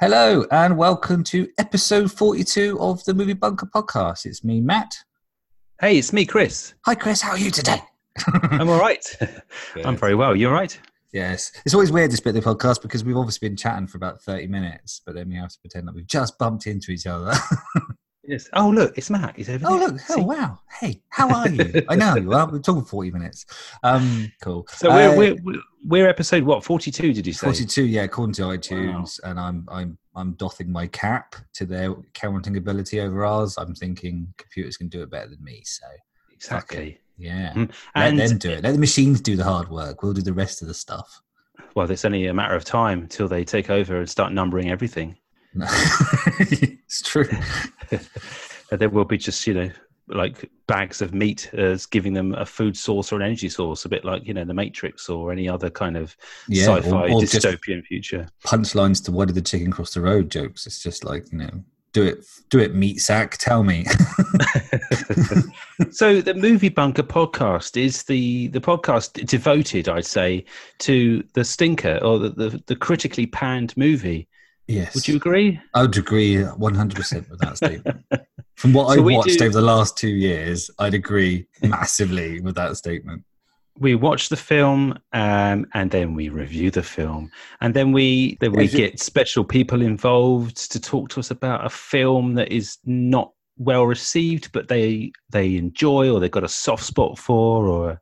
Hello 0.00 0.46
and 0.50 0.78
welcome 0.78 1.22
to 1.24 1.46
episode 1.58 2.10
42 2.10 2.80
of 2.80 3.04
the 3.04 3.12
Movie 3.12 3.34
Bunker 3.34 3.66
podcast. 3.66 4.24
It's 4.24 4.42
me, 4.42 4.58
Matt. 4.58 4.94
Hey, 5.78 5.98
it's 5.98 6.10
me, 6.10 6.24
Chris. 6.24 6.72
Hi, 6.86 6.94
Chris. 6.94 7.20
How 7.20 7.32
are 7.32 7.38
you 7.38 7.50
today? 7.50 7.82
I'm 8.44 8.70
all 8.70 8.80
right. 8.80 9.04
I'm 9.84 9.98
very 9.98 10.14
well. 10.14 10.34
You're 10.34 10.54
all 10.54 10.58
right? 10.58 10.80
Yes. 11.12 11.52
It's 11.66 11.74
always 11.74 11.92
weird 11.92 12.10
this 12.10 12.20
bit 12.20 12.34
of 12.34 12.42
the 12.42 12.50
podcast 12.50 12.80
because 12.80 13.04
we've 13.04 13.18
obviously 13.18 13.46
been 13.46 13.58
chatting 13.58 13.86
for 13.86 13.98
about 13.98 14.22
30 14.22 14.46
minutes, 14.46 15.02
but 15.04 15.14
then 15.14 15.28
we 15.28 15.36
have 15.36 15.50
to 15.50 15.58
pretend 15.60 15.86
that 15.86 15.94
we've 15.94 16.06
just 16.06 16.38
bumped 16.38 16.66
into 16.66 16.92
each 16.92 17.06
other. 17.06 17.34
Yes. 18.30 18.48
Oh, 18.52 18.70
look, 18.70 18.96
it's 18.96 19.10
Matt. 19.10 19.36
He's 19.36 19.48
over 19.50 19.66
oh, 19.68 19.78
there. 19.78 19.88
look. 19.88 20.00
Oh, 20.10 20.14
See? 20.14 20.20
wow. 20.22 20.58
Hey, 20.80 21.00
how 21.08 21.28
are 21.34 21.48
you? 21.48 21.82
I 21.88 21.96
know 21.96 22.14
you 22.24 22.32
are. 22.32 22.50
We're 22.50 22.60
talking 22.60 22.84
40 22.84 23.10
minutes. 23.10 23.44
Um, 23.82 24.30
cool. 24.40 24.66
So 24.70 24.88
we're, 24.90 25.10
Uh, 25.10 25.16
we're 25.16 25.34
we're 25.42 25.60
we're 25.84 26.08
episode 26.08 26.44
what? 26.44 26.62
Forty-two? 26.64 27.12
Did 27.12 27.26
you 27.26 27.32
say? 27.32 27.46
42, 27.46 27.86
yeah, 27.86 28.02
according 28.02 28.34
to 28.34 28.42
iTunes, 28.42 29.18
and 29.24 29.40
I'm 29.40 29.66
I'm 29.70 29.98
I'm 30.14 30.32
doffing 30.34 30.70
my 30.70 30.86
cap 30.88 31.34
to 31.54 31.66
their 31.66 31.94
counting 32.14 32.56
ability 32.56 33.00
over 33.00 33.24
ours. 33.24 33.56
I'm 33.58 33.74
thinking 33.74 34.32
computers 34.36 34.76
can 34.76 34.88
do 34.88 35.02
it 35.02 35.10
better 35.10 35.28
than 35.30 35.42
me, 35.42 35.62
so 35.64 35.86
Exactly. 36.32 36.98
yeah. 37.18 37.52
Mm. 37.54 37.70
Let 37.96 38.08
And 38.08 38.18
them 38.20 38.38
do 38.38 38.50
it. 38.50 38.62
Let 38.64 38.72
the 38.72 38.78
machines 38.78 39.20
do 39.20 39.36
the 39.36 39.44
hard 39.44 39.68
work. 39.70 40.02
We'll 40.02 40.12
do 40.12 40.22
the 40.22 40.32
rest 40.32 40.62
of 40.62 40.68
the 40.68 40.74
stuff. 40.74 41.20
well, 41.74 41.90
it's 41.90 42.04
only 42.04 42.26
a 42.26 42.34
matter 42.34 42.54
of 42.54 42.64
time 42.64 43.00
until 43.00 43.28
they 43.28 43.44
take 43.44 43.70
over 43.70 43.98
and 43.98 44.08
start 44.08 44.32
numbering 44.32 44.70
everything. 44.70 45.16
it's 46.40 47.02
true. 47.02 47.28
And 48.72 48.80
there 48.80 48.88
will 48.88 49.04
be 49.04 49.18
just 49.18 49.44
you 49.48 49.54
know 49.54 49.70
like 50.06 50.50
bags 50.66 51.02
of 51.02 51.14
meat 51.14 51.50
as 51.54 51.86
giving 51.86 52.12
them 52.12 52.34
a 52.34 52.46
food 52.46 52.76
source 52.76 53.12
or 53.12 53.16
an 53.16 53.22
energy 53.22 53.48
source, 53.48 53.84
a 53.84 53.88
bit 53.88 54.04
like 54.04 54.26
you 54.26 54.34
know 54.34 54.44
the 54.44 54.54
Matrix 54.54 55.08
or 55.08 55.32
any 55.32 55.48
other 55.48 55.70
kind 55.70 55.96
of 55.96 56.16
Yeah, 56.48 56.76
sci-fi 56.76 57.10
dystopian 57.10 57.84
future. 57.84 58.28
Punchlines 58.44 59.04
to 59.04 59.12
"Why 59.12 59.24
did 59.24 59.34
the 59.34 59.42
chicken 59.42 59.72
cross 59.72 59.94
the 59.94 60.00
road?" 60.00 60.30
jokes. 60.30 60.66
It's 60.66 60.82
just 60.82 61.04
like 61.04 61.30
you 61.32 61.38
know, 61.38 61.64
do 61.92 62.04
it, 62.04 62.24
do 62.48 62.58
it, 62.58 62.74
meat 62.74 63.00
sack. 63.00 63.36
Tell 63.38 63.64
me. 63.64 63.84
so 65.90 66.20
the 66.20 66.34
movie 66.34 66.68
bunker 66.68 67.02
podcast 67.02 67.80
is 67.80 68.04
the 68.04 68.48
the 68.48 68.60
podcast 68.60 69.24
devoted 69.26 69.88
i'd 69.88 70.04
say 70.04 70.44
to 70.78 71.24
the 71.32 71.44
stinker 71.44 71.98
or 72.02 72.18
the, 72.18 72.30
the, 72.30 72.62
the 72.66 72.76
critically 72.76 73.26
panned 73.26 73.74
movie 73.76 74.28
yes. 74.70 74.94
would 74.94 75.06
you 75.08 75.16
agree 75.16 75.60
I 75.74 75.82
would 75.82 75.96
agree 75.96 76.42
100 76.42 76.96
percent 76.96 77.28
with 77.30 77.40
that 77.40 77.56
statement. 77.56 78.04
From 78.56 78.72
what 78.74 78.88
So 78.92 79.00
I've 79.00 79.04
watched 79.14 79.38
do- 79.38 79.44
over 79.46 79.54
the 79.54 79.62
last 79.62 79.96
two 79.96 80.10
years, 80.10 80.70
I'd 80.78 80.92
agree 80.94 81.46
massively 81.62 82.40
with 82.40 82.54
that 82.56 82.76
statement. 82.76 83.24
we 83.78 83.94
watch 83.94 84.28
the 84.28 84.36
film 84.36 84.98
um, 85.12 85.64
and 85.72 85.90
then 85.90 86.14
we 86.14 86.28
review 86.28 86.70
the 86.70 86.82
film 86.82 87.30
and 87.62 87.72
then 87.74 87.92
we 87.92 88.36
then 88.40 88.52
we 88.52 88.68
get 88.68 89.00
special 89.00 89.44
people 89.44 89.80
involved 89.80 90.70
to 90.72 90.78
talk 90.78 91.08
to 91.10 91.20
us 91.20 91.30
about 91.30 91.64
a 91.64 91.70
film 91.70 92.34
that 92.34 92.52
is 92.52 92.76
not 92.84 93.32
well 93.56 93.84
received 93.86 94.50
but 94.52 94.68
they 94.68 95.10
they 95.30 95.56
enjoy 95.56 96.10
or 96.10 96.20
they've 96.20 96.30
got 96.38 96.44
a 96.44 96.48
soft 96.66 96.84
spot 96.84 97.18
for 97.18 97.66
or 97.68 98.00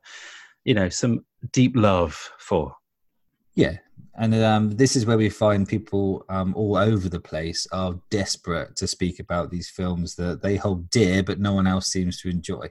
you 0.65 0.73
know 0.73 0.89
some 0.89 1.23
deep 1.53 1.73
love 1.75 2.13
for 2.39 2.73
Yeah, 3.55 3.77
and 4.19 4.35
um, 4.35 4.71
this 4.71 4.97
is 4.97 5.05
where 5.05 5.17
we 5.17 5.29
find 5.29 5.65
people 5.65 6.25
um, 6.27 6.53
all 6.53 6.75
over 6.75 7.07
the 7.07 7.21
place 7.21 7.65
are 7.71 7.97
desperate 8.09 8.75
to 8.75 8.85
speak 8.85 9.19
about 9.19 9.49
these 9.49 9.69
films 9.69 10.15
that 10.15 10.41
they 10.41 10.57
hold 10.57 10.89
dear, 10.89 11.23
but 11.23 11.39
no 11.39 11.53
one 11.53 11.65
else 11.65 11.87
seems 11.87 12.21
to 12.21 12.29
enjoy. 12.29 12.67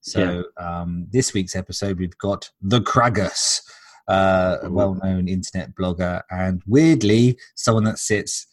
So 0.00 0.44
um, 0.56 1.06
this 1.10 1.32
week's 1.32 1.54
episode, 1.54 2.00
we've 2.00 2.18
got 2.18 2.50
the 2.60 2.80
Craggus, 2.80 3.60
uh, 4.08 4.56
a 4.64 4.70
well-known 4.70 5.28
internet 5.28 5.72
blogger, 5.76 6.22
and 6.32 6.62
weirdly, 6.66 7.38
someone 7.54 7.84
that 7.84 7.98
sits 7.98 8.48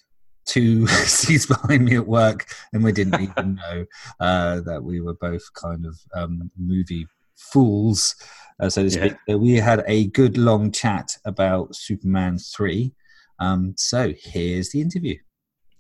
two 0.45 0.85
seats 1.05 1.47
behind 1.47 1.85
me 1.85 1.95
at 1.95 2.07
work, 2.07 2.45
and 2.73 2.84
we 2.84 2.91
didn't 2.91 3.22
even 3.22 3.55
know 3.72 3.85
uh, 4.19 4.61
that 4.61 4.84
we 4.84 5.01
were 5.01 5.16
both 5.16 5.51
kind 5.53 5.84
of 5.84 6.00
um, 6.13 6.51
movie 6.57 7.07
fools 7.35 8.16
uh, 8.59 8.69
so 8.69 8.83
to 8.83 8.89
Yeah. 8.89 9.05
speak. 9.07 9.17
So 9.29 9.38
we 9.38 9.53
had 9.55 9.83
a 9.88 10.07
good 10.07 10.38
long 10.38 10.71
chat 10.71 11.17
about 11.25 11.75
Superman 11.75 12.38
3. 12.38 12.93
Um, 13.39 13.73
so 13.77 14.13
here's 14.17 14.71
the 14.71 14.81
interview. 14.81 15.17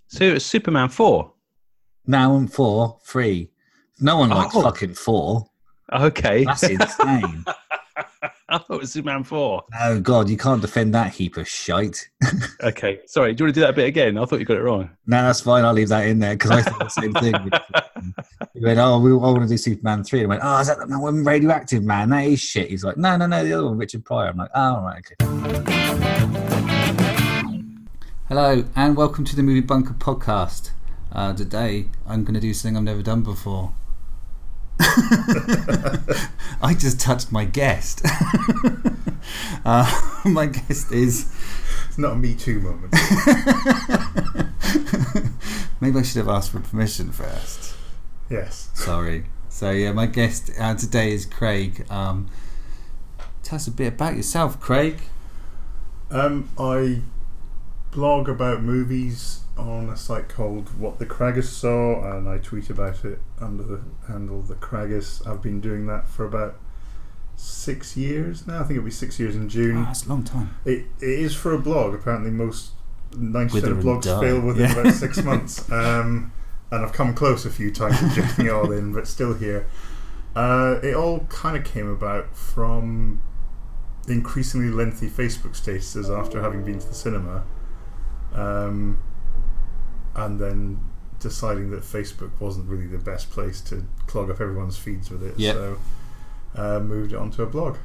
so 0.07 0.23
it's 0.25 0.45
superman 0.45 0.89
4 0.89 1.31
Now 2.05 2.35
and 2.35 2.51
4, 2.51 2.99
3. 3.05 3.49
No 3.99 4.17
one 4.17 4.29
likes 4.29 4.55
Oh. 4.55 4.61
fucking 4.61 4.93
4. 4.93 5.45
okay 5.93 6.43
That's 6.45 6.63
insane. 6.69 7.45
I 8.47 8.59
thought 8.59 8.75
it 8.75 8.81
was 8.81 8.91
Superman 8.91 9.23
4. 9.23 9.63
oh, 9.81 9.99
God, 10.01 10.29
you 10.29 10.37
can't 10.37 10.61
defend 10.61 10.93
that 10.93 11.13
heap 11.13 11.37
of 11.37 11.47
shite. 11.47 12.09
Okay, 12.63 12.99
sorry. 13.05 13.33
Do 13.33 13.43
you 13.43 13.45
want 13.45 13.55
to 13.55 13.61
do 13.61 13.65
that 13.65 13.75
bit 13.75 13.85
again? 13.87 14.17
I 14.17 14.25
thought 14.25 14.39
you 14.39 14.45
got 14.45 14.57
it 14.57 14.61
wrong. 14.63 14.89
no, 15.05 15.21
that's 15.23 15.41
fine. 15.41 15.63
I'll 15.65 15.73
leave 15.73 15.89
that 15.89 16.07
in 16.07 16.17
there 16.17 16.33
because 16.35 16.49
I 16.51 16.61
thought 16.63 16.79
the 16.79 16.89
same 16.89 17.13
thing. 17.13 17.33
He 18.53 18.61
went, 18.63 18.79
Oh, 18.79 18.99
we 18.99 19.11
all 19.11 19.19
want 19.33 19.41
to 19.43 19.47
do 19.47 19.57
Superman 19.57 20.03
3. 20.03 20.21
And 20.23 20.27
I 20.27 20.29
went, 20.29 20.41
Oh, 20.43 20.59
is 20.59 20.67
that 20.67 20.79
the 20.87 20.99
one 20.99 21.23
radioactive 21.23 21.83
man? 21.83 22.09
That 22.09 22.25
is 22.25 22.39
shit. 22.39 22.69
He's 22.69 22.83
like, 22.83 22.97
No, 22.97 23.17
no, 23.17 23.27
no, 23.27 23.43
the 23.43 23.53
other 23.53 23.65
one, 23.65 23.77
Richard 23.77 24.03
Pryor. 24.05 24.29
I'm 24.29 24.37
like, 24.37 24.49
Oh, 24.55 24.81
right, 24.81 25.03
okay. 25.11 25.15
Hello, 28.27 28.63
and 28.75 28.95
welcome 28.97 29.25
to 29.25 29.35
the 29.35 29.43
Movie 29.43 29.61
Bunker 29.61 29.93
podcast. 29.93 30.71
Uh, 31.11 31.33
today, 31.33 31.87
I'm 32.07 32.23
going 32.23 32.33
to 32.35 32.39
do 32.39 32.53
something 32.53 32.77
I've 32.77 32.83
never 32.83 33.03
done 33.03 33.21
before. 33.21 33.73
I 36.61 36.75
just 36.77 36.99
touched 36.99 37.31
my 37.31 37.45
guest. 37.45 38.01
uh, 39.65 40.19
my 40.25 40.47
guest 40.47 40.91
is. 40.91 41.31
It's 41.87 41.97
not 41.97 42.13
a 42.13 42.15
Me 42.15 42.35
Too 42.35 42.59
moment. 42.59 42.93
Maybe 45.79 45.99
I 45.99 46.01
should 46.01 46.17
have 46.17 46.27
asked 46.27 46.51
for 46.51 46.59
permission 46.59 47.11
first. 47.11 47.73
yes. 48.29 48.69
Sorry. 48.73 49.25
So 49.49 49.71
yeah, 49.71 49.93
my 49.93 50.05
guest 50.05 50.51
uh, 50.59 50.75
today 50.75 51.13
is 51.13 51.25
Craig. 51.25 51.85
Um, 51.89 52.27
tell 53.43 53.55
us 53.55 53.67
a 53.67 53.71
bit 53.71 53.93
about 53.93 54.17
yourself, 54.17 54.59
Craig. 54.59 54.99
Um, 56.11 56.49
I 56.57 57.01
blog 57.91 58.27
about 58.27 58.61
movies 58.61 59.44
on 59.57 59.89
a 59.89 59.95
site 59.97 60.27
called 60.29 60.77
What 60.79 60.99
the 60.99 61.05
Craggus 61.05 61.45
Saw, 61.47 62.03
and 62.15 62.27
I 62.27 62.37
tweet 62.39 62.69
about 62.69 63.05
it 63.05 63.19
under 63.39 63.63
the 63.63 63.81
handle 64.07 64.41
The 64.41 64.55
Craggus. 64.55 65.25
I've 65.27 65.41
been 65.41 65.61
doing 65.61 65.87
that 65.87 66.07
for 66.07 66.25
about 66.25 66.55
six 67.35 67.95
years 67.97 68.45
now. 68.47 68.55
I 68.59 68.63
think 68.63 68.71
it'll 68.77 68.85
be 68.85 68.91
six 68.91 69.19
years 69.19 69.35
in 69.35 69.47
June. 69.49 69.83
That's 69.83 70.05
a 70.05 70.09
long 70.09 70.23
time. 70.23 70.55
It, 70.65 70.85
it 71.01 71.09
is 71.19 71.35
for 71.35 71.53
a 71.53 71.59
blog. 71.59 71.93
Apparently, 71.93 72.31
most 72.31 72.71
90% 73.11 73.63
of 73.71 73.77
blogs 73.77 74.03
die. 74.03 74.19
fail 74.19 74.41
within 74.41 74.69
Yeah. 74.69 74.79
about 74.81 74.93
six 75.05 75.23
months. 75.23 75.69
Um, 75.71 76.31
and 76.71 76.83
I've 76.83 76.93
come 76.93 77.13
close 77.13 77.45
a 77.45 77.49
few 77.49 77.71
times 77.71 77.99
to 77.99 78.09
jumping 78.21 78.47
it 78.47 78.51
all 78.51 78.71
in, 78.71 78.91
but 78.93 79.07
still 79.07 79.33
here. 79.33 79.67
Uh, 80.35 80.79
it 80.83 80.95
all 80.95 81.21
kind 81.29 81.55
of 81.55 81.63
came 81.63 81.87
about 81.87 82.35
from 82.35 83.21
increasingly 84.07 84.69
lengthy 84.69 85.09
Facebook 85.09 85.51
statuses 85.59 86.09
after 86.15 86.41
having 86.41 86.63
been 86.65 86.79
to 86.79 86.87
the 86.87 86.93
cinema. 86.93 87.43
Um, 88.33 88.99
and 90.15 90.39
then 90.39 90.79
deciding 91.19 91.71
that 91.71 91.81
Facebook 91.81 92.31
wasn't 92.39 92.67
really 92.67 92.87
the 92.87 92.97
best 92.97 93.29
place 93.29 93.61
to 93.61 93.85
clog 94.07 94.29
up 94.29 94.41
everyone's 94.41 94.77
feeds 94.77 95.09
with 95.09 95.23
it. 95.23 95.37
Yep. 95.37 95.55
So 95.55 95.77
uh, 96.55 96.79
moved 96.79 97.13
it 97.13 97.17
onto 97.17 97.43
a 97.43 97.45
blog. 97.45 97.77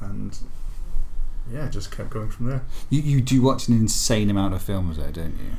And 0.00 0.36
yeah, 1.52 1.68
just 1.68 1.94
kept 1.94 2.10
going 2.10 2.30
from 2.30 2.46
there. 2.46 2.62
You, 2.90 3.02
you 3.02 3.20
do 3.20 3.42
watch 3.42 3.68
an 3.68 3.74
insane 3.74 4.30
amount 4.30 4.54
of 4.54 4.62
films, 4.62 4.96
though, 4.96 5.10
don't 5.10 5.38
you? 5.38 5.52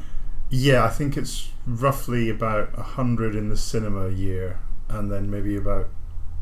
Yeah, 0.50 0.84
I 0.84 0.90
think 0.90 1.18
it's 1.18 1.50
roughly 1.66 2.30
about 2.30 2.70
a 2.78 2.84
hundred 2.84 3.36
in 3.36 3.50
the 3.50 3.58
cinema 3.58 4.08
a 4.08 4.12
year, 4.12 4.60
and 4.90 5.12
then 5.12 5.30
maybe 5.30 5.56
about 5.56 5.90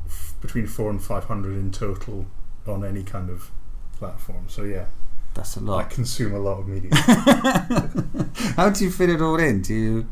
f- 0.06 0.36
between 0.42 0.68
four 0.68 0.90
and 0.90 1.02
five 1.02 1.26
hundred 1.26 1.58
in 1.58 1.72
total 1.72 2.26
on 2.68 2.84
any 2.84 3.04
kind 3.04 3.30
of 3.30 3.50
platform. 3.98 4.46
So 4.48 4.64
yeah, 4.64 4.88
That's 5.34 5.56
a 5.58 5.60
lot. 5.60 5.86
I 5.86 5.88
consume 5.88 6.34
a 6.34 6.40
lot 6.40 6.60
of 6.60 6.68
media. 6.68 6.92
How 8.56 8.70
do 8.70 8.84
you 8.84 8.92
fit 8.92 9.10
it 9.10 9.22
all 9.22 9.40
in? 9.40 9.62
Do 9.62 9.74
you? 9.74 10.08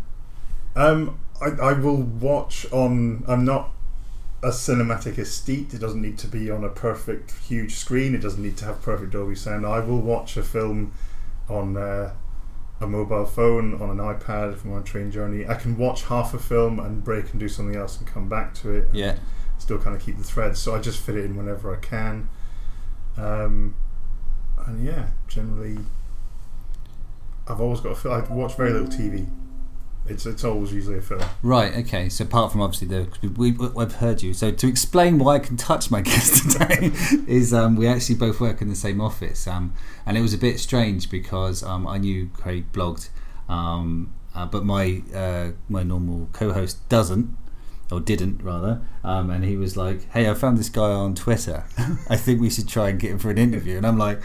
um, 0.75 1.19
I, 1.41 1.49
I 1.49 1.73
will 1.73 2.01
watch 2.01 2.65
on. 2.71 3.23
I'm 3.27 3.45
not 3.45 3.71
a 4.43 4.49
cinematic 4.49 5.17
aesthete. 5.17 5.73
It 5.73 5.79
doesn't 5.79 6.01
need 6.01 6.17
to 6.19 6.27
be 6.27 6.49
on 6.49 6.63
a 6.63 6.69
perfect 6.69 7.31
huge 7.47 7.75
screen. 7.75 8.15
It 8.15 8.19
doesn't 8.19 8.41
need 8.41 8.57
to 8.57 8.65
have 8.65 8.81
perfect 8.81 9.11
Dolby 9.11 9.35
sound. 9.35 9.65
I 9.65 9.79
will 9.79 10.01
watch 10.01 10.37
a 10.37 10.43
film 10.43 10.93
on 11.49 11.77
uh, 11.77 12.13
a 12.79 12.87
mobile 12.87 13.25
phone, 13.25 13.79
on 13.81 13.89
an 13.91 13.97
iPad 13.97 14.53
if 14.53 14.65
I'm 14.65 14.73
on 14.73 14.81
a 14.81 14.83
train 14.83 15.11
journey. 15.11 15.45
I 15.47 15.53
can 15.55 15.77
watch 15.77 16.05
half 16.05 16.33
a 16.33 16.39
film 16.39 16.79
and 16.79 17.03
break 17.03 17.31
and 17.31 17.39
do 17.39 17.47
something 17.47 17.75
else 17.75 17.97
and 17.99 18.07
come 18.07 18.27
back 18.27 18.53
to 18.55 18.71
it. 18.71 18.87
Yeah. 18.93 19.17
Still 19.59 19.77
kind 19.77 19.95
of 19.95 20.01
keep 20.01 20.17
the 20.17 20.23
threads. 20.23 20.59
So 20.59 20.75
I 20.75 20.79
just 20.79 20.99
fit 20.99 21.15
it 21.15 21.25
in 21.25 21.35
whenever 21.37 21.71
I 21.75 21.77
can. 21.79 22.29
Um, 23.17 23.75
and 24.67 24.85
yeah, 24.85 25.07
generally, 25.27 25.77
I've 27.47 27.61
always 27.61 27.79
got 27.79 27.91
a 27.91 27.95
film. 27.95 28.13
I 28.13 28.33
watch 28.33 28.55
very 28.55 28.71
little 28.71 28.87
TV. 28.87 29.27
It's 30.07 30.25
it's 30.25 30.43
always 30.43 30.73
usually 30.73 30.97
a 30.97 31.01
film. 31.01 31.21
Right. 31.43 31.75
Okay. 31.77 32.09
So 32.09 32.23
apart 32.23 32.51
from 32.51 32.61
obviously 32.61 32.87
the 32.87 33.07
we, 33.37 33.55
I've 33.77 33.95
heard 33.95 34.23
you. 34.23 34.33
So 34.33 34.51
to 34.51 34.67
explain 34.67 35.19
why 35.19 35.35
I 35.35 35.39
can 35.39 35.57
touch 35.57 35.91
my 35.91 36.01
guest 36.09 36.51
today 36.51 36.91
is 37.27 37.53
um, 37.53 37.75
we 37.75 37.87
actually 37.87 38.15
both 38.15 38.39
work 38.39 38.61
in 38.61 38.69
the 38.69 38.75
same 38.75 38.99
office. 38.99 39.47
Um, 39.47 39.73
and 40.05 40.17
it 40.17 40.21
was 40.21 40.33
a 40.33 40.39
bit 40.39 40.59
strange 40.59 41.09
because 41.09 41.61
um, 41.63 41.85
I 41.87 41.97
knew 41.99 42.29
Craig 42.33 42.71
blogged 42.71 43.09
Um, 43.47 44.13
uh, 44.33 44.45
but 44.45 44.65
my 44.65 45.03
uh, 45.13 45.51
my 45.69 45.83
normal 45.83 46.29
co-host 46.33 46.87
doesn't, 46.89 47.35
or 47.91 47.99
didn't 47.99 48.41
rather. 48.41 48.81
Um, 49.03 49.29
and 49.29 49.43
he 49.43 49.55
was 49.55 49.77
like, 49.77 50.09
"Hey, 50.11 50.29
I 50.29 50.33
found 50.33 50.57
this 50.57 50.69
guy 50.69 50.89
on 50.89 51.13
Twitter. 51.15 51.65
I 52.09 52.17
think 52.17 52.41
we 52.41 52.49
should 52.49 52.67
try 52.67 52.89
and 52.89 52.99
get 52.99 53.11
him 53.11 53.19
for 53.19 53.29
an 53.29 53.37
interview." 53.37 53.77
And 53.77 53.85
I'm 53.85 53.97
like, 53.97 54.21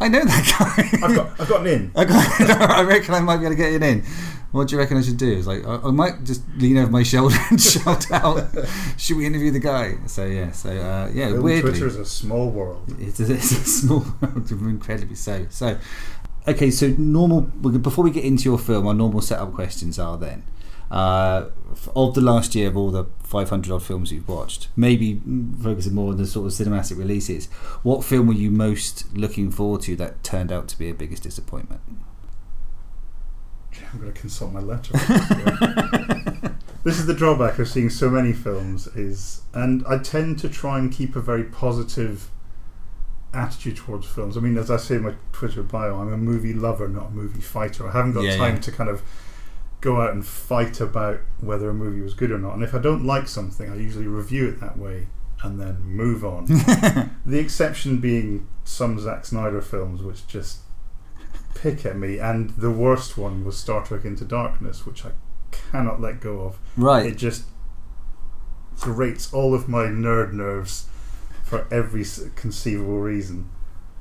"I 0.00 0.08
know 0.08 0.24
that 0.24 0.56
guy. 0.58 1.06
I've 1.06 1.14
got, 1.14 1.40
I've 1.40 1.48
got 1.48 1.60
an 1.62 1.66
in. 1.66 1.92
I, 1.96 2.04
got, 2.04 2.40
I 2.70 2.82
reckon 2.82 3.14
I 3.14 3.20
might 3.20 3.38
be 3.38 3.46
able 3.46 3.56
to 3.56 3.62
get 3.62 3.72
it 3.72 3.82
in. 3.82 4.02
What 4.52 4.68
do 4.68 4.76
you 4.76 4.78
reckon 4.80 4.96
I 4.96 5.02
should 5.02 5.16
do? 5.16 5.32
It's 5.32 5.46
like 5.48 5.66
I, 5.66 5.76
I 5.76 5.90
might 5.90 6.22
just 6.22 6.42
lean 6.58 6.78
over 6.78 6.90
my 6.90 7.02
shoulder 7.02 7.36
and 7.50 7.60
shout 7.62 8.10
out, 8.12 8.46
"Should 8.96 9.16
we 9.16 9.26
interview 9.26 9.50
the 9.50 9.58
guy?" 9.58 9.96
So 10.06 10.26
yeah, 10.26 10.52
so 10.52 10.70
uh, 10.70 11.10
yeah, 11.12 11.30
Film 11.30 11.42
weirdly, 11.42 11.70
Twitter 11.70 11.86
is 11.88 11.96
a 11.96 12.04
small 12.04 12.50
world. 12.50 12.94
it's 13.00 13.18
a, 13.18 13.32
it's 13.32 13.50
a 13.50 13.64
small 13.64 14.04
world, 14.20 14.50
incredibly 14.50 15.16
so. 15.16 15.46
So, 15.50 15.76
okay, 16.46 16.70
so 16.70 16.94
normal. 16.96 17.40
Before 17.40 18.04
we 18.04 18.10
get 18.10 18.24
into 18.24 18.44
your 18.44 18.58
film, 18.58 18.86
our 18.86 18.94
normal 18.94 19.22
setup 19.22 19.52
questions 19.52 19.98
are 19.98 20.16
then 20.16 20.44
uh, 20.94 21.46
of 21.96 22.14
the 22.14 22.20
last 22.20 22.54
year 22.54 22.68
of 22.68 22.76
all 22.76 22.92
the 22.92 23.04
500 23.24 23.72
odd 23.72 23.82
films 23.82 24.12
you've 24.12 24.28
watched, 24.28 24.68
maybe 24.76 25.20
focusing 25.60 25.92
more 25.94 26.12
on 26.12 26.18
the 26.18 26.26
sort 26.26 26.46
of 26.46 26.52
cinematic 26.52 26.96
releases. 26.96 27.46
What 27.82 28.04
film 28.04 28.28
were 28.28 28.34
you 28.34 28.50
most 28.52 29.12
looking 29.16 29.50
forward 29.50 29.82
to 29.82 29.96
that 29.96 30.22
turned 30.22 30.52
out 30.52 30.68
to 30.68 30.78
be 30.78 30.88
a 30.88 30.94
biggest 30.94 31.24
disappointment? 31.24 31.80
I'm 33.92 34.00
going 34.00 34.12
to 34.12 34.20
consult 34.20 34.52
my 34.52 34.60
letter. 34.60 34.92
this 36.84 36.98
is 37.00 37.06
the 37.06 37.14
drawback 37.14 37.58
of 37.58 37.68
seeing 37.68 37.90
so 37.90 38.08
many 38.08 38.32
films 38.32 38.86
is, 38.88 39.42
and 39.52 39.84
I 39.88 39.98
tend 39.98 40.38
to 40.40 40.48
try 40.48 40.78
and 40.78 40.92
keep 40.92 41.16
a 41.16 41.20
very 41.20 41.42
positive 41.44 42.30
attitude 43.32 43.76
towards 43.78 44.06
films. 44.06 44.36
I 44.36 44.40
mean, 44.40 44.56
as 44.58 44.70
I 44.70 44.76
say 44.76 44.94
in 44.94 45.02
my 45.02 45.14
Twitter 45.32 45.64
bio, 45.64 45.96
I'm 46.00 46.12
a 46.12 46.16
movie 46.16 46.54
lover, 46.54 46.86
not 46.86 47.08
a 47.08 47.10
movie 47.10 47.40
fighter. 47.40 47.88
I 47.88 47.92
haven't 47.92 48.12
got 48.12 48.22
Yeah, 48.22 48.36
time 48.36 48.54
yeah. 48.54 48.60
to 48.60 48.70
kind 48.72 48.88
of 48.90 49.02
go 49.84 50.00
out 50.00 50.12
and 50.12 50.24
fight 50.24 50.80
about 50.80 51.20
whether 51.40 51.68
a 51.68 51.74
movie 51.74 52.00
was 52.00 52.14
good 52.14 52.30
or 52.30 52.38
not. 52.38 52.54
And 52.54 52.64
if 52.64 52.74
I 52.74 52.78
don't 52.78 53.04
like 53.04 53.28
something, 53.28 53.70
I 53.70 53.76
usually 53.76 54.06
review 54.06 54.48
it 54.48 54.58
that 54.60 54.78
way 54.78 55.08
and 55.42 55.60
then 55.60 55.82
move 55.82 56.24
on. 56.24 56.46
the 57.26 57.38
exception 57.38 57.98
being 57.98 58.48
some 58.64 58.98
Zack 58.98 59.26
Snyder 59.26 59.60
films, 59.60 60.02
which 60.02 60.26
just 60.26 60.60
pick 61.54 61.84
at 61.84 61.98
me. 61.98 62.18
And 62.18 62.50
the 62.50 62.70
worst 62.70 63.18
one 63.18 63.44
was 63.44 63.58
Star 63.58 63.84
Trek 63.84 64.06
Into 64.06 64.24
Darkness, 64.24 64.86
which 64.86 65.04
I 65.04 65.10
cannot 65.50 66.00
let 66.00 66.18
go 66.18 66.40
of. 66.40 66.58
Right. 66.78 67.04
It 67.04 67.18
just 67.18 67.44
grates 68.80 69.34
all 69.34 69.54
of 69.54 69.68
my 69.68 69.84
nerd 69.84 70.32
nerves 70.32 70.86
for 71.42 71.68
every 71.70 72.06
conceivable 72.36 73.00
reason. 73.00 73.50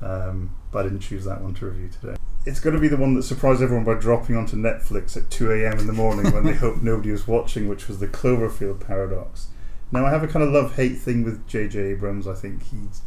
Um, 0.02 0.56
but 0.72 0.80
I 0.80 0.84
didn't 0.84 1.02
choose 1.02 1.26
that 1.26 1.42
one 1.42 1.54
to 1.56 1.66
review 1.66 1.90
today. 1.90 2.16
It's 2.46 2.60
going 2.60 2.76
to 2.76 2.82
be 2.82 2.88
the 2.88 2.98
one 2.98 3.14
that 3.14 3.24
surprised 3.24 3.62
everyone 3.62 3.86
by 3.86 3.94
dropping 3.94 4.36
onto 4.36 4.58
Netflix 4.58 5.16
at 5.16 5.30
2 5.30 5.52
a.m. 5.52 5.80
in 5.80 5.88
the 5.88 5.94
morning 5.94 6.32
when 6.34 6.44
they 6.44 6.54
hoped 6.56 6.82
nobody 6.82 7.12
was 7.12 7.28
watching, 7.28 7.68
which 7.68 7.88
was 7.88 8.00
the 8.00 8.08
Cloverfield 8.08 8.86
paradox. 8.86 9.48
Now, 9.92 10.06
I 10.06 10.10
have 10.10 10.24
a 10.24 10.28
kind 10.28 10.44
of 10.44 10.52
love 10.52 10.76
hate 10.76 10.98
thing 10.98 11.24
with 11.24 11.48
J.J. 11.48 11.80
Abrams. 11.80 12.28
I 12.28 12.34
think 12.34 12.64
he's, 12.64 13.02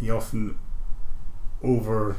he 0.00 0.10
often 0.10 0.58
over 1.62 2.16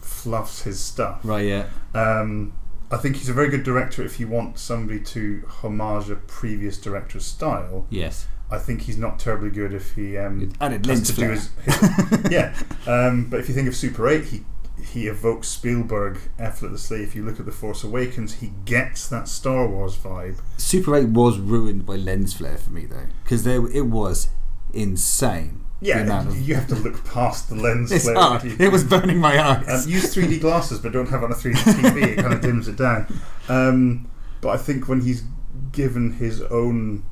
fluffs 0.00 0.62
his 0.62 0.80
stuff. 0.80 1.20
Right. 1.22 1.46
Yeah. 1.46 1.66
Um, 1.94 2.54
I 2.90 2.96
think 2.96 3.16
he's 3.16 3.28
a 3.28 3.32
very 3.32 3.48
good 3.48 3.62
director 3.62 4.02
if 4.02 4.18
you 4.18 4.28
want 4.28 4.58
somebody 4.58 5.00
to 5.00 5.44
homage 5.46 6.08
a 6.08 6.16
previous 6.16 6.78
director's 6.78 7.24
style. 7.24 7.86
Yes. 7.90 8.26
I 8.50 8.58
think 8.58 8.82
he's 8.82 8.96
not 8.96 9.18
terribly 9.18 9.50
good 9.50 9.74
if 9.74 9.94
he 9.94 10.16
um, 10.16 10.52
Added 10.60 10.86
lens 10.86 11.12
to 11.12 11.20
do 11.20 11.30
his, 11.30 11.50
his 11.64 12.30
yeah. 12.30 12.56
Um, 12.86 13.28
but 13.28 13.40
if 13.40 13.48
you 13.48 13.54
think 13.54 13.68
of 13.68 13.76
Super 13.76 14.08
Eight, 14.08 14.24
he 14.24 14.44
he 14.92 15.06
evokes 15.06 15.48
Spielberg 15.48 16.18
effortlessly. 16.38 17.02
If 17.02 17.14
you 17.16 17.24
look 17.24 17.38
at 17.40 17.46
The 17.46 17.52
Force 17.52 17.82
Awakens, 17.84 18.34
he 18.34 18.52
gets 18.64 19.08
that 19.08 19.28
Star 19.28 19.66
Wars 19.66 19.96
vibe. 19.96 20.38
Super 20.56 20.94
8 20.96 21.08
was 21.08 21.38
ruined 21.38 21.84
by 21.86 21.96
lens 21.96 22.34
flare 22.34 22.56
for 22.58 22.70
me 22.70 22.86
though, 22.86 23.06
because 23.24 23.46
it 23.46 23.86
was 23.86 24.28
insane. 24.72 25.64
Yeah, 25.80 26.28
you 26.32 26.56
have 26.56 26.66
to 26.68 26.74
look 26.74 27.04
past 27.04 27.48
the 27.48 27.54
lens 27.54 27.92
it's 27.92 28.04
flare. 28.04 28.16
hard. 28.16 28.44
It 28.44 28.72
was 28.72 28.82
burning 28.82 29.18
my 29.18 29.38
eyes. 29.40 29.86
Um, 29.86 29.90
use 29.92 30.12
3D 30.14 30.40
glasses, 30.40 30.80
but 30.80 30.92
don't 30.92 31.08
have 31.08 31.22
on 31.22 31.30
a 31.30 31.36
3D 31.36 31.54
TV. 31.54 32.02
it 32.02 32.16
kind 32.18 32.32
of 32.34 32.40
dims 32.42 32.66
it 32.66 32.76
down. 32.76 33.06
Um, 33.48 34.10
but 34.40 34.48
I 34.48 34.56
think 34.56 34.88
when 34.88 35.02
he's 35.02 35.22
given 35.70 36.14
his 36.14 36.42
own 36.42 37.04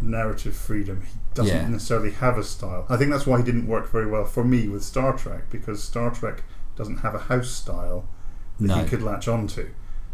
narrative 0.00 0.54
freedom, 0.54 1.02
he 1.02 1.18
doesn't 1.34 1.52
Yeah. 1.56 1.68
necessarily 1.68 2.12
have 2.12 2.38
a 2.38 2.44
style. 2.44 2.86
I 2.88 2.96
think 2.96 3.10
that's 3.10 3.26
why 3.26 3.38
he 3.38 3.44
didn't 3.44 3.66
work 3.66 3.90
very 3.90 4.06
well 4.06 4.24
for 4.24 4.44
me 4.44 4.68
with 4.68 4.84
Star 4.84 5.12
Trek 5.16 5.50
because 5.50 5.82
Star 5.82 6.10
Trek 6.10 6.44
doesn't 6.76 6.98
have 6.98 7.14
a 7.14 7.18
house 7.18 7.50
style 7.50 8.06
that 8.60 8.66
No. 8.68 8.74
he 8.82 8.88
could 8.88 9.02
latch 9.02 9.26
onto. 9.28 9.70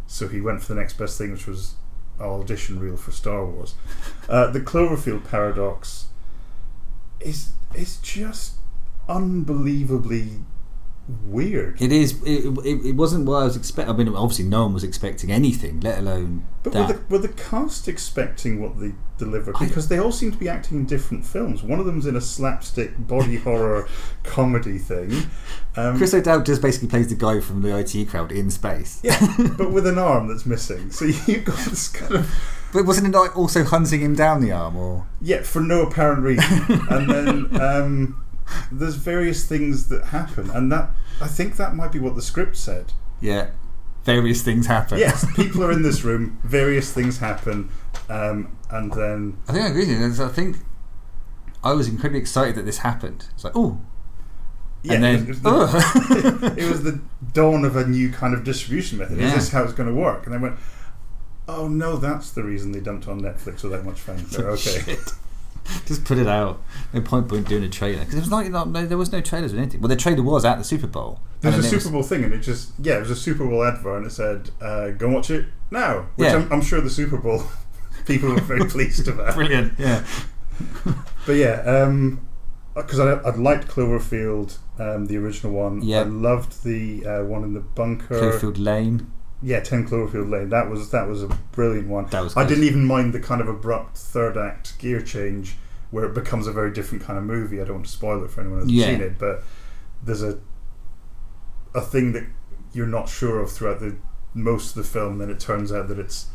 So 0.06 0.28
he 0.28 0.40
went 0.40 0.62
for 0.62 0.74
the 0.74 0.80
next 0.80 0.94
best 0.98 1.18
thing, 1.18 1.32
which 1.32 1.46
was 1.46 1.74
our 2.20 2.40
audition 2.40 2.78
reel 2.78 2.96
for 2.96 3.10
Star 3.12 3.44
Wars. 3.44 3.74
Uh, 4.28 4.48
the 4.50 4.60
Cloverfield 4.60 5.24
paradox 5.28 6.06
is 7.20 7.52
is 7.74 7.96
just 7.98 8.54
unbelievably 9.08 10.40
weird. 11.26 11.80
It 11.80 11.92
is. 11.92 12.22
It, 12.22 12.46
it, 12.64 12.86
it 12.86 12.96
wasn't 12.96 13.26
what 13.26 13.42
I 13.42 13.44
was 13.44 13.56
expecting. 13.56 13.94
I 13.94 13.96
mean, 13.96 14.08
obviously, 14.14 14.44
no 14.44 14.64
one 14.64 14.74
was 14.74 14.84
expecting 14.84 15.30
anything, 15.30 15.80
let 15.80 15.98
alone 15.98 16.46
But 16.62 16.74
were 16.74 16.86
the, 16.86 17.00
were 17.08 17.18
the 17.18 17.28
cast 17.28 17.88
expecting 17.88 18.62
what 18.62 18.78
they 18.78 18.92
delivered? 19.18 19.56
Because 19.58 19.88
they 19.88 19.98
all 19.98 20.12
seem 20.12 20.32
to 20.32 20.38
be 20.38 20.48
acting 20.48 20.78
in 20.78 20.86
different 20.86 21.26
films. 21.26 21.62
One 21.62 21.80
of 21.80 21.86
them's 21.86 22.06
in 22.06 22.16
a 22.16 22.20
slapstick 22.20 22.92
body 23.06 23.36
horror 23.44 23.88
comedy 24.22 24.78
thing. 24.78 25.12
Um, 25.76 25.96
Chris 25.96 26.14
O'Dowd 26.14 26.46
just 26.46 26.62
basically 26.62 26.88
plays 26.88 27.08
the 27.08 27.14
guy 27.14 27.40
from 27.40 27.62
the 27.62 27.76
IT 27.76 28.08
crowd 28.08 28.30
in 28.32 28.50
space. 28.50 29.00
yeah, 29.02 29.18
but 29.56 29.72
with 29.72 29.86
an 29.86 29.98
arm 29.98 30.28
that's 30.28 30.46
missing. 30.46 30.90
So 30.90 31.06
you've 31.06 31.44
got 31.44 31.58
this 31.58 31.88
kind 31.88 32.14
of 32.14 32.34
But 32.72 32.86
wasn't 32.86 33.08
it 33.08 33.18
like 33.18 33.36
also 33.36 33.64
hunting 33.64 34.00
him 34.00 34.14
down 34.14 34.40
the 34.40 34.52
arm, 34.52 34.76
or 34.76 35.06
yeah 35.20 35.42
for 35.42 35.60
no 35.60 35.82
apparent 35.82 36.22
reason. 36.22 36.62
and 36.90 37.10
then 37.10 37.60
um, 37.60 38.21
there's 38.70 38.94
various 38.96 39.44
things 39.46 39.88
that 39.88 40.06
happen, 40.06 40.50
and 40.50 40.70
that 40.72 40.90
I 41.20 41.28
think 41.28 41.56
that 41.56 41.74
might 41.74 41.92
be 41.92 41.98
what 41.98 42.14
the 42.16 42.22
script 42.22 42.56
said. 42.56 42.92
yeah, 43.20 43.50
various 44.04 44.42
things 44.42 44.66
happen. 44.66 44.98
Yes, 44.98 45.24
people 45.36 45.62
are 45.64 45.72
in 45.72 45.82
this 45.82 46.02
room. 46.04 46.38
Various 46.44 46.92
things 46.92 47.18
happen, 47.18 47.70
um, 48.08 48.56
and 48.70 48.92
then 48.92 49.36
I 49.48 49.52
think 49.52 49.64
I 49.64 49.68
agree 49.68 49.86
with 49.86 50.18
you. 50.18 50.24
I 50.24 50.28
think 50.28 50.56
I 51.64 51.72
was 51.72 51.88
incredibly 51.88 52.20
excited 52.20 52.54
that 52.56 52.64
this 52.64 52.78
happened. 52.78 53.26
It's 53.34 53.44
like, 53.44 53.52
oh, 53.56 53.80
yeah, 54.82 54.94
and 54.94 55.04
it 55.04 55.18
then 55.18 55.28
was- 55.28 55.38
it 55.38 55.44
was 55.44 55.92
the- 56.40 56.54
it 56.58 56.68
was 56.70 56.82
the 56.82 57.00
dawn 57.32 57.64
of 57.64 57.76
a 57.76 57.86
new 57.86 58.10
kind 58.10 58.34
of 58.34 58.42
distribution 58.44 58.98
method. 58.98 59.18
Is 59.20 59.32
this 59.32 59.48
how 59.50 59.62
it's 59.62 59.72
going 59.72 59.88
to 59.88 59.94
work? 59.94 60.24
And 60.26 60.34
they 60.34 60.38
went, 60.38 60.58
oh 61.48 61.68
no, 61.68 61.96
that's 61.96 62.30
the 62.30 62.42
reason 62.42 62.72
they 62.72 62.80
dumped 62.80 63.06
on 63.08 63.20
Netflix 63.20 63.62
without 63.62 63.84
much 63.84 64.00
fanfare. 64.00 64.50
Okay. 64.50 64.96
Just 65.86 66.04
put 66.04 66.18
it 66.18 66.26
out. 66.26 66.60
No 66.92 67.00
point 67.00 67.28
point 67.28 67.48
doing 67.48 67.62
a 67.64 67.68
trailer 67.68 68.00
because 68.00 68.14
there 68.14 68.20
was 68.20 68.30
not, 68.30 68.46
not 68.48 68.68
no, 68.68 68.86
there 68.86 68.98
was 68.98 69.12
no 69.12 69.20
trailers 69.20 69.52
or 69.54 69.58
anything. 69.58 69.80
Well, 69.80 69.88
the 69.88 69.96
trailer 69.96 70.22
was 70.22 70.44
at 70.44 70.58
the 70.58 70.64
Super 70.64 70.86
Bowl. 70.86 71.20
There's 71.40 71.58
a 71.58 71.62
Super 71.62 71.76
was- 71.76 71.90
Bowl 71.90 72.02
thing, 72.02 72.24
and 72.24 72.32
it 72.32 72.38
just 72.40 72.72
yeah, 72.78 72.96
it 72.96 73.00
was 73.00 73.10
a 73.10 73.16
Super 73.16 73.46
Bowl 73.46 73.64
advert, 73.64 73.98
and 73.98 74.06
it 74.06 74.10
said, 74.10 74.50
uh, 74.60 74.90
"Go 74.90 75.08
watch 75.08 75.30
it 75.30 75.46
now," 75.70 76.06
which 76.16 76.28
Yeah. 76.28 76.36
I'm, 76.36 76.52
I'm 76.52 76.62
sure 76.62 76.80
the 76.80 76.90
Super 76.90 77.16
Bowl 77.16 77.44
people 78.06 78.30
were 78.30 78.40
very 78.40 78.64
pleased 78.68 79.08
about. 79.08 79.34
Brilliant. 79.36 79.74
Yeah. 79.78 80.04
But 81.26 81.32
yeah, 81.32 81.90
because 82.74 83.00
I 83.00 83.20
I'd 83.28 83.36
liked 83.38 83.68
Cloverfield, 83.68 84.58
um, 84.78 85.06
the 85.06 85.16
original 85.18 85.52
one. 85.52 85.82
Yeah. 85.82 86.00
I 86.00 86.04
loved 86.04 86.64
the 86.64 87.06
uh, 87.06 87.24
one 87.24 87.44
in 87.44 87.54
the 87.54 87.60
bunker. 87.60 88.14
Cloverfield 88.14 88.58
Lane. 88.58 89.10
Yeah, 89.42 89.60
Ten 89.60 89.86
Cloverfield 89.88 90.30
Lane. 90.30 90.48
That 90.50 90.70
was 90.70 90.90
that 90.90 91.08
was 91.08 91.22
a 91.22 91.28
brilliant 91.52 91.88
one. 91.88 92.06
That 92.06 92.22
was. 92.22 92.36
I 92.36 92.46
didn't 92.46 92.64
even 92.64 92.84
mind 92.84 93.12
the 93.12 93.20
kind 93.20 93.40
of 93.40 93.48
abrupt 93.48 93.98
third 93.98 94.36
act 94.36 94.78
gear 94.78 95.02
change 95.02 95.56
where 95.90 96.04
it 96.04 96.14
becomes 96.14 96.46
a 96.46 96.52
very 96.52 96.72
different 96.72 97.02
kind 97.04 97.18
of 97.18 97.24
movie. 97.24 97.60
I 97.60 97.64
don't 97.64 97.74
want 97.76 97.86
to 97.86 97.92
spoil 97.92 98.24
it 98.24 98.30
for 98.30 98.40
anyone 98.40 98.60
who 98.60 98.64
hasn't 98.66 98.78
Yeah. 98.78 98.86
seen 98.86 99.00
it, 99.00 99.18
but 99.18 99.42
there's 100.04 100.22
a 100.22 100.38
a 101.74 101.80
thing 101.80 102.12
that 102.12 102.24
you're 102.72 102.86
not 102.86 103.08
sure 103.08 103.40
of 103.40 103.50
throughout 103.50 103.80
the 103.80 103.96
most 104.34 104.76
of 104.76 104.82
the 104.82 104.88
film. 104.88 105.12
And 105.12 105.20
then 105.22 105.30
it 105.30 105.40
turns 105.40 105.72
out 105.72 105.88
that 105.88 105.98
it's 105.98 106.26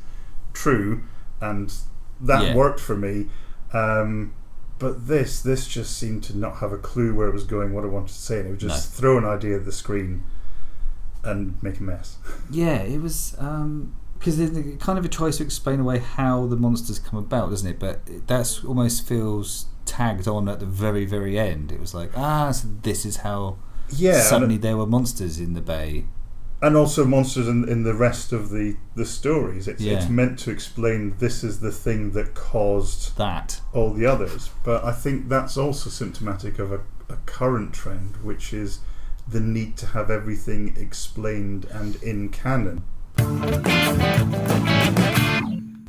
true, 0.54 1.04
and 1.42 1.74
that 2.22 2.44
Yeah. 2.44 2.56
worked 2.56 2.80
for 2.80 2.96
me. 2.96 3.30
Um, 3.74 4.34
but 4.80 5.08
this 5.08 5.42
this 5.42 5.68
just 5.68 5.98
seemed 5.98 6.24
to 6.26 6.38
not 6.38 6.58
have 6.58 6.72
a 6.72 6.78
clue 6.78 7.14
where 7.16 7.28
it 7.28 7.34
was 7.34 7.44
going, 7.46 7.74
what 7.74 7.84
I 7.84 7.88
wanted 7.88 8.10
to 8.10 8.14
say, 8.14 8.40
and 8.40 8.48
it 8.48 8.52
would 8.52 8.60
just 8.60 8.94
throw 8.94 9.18
an 9.18 9.26
idea 9.26 9.56
at 9.58 9.66
the 9.66 9.72
screen 9.72 10.24
and 11.28 11.62
make 11.62 11.80
a 11.80 11.84
mess. 11.84 12.18
Yeah, 12.52 12.78
it 12.82 13.02
was 13.02 13.36
because 14.18 14.40
it, 14.40 14.56
it 14.58 14.80
kind 14.80 14.98
of 14.98 15.10
tries 15.10 15.38
to 15.38 15.44
explain 15.44 15.80
away 15.80 16.00
how 16.00 16.48
the 16.48 16.56
monsters 16.56 16.98
come 17.00 17.20
about, 17.20 17.50
doesn't 17.50 17.70
it? 17.70 17.80
But 17.80 18.02
it, 18.08 18.28
that's 18.28 18.64
almost 18.64 19.08
feels 19.08 19.66
tagged 19.86 20.28
on 20.28 20.50
at 20.50 20.60
the 20.60 20.66
very 20.66 21.06
very 21.06 21.38
end. 21.40 21.72
It 21.72 21.80
was 21.80 21.94
like 21.94 22.12
ah, 22.18 22.52
so 22.52 22.68
this 22.82 23.06
is 23.06 23.18
how 23.18 23.58
Yeah, 23.90 24.20
suddenly 24.22 24.58
there 24.58 24.78
were 24.78 24.88
monsters 24.88 25.40
in 25.40 25.54
the 25.54 25.62
bay. 25.62 26.06
and 26.62 26.76
also 26.76 27.06
monsters 27.06 27.48
in, 27.48 27.70
in 27.70 27.84
the 27.84 27.94
rest 27.94 28.34
of 28.34 28.50
the, 28.50 28.76
the 28.96 29.06
stories. 29.06 29.68
It's, 29.68 29.82
it's 29.84 30.10
meant 30.10 30.40
to 30.40 30.50
explain 30.52 31.16
this 31.20 31.44
is 31.44 31.60
the 31.60 31.72
thing 31.72 32.12
that 32.14 32.34
caused 32.34 33.16
That 33.18 33.62
all 33.74 33.94
the 33.94 34.06
others. 34.08 34.50
But 34.64 34.84
I 34.84 34.92
think 34.92 35.30
that's 35.30 35.56
also 35.58 35.90
symptomatic 35.92 36.58
of 36.60 36.72
a, 36.72 36.80
a 37.10 37.18
current 37.28 37.74
trend, 37.74 38.18
which 38.24 38.54
is 38.54 38.80
the 39.30 39.40
need 39.40 39.78
to 39.78 39.88
have 39.88 40.10
everything 40.10 40.76
explained 40.78 41.66
and 41.66 41.96
in 42.04 42.30
canon. 42.30 42.84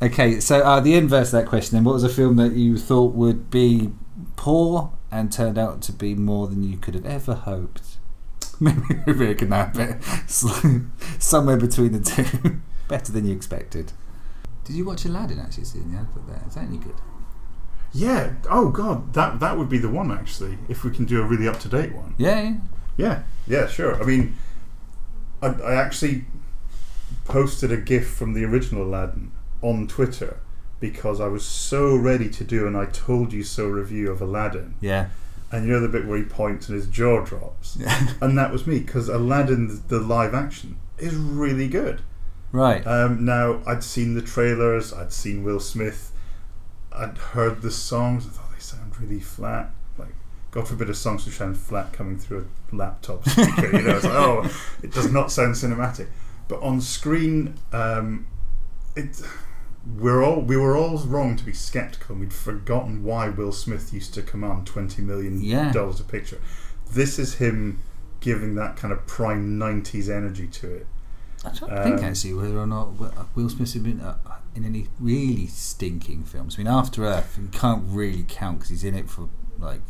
Okay, 0.00 0.40
so 0.40 0.60
uh, 0.60 0.80
the 0.80 0.94
inverse 0.94 1.32
of 1.32 1.40
that 1.40 1.48
question 1.48 1.76
then, 1.76 1.84
what 1.84 1.94
was 1.94 2.04
a 2.04 2.08
film 2.08 2.36
that 2.36 2.52
you 2.52 2.78
thought 2.78 3.14
would 3.14 3.50
be 3.50 3.90
poor 4.36 4.92
and 5.10 5.32
turned 5.32 5.58
out 5.58 5.82
to 5.82 5.92
be 5.92 6.14
more 6.14 6.46
than 6.46 6.62
you 6.62 6.76
could 6.76 6.94
have 6.94 7.06
ever 7.06 7.34
hoped? 7.34 7.96
Maybe 8.60 9.12
we 9.12 9.34
can 9.34 9.50
have 9.50 9.78
it 9.78 10.02
somewhere 11.20 11.56
between 11.56 11.92
the 11.92 12.00
two. 12.00 12.60
Better 12.88 13.12
than 13.12 13.26
you 13.26 13.34
expected. 13.34 13.92
Did 14.64 14.76
you 14.76 14.84
watch 14.84 15.04
Aladdin 15.04 15.40
actually, 15.40 15.64
seeing 15.64 15.92
the 15.92 15.98
advert 15.98 16.26
there? 16.26 16.42
Is 16.46 16.54
that 16.54 16.64
any 16.64 16.78
good? 16.78 16.94
Yeah. 17.92 18.34
Oh 18.50 18.68
God, 18.70 19.14
that 19.14 19.40
that 19.40 19.56
would 19.58 19.68
be 19.68 19.78
the 19.78 19.88
one 19.88 20.10
actually. 20.12 20.58
If 20.68 20.84
we 20.84 20.90
can 20.90 21.04
do 21.04 21.20
a 21.22 21.24
really 21.24 21.48
up 21.48 21.58
to 21.60 21.68
date 21.68 21.94
one. 21.94 22.14
Yeah, 22.18 22.42
yeah. 22.42 22.56
Yeah. 22.98 23.22
Yeah. 23.46 23.66
Sure. 23.66 23.98
I 24.00 24.04
mean, 24.04 24.36
I, 25.40 25.46
I 25.48 25.74
actually 25.76 26.26
posted 27.24 27.72
a 27.72 27.76
GIF 27.76 28.08
from 28.08 28.34
the 28.34 28.44
original 28.44 28.82
Aladdin 28.84 29.32
on 29.62 29.86
Twitter 29.86 30.40
because 30.80 31.20
I 31.20 31.26
was 31.28 31.44
so 31.44 31.96
ready 31.96 32.28
to 32.30 32.44
do 32.44 32.66
an 32.66 32.76
"I 32.76 32.84
told 32.86 33.32
you 33.32 33.42
so" 33.42 33.66
review 33.68 34.10
of 34.10 34.20
Aladdin. 34.20 34.74
Yeah. 34.80 35.08
And 35.50 35.66
you 35.66 35.72
know 35.72 35.80
the 35.80 35.88
bit 35.88 36.06
where 36.06 36.18
he 36.18 36.24
points 36.24 36.68
and 36.68 36.76
his 36.76 36.86
jaw 36.86 37.24
drops, 37.24 37.76
Yeah. 37.80 38.08
and 38.20 38.36
that 38.36 38.52
was 38.52 38.66
me 38.66 38.80
because 38.80 39.08
Aladdin, 39.08 39.82
the 39.88 39.98
live 39.98 40.34
action, 40.34 40.76
is 40.98 41.14
really 41.14 41.68
good. 41.68 42.02
right. 42.52 42.86
Um, 42.86 43.24
now 43.24 43.62
I'd 43.66 43.82
seen 43.82 44.14
the 44.14 44.20
trailers, 44.20 44.92
I'd 44.92 45.10
seen 45.12 45.42
Will 45.44 45.58
Smith, 45.60 46.12
I'd 46.92 47.16
heard 47.16 47.62
the 47.62 47.70
songs, 47.70 48.26
I 48.26 48.28
thought 48.30 48.52
they 48.52 48.60
sound 48.60 49.00
really 49.00 49.20
flat. 49.20 49.70
God 50.58 50.68
forbid 50.68 50.90
a 50.90 50.94
song 50.94 51.18
should 51.18 51.32
sound 51.32 51.56
flat 51.56 51.92
coming 51.92 52.18
through 52.18 52.48
a 52.72 52.74
laptop 52.76 53.28
speaker. 53.28 53.66
you 53.76 53.82
know, 53.82 53.96
it's 53.96 54.04
like, 54.04 54.14
oh, 54.14 54.50
it 54.82 54.92
does 54.92 55.12
not 55.12 55.30
sound 55.30 55.54
cinematic. 55.54 56.08
But 56.48 56.60
on 56.62 56.80
screen, 56.80 57.54
um, 57.72 58.26
it 58.96 59.20
we're 59.98 60.22
all 60.22 60.40
we 60.40 60.56
were 60.56 60.76
all 60.76 60.98
wrong 60.98 61.36
to 61.36 61.44
be 61.44 61.52
skeptical. 61.52 62.14
and 62.14 62.20
We'd 62.20 62.32
forgotten 62.32 63.04
why 63.04 63.28
Will 63.28 63.52
Smith 63.52 63.92
used 63.92 64.14
to 64.14 64.22
command 64.22 64.66
twenty 64.66 65.02
million 65.02 65.40
Yeah. 65.40 65.70
dollars 65.72 66.00
a 66.00 66.04
picture. 66.04 66.40
This 66.90 67.18
is 67.18 67.34
him 67.34 67.80
giving 68.20 68.54
that 68.56 68.76
kind 68.76 68.92
of 68.92 69.06
prime 69.06 69.58
'90s 69.58 70.08
energy 70.08 70.46
to 70.48 70.74
it. 70.74 70.86
I 71.44 71.50
don't 71.50 71.70
think 71.84 71.98
um, 72.00 72.04
actually 72.04 72.34
whether 72.34 72.58
or 72.58 72.66
not 72.66 72.94
Will 72.94 73.12
Will 73.36 73.48
Smith 73.48 73.72
has 73.74 73.82
been 73.82 74.00
uh, 74.00 74.16
in 74.56 74.64
any 74.64 74.88
really 74.98 75.46
stinking 75.46 76.24
films. 76.24 76.56
I 76.56 76.62
mean, 76.62 76.66
After 76.66 77.04
Earth, 77.04 77.38
you 77.40 77.48
can't 77.48 77.84
really 77.86 78.24
count 78.26 78.58
because 78.58 78.70
he's 78.70 78.84
in 78.84 78.94
it 78.94 79.08
for 79.08 79.28
like. 79.58 79.82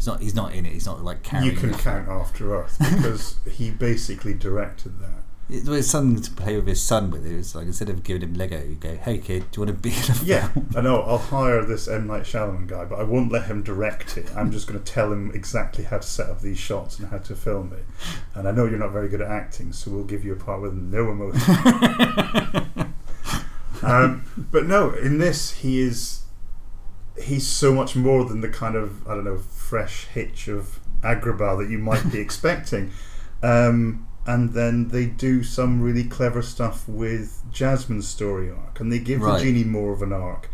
He's 0.00 0.06
not. 0.06 0.20
He's 0.22 0.34
not 0.34 0.54
in 0.54 0.64
it. 0.64 0.72
He's 0.72 0.86
not 0.86 1.04
like 1.04 1.22
carrying. 1.22 1.52
You 1.52 1.58
can 1.58 1.74
count 1.74 2.08
After 2.08 2.54
Earth 2.54 2.78
because 2.96 3.36
he 3.44 3.70
basically 3.70 4.32
directed 4.32 4.98
that. 4.98 5.24
It 5.50 5.68
was 5.68 5.90
something 5.90 6.22
to 6.22 6.30
play 6.30 6.56
with 6.56 6.66
his 6.66 6.82
son 6.82 7.10
with. 7.10 7.26
It 7.26 7.36
was 7.36 7.54
like 7.54 7.66
instead 7.66 7.90
of 7.90 8.02
giving 8.02 8.22
him 8.22 8.32
Lego, 8.32 8.64
you 8.64 8.76
go, 8.76 8.96
"Hey 8.96 9.18
kid, 9.18 9.50
do 9.50 9.60
you 9.60 9.66
want 9.66 9.76
to 9.76 9.82
be 9.82 9.94
in 9.94 10.10
a 10.10 10.24
Yeah. 10.24 10.48
I 10.74 10.80
know. 10.80 11.02
I'll 11.02 11.18
hire 11.36 11.62
this 11.62 11.86
M 11.86 12.06
Night 12.06 12.22
Shyamalan 12.22 12.66
guy, 12.66 12.86
but 12.86 12.98
I 12.98 13.02
won't 13.02 13.30
let 13.30 13.44
him 13.44 13.62
direct 13.62 14.16
it. 14.16 14.34
I'm 14.34 14.50
just 14.50 14.66
going 14.66 14.82
to 14.82 14.92
tell 14.92 15.12
him 15.12 15.32
exactly 15.34 15.84
how 15.84 15.98
to 15.98 16.06
set 16.06 16.30
up 16.30 16.40
these 16.40 16.56
shots 16.58 16.98
and 16.98 17.08
how 17.08 17.18
to 17.18 17.36
film 17.36 17.74
it. 17.74 17.84
And 18.34 18.48
I 18.48 18.52
know 18.52 18.64
you're 18.64 18.78
not 18.78 18.92
very 18.92 19.10
good 19.10 19.20
at 19.20 19.30
acting, 19.30 19.74
so 19.74 19.90
we'll 19.90 20.04
give 20.04 20.24
you 20.24 20.32
a 20.32 20.36
part 20.36 20.62
with 20.62 20.72
no 20.72 21.10
emotion. 21.10 21.42
um, 23.82 24.24
but 24.50 24.64
no, 24.64 24.92
in 24.94 25.18
this, 25.18 25.50
he 25.58 25.80
is 25.82 26.19
he's 27.20 27.46
so 27.46 27.72
much 27.74 27.94
more 27.96 28.24
than 28.24 28.40
the 28.40 28.48
kind 28.48 28.76
of 28.76 29.06
I 29.08 29.14
don't 29.14 29.24
know 29.24 29.38
fresh 29.38 30.06
hitch 30.06 30.48
of 30.48 30.78
Agrabah 31.02 31.58
that 31.58 31.70
you 31.70 31.78
might 31.78 32.10
be 32.12 32.18
expecting. 32.26 32.90
Um, 33.42 34.06
and 34.26 34.52
then 34.52 34.88
they 34.88 35.06
do 35.06 35.42
some 35.42 35.80
really 35.80 36.04
clever 36.04 36.42
stuff 36.42 36.86
with 36.86 37.42
Jasmine's 37.50 38.06
story 38.06 38.50
arc, 38.50 38.78
and 38.80 38.92
they 38.92 38.98
give 38.98 39.22
Right. 39.22 39.38
the 39.38 39.44
genie 39.44 39.64
more 39.64 39.92
of 39.92 40.02
an 40.02 40.12
arc. 40.12 40.50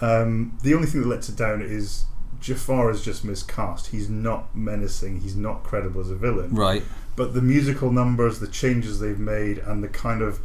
Um, 0.00 0.58
the 0.62 0.74
only 0.74 0.86
thing 0.88 1.02
that 1.02 1.08
lets 1.08 1.28
it 1.28 1.36
down 1.36 1.62
is 1.62 2.04
Jafar 2.40 2.90
is 2.90 3.02
just 3.02 3.24
miscast. 3.24 3.88
He's 3.88 4.10
not 4.10 4.54
menacing. 4.56 5.20
He's 5.20 5.36
not 5.36 5.62
credible 5.62 6.00
as 6.02 6.10
a 6.10 6.16
villain 6.16 6.54
right. 6.54 6.82
but 7.14 7.32
the 7.32 7.40
musical 7.40 7.90
numbers, 7.90 8.40
the 8.40 8.48
changes 8.48 9.00
they've 9.00 9.18
made, 9.18 9.58
and 9.58 9.82
the 9.82 9.88
kind 9.88 10.20
of 10.20 10.40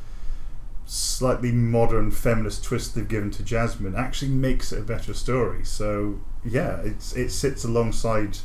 slightly 0.94 1.54
modern 1.54 2.12
feminist 2.12 2.66
twist 2.66 2.94
they've 2.94 3.08
given 3.08 3.32
to 3.32 3.42
Jasmine 3.42 3.96
actually 3.96 4.30
makes 4.30 4.74
it 4.74 4.80
a 4.80 4.84
better 4.84 5.14
story. 5.14 5.64
So 5.64 6.20
yeah, 6.44 6.82
it's 6.82 7.16
it 7.16 7.30
sits 7.30 7.64
alongside 7.64 8.40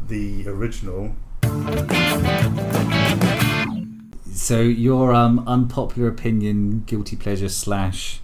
the 0.00 0.48
original. 0.48 1.14
So 4.32 4.62
your 4.62 5.14
um, 5.14 5.44
unpopular 5.46 6.08
opinion, 6.08 6.84
guilty 6.86 7.16
pleasure 7.16 7.50
slash 7.50 8.22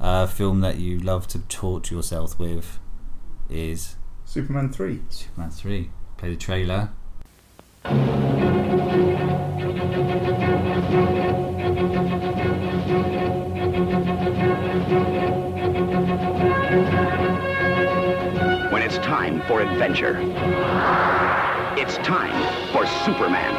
uh, 0.00 0.26
film 0.26 0.60
that 0.62 0.78
you 0.78 0.98
love 0.98 1.28
to 1.28 1.38
torture 1.38 1.94
yourself 1.94 2.36
with 2.36 2.80
is 3.48 3.94
Superman 4.24 4.72
three. 4.72 5.02
Superman 5.08 5.50
three. 5.50 5.90
Play 6.16 6.30
the 6.30 6.36
trailer. 6.36 6.90
For 19.48 19.62
adventure. 19.62 20.18
It's 21.80 21.96
time 22.06 22.36
for 22.70 22.86
Superman. 23.06 23.54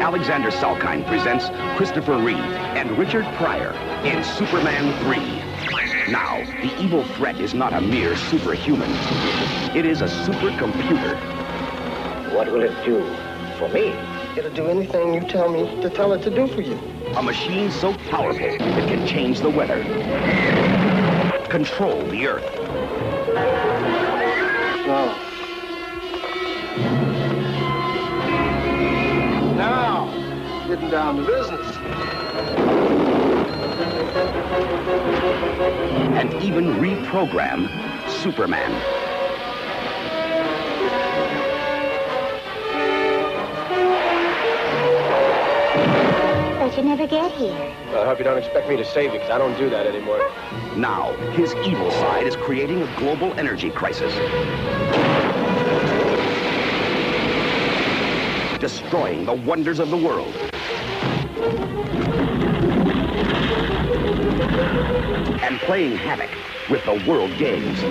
Alexander 0.00 0.50
Salkind 0.50 1.06
presents 1.06 1.50
Christopher 1.76 2.16
Reeve 2.16 2.38
and 2.38 2.96
Richard 2.96 3.26
Pryor 3.36 3.72
in 4.06 4.24
Superman 4.24 4.98
3. 5.04 6.10
Now, 6.10 6.38
the 6.62 6.82
evil 6.82 7.04
threat 7.14 7.38
is 7.40 7.52
not 7.52 7.74
a 7.74 7.80
mere 7.82 8.16
superhuman. 8.16 8.90
It 9.76 9.84
is 9.84 10.00
a 10.00 10.06
supercomputer. 10.06 11.14
What 12.34 12.50
will 12.50 12.62
it 12.62 12.84
do 12.86 13.04
for 13.58 13.68
me? 13.68 13.94
It'll 14.34 14.50
do 14.54 14.66
anything 14.66 15.12
you 15.12 15.20
tell 15.28 15.50
me 15.50 15.82
to 15.82 15.90
tell 15.90 16.14
it 16.14 16.22
to 16.22 16.30
do 16.30 16.46
for 16.46 16.62
you. 16.62 16.78
A 17.16 17.22
machine 17.22 17.70
so 17.70 17.92
powerful 18.08 18.46
it 18.46 18.58
can 18.58 19.06
change 19.06 19.40
the 19.40 19.50
weather, 19.50 19.82
control 21.50 22.02
the 22.06 22.26
earth, 22.26 23.71
Now. 24.92 25.16
Now, 29.56 30.66
getting 30.68 30.90
down 30.90 31.16
to 31.16 31.22
business. 31.22 31.76
and 36.18 36.42
even 36.42 36.74
reprogram 36.74 37.70
Superman. 38.10 39.01
But 46.72 46.78
you 46.78 46.88
never 46.88 47.06
get 47.06 47.30
here. 47.32 47.52
I 47.90 48.06
hope 48.06 48.16
you 48.16 48.24
don't 48.24 48.38
expect 48.38 48.66
me 48.66 48.78
to 48.78 48.84
save 48.84 49.12
you, 49.12 49.18
because 49.18 49.28
I 49.28 49.36
don't 49.36 49.54
do 49.58 49.68
that 49.68 49.86
anymore. 49.86 50.32
Now, 50.74 51.12
his 51.32 51.54
evil 51.56 51.90
side 51.90 52.26
is 52.26 52.34
creating 52.34 52.80
a 52.80 52.86
global 52.98 53.34
energy 53.38 53.68
crisis. 53.68 54.10
Destroying 58.58 59.26
the 59.26 59.34
wonders 59.34 59.80
of 59.80 59.90
the 59.90 59.98
world. 59.98 60.34
And 65.42 65.60
playing 65.60 65.96
havoc 65.98 66.30
with 66.70 66.82
the 66.86 67.04
world 67.06 67.36
games. 67.36 67.82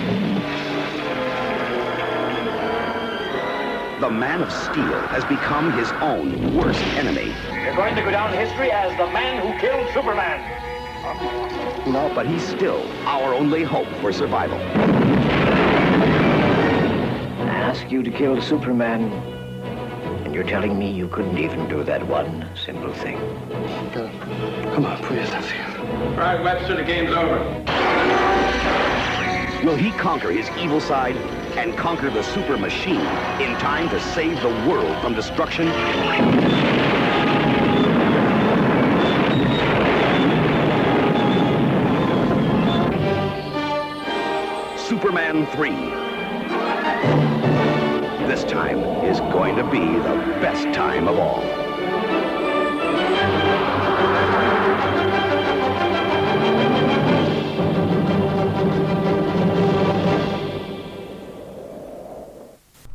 The 4.00 4.10
Man 4.10 4.42
of 4.42 4.50
Steel 4.50 4.98
has 5.06 5.24
become 5.26 5.70
his 5.70 5.92
own 6.00 6.56
worst 6.56 6.82
enemy. 6.96 7.32
You're 7.62 7.76
going 7.76 7.94
to 7.94 8.02
go 8.02 8.10
down 8.10 8.34
in 8.34 8.40
history 8.44 8.72
as 8.72 8.90
the 8.98 9.06
man 9.06 9.40
who 9.40 9.56
killed 9.60 9.88
Superman. 9.94 10.40
No, 11.90 12.10
but 12.12 12.26
he's 12.26 12.42
still 12.42 12.82
our 13.06 13.32
only 13.34 13.62
hope 13.62 13.86
for 14.00 14.12
survival. 14.12 14.58
I 17.38 17.54
ask 17.54 17.88
you 17.88 18.02
to 18.02 18.10
kill 18.10 18.42
Superman, 18.42 19.12
and 20.24 20.34
you're 20.34 20.42
telling 20.42 20.76
me 20.76 20.90
you 20.90 21.06
couldn't 21.06 21.38
even 21.38 21.68
do 21.68 21.84
that 21.84 22.04
one 22.04 22.48
simple 22.56 22.92
thing. 22.92 23.18
Come 24.74 24.84
on, 24.84 25.00
put 25.04 25.16
yourself 25.16 25.48
here. 25.48 25.64
All 25.64 26.16
right, 26.16 26.42
Webster, 26.42 26.74
the 26.74 26.82
game's 26.82 27.12
over. 27.12 27.38
Will 29.64 29.76
he 29.76 29.92
conquer 29.92 30.32
his 30.32 30.50
evil 30.58 30.80
side 30.80 31.16
and 31.56 31.76
conquer 31.78 32.10
the 32.10 32.24
super 32.24 32.58
machine 32.58 33.06
in 33.40 33.56
time 33.60 33.88
to 33.90 34.00
save 34.00 34.40
the 34.42 34.50
world 34.68 35.00
from 35.00 35.14
destruction? 35.14 35.68
3. 45.32 45.70
This 48.26 48.44
time 48.44 48.80
is 49.02 49.18
going 49.32 49.56
to 49.56 49.64
be 49.64 49.78
the 49.78 50.14
best 50.42 50.64
time 50.76 51.08
of 51.08 51.18
all. 51.18 51.42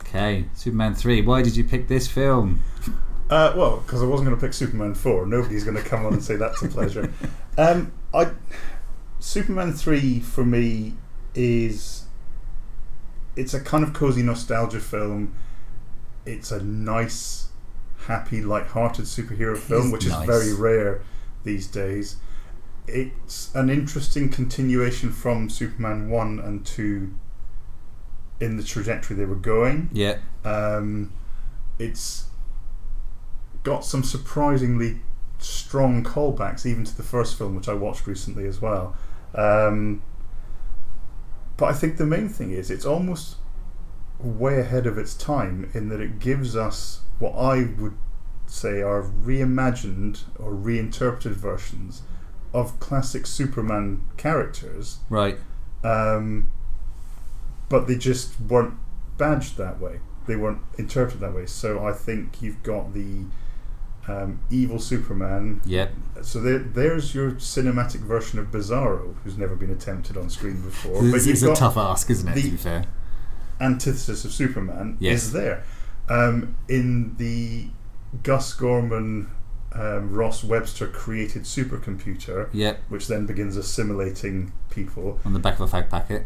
Okay, 0.02 0.46
Superman 0.54 0.94
3. 0.94 1.22
Why 1.22 1.42
did 1.42 1.58
you 1.58 1.64
pick 1.64 1.88
this 1.88 2.08
film? 2.08 2.62
Uh, 3.30 3.52
well, 3.58 3.82
because 3.82 4.02
I 4.02 4.06
wasn't 4.06 4.30
going 4.30 4.40
to 4.40 4.46
pick 4.46 4.54
Superman 4.54 4.96
4. 4.96 5.26
Nobody's 5.26 5.66
going 5.66 5.76
to 5.76 5.84
come 5.84 6.06
on 6.06 6.14
and 6.14 6.24
say 6.24 6.38
that's 6.38 6.62
a 6.62 6.70
pleasure. 6.70 7.12
Um, 7.58 7.92
I, 8.14 8.32
Superman 9.20 9.74
3 9.74 10.22
for 10.22 10.46
me 10.46 10.94
is 11.36 12.07
it's 13.38 13.54
a 13.54 13.62
kind 13.62 13.84
of 13.84 13.94
cozy 13.94 14.24
nostalgia 14.24 14.80
film. 14.80 15.34
It's 16.26 16.52
a 16.52 16.62
nice, 16.62 17.50
happy, 18.08 18.42
light-hearted 18.42 19.06
superhero 19.06 19.58
film, 19.58 19.88
is 19.88 19.92
which 19.94 20.08
nice. 20.08 20.22
is 20.22 20.26
very 20.26 20.54
rare 20.54 21.02
these 21.44 21.68
days. 21.68 22.18
It's 22.88 23.54
an 23.54 23.70
interesting 23.70 24.30
continuation 24.30 25.12
from 25.12 25.50
Superman 25.50 26.10
one 26.10 26.40
and 26.40 26.66
two 26.66 27.14
in 28.40 28.58
the 28.58 28.64
trajectory 28.64 29.16
they 29.16 29.26
were 29.26 29.36
going. 29.36 29.90
Yeah, 29.94 30.18
Um, 30.44 31.12
it's 31.80 32.26
got 33.64 33.84
some 33.86 34.04
surprisingly 34.04 35.02
strong 35.40 36.04
callbacks, 36.04 36.66
even 36.66 36.84
to 36.86 36.96
the 36.96 37.04
first 37.04 37.38
film, 37.38 37.56
which 37.56 37.70
I 37.70 37.74
watched 37.74 38.08
recently 38.08 38.48
as 38.48 38.62
well. 38.62 38.96
Um, 39.36 40.02
but 41.58 41.68
I 41.68 41.74
think 41.74 41.98
the 41.98 42.06
main 42.06 42.30
thing 42.30 42.52
is 42.52 42.72
it's 42.72 42.86
almost 42.86 43.38
way 44.20 44.60
ahead 44.60 44.88
of 44.88 44.98
its 44.98 45.14
time 45.14 45.70
in 45.74 45.90
that 45.90 46.00
it 46.00 46.20
gives 46.20 46.56
us 46.56 47.02
what 47.20 47.34
I 47.34 47.64
would 47.78 47.98
say 48.46 48.82
are 48.82 49.04
reimagined 49.04 50.24
or 50.40 50.54
reinterpreted 50.56 51.34
versions 51.34 52.04
of 52.54 52.80
classic 52.80 53.28
Superman 53.28 54.02
characters 54.16 55.00
right. 55.10 55.38
um, 55.84 56.50
but 57.70 57.88
they 57.88 57.96
just 57.96 58.40
weren't 58.40 58.76
badged 59.18 59.58
that 59.58 59.80
way. 59.80 60.00
They 60.28 60.36
weren't 60.36 60.62
interpreted 60.78 61.22
that 61.22 61.34
way. 61.34 61.46
So 61.46 61.86
I 61.86 61.94
think 61.94 62.42
you've 62.42 62.64
got 62.64 62.94
the 62.94 63.26
um, 64.08 64.40
evil 64.50 64.80
Superman. 64.80 65.62
Yep. 65.66 65.92
So 66.22 66.40
there, 66.40 66.60
there's 66.60 67.14
your 67.14 67.32
cinematic 67.34 68.00
version 68.02 68.40
of 68.40 68.48
Bizarro, 68.52 69.16
who's 69.24 69.38
never 69.38 69.56
been 69.56 69.70
attempted 69.72 70.18
on 70.18 70.30
screen 70.30 70.62
before. 70.62 71.04
It's, 71.06 71.26
you've 71.26 71.36
it's 71.36 71.44
a 71.44 71.54
tough 71.56 71.78
ask, 71.78 72.10
isn't 72.10 72.28
it? 72.30 72.36
the- 72.36 72.42
to 72.44 72.50
be 72.52 72.58
fair. 72.58 72.86
antithesis 73.60 74.24
of 74.26 74.32
Superman 74.32 74.98
Yes. 75.00 75.24
is 75.24 75.32
there. 75.34 75.64
Um, 76.10 76.56
in 76.70 77.16
the 77.18 77.68
Gus 78.24 78.54
Gorman, 78.54 79.30
um, 79.74 80.14
Ross 80.14 80.44
Webster 80.44 80.88
created 80.88 81.44
supercomputer, 81.44 82.50
Yep. 82.54 82.80
which 82.90 83.08
then 83.08 83.26
begins 83.26 83.58
assimilating 83.58 84.54
people. 84.70 85.20
On 85.26 85.34
the 85.34 85.40
back 85.40 85.60
of 85.60 85.74
a 85.74 85.78
fag 85.78 85.90
packet. 85.90 86.26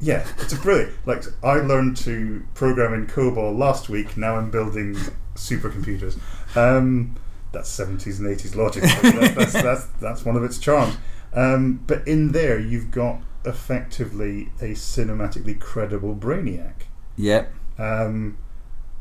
Yeah, 0.00 0.24
it's 0.38 0.52
a 0.52 0.56
brilliant. 0.56 0.92
Like 1.06 1.24
I 1.42 1.54
learned 1.54 1.96
to 1.98 2.44
program 2.54 2.94
in 2.94 3.06
COBOL 3.08 3.58
last 3.58 3.88
week. 3.88 4.16
Now 4.16 4.36
I'm 4.36 4.48
building 4.50 4.96
supercomputers. 5.38 6.18
Um, 6.56 7.16
that's 7.52 7.68
seventies 7.68 8.18
and 8.20 8.28
eighties 8.28 8.54
logic. 8.54 8.82
That- 8.82 9.34
that's, 9.36 9.52
that's 9.62 9.86
that's 10.00 10.24
one 10.24 10.36
of 10.36 10.44
its 10.44 10.58
charms. 10.58 10.96
Um, 11.32 11.82
but 11.86 12.06
in 12.06 12.32
there, 12.32 12.58
you've 12.58 12.90
got 12.90 13.20
effectively 13.44 14.50
a 14.60 14.72
cinematically 14.72 15.58
credible 15.58 16.14
Brainiac. 16.14 16.84
Yep. 17.16 17.52
Um, 17.78 18.38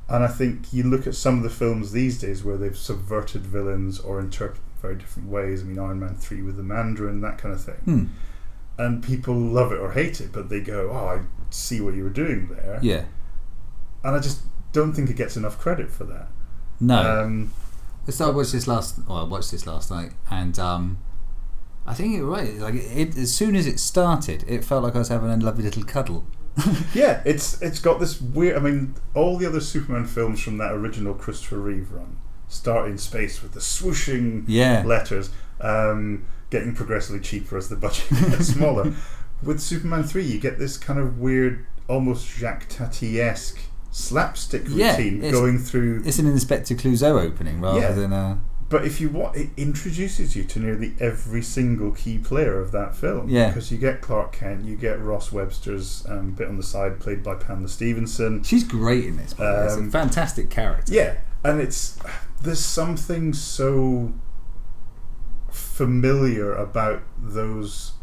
and 0.10 0.24
I 0.24 0.28
think 0.28 0.72
you 0.74 0.84
look 0.84 1.06
at 1.08 1.16
some 1.16 1.38
of 1.38 1.44
the 1.44 1.50
films 1.50 1.92
these 1.92 2.20
days 2.20 2.44
where 2.44 2.58
they've 2.58 2.78
subverted 2.78 3.46
villains 3.46 4.00
or 4.00 4.20
interpreted 4.20 4.64
very 4.82 4.96
different 4.96 5.30
ways. 5.30 5.62
I 5.62 5.66
mean, 5.66 5.80
Iron 5.80 6.00
Man 6.00 6.16
3 6.16 6.42
with 6.44 6.58
the 6.58 6.64
Mandarin, 6.64 7.22
that 7.22 7.38
kind 7.38 7.54
of 7.54 7.62
thing. 7.64 7.76
Hmm. 7.76 8.06
And 8.78 9.04
people 9.04 9.34
love 9.34 9.72
it 9.72 9.80
or 9.80 9.92
hate 9.92 10.22
it, 10.22 10.32
but 10.32 10.50
they 10.50 10.62
go, 10.62 10.92
oh, 10.92 11.08
I 11.08 11.22
see 11.50 11.82
what 11.82 11.96
you 11.96 12.04
were 12.04 12.10
doing 12.10 12.48
there. 12.48 12.80
Yeah. 12.82 13.06
And 14.04 14.16
I 14.16 14.20
just 14.20 14.42
don't 14.72 14.94
think 14.94 15.10
it 15.10 15.16
gets 15.16 15.36
enough 15.36 15.58
credit 15.58 15.90
for 15.90 16.04
that. 16.06 16.28
No. 16.80 17.22
Um, 17.24 17.54
So 18.10 18.28
I 18.28 18.34
watched 18.34 18.54
this 18.54 18.68
last. 18.68 19.00
Well, 19.08 19.18
I 19.18 19.24
watched 19.24 19.52
this 19.52 19.68
last 19.68 19.92
night, 19.92 20.14
and 20.32 20.58
um, 20.60 20.98
I 21.86 21.94
think 21.94 22.16
you're 22.16 22.26
right. 22.26 22.56
Like 22.56 22.76
it, 22.76 23.18
as 23.18 23.34
soon 23.34 23.56
as 23.56 23.68
it 23.68 23.80
started, 23.80 24.46
it 24.48 24.64
felt 24.64 24.84
like 24.84 24.96
I 24.96 25.00
was 25.00 25.10
having 25.10 25.30
a 25.30 25.38
lovely 25.38 25.64
little 25.64 25.84
cuddle. 25.84 26.24
yeah, 26.94 27.22
it's 27.26 27.62
it's 27.62 27.80
got 27.80 28.00
this 28.00 28.22
weird. 28.22 28.56
I 28.58 28.60
mean, 28.62 28.96
all 29.14 29.38
the 29.38 29.46
other 29.46 29.60
Superman 29.60 30.06
films 30.06 30.42
from 30.42 30.58
that 30.60 30.72
original 30.72 31.14
Christopher 31.14 31.58
Reeve 31.60 31.92
run 31.92 32.18
start 32.48 32.90
in 32.90 32.98
space 32.98 33.44
with 33.44 33.52
the 33.52 33.60
swooshing 33.60 34.46
Yeah. 34.48 34.82
letters, 34.86 35.30
um, 35.60 36.26
getting 36.50 36.74
progressively 36.74 37.20
cheaper 37.20 37.58
as 37.58 37.68
the 37.68 37.76
budget 37.76 38.10
gets 38.10 38.48
smaller. 38.48 38.94
With 39.44 39.60
Superman 39.60 40.04
three, 40.04 40.24
you 40.24 40.40
get 40.40 40.58
this 40.58 40.78
kind 40.78 40.98
of 40.98 41.20
weird, 41.20 41.66
almost 41.90 42.26
Jacques 42.26 42.68
Tati 42.70 43.20
esque 43.20 43.60
slapstick 43.98 44.64
Yeah, 44.68 44.96
routine 44.96 45.18
it's- 45.18 45.34
going 45.34 45.58
through. 45.60 46.04
It's 46.06 46.20
an 46.20 46.28
Inspector 46.28 46.74
Clouseau 46.76 47.20
opening 47.22 47.60
rather 47.62 47.80
Yeah. 47.80 47.92
than 47.94 48.14
a. 48.14 48.40
But 48.70 48.84
if 48.86 49.00
you 49.00 49.08
want, 49.10 49.38
it 49.38 49.50
introduces 49.56 50.36
you 50.36 50.44
to 50.44 50.60
nearly 50.60 50.94
every 51.00 51.42
single 51.42 51.92
key 51.92 52.18
player 52.18 52.60
of 52.60 52.72
that 52.74 52.96
film. 52.98 53.30
Yeah. 53.30 53.48
because 53.48 53.72
you 53.72 53.78
get 53.78 54.02
Clark 54.02 54.34
Kent, 54.34 54.66
you 54.66 54.76
get 54.76 55.02
Ross 55.02 55.32
Webster's 55.32 56.04
um, 56.10 56.32
bit 56.32 56.50
on 56.50 56.58
the 56.58 56.64
side, 56.64 57.00
played 57.00 57.24
by 57.24 57.36
Pamela 57.36 57.70
Stephenson. 57.70 58.44
She's 58.44 58.66
great 58.66 59.06
in 59.06 59.16
this. 59.18 59.38
Way. 59.38 59.48
It's 59.66 59.76
a 59.76 59.80
Um, 59.80 59.90
fantastic 59.90 60.50
character. 60.50 60.94
Yeah, 60.94 61.14
and 61.46 61.62
it's 61.62 61.98
there's 62.44 62.60
something 62.64 63.34
so 63.34 64.14
familiar 65.50 66.54
about 66.54 67.02
those 67.18 67.94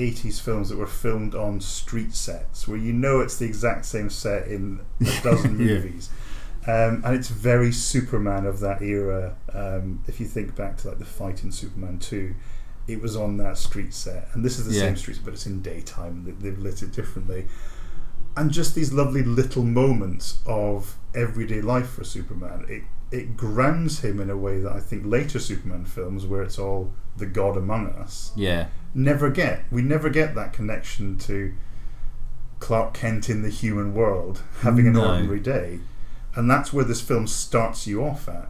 80s 0.00 0.40
films 0.40 0.68
that 0.70 0.76
were 0.78 0.86
filmed 0.86 1.34
on 1.34 1.60
street 1.60 2.14
sets 2.14 2.66
where 2.68 2.78
you 2.78 2.92
know 2.92 3.20
it's 3.20 3.36
the 3.36 3.44
exact 3.46 3.84
same 3.84 4.08
set 4.10 4.46
in 4.48 4.80
a 5.00 5.04
dozen 5.22 5.58
Yeah. 5.58 5.66
movies. 5.74 6.10
Um, 6.66 7.02
and 7.04 7.14
it's 7.16 7.28
very 7.28 7.72
Superman 7.72 8.46
of 8.46 8.60
that 8.60 8.82
era. 8.82 9.36
Um, 9.52 10.02
if 10.06 10.20
you 10.20 10.26
think 10.26 10.54
back 10.54 10.76
to 10.78 10.88
like 10.88 10.98
the 10.98 11.04
fight 11.06 11.42
in 11.42 11.52
Superman 11.52 11.98
2, 11.98 12.34
it 12.88 13.00
was 13.00 13.16
on 13.16 13.36
that 13.38 13.56
street 13.56 13.94
set. 13.94 14.28
And 14.34 14.44
this 14.44 14.58
is 14.58 14.66
the 14.66 14.74
Yeah. 14.74 14.80
same 14.82 14.96
street, 14.96 15.20
but 15.24 15.32
it's 15.34 15.46
in 15.46 15.62
daytime. 15.62 16.24
They- 16.24 16.32
They've 16.50 16.58
lit 16.58 16.82
it 16.82 16.92
differently 16.92 17.46
and 18.36 18.50
just 18.52 18.74
these 18.76 18.92
lovely 18.92 19.22
little 19.24 19.64
moments 19.64 20.38
of 20.46 20.96
everyday 21.14 21.60
life 21.60 21.88
for 21.90 22.04
Superman. 22.04 22.64
It 22.68 22.84
it 23.10 23.36
grounds 23.36 24.00
him 24.04 24.20
in 24.20 24.30
a 24.30 24.36
way 24.36 24.60
that 24.60 24.72
I 24.72 24.80
think 24.80 25.04
later 25.04 25.38
Superman 25.38 25.84
films, 25.84 26.26
where 26.26 26.42
it's 26.42 26.58
all 26.58 26.92
the 27.16 27.26
God 27.26 27.56
among 27.56 27.88
us, 27.88 28.32
Yeah. 28.36 28.68
never 28.94 29.30
get. 29.30 29.64
We 29.70 29.82
never 29.82 30.08
get 30.10 30.34
that 30.36 30.52
connection 30.52 31.16
to 31.18 31.52
Clark 32.60 32.94
Kent 32.94 33.28
in 33.30 33.42
the 33.42 33.48
human 33.48 33.94
world 33.94 34.42
having 34.60 34.86
an 34.86 34.92
No. 34.94 35.08
ordinary 35.12 35.40
day, 35.40 35.80
and 36.34 36.50
that's 36.50 36.72
where 36.72 36.84
this 36.84 37.00
film 37.00 37.26
starts 37.26 37.86
you 37.86 38.04
off 38.04 38.28
at. 38.28 38.48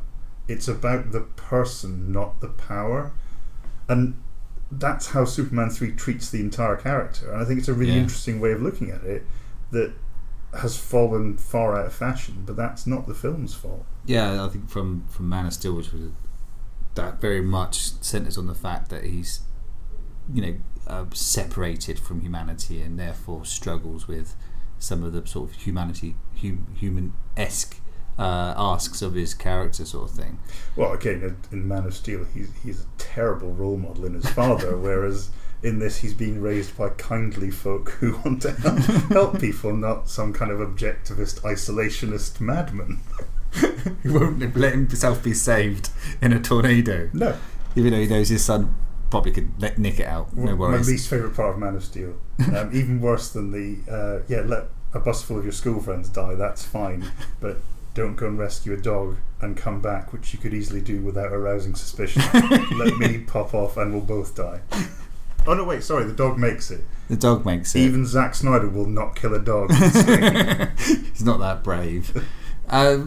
It's 0.49 0.68
about 0.68 1.12
the 1.12 1.20
person, 1.20 2.11
not 2.12 2.40
the 2.40 2.49
power, 2.49 3.12
and 3.88 4.14
that's 4.73 5.09
how 5.09 5.25
Superman 5.25 5.70
three 5.70 5.92
treats 5.92 6.29
the 6.31 6.40
entire 6.40 6.77
character. 6.77 7.31
And 7.33 7.40
I 7.40 7.44
think 7.44 7.59
it's 7.61 7.68
a 7.68 7.75
really 7.75 7.92
Yeah. 7.92 7.99
interesting 8.03 8.40
way 8.40 8.53
of 8.53 8.62
looking 8.62 8.90
at 8.90 9.03
it 9.05 9.27
that 9.70 9.92
has 10.55 10.77
fallen 10.77 11.37
far 11.37 11.77
out 11.79 11.87
of 11.87 11.92
fashion, 11.92 12.42
but 12.44 12.57
that's 12.57 12.87
not 12.87 13.07
the 13.07 13.14
film's 13.14 13.55
fault. 13.55 13.87
Yeah, 14.11 14.44
I 14.44 14.49
think 14.49 14.68
from 14.68 15.05
from 15.09 15.29
Man 15.29 15.46
of 15.46 15.53
Steel, 15.53 15.75
which 15.75 15.92
was 15.92 16.11
that 16.96 17.20
very 17.20 17.40
much 17.40 17.92
centers 18.03 18.37
on 18.37 18.49
the 18.49 18.57
fact 18.57 18.88
that 18.90 19.05
he's, 19.05 19.42
you 20.35 20.42
know, 20.42 20.55
uh, 20.88 21.05
separated 21.14 22.01
from 22.01 22.20
humanity 22.20 22.83
and 22.83 22.99
therefore 22.99 23.44
struggles 23.44 24.09
with 24.09 24.35
some 24.81 25.05
of 25.05 25.12
the 25.12 25.25
sort 25.29 25.51
of 25.51 25.57
humanity, 25.59 26.16
hum, 26.42 26.66
human 26.75 27.12
esque 27.37 27.81
uh, 28.18 28.53
asks 28.57 29.01
of 29.01 29.14
his 29.14 29.33
character, 29.33 29.85
sort 29.85 30.11
of 30.11 30.16
thing. 30.16 30.40
Well, 30.75 30.92
again, 30.92 31.37
in- 31.53 31.68
Man 31.68 31.85
of 31.85 31.94
Steel, 31.94 32.25
he's 32.35 32.51
he's 32.64 32.81
a 32.81 32.87
terrible 32.99 33.53
role 33.53 33.77
model 33.77 34.07
in 34.07 34.14
his 34.14 34.29
father, 34.29 34.77
whereas 34.87 35.31
in 35.62 35.79
this, 35.79 35.99
he's 35.99 36.14
being 36.14 36.40
raised 36.42 36.77
by 36.77 36.88
kindly 36.88 37.53
folk 37.53 37.90
who 38.01 38.16
want 38.25 38.42
to 38.42 38.51
help, 38.51 38.79
help 39.12 39.40
people, 39.46 39.73
not 39.77 40.09
some 40.09 40.33
kind 40.33 40.51
of 40.51 40.59
objectivist, 40.59 41.42
isolationist 41.42 42.40
madman. 42.40 42.99
he 44.03 44.09
won't 44.09 44.57
let 44.57 44.73
himself 44.73 45.23
be 45.23 45.35
saved 45.35 45.91
in 46.21 46.33
a 46.33 46.41
tornado, 46.41 47.11
No, 47.13 47.37
even 47.75 47.93
though 47.93 48.01
he 48.01 48.07
knows 48.07 48.29
his 48.29 48.45
son 48.45 48.75
probably 49.11 49.33
could 49.33 49.61
let, 49.61 49.77
nick 49.77 49.99
it 49.99 50.07
out. 50.07 50.35
No 50.37 50.55
worries. 50.55 50.87
my 50.87 50.93
least 50.93 51.11
favourite 51.11 51.35
part 51.35 51.55
of 51.55 51.59
Man 51.59 51.75
of 51.75 51.85
Steel. 51.85 52.15
Um, 52.57 52.71
even 52.73 53.03
worse 53.03 53.29
than 53.31 53.53
the 53.53 53.79
uh, 53.93 54.23
yeah, 54.27 54.41
let 54.41 54.69
a 54.95 54.99
bus 54.99 55.23
full 55.23 55.39
of 55.39 55.45
your 55.45 55.53
school 55.53 55.79
friends 55.79 56.09
die. 56.09 56.35
That's 56.35 56.65
fine, 56.65 57.11
but 57.39 57.59
don't 57.93 58.17
go 58.17 58.29
and 58.29 58.39
rescue 58.39 58.73
a 58.73 58.79
dog 58.79 59.17
and 59.43 59.59
come 59.59 59.83
back, 59.83 60.13
which 60.13 60.33
you 60.33 60.39
could 60.39 60.55
easily 60.55 60.81
do 60.81 61.03
without 61.03 61.33
arousing 61.33 61.75
suspicion. 61.75 62.23
let 62.79 62.97
me 62.97 63.19
pop 63.19 63.53
off, 63.53 63.77
and 63.77 63.93
we'll 63.93 64.01
both 64.01 64.35
die. 64.35 64.61
Oh 65.47 65.53
no! 65.53 65.65
Wait, 65.65 65.83
sorry. 65.83 66.05
The 66.05 66.15
dog 66.15 66.39
makes 66.39 66.71
it. 66.71 66.81
the 67.09 67.17
dog 67.17 67.45
makes 67.45 67.75
it. 67.75 67.81
Even 67.81 68.07
Zack 68.07 68.35
Snyder 68.35 68.69
will 68.71 68.87
not 68.87 69.17
kill 69.17 69.35
a 69.35 69.41
dog. 69.41 69.71
He's 69.75 71.23
not 71.25 71.41
that 71.41 71.61
brave. 71.63 72.27
Uh, 72.71 73.01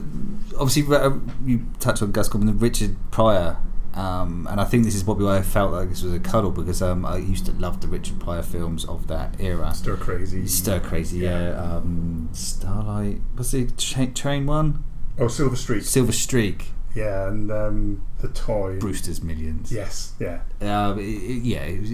obviously, 0.59 0.95
uh, 0.95 1.11
you 1.45 1.65
touched 1.79 2.01
on 2.01 2.11
Gus 2.11 2.27
the 2.29 2.37
Richard 2.53 2.95
Pryor 3.11 3.57
Um, 3.93 4.47
and 4.49 4.59
I 4.59 4.63
think 4.65 4.85
this 4.85 4.95
is 4.95 5.03
probably 5.03 5.25
why 5.25 5.37
I 5.37 5.41
felt 5.43 5.71
like 5.71 5.89
this 5.89 6.01
was 6.01 6.13
a 6.13 6.19
cuddle 6.19 6.49
because 6.51 6.81
um, 6.81 7.05
I 7.05 7.17
used 7.17 7.45
to 7.45 7.51
love 7.53 7.79
the 7.79 7.87
Richard 7.87 8.19
Pryor 8.19 8.41
films 8.41 8.85
of 8.85 9.07
that 9.07 9.39
era. 9.39 9.71
Stir 9.73 9.97
Crazy. 9.97 10.47
Stir 10.47 10.79
Crazy, 10.79 11.19
yeah. 11.19 11.51
Um, 11.51 12.29
Starlight. 12.33 13.21
What's 13.35 13.51
the 13.51 13.69
tra- 13.77 14.07
train 14.07 14.47
one? 14.47 14.83
Oh, 15.19 15.27
Silver 15.27 15.55
Streak. 15.55 15.83
Silver 15.83 16.11
Streak. 16.11 16.71
Yeah, 16.95 17.27
and 17.27 17.51
um, 17.51 18.03
the 18.19 18.29
toy. 18.29 18.79
Brewster's 18.79 19.21
Millions. 19.23 19.71
Yes, 19.71 20.13
yeah. 20.19 20.41
Um, 20.61 20.97
it, 20.99 21.03
it- 21.03 21.43
yeah, 21.43 21.61
it 21.63 21.79
was 21.79 21.91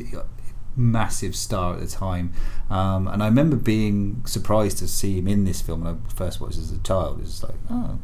massive 0.80 1.36
star 1.36 1.74
at 1.76 1.80
the 1.82 1.88
time. 1.88 2.34
Um, 2.70 3.08
and 3.08 3.22
I 3.22 3.28
remember 3.28 3.56
being 3.56 4.24
surprised 4.26 4.78
to 4.80 4.88
see 4.88 5.18
him 5.20 5.28
in 5.28 5.44
this 5.44 5.62
film 5.62 5.84
when 5.84 5.96
I 5.96 6.14
first 6.14 6.40
watched 6.42 6.58
it 6.58 6.62
as 6.62 6.72
a 6.72 6.80
child. 6.80 7.20
It's 7.22 7.44
like, 7.44 7.56
oh, 7.70 8.00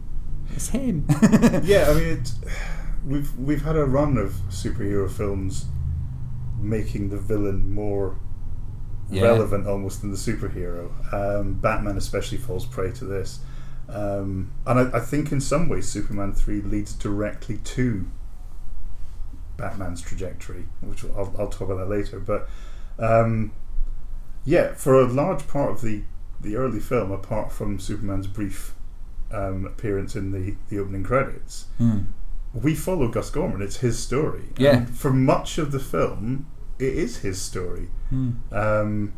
it's 0.53 0.69
him. 0.69 1.05
Yeah, 1.63 1.85
I 1.89 1.93
mean, 1.93 2.03
it, 2.19 2.31
we've 3.05 3.37
we've 3.37 3.61
had 3.63 3.75
a 3.75 3.85
run 3.85 4.17
of 4.17 4.31
superhero 4.49 5.09
films 5.09 5.65
making 6.59 7.09
the 7.09 7.17
villain 7.17 7.73
more 7.73 8.17
Yeah. 9.09 9.23
relevant 9.23 9.67
almost 9.67 10.01
than 10.01 10.11
the 10.11 10.17
superhero. 10.17 10.89
Um, 11.13 11.53
Batman 11.55 11.97
especially 11.97 12.37
falls 12.39 12.65
prey 12.65 12.91
to 12.93 13.05
this, 13.05 13.39
um, 13.87 14.51
and 14.65 14.79
I, 14.79 14.97
I 14.97 14.99
think 14.99 15.31
in 15.31 15.39
some 15.41 15.69
ways 15.69 15.87
Superman 15.87 16.33
three 16.33 16.61
leads 16.61 16.93
directly 16.93 17.57
to 17.57 18.05
Batman's 19.57 20.01
trajectory, 20.01 20.65
which 20.81 21.03
I'll, 21.03 21.33
I'll 21.37 21.47
talk 21.47 21.69
about 21.69 21.77
that 21.77 21.89
later. 21.89 22.19
But 22.19 22.47
um, 22.99 23.51
yeah, 24.43 24.73
for 24.73 24.95
a 24.99 25.07
large 25.07 25.47
part 25.47 25.71
of 25.71 25.81
the 25.81 26.03
the 26.41 26.55
early 26.55 26.79
film, 26.79 27.11
apart 27.11 27.51
from 27.51 27.79
Superman's 27.79 28.27
brief 28.27 28.75
um, 29.31 29.65
appearance 29.65 30.15
in 30.15 30.31
the 30.31 30.55
the 30.69 30.79
opening 30.79 31.03
credits, 31.03 31.65
Hmm. 31.77 31.99
we 32.53 32.75
follow 32.75 33.07
Gus 33.07 33.29
Gorman. 33.29 33.61
It's 33.61 33.77
his 33.77 33.97
story. 33.99 34.49
Yeah. 34.57 34.77
And 34.77 34.89
for 34.97 35.11
much 35.11 35.57
of 35.57 35.71
the 35.71 35.79
film, 35.79 36.45
it 36.79 36.93
is 36.93 37.17
his 37.19 37.41
story. 37.41 37.89
Hmm. 38.09 38.31
Um, 38.51 39.13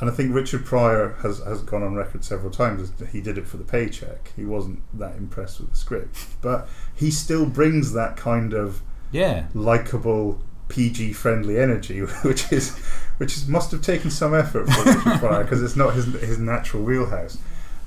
and 0.00 0.08
I 0.08 0.14
think 0.14 0.34
Richard 0.34 0.64
Pryor 0.64 1.16
has, 1.20 1.40
has 1.40 1.60
gone 1.62 1.82
on 1.82 1.94
record 1.94 2.24
several 2.24 2.50
times 2.50 2.90
he 3.12 3.20
did 3.20 3.36
it 3.36 3.46
for 3.46 3.58
the 3.58 3.64
paycheck. 3.64 4.32
He 4.34 4.46
wasn't 4.46 4.80
that 4.98 5.14
impressed 5.16 5.60
with 5.60 5.70
the 5.72 5.76
script. 5.76 6.16
But 6.40 6.68
he 6.94 7.10
still 7.10 7.44
brings 7.44 7.92
that 7.92 8.16
kind 8.16 8.54
of 8.54 8.80
Yeah. 9.12 9.46
likable, 9.54 10.40
PG 10.68 11.12
friendly 11.14 11.58
energy, 11.58 12.00
which 12.22 12.52
is 12.52 12.76
which 13.18 13.36
is, 13.36 13.48
must 13.48 13.70
have 13.72 13.82
taken 13.82 14.10
some 14.10 14.34
effort 14.34 14.68
for 14.70 14.84
Richard 14.84 15.02
Pryor 15.20 15.42
because 15.44 15.62
it's 15.62 15.76
not 15.76 15.94
his 15.94 16.06
his 16.20 16.38
natural 16.38 16.82
wheelhouse. 16.82 17.38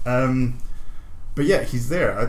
Um, 0.06 0.60
but 1.36 1.46
yeah, 1.46 1.64
he's 1.64 1.90
there. 1.90 2.20
I, 2.20 2.28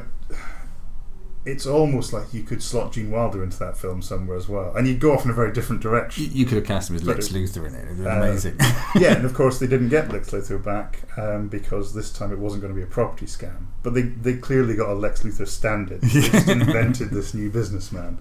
it's 1.47 1.67
almost 1.67 2.15
like 2.15 2.33
you 2.33 2.43
could 2.43 2.63
slot 2.63 2.93
Gene 2.93 3.11
Wilder 3.11 3.43
into 3.45 3.59
that 3.59 3.77
film 3.77 4.01
somewhere 4.01 4.35
as 4.37 4.49
well, 4.49 4.75
and 4.75 4.89
you'd 4.89 4.99
go 5.01 5.13
off 5.13 5.27
in 5.27 5.31
a 5.31 5.35
very 5.35 5.53
different 5.53 5.83
direction. 5.83 6.27
you 6.33 6.47
could 6.47 6.57
have 6.57 6.67
cast 6.67 6.89
him 6.89 6.97
as 6.97 7.05
Lex 7.05 7.29
Luthor 7.29 7.67
in 7.69 7.75
it. 7.75 7.85
It 7.85 7.89
would 7.89 7.99
be 7.99 8.07
Uh, 8.07 8.17
amazing. 8.17 8.57
yeah, 8.95 9.15
and 9.17 9.27
of 9.27 9.35
course 9.35 9.59
they 9.59 9.67
didn't 9.67 9.91
get 9.91 10.11
Lex 10.11 10.31
Luthor 10.31 10.63
back 10.65 11.01
um, 11.19 11.49
because 11.49 11.93
this 11.93 12.11
time 12.11 12.33
it 12.33 12.39
wasn't 12.39 12.63
going 12.63 12.73
to 12.73 12.77
be 12.77 12.83
a 12.83 12.87
property 12.87 13.27
scam. 13.27 13.67
But 13.83 13.93
they 13.93 14.03
they 14.03 14.37
clearly 14.39 14.75
got 14.75 14.89
a 14.89 14.95
Lex 14.95 15.23
Luthor 15.23 15.47
standard. 15.47 16.01
They 16.01 16.21
just 16.23 16.49
invented 16.49 17.11
this 17.11 17.35
new 17.35 17.51
businessman. 17.51 18.19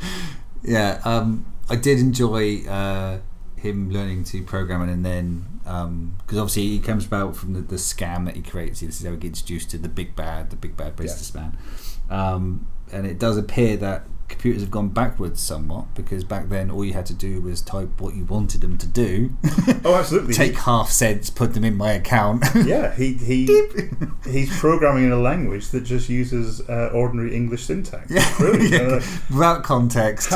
yeah, 0.62 1.00
um, 1.04 1.46
I 1.68 1.76
did 1.76 1.98
enjoy 1.98 2.64
uh, 2.66 3.18
him 3.56 3.90
learning 3.90 4.24
to 4.24 4.42
program 4.42 4.82
and 4.82 5.04
then 5.04 5.44
because 5.68 6.38
obviously 6.38 6.66
he 6.68 6.78
comes 6.78 7.04
about 7.04 7.36
from 7.36 7.52
the, 7.52 7.60
the 7.60 7.76
scam 7.76 8.24
that 8.24 8.36
he 8.36 8.42
creates. 8.42 8.80
This 8.80 9.00
is 9.00 9.06
how 9.06 9.12
he 9.12 9.18
gets 9.18 9.40
introduced 9.40 9.70
to 9.70 9.78
the 9.78 9.88
big 9.88 10.16
bad, 10.16 10.48
the 10.48 10.56
big 10.56 10.76
bad 10.78 10.96
businessman. 10.96 11.58
Um, 12.08 12.66
and 12.90 13.06
it 13.06 13.18
does 13.18 13.36
appear 13.36 13.76
that 13.76 14.06
computers 14.28 14.60
have 14.62 14.70
gone 14.70 14.88
backwards 14.90 15.40
somewhat 15.40 15.94
because 15.94 16.22
back 16.22 16.48
then 16.48 16.70
all 16.70 16.84
you 16.84 16.92
had 16.92 17.06
to 17.06 17.14
do 17.14 17.40
was 17.40 17.60
type 17.62 18.00
what 18.00 18.14
you 18.14 18.24
wanted 18.24 18.60
them 18.60 18.76
to 18.78 18.86
do, 18.86 19.30
Oh, 19.84 19.94
absolutely. 19.96 20.34
take 20.34 20.54
half 20.58 20.90
cents, 20.90 21.30
put 21.30 21.54
them 21.54 21.64
in 21.64 21.76
my 21.76 21.92
account. 21.92 22.44
yeah, 22.64 22.94
he 22.94 23.14
he 23.14 23.46
he's 24.26 24.56
programming 24.58 25.04
in 25.04 25.12
a 25.12 25.18
language 25.18 25.68
that 25.70 25.80
just 25.84 26.08
uses 26.08 26.60
uh, 26.68 26.90
ordinary 26.92 27.34
English 27.34 27.64
syntax. 27.64 28.10
Yeah, 28.10 28.30
Brilliant. 28.36 28.70
yeah. 28.72 28.96
Uh, 28.96 29.02
Without 29.30 29.64
context. 29.64 30.32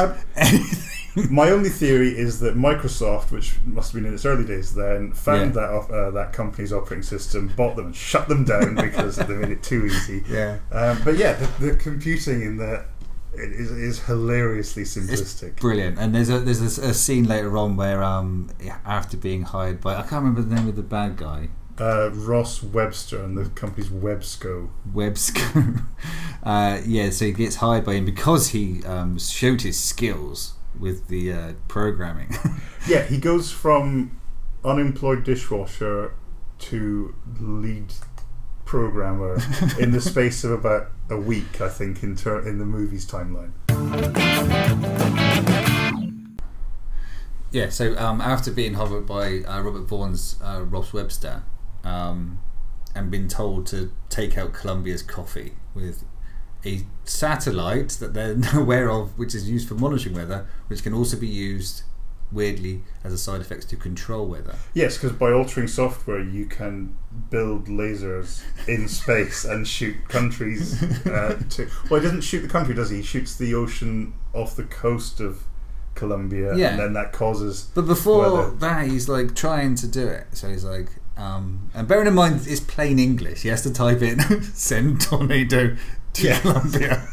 My 1.28 1.50
only 1.50 1.68
theory 1.68 2.08
is 2.18 2.40
that 2.40 2.56
Microsoft, 2.56 3.30
which 3.32 3.56
must 3.66 3.92
have 3.92 4.00
been 4.00 4.08
in 4.08 4.14
its 4.14 4.24
early 4.24 4.46
days 4.46 4.74
then, 4.74 5.12
found 5.12 5.54
Yeah. 5.54 5.60
that 5.60 5.94
uh, 5.94 6.10
that 6.12 6.32
company's 6.32 6.72
operating 6.72 7.02
system, 7.02 7.52
bought 7.54 7.76
them, 7.76 7.86
and 7.86 7.94
shut 7.96 8.28
them 8.28 8.44
down 8.44 8.76
because 8.76 9.16
they 9.16 9.34
made 9.34 9.50
it 9.50 9.62
too 9.62 9.84
easy. 9.84 10.24
Yeah. 10.26 10.56
Um, 10.70 11.02
but 11.04 11.18
yeah, 11.18 11.34
the, 11.34 11.66
the 11.66 11.76
computing 11.76 12.40
in 12.40 12.56
that 12.56 12.86
it 13.34 13.52
is, 13.52 13.70
is 13.70 14.04
hilariously 14.04 14.82
simplistic. 14.82 15.48
It's 15.48 15.60
Brilliant. 15.60 15.98
And 15.98 16.14
there's 16.14 16.28
a 16.28 16.40
there's 16.40 16.78
a, 16.78 16.88
a 16.90 16.94
scene 16.94 17.26
later 17.26 17.56
on 17.56 17.76
where 17.76 18.02
um 18.02 18.50
after 18.84 19.16
being 19.16 19.42
hired 19.42 19.80
by 19.80 19.94
I 19.94 20.02
can't 20.02 20.24
remember 20.24 20.42
the 20.42 20.54
name 20.54 20.68
of 20.68 20.76
the 20.76 20.82
bad 20.82 21.16
guy. 21.16 21.48
Uh, 21.80 22.10
Ross 22.12 22.62
Webster 22.62 23.24
and 23.24 23.36
the 23.36 23.46
company's 23.50 23.88
Webscoe. 23.88 24.68
Webscoe. 24.92 25.82
uh, 26.42 26.80
yeah, 26.86 27.08
so 27.08 27.24
he 27.24 27.32
gets 27.32 27.56
hired 27.56 27.84
by 27.86 27.94
him 27.94 28.04
because 28.04 28.48
he 28.48 28.84
um, 28.84 29.18
showed 29.18 29.62
his 29.62 29.80
skills 29.82 30.52
with 30.78 31.08
the 31.08 31.32
uh, 31.32 31.52
programming. 31.68 32.36
Yeah, 32.88 33.04
he 33.04 33.18
goes 33.18 33.52
from 33.52 34.20
unemployed 34.64 35.22
dishwasher 35.22 36.14
to 36.58 37.14
lead 37.40 37.92
programmer 38.64 39.40
in 39.78 39.90
the 39.90 40.00
space 40.00 40.44
of 40.44 40.52
about 40.52 40.88
a 41.10 41.16
week, 41.16 41.60
I 41.60 41.68
think, 41.68 42.02
in 42.02 42.16
ter- 42.16 42.46
in 42.46 42.58
the 42.58 42.64
movie's 42.64 43.06
timeline. 43.06 43.52
yeah, 47.50 47.68
so 47.68 47.96
um, 47.98 48.20
after 48.20 48.50
being 48.50 48.74
hovered 48.74 49.06
by 49.06 49.40
uh, 49.40 49.60
Robert 49.60 49.82
Vaughan's 49.88 50.36
uh, 50.42 50.62
Ross 50.64 50.92
Webster 50.92 51.42
um, 51.84 52.40
and 52.94 53.10
been 53.10 53.28
told 53.28 53.66
to 53.68 53.92
take 54.08 54.38
out 54.38 54.52
Colombia's 54.52 55.02
coffee 55.02 55.52
with 55.74 56.04
a 56.64 56.82
satellite 57.04 57.90
that 58.00 58.14
they're 58.14 58.38
aware 58.54 58.90
of, 58.90 59.18
which 59.18 59.34
is 59.34 59.48
used 59.48 59.68
for 59.68 59.74
monitoring 59.74 60.14
weather, 60.14 60.46
which 60.68 60.82
can 60.82 60.94
also 60.94 61.18
be 61.18 61.28
used 61.28 61.82
weirdly 62.32 62.82
as 63.04 63.12
a 63.12 63.18
side 63.18 63.40
effect 63.40 63.68
to 63.70 63.76
control 63.76 64.26
weather. 64.26 64.54
Yes, 64.74 64.96
because 64.96 65.12
by 65.16 65.30
altering 65.32 65.68
software, 65.68 66.20
you 66.22 66.46
can 66.46 66.96
build 67.30 67.66
lasers 67.66 68.42
in 68.66 68.88
space 68.88 69.44
and 69.44 69.66
shoot 69.68 69.96
countries. 70.08 70.82
Uh, 71.06 71.40
to 71.50 71.68
well, 71.90 72.00
he 72.00 72.06
doesn't 72.06 72.22
shoot 72.22 72.40
the 72.40 72.48
country, 72.48 72.74
does 72.74 72.90
he? 72.90 72.96
He 72.98 73.02
shoots 73.02 73.36
the 73.36 73.54
ocean 73.54 74.14
off 74.32 74.56
the 74.56 74.64
coast 74.64 75.20
of 75.20 75.42
Colombia, 75.94 76.56
Yeah. 76.56 76.70
and 76.70 76.78
then 76.78 76.92
that 76.94 77.12
causes. 77.12 77.68
But 77.74 77.82
before 77.86 78.32
Weather. 78.32 78.50
that, 78.56 78.86
he's 78.86 79.08
like 79.08 79.34
trying 79.34 79.74
to 79.76 79.86
do 79.86 80.06
it. 80.06 80.26
So 80.32 80.48
he's 80.48 80.64
like, 80.64 80.88
um, 81.18 81.70
and 81.74 81.86
bearing 81.86 82.06
in 82.06 82.14
mind 82.14 82.40
it's 82.46 82.60
plain 82.60 82.98
English, 82.98 83.42
he 83.42 83.48
has 83.50 83.62
to 83.64 83.72
type 83.72 84.00
in 84.00 84.18
"send 84.54 85.00
tornado 85.02 85.76
to 85.76 85.76
Yeah. 86.18 86.38
Colombia." 86.40 87.08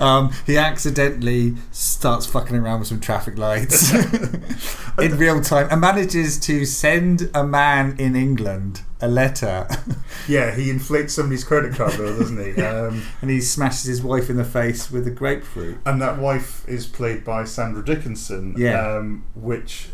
um, 0.00 0.32
he 0.46 0.56
accidentally 0.56 1.54
starts 1.70 2.26
fucking 2.26 2.56
around 2.56 2.80
with 2.80 2.88
some 2.88 3.00
traffic 3.00 3.38
lights 3.38 3.92
in 4.98 5.16
real 5.16 5.40
time 5.40 5.68
and 5.70 5.80
manages 5.80 6.38
to 6.40 6.64
send 6.64 7.30
a 7.34 7.44
man 7.44 7.96
in 7.98 8.16
England 8.16 8.82
a 9.00 9.08
letter, 9.08 9.68
Yeah, 10.28 10.54
he 10.54 10.70
inflates 10.70 11.12
somebody's 11.14 11.44
credit 11.44 11.74
card 11.74 11.96
bill, 11.98 12.18
doesn't 12.18 12.42
he? 12.42 12.60
Um, 12.62 13.02
and 13.20 13.30
he 13.30 13.40
smashes 13.42 13.84
his 13.84 14.02
wife 14.02 14.30
in 14.30 14.36
the 14.36 14.44
face 14.44 14.90
with 14.90 15.06
a 15.06 15.10
grapefruit. 15.10 15.78
and 15.84 16.00
that 16.00 16.18
wife 16.18 16.66
is 16.66 16.86
played 16.86 17.22
by 17.22 17.44
Sandra 17.44 17.84
Dickinson. 17.84 18.54
Yeah. 18.56 18.96
Um, 18.96 19.24
which, 19.34 19.88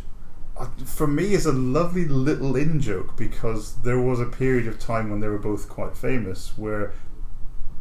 uh, 0.57 0.69
for 0.87 1.09
me, 1.09 1.35
is 1.35 1.47
a 1.47 1.53
lovely 1.53 2.05
little 2.07 2.55
in 2.55 2.81
joke 2.81 3.17
because 3.17 3.75
there 3.83 3.99
was 4.01 4.21
a 4.21 4.27
period 4.27 4.69
of 4.69 4.79
time 4.79 5.11
when 5.11 5.19
they 5.21 5.29
were 5.29 5.39
both 5.39 5.69
quite 5.69 5.97
famous 5.97 6.57
where 6.57 6.93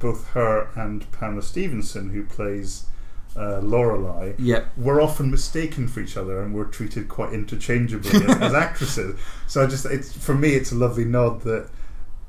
both 0.01 0.27
her 0.29 0.69
and 0.75 1.09
Pamela 1.11 1.41
Stephenson, 1.43 2.09
who 2.09 2.23
plays 2.25 2.85
uh, 3.35 3.59
Lorelei, 3.59 4.33
Yep. 4.39 4.77
were 4.77 4.99
often 4.99 5.31
mistaken 5.31 5.87
for 5.87 6.01
each 6.01 6.17
other 6.17 6.41
and 6.41 6.53
were 6.53 6.65
treated 6.65 7.07
quite 7.07 7.31
interchangeably 7.33 8.09
as, 8.11 8.41
as 8.41 8.53
actresses. 8.65 9.17
So 9.47 9.63
I 9.63 9.67
just, 9.67 9.85
it's 9.85 10.11
for 10.11 10.33
me, 10.35 10.49
it's 10.55 10.71
a 10.71 10.75
lovely 10.75 11.05
nod 11.05 11.41
that 11.43 11.69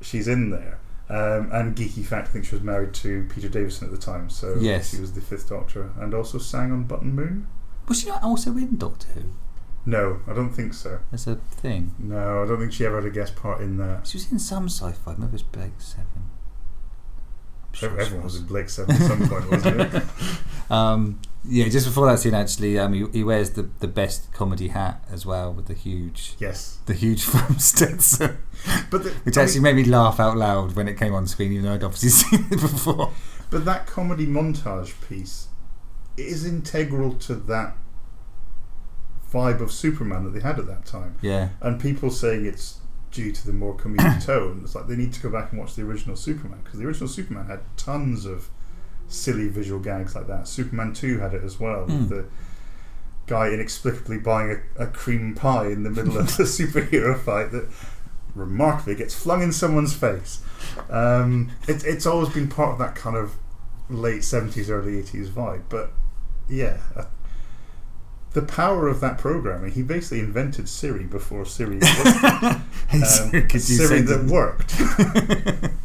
she's 0.01 0.27
in 0.29 0.49
there. 0.51 0.79
Um, 1.09 1.49
and 1.51 1.75
geeky 1.75 2.05
fact, 2.05 2.29
I 2.29 2.31
think 2.31 2.45
she 2.45 2.55
was 2.55 2.63
married 2.63 2.93
to 2.95 3.27
Peter 3.33 3.49
Davison 3.49 3.85
at 3.87 3.91
the 3.91 3.97
time, 3.97 4.29
so 4.29 4.55
Yes. 4.59 4.91
she 4.91 5.01
was 5.01 5.11
the 5.13 5.19
Fifth 5.21 5.49
Doctor, 5.49 5.91
and 5.99 6.13
also 6.13 6.37
sang 6.37 6.71
on 6.71 6.83
Button 6.85 7.13
Moon. 7.13 7.47
Was 7.89 7.99
she 7.99 8.07
not 8.07 8.23
also 8.23 8.51
in 8.51 8.77
Doctor 8.77 9.07
Who 9.09 9.23
No, 9.85 10.21
I 10.25 10.33
don't 10.33 10.51
think 10.53 10.73
so. 10.73 10.99
as 11.11 11.27
a 11.27 11.35
thing? 11.35 11.93
No, 11.99 12.41
I 12.43 12.47
don't 12.47 12.57
think 12.59 12.71
she 12.71 12.85
ever 12.85 12.95
had 13.01 13.05
a 13.05 13.09
guest 13.13 13.35
part 13.35 13.59
in 13.61 13.75
that. 13.77 14.07
She 14.07 14.17
was 14.17 14.31
in 14.31 14.39
some 14.39 14.69
sci-fi. 14.69 15.11
Maybe 15.15 15.25
it 15.25 15.31
was 15.33 15.43
Blake 15.43 15.73
Seven. 15.79 16.22
I'm 17.73 17.79
sure 17.79 17.99
Everyone 17.99 18.23
was 18.23 18.35
in 18.35 18.45
Blake 18.45 18.69
Seven 18.69 18.95
at 18.95 19.01
some 19.01 19.27
point, 19.27 19.49
wasn't 19.49 19.81
it? 19.81 20.03
Um, 20.69 21.19
yeah, 21.45 21.67
just 21.67 21.85
before 21.85 22.07
that 22.07 22.19
scene, 22.19 22.33
actually, 22.33 22.79
um, 22.79 22.93
he, 22.93 23.05
he 23.11 23.23
wears 23.23 23.51
the, 23.51 23.63
the 23.79 23.87
best 23.87 24.31
comedy 24.31 24.69
hat 24.69 25.03
as 25.11 25.25
well 25.25 25.53
with 25.53 25.67
the 25.67 25.73
huge 25.73 26.35
Yes, 26.39 26.79
the 26.85 26.93
huge 26.93 27.23
foam 27.25 27.59
Stetson, 27.59 28.37
but 28.89 29.03
the, 29.03 29.09
which 29.23 29.37
I 29.37 29.43
actually 29.43 29.59
mean, 29.59 29.75
made 29.75 29.85
me 29.85 29.91
laugh 29.91 30.19
out 30.21 30.37
loud 30.37 30.75
when 30.75 30.87
it 30.87 30.97
came 30.97 31.13
on 31.13 31.27
screen, 31.27 31.51
even 31.51 31.65
though 31.65 31.73
I'd 31.73 31.83
obviously 31.83 32.09
seen 32.09 32.45
it 32.49 32.61
before. 32.61 33.11
but 33.51 33.65
that 33.65 33.85
comedy 33.85 34.25
montage 34.25 34.93
piece 35.07 35.49
is 36.15 36.45
integral 36.45 37.13
to 37.15 37.35
that 37.35 37.75
vibe 39.31 39.59
of 39.59 39.71
Superman 39.71 40.23
that 40.23 40.29
they 40.31 40.39
had 40.39 40.59
at 40.59 40.67
that 40.67 40.85
time. 40.85 41.17
Yeah. 41.21 41.49
And 41.61 41.79
people 41.79 42.09
saying 42.09 42.45
it's 42.45 42.79
due 43.13 43.31
to 43.31 43.45
the 43.45 43.53
more 43.53 43.75
comedic 43.75 44.25
tone. 44.25 44.61
It's 44.63 44.75
like 44.75 44.87
they 44.87 44.95
need 44.95 45.13
to 45.13 45.21
go 45.21 45.29
back 45.29 45.51
and 45.51 45.59
watch 45.59 45.75
the 45.75 45.83
original 45.83 46.17
Superman 46.17 46.59
because 46.63 46.79
the 46.79 46.85
original 46.85 47.07
Superman 47.07 47.45
had 47.45 47.61
tons 47.77 48.25
of 48.25 48.49
silly 49.07 49.47
visual 49.47 49.79
gags 49.79 50.15
like 50.15 50.27
that. 50.27 50.47
Superman 50.47 50.93
2 50.93 51.19
had 51.19 51.33
it 51.33 51.43
as 51.43 51.59
well. 51.59 51.85
Mm. 51.87 52.09
The 52.09 52.25
guy 53.27 53.49
inexplicably 53.49 54.17
buying 54.17 54.59
a, 54.77 54.83
a 54.83 54.87
cream 54.87 55.35
pie 55.35 55.67
in 55.67 55.83
the 55.83 55.89
middle 55.89 56.17
of 56.17 56.27
a 56.27 56.43
superhero 56.43 57.17
fight 57.17 57.51
that 57.51 57.69
remarkably 58.35 58.95
gets 58.95 59.13
flung 59.13 59.41
in 59.41 59.51
someone's 59.53 59.93
face. 59.95 60.41
Um, 60.89 61.51
it, 61.67 61.85
it's 61.85 62.05
always 62.05 62.29
been 62.29 62.49
part 62.49 62.73
of 62.73 62.79
that 62.79 62.95
kind 62.95 63.15
of 63.15 63.35
late 63.89 64.21
70s, 64.21 64.69
early 64.69 65.01
80s 65.01 65.27
vibe. 65.27 65.63
But 65.69 65.91
yeah, 66.49 66.77
uh, 66.95 67.05
the 68.33 68.41
power 68.41 68.87
of 68.87 68.99
that 69.01 69.17
programming, 69.17 69.71
he 69.71 69.81
basically 69.81 70.19
invented 70.19 70.67
Siri 70.67 71.03
before 71.05 71.45
Siri 71.45 71.77
existed. 72.91 73.43
um, 73.43 73.49
Siri 73.59 74.01
that 74.01 74.25
worked. 74.25 74.75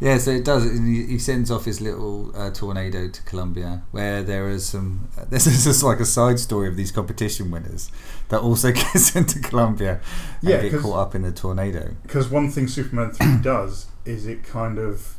Yeah, 0.00 0.18
so 0.18 0.32
it 0.32 0.44
does. 0.44 0.64
and 0.66 0.88
He 0.88 1.06
he 1.06 1.18
sends 1.18 1.48
off 1.48 1.64
his 1.64 1.80
little 1.80 2.32
uh, 2.36 2.50
tornado 2.50 3.06
to 3.08 3.22
Colombia, 3.22 3.82
where 3.92 4.20
there 4.24 4.48
is 4.48 4.66
some. 4.66 5.08
Uh, 5.16 5.24
this 5.30 5.46
is 5.46 5.62
just 5.62 5.84
like 5.84 6.00
a 6.00 6.04
side 6.04 6.40
story 6.40 6.66
of 6.66 6.74
these 6.74 6.90
competition 6.90 7.52
winners 7.52 7.88
that 8.28 8.40
also 8.40 8.72
get 8.72 8.98
sent 8.98 9.28
to 9.28 9.38
Colombia 9.38 10.00
and 10.40 10.50
Yeah, 10.50 10.60
get 10.68 10.80
caught 10.80 10.96
up 10.98 11.14
in 11.14 11.22
the 11.22 11.30
tornado. 11.30 11.94
Because 12.02 12.28
one 12.28 12.50
thing 12.50 12.66
Superman 12.66 13.12
3 13.12 13.36
does 13.42 13.86
is 14.04 14.26
it 14.26 14.42
kind 14.42 14.76
of, 14.76 15.14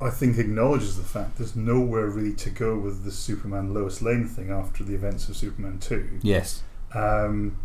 I 0.00 0.10
think, 0.10 0.38
acknowledges 0.38 0.96
the 0.96 1.02
fact 1.02 1.38
there's 1.38 1.56
nowhere 1.56 2.06
really 2.06 2.34
to 2.34 2.50
go 2.50 2.78
with 2.78 3.04
the 3.04 3.10
Superman 3.10 3.74
Lois 3.74 4.00
Lane 4.00 4.26
thing 4.26 4.50
after 4.50 4.84
the 4.84 4.94
events 4.94 5.28
of 5.28 5.36
Superman 5.36 5.78
2. 5.80 6.20
Yes. 6.22 6.62
Um, 6.94 7.58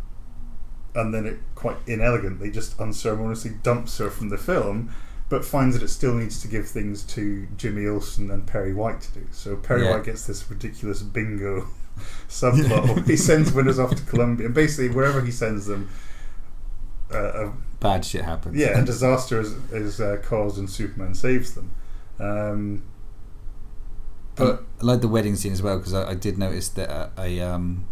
and 0.96 1.14
then 1.14 1.26
it 1.26 1.40
quite 1.56 1.78
inelegantly 1.88 2.50
just 2.52 2.80
unceremoniously 2.80 3.52
dumps 3.62 3.98
her 4.00 4.10
from 4.10 4.30
the 4.30 4.38
film, 4.38 4.92
but 5.30 5.46
finds 5.46 5.76
that 5.78 5.84
it 5.84 5.90
still 5.90 6.14
needs 6.16 6.42
to 6.42 6.48
give 6.48 6.68
things 6.68 7.04
to 7.04 7.48
Jimmy 7.58 7.86
Olsen 7.88 8.30
and 8.32 8.46
Perry 8.48 8.74
White 8.74 9.02
to 9.02 9.12
do. 9.20 9.28
So 9.32 9.56
Perry 9.56 9.84
Yeah. 9.84 9.92
White 9.92 10.04
gets 10.06 10.26
this 10.26 10.50
ridiculous 10.50 11.02
bingo 11.04 11.68
subplot. 12.30 13.06
he 13.08 13.16
sends 13.16 13.52
winners 13.52 13.78
off 13.80 13.96
to 13.96 14.04
Colombia, 14.04 14.48
and 14.48 14.56
basically 14.56 14.90
wherever 14.90 15.22
he 15.22 15.32
sends 15.32 15.66
them, 15.68 15.90
uh, 17.14 17.48
a 17.48 17.54
Bad 17.80 18.06
shit 18.06 18.24
happens. 18.24 18.56
yeah, 18.56 18.80
a 18.80 18.86
disaster 18.86 19.40
is, 19.40 19.54
is 19.72 20.00
uh, 20.02 20.18
caused 20.24 20.58
and 20.58 20.70
Superman 20.70 21.14
saves 21.14 21.54
them. 21.54 21.72
Um, 22.20 22.84
but 24.36 24.64
I 24.82 24.86
like 24.86 25.02
the 25.02 25.08
wedding 25.08 25.36
scene 25.36 25.52
as 25.52 25.62
well 25.62 25.78
because 25.78 25.94
I, 25.94 26.12
I 26.12 26.14
did 26.16 26.38
notice 26.38 26.70
that 26.70 26.90
uh, 26.90 27.10
a 27.18 27.40
um, 27.42 27.86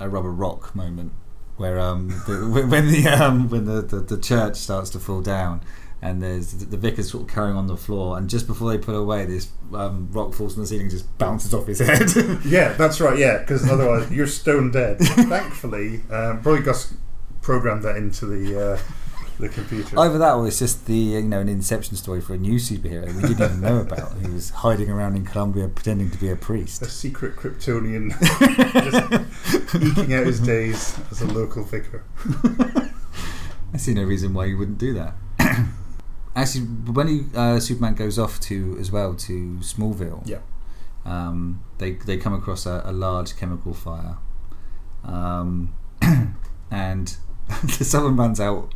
a 0.00 0.08
rubber 0.08 0.32
rock 0.32 0.74
moment 0.74 1.12
where 1.56 1.78
um 1.78 2.08
the, 2.26 2.66
when 2.68 2.88
the 2.90 3.06
um 3.08 3.48
when 3.48 3.64
the, 3.64 3.82
the, 3.82 4.00
the 4.00 4.18
church 4.18 4.56
starts 4.56 4.90
to 4.90 4.98
fall 4.98 5.20
down 5.20 5.60
and 6.00 6.22
there's 6.22 6.52
the, 6.52 6.64
the 6.64 6.76
vicar's 6.76 7.10
sort 7.10 7.24
of 7.24 7.28
carrying 7.28 7.56
on 7.56 7.66
the 7.66 7.76
floor 7.76 8.16
and 8.16 8.30
just 8.30 8.46
before 8.46 8.70
they 8.70 8.78
put 8.78 8.94
away 8.94 9.26
this 9.26 9.50
um, 9.74 10.08
rock 10.12 10.32
falls 10.32 10.54
from 10.54 10.62
the 10.62 10.66
ceiling 10.68 10.82
and 10.82 10.90
just 10.92 11.18
bounces 11.18 11.52
off 11.52 11.66
his 11.66 11.78
head. 11.86 12.08
yeah, 12.44 12.72
that's 12.74 13.00
right. 13.00 13.18
Yeah, 13.18 13.38
because 13.38 13.68
otherwise 13.68 14.10
you're 14.10 14.28
stone 14.28 14.70
dead. 14.70 14.98
Thankfully, 15.00 16.02
um, 16.10 16.40
probably 16.40 16.62
Gus 16.62 16.94
programmed 17.42 17.82
that 17.82 17.96
into 17.96 18.26
the 18.26 18.74
uh, 18.74 18.78
the 19.38 19.48
computer. 19.48 19.98
Either 19.98 20.18
that 20.18 20.32
or 20.34 20.46
it's 20.48 20.58
just 20.58 20.86
the 20.86 20.94
you 20.94 21.22
know 21.22 21.40
an 21.40 21.48
Inception 21.48 21.96
story 21.96 22.20
for 22.20 22.34
a 22.34 22.38
new 22.38 22.54
superhero 22.56 23.06
we 23.14 23.22
didn't 23.22 23.32
even 23.32 23.60
know 23.60 23.78
about 23.78 24.12
who 24.12 24.32
was 24.32 24.50
hiding 24.50 24.90
around 24.90 25.16
in 25.16 25.24
Colombia 25.24 25.68
pretending 25.68 26.10
to 26.10 26.18
be 26.18 26.28
a 26.30 26.36
priest. 26.36 26.82
a 26.82 26.86
secret 26.88 27.36
Kryptonian 27.36 28.10
just 29.70 29.74
eking 29.76 30.14
out 30.14 30.26
his 30.26 30.40
days 30.40 30.98
as 31.10 31.22
a 31.22 31.26
local 31.26 31.64
vicar. 31.64 32.04
I 33.74 33.76
see 33.76 33.94
no 33.94 34.02
reason 34.04 34.34
why 34.34 34.46
you 34.46 34.56
wouldn't 34.58 34.78
do 34.78 34.94
that. 34.94 35.14
Actually, 36.36 36.64
when 36.66 37.08
he, 37.08 37.24
uh, 37.34 37.58
Superman 37.60 37.94
goes 37.94 38.18
off 38.18 38.38
to 38.40 38.76
as 38.80 38.90
well 38.92 39.14
to 39.14 39.58
Smallville, 39.60 40.22
Yeah. 40.26 40.38
um, 41.04 41.62
they 41.78 41.92
they 41.92 42.16
come 42.16 42.32
across 42.32 42.64
a, 42.66 42.82
a 42.84 42.92
large 42.92 43.36
chemical 43.36 43.74
fire, 43.74 44.16
um, 45.04 45.72
and 46.70 47.16
someone 47.68 48.16
runs 48.16 48.40
out 48.40 48.72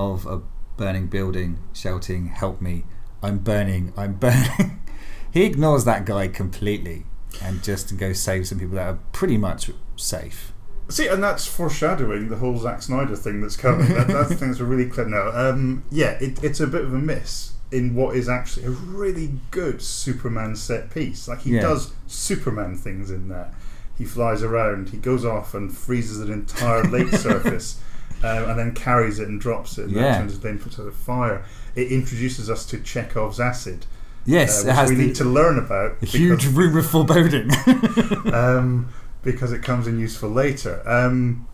of 0.00 0.26
a 0.26 0.40
burning 0.76 1.06
building 1.08 1.58
shouting, 1.72 2.28
"Help 2.28 2.60
me! 2.60 2.84
I'm 3.22 3.38
burning! 3.38 3.92
I'm 3.96 4.14
burning!" 4.14 4.80
he 5.32 5.44
ignores 5.44 5.84
that 5.84 6.04
guy 6.06 6.28
completely 6.28 7.04
and 7.42 7.62
just 7.62 7.96
goes 7.96 8.20
save 8.20 8.46
some 8.48 8.58
people 8.58 8.74
that 8.76 8.86
are 8.88 8.98
pretty 9.12 9.36
much 9.36 9.70
safe. 9.96 10.52
See, 10.88 11.06
and 11.06 11.22
that's 11.22 11.46
foreshadowing 11.46 12.28
the 12.28 12.36
whole 12.36 12.58
Zack 12.58 12.82
Snyder 12.82 13.14
thing 13.14 13.40
that's 13.40 13.56
coming. 13.56 13.86
that, 13.94 14.08
that's 14.08 14.28
the 14.30 14.34
thing 14.36 14.48
that's 14.48 14.60
really 14.60 14.88
clear 14.90 15.06
now. 15.06 15.28
Um, 15.32 15.84
yeah, 15.90 16.18
it, 16.20 16.42
it's 16.42 16.58
a 16.58 16.66
bit 16.66 16.82
of 16.82 16.92
a 16.92 16.98
miss 16.98 17.52
in 17.70 17.94
what 17.94 18.16
is 18.16 18.28
actually 18.28 18.66
a 18.66 18.70
really 18.70 19.34
good 19.52 19.80
Superman 19.80 20.56
set 20.56 20.90
piece. 20.90 21.28
Like 21.28 21.42
he 21.42 21.50
Yeah. 21.50 21.60
does 21.60 21.92
Superman 22.08 22.76
things 22.76 23.12
in 23.12 23.28
there. 23.28 23.54
He 23.96 24.04
flies 24.04 24.42
around. 24.42 24.88
He 24.88 24.96
goes 24.96 25.24
off 25.24 25.54
and 25.54 25.72
freezes 25.76 26.18
an 26.20 26.32
entire 26.32 26.82
lake 26.82 27.08
surface, 27.12 27.80
um, 28.22 28.50
and 28.50 28.58
then 28.58 28.74
carries 28.74 29.18
it 29.18 29.28
and 29.28 29.40
drops 29.40 29.78
it. 29.78 29.84
And 29.86 29.92
Yeah. 29.92 30.02
that 30.02 30.18
turns 30.18 30.62
puts 30.62 30.78
out 30.78 30.86
a 30.86 30.92
fire. 30.92 31.44
It 31.74 31.90
introduces 31.90 32.50
us 32.50 32.66
to 32.66 32.78
Chekhov's 32.78 33.40
acid, 33.40 33.86
Yes, 34.26 34.64
uh, 34.66 34.70
it 34.70 34.88
we 34.90 34.96
need 34.96 35.14
to 35.16 35.24
learn 35.24 35.58
about. 35.58 35.96
a 36.02 36.06
huge 36.06 36.46
room 36.46 36.76
of 36.76 36.86
foreboding. 36.86 37.50
um, 38.34 38.88
because 39.22 39.52
it 39.52 39.62
comes 39.62 39.86
in 39.86 39.98
useful 39.98 40.28
later. 40.30 40.82
Um, 40.88 41.46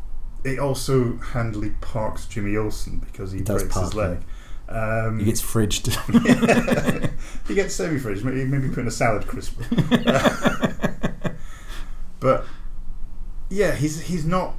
it 0.44 0.59
also 0.59 1.16
handily 1.18 1.70
parks 1.81 2.26
Jimmy 2.26 2.57
Olsen 2.57 2.98
because 2.98 3.33
he 3.33 3.38
It 3.40 3.46
breaks 3.46 3.76
his 3.79 3.94
leg. 3.94 4.18
Um, 4.68 5.18
he 5.20 5.24
gets 5.26 5.40
fridged. 5.42 5.87
he 7.48 7.55
gets 7.55 7.74
semi-fridged. 7.74 8.24
maybe, 8.24 8.44
maybe 8.44 8.68
put 8.68 8.79
in 8.79 8.88
a 8.88 8.90
salad 8.90 9.26
crisper. 9.26 9.64
but 12.20 12.44
yeah, 13.48 13.74
he's 13.74 14.00
he's 14.02 14.24
not. 14.24 14.55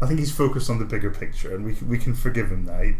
I 0.00 0.06
think 0.06 0.20
he's 0.20 0.32
focused 0.32 0.68
on 0.68 0.78
the 0.78 0.84
bigger 0.84 1.10
picture, 1.10 1.54
and 1.54 1.64
we 1.64 1.74
can, 1.74 1.88
we 1.88 1.98
can 1.98 2.14
forgive 2.14 2.50
him 2.50 2.66
that. 2.66 2.84
He, 2.84 2.94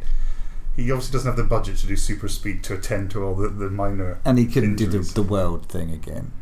he 0.77 0.91
obviously 0.91 1.13
doesn't 1.13 1.29
have 1.29 1.37
the 1.37 1.45
budget 1.45 1.77
to 1.79 1.87
do 1.87 1.97
super 1.97 2.29
speed 2.29 2.63
to 2.65 2.75
attend 2.75 3.11
to 3.13 3.25
all 3.25 3.35
the, 3.35 3.49
the 3.49 3.71
minor. 3.71 4.19
and 4.25 4.39
he 4.39 4.47
couldn't 4.47 4.77
do 4.77 4.87
the, 4.87 4.99
the 4.99 5.23
world 5.23 5.67
thing 5.69 5.91
again. 5.91 6.33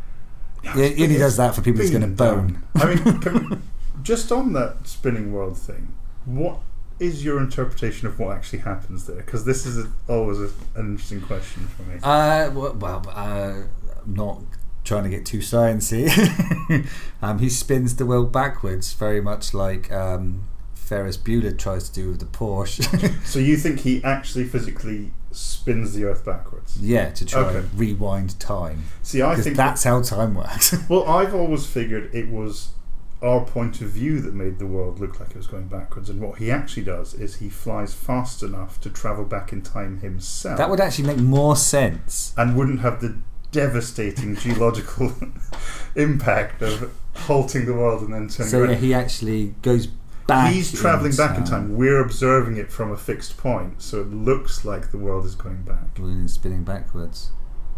Yeah, 0.63 0.89
he 0.89 1.05
only 1.05 1.19
does 1.19 1.37
that 1.37 1.55
for 1.55 1.61
people 1.63 1.83
he's 1.83 1.91
going 1.91 2.03
to 2.03 2.09
bone. 2.09 2.63
I 2.75 2.95
mean, 2.95 3.63
just 4.03 4.33
on 4.33 4.53
that 4.55 4.87
spinning 4.87 5.33
world 5.33 5.59
thing, 5.59 5.95
what 6.25 6.59
is 6.99 7.25
your 7.25 7.39
interpretation 7.39 8.09
of 8.09 8.19
what 8.19 8.37
actually 8.37 8.61
happens 8.61 9.07
there? 9.07 9.17
Because 9.17 9.45
this 9.45 9.67
is 9.67 9.85
a, 9.85 9.91
always 10.09 10.41
a, 10.41 10.51
an 10.77 10.93
interesting 10.93 11.21
question 11.21 11.67
for 11.69 11.83
me. 11.83 11.97
Uh, 12.03 12.51
well, 12.53 12.73
well 12.75 13.05
uh, 13.09 13.63
I'm 14.05 14.15
not 14.15 14.41
trying 14.85 15.05
to 15.05 15.11
get 15.11 15.25
too 15.27 15.39
sciencey. 15.39 16.09
um, 17.23 17.39
he 17.39 17.49
spins 17.49 17.97
the 17.97 18.07
world 18.07 18.33
backwards, 18.33 18.93
very 18.93 19.21
much 19.21 19.55
like 19.55 19.91
um, 19.91 20.45
Ferris 20.75 21.17
Bueller 21.17 21.57
tries 21.59 21.89
to 21.89 21.95
do 22.03 22.09
with 22.11 22.21
the 22.21 22.27
Porsche. 22.27 22.85
So 23.27 23.39
you 23.39 23.57
think 23.57 23.81
he 23.81 24.03
actually 24.05 24.45
physically 24.45 25.13
spins 25.33 25.95
the 25.95 26.05
Earth 26.05 26.25
backwards? 26.25 26.77
yeah, 26.79 27.11
to 27.11 27.25
try 27.25 27.41
Okay. 27.43 27.59
and 27.59 27.79
rewind 27.79 28.39
time. 28.39 28.85
See, 29.03 29.23
I 29.23 29.37
think 29.37 29.57
that's 29.57 29.85
how 29.85 30.03
time 30.03 30.35
works. 30.35 30.75
Well, 30.89 31.09
I've 31.09 31.35
always 31.35 31.67
figured 31.67 32.15
it 32.15 32.29
was 32.29 32.71
our 33.23 33.41
point 33.43 33.81
of 33.81 33.89
view 33.89 34.21
that 34.21 34.35
made 34.35 34.59
the 34.59 34.67
world 34.67 35.01
look 35.01 35.19
like 35.19 35.31
it 35.31 35.37
was 35.37 35.47
going 35.47 35.67
backwards, 35.69 36.11
and 36.11 36.21
what 36.21 36.39
he 36.39 36.51
actually 36.51 36.83
does 36.85 37.15
is 37.15 37.37
he 37.37 37.49
flies 37.49 37.95
fast 37.95 38.43
enough 38.43 38.79
to 38.83 38.91
travel 38.91 39.25
back 39.25 39.51
in 39.51 39.63
time 39.63 40.01
himself. 40.01 40.59
that 40.59 40.69
would 40.69 40.81
actually 40.81 41.07
make 41.07 41.17
more 41.19 41.57
sense. 41.57 42.35
and 42.37 42.55
wouldn't 42.55 42.81
have 42.81 43.01
the 43.01 43.17
devastating 43.55 44.35
geological 44.37 45.15
impact 45.97 46.61
of 46.61 46.93
halting 47.15 47.65
the 47.67 47.73
world 47.73 48.03
and 48.03 48.13
then 48.13 48.29
turning 48.29 48.51
So 48.51 48.61
around. 48.61 48.71
yeah, 48.71 48.77
he 48.77 48.93
actually 48.95 49.55
goes 49.63 49.87
back. 50.27 50.53
He's 50.53 50.73
travelling 50.73 51.15
back 51.17 51.39
in 51.39 51.45
time. 51.45 51.77
We're 51.77 52.01
observing 52.03 52.57
it 52.57 52.73
from 52.73 52.91
a 52.91 52.97
fixed 52.97 53.37
point, 53.37 53.81
so 53.81 54.01
it 54.01 54.09
looks 54.11 54.65
like 54.65 54.91
the 54.91 54.99
world 54.99 55.25
is 55.25 55.35
going 55.35 55.63
back. 55.63 55.97
When 55.99 56.27
spinning 56.29 56.65
backwards. 56.65 57.31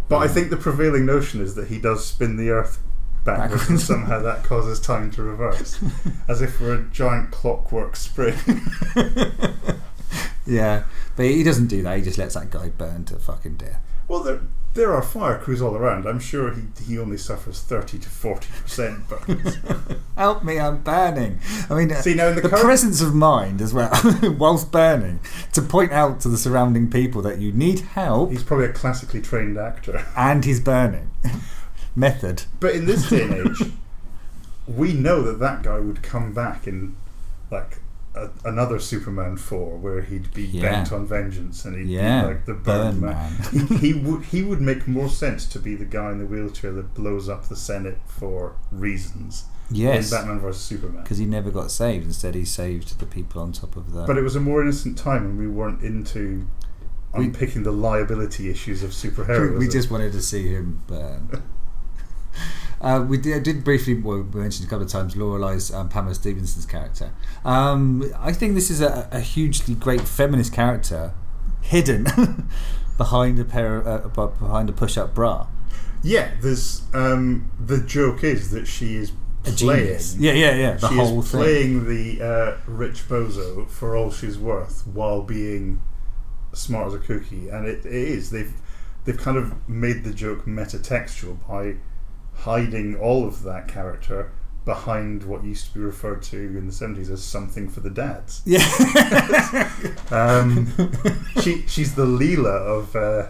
But 0.08 0.18
I 0.18 0.28
think 0.28 0.50
the 0.50 0.56
prevailing 0.56 1.04
notion 1.04 1.40
is 1.40 1.54
that 1.56 1.68
he 1.68 1.78
does 1.78 2.06
spin 2.06 2.36
the 2.36 2.50
Earth 2.50 2.78
backwards, 3.24 3.68
and 3.68 3.80
somehow 3.80 4.22
that 4.22 4.44
causes 4.44 4.80
time 4.80 5.10
to 5.10 5.22
reverse, 5.22 5.78
as 6.28 6.40
if 6.40 6.60
we're 6.60 6.74
a 6.74 6.84
giant 6.90 7.30
clockwork 7.32 7.96
spring. 7.96 8.36
Yeah, 10.48 10.84
but 11.16 11.24
he 11.26 11.42
doesn't 11.42 11.66
do 11.66 11.82
that. 11.82 11.96
He 11.98 12.04
just 12.04 12.18
lets 12.18 12.34
that 12.34 12.50
guy 12.50 12.68
burn 12.68 13.04
to 13.06 13.16
fucking 13.16 13.56
death. 13.56 13.80
well, 14.06 14.22
there 14.76 14.92
are 14.94 15.02
fire 15.02 15.38
crews 15.38 15.60
all 15.60 15.74
around. 15.74 16.06
I'm 16.06 16.20
sure 16.20 16.52
he 16.54 16.62
he 16.86 16.98
only 16.98 17.16
suffers 17.18 17.60
thirty 17.60 17.98
to 17.98 18.08
forty 18.08 18.48
percent 18.62 19.08
burns. 19.08 19.58
Help 20.16 20.44
me, 20.44 20.60
I'm 20.60 20.82
burning. 20.82 21.40
I 21.68 21.74
mean, 21.74 21.90
uh, 21.90 22.00
See, 22.00 22.14
now 22.14 22.28
in 22.28 22.36
the 22.36 22.42
the 22.42 22.48
current- 22.48 22.64
presence 22.64 23.00
of 23.00 23.14
mind 23.14 23.60
as 23.60 23.74
well, 23.74 23.90
whilst 24.38 24.70
burning, 24.70 25.18
to 25.52 25.60
point 25.62 25.92
out 25.92 26.20
to 26.20 26.28
the 26.28 26.38
surrounding 26.38 26.88
people 26.90 27.20
that 27.22 27.38
you 27.38 27.50
need 27.52 27.80
help 27.80 28.30
He's 28.30 28.42
probably 28.44 28.66
a 28.66 28.72
classically 28.72 29.20
trained 29.20 29.58
actor. 29.58 30.06
and 30.16 30.44
he's 30.44 30.60
burning. 30.60 31.10
Method. 31.96 32.44
But 32.60 32.74
in 32.74 32.86
this 32.86 33.08
day 33.10 33.22
and 33.22 33.34
age, 33.48 33.72
we 34.66 34.92
know 34.92 35.22
that 35.22 35.38
that 35.40 35.62
guy 35.62 35.78
would 35.80 36.02
come 36.02 36.32
back 36.34 36.66
in 36.66 36.94
like 37.50 37.78
a, 38.16 38.30
another 38.44 38.78
Superman 38.78 39.36
four, 39.36 39.76
where 39.76 40.00
he'd 40.02 40.32
be 40.34 40.42
Yeah. 40.44 40.62
bent 40.62 40.92
on 40.92 41.06
vengeance 41.06 41.64
and 41.64 41.76
he'd 41.76 41.86
Yeah, 41.92 42.22
be 42.22 42.26
like 42.28 42.44
the 42.46 42.54
burn, 42.54 43.00
Burn 43.00 43.10
man. 43.12 43.32
Man. 43.52 43.66
he, 43.68 43.76
he 43.76 43.92
would 43.94 44.22
he 44.24 44.42
would 44.42 44.60
make 44.60 44.88
more 44.88 45.08
sense 45.08 45.44
to 45.46 45.58
be 45.58 45.74
the 45.74 45.84
guy 45.84 46.10
in 46.12 46.18
the 46.18 46.26
wheelchair 46.26 46.72
that 46.72 46.94
blows 46.94 47.28
up 47.28 47.48
the 47.48 47.56
Senate 47.56 47.98
for 48.06 48.56
reasons. 48.72 49.44
Yes. 49.70 50.12
in 50.12 50.18
Batman 50.18 50.38
vs 50.40 50.62
Superman. 50.62 51.02
Because 51.02 51.18
he 51.18 51.26
never 51.26 51.50
got 51.50 51.70
saved. 51.72 52.06
Instead, 52.06 52.34
he 52.36 52.44
saved 52.44 52.98
the 53.00 53.06
people 53.06 53.42
on 53.42 53.50
top 53.52 53.76
of 53.76 53.92
the. 53.92 54.04
But 54.04 54.16
it 54.16 54.22
was 54.22 54.36
a 54.36 54.40
more 54.40 54.62
innocent 54.62 54.96
time, 54.96 55.24
and 55.24 55.36
we 55.38 55.48
weren't 55.48 55.82
into 55.82 56.46
We- 57.16 57.24
unpicking 57.24 57.64
the 57.64 57.72
liability 57.72 58.48
issues 58.48 58.82
of 58.84 58.90
we, 59.02 59.10
superheroes. 59.10 59.58
we 59.58 59.66
just 59.68 59.90
wanted 59.90 60.12
to 60.12 60.22
see 60.22 60.48
him 60.48 60.82
burn. 60.86 61.42
Uh, 62.80 63.04
we 63.08 63.16
did, 63.18 63.42
did 63.42 63.64
briefly, 63.64 63.94
well, 63.94 64.22
we 64.22 64.40
mentioned 64.40 64.66
a 64.66 64.70
couple 64.70 64.84
of 64.84 64.90
times, 64.92 65.16
Lorelei's 65.16 65.72
um, 65.72 65.88
Pamela 65.88 66.14
Stephenson's 66.14 66.66
character. 66.66 67.12
Um, 67.44 68.12
I 68.18 68.32
think 68.32 68.54
this 68.54 68.70
is 68.70 68.80
a, 68.80 69.08
a 69.10 69.20
hugely 69.20 69.74
great 69.74 70.02
feminist 70.02 70.52
character, 70.52 71.14
hidden 71.62 72.04
behind 72.98 73.38
a 73.38 73.44
pair, 73.44 73.78
of, 73.78 74.18
uh, 74.18 74.26
behind 74.26 74.68
a 74.68 74.72
push-up 74.72 75.14
bra. 75.14 75.46
yeah. 76.02 76.32
There's 76.40 76.82
um, 76.92 77.50
the 77.58 77.78
joke 77.80 78.22
is 78.24 78.50
that 78.50 78.66
she 78.66 78.96
is 78.96 79.12
playing. 79.44 79.98
Yeah, 80.18 80.32
yeah, 80.32 80.54
yeah. 80.54 80.72
The 80.74 80.88
she 80.88 80.94
whole 80.96 81.20
is 81.20 81.30
thing. 81.30 81.40
playing 81.40 81.88
the 81.88 82.22
uh, 82.24 82.56
rich 82.66 83.08
bozo 83.08 83.68
for 83.68 83.96
all 83.96 84.10
she's 84.10 84.38
worth, 84.38 84.86
while 84.86 85.22
being 85.22 85.80
smart 86.52 86.88
as 86.88 86.94
a 86.94 86.98
cookie, 86.98 87.48
and 87.48 87.66
it, 87.66 87.84
it 87.86 87.92
is 87.92 88.30
they've 88.30 88.52
they've 89.04 89.18
kind 89.18 89.36
of 89.36 89.68
made 89.68 90.04
the 90.04 90.12
joke 90.12 90.44
metatextual 90.46 91.38
by 91.48 91.76
hiding 92.36 92.96
all 92.96 93.26
of 93.26 93.42
that 93.44 93.68
character 93.68 94.30
behind 94.64 95.22
what 95.22 95.44
used 95.44 95.68
to 95.68 95.74
be 95.74 95.80
referred 95.80 96.20
to 96.20 96.36
in 96.36 96.66
the 96.66 96.72
70s 96.72 97.08
as 97.08 97.22
something 97.22 97.68
for 97.68 97.78
the 97.80 97.90
dads. 97.90 98.42
Yeah. 98.44 98.60
Um, 100.10 100.72
she 101.40 101.64
she's 101.66 101.94
the 101.96 102.06
Leela 102.06 102.46
of 102.60 102.94
uh, 102.94 103.28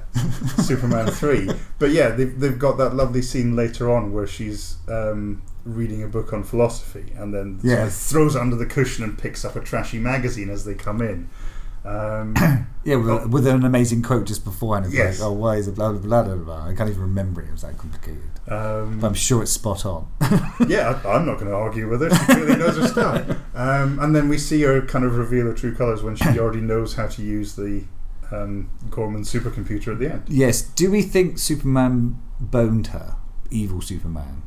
Superman 0.63 1.07
three, 1.11 1.49
but 1.79 1.91
yeah, 1.91 2.11
they've 2.11 2.39
they've 2.39 2.59
got 2.59 2.77
that 2.79 2.95
lovely 2.95 3.23
scene 3.23 3.57
later 3.57 3.91
on 3.91 4.13
where 4.13 4.27
she's 4.27 4.77
um, 4.89 5.43
reading 5.65 6.03
a 6.03 6.07
book 6.09 6.33
on 6.35 6.45
philosophy 6.45 7.13
and 7.17 7.33
then 7.33 7.61
sort 7.61 7.81
of 7.81 7.93
throws 7.95 8.37
it 8.37 8.41
under 8.41 8.57
the 8.57 8.67
cushion 8.67 9.05
and 9.05 9.19
picks 9.19 9.45
up 9.45 9.57
a 9.57 9.61
trashy 9.61 9.99
magazine 9.99 10.51
as 10.51 10.65
they 10.67 10.75
come 10.75 11.01
in. 11.01 11.29
Um, 11.85 12.35
Yeah, 12.85 12.97
with, 12.97 13.27
with 13.29 13.47
an 13.47 13.65
amazing 13.65 14.03
quote 14.03 14.27
just 14.27 14.45
beforehand. 14.45 14.87
It's 14.87 14.95
Yes. 14.95 15.19
like, 15.21 15.29
oh, 15.29 15.33
why 15.33 15.57
is 15.57 15.67
it 15.67 15.75
blah, 15.75 15.91
blah, 15.93 16.01
blah, 16.01 16.23
blah, 16.23 16.37
blah. 16.37 16.67
I 16.69 16.75
can't 16.75 16.89
even 16.91 17.03
remember 17.03 17.41
it. 17.43 17.49
It 17.49 17.53
was 17.53 17.63
that 17.63 17.77
complicated. 17.79 18.23
Um, 18.49 19.05
I'm 19.05 19.15
sure 19.15 19.43
it's 19.43 19.53
spot 19.53 19.85
on. 19.85 20.09
yeah, 20.69 21.01
I, 21.05 21.15
I'm 21.15 21.27
not 21.27 21.35
going 21.35 21.51
to 21.51 21.55
argue 21.55 21.89
with 21.89 22.01
her. 22.01 22.11
She 22.11 22.25
clearly 22.27 22.57
knows 22.57 22.77
her 22.77 22.87
stuff. 22.89 23.37
Um, 23.55 23.99
and 23.99 24.15
then 24.15 24.29
we 24.29 24.39
see 24.39 24.63
her 24.63 24.83
kind 24.83 25.05
of 25.05 25.17
reveal 25.17 25.47
her 25.47 25.55
true 25.55 25.75
colours 25.75 26.03
when 26.03 26.15
she 26.17 26.39
already 26.39 26.61
knows 26.61 26.95
how 26.95 27.09
to 27.09 27.23
use 27.23 27.57
the 27.57 27.85
um, 28.31 28.71
Gorman 28.91 29.23
supercomputer 29.23 29.93
at 29.93 29.99
the 29.99 30.13
end. 30.13 30.25
Yes. 30.29 30.63
Do 30.63 30.91
we 30.91 31.03
think 31.03 31.39
Superman 31.39 32.21
boned 32.39 32.89
her? 32.89 33.17
Evil 33.51 33.81
Superman? 33.81 34.43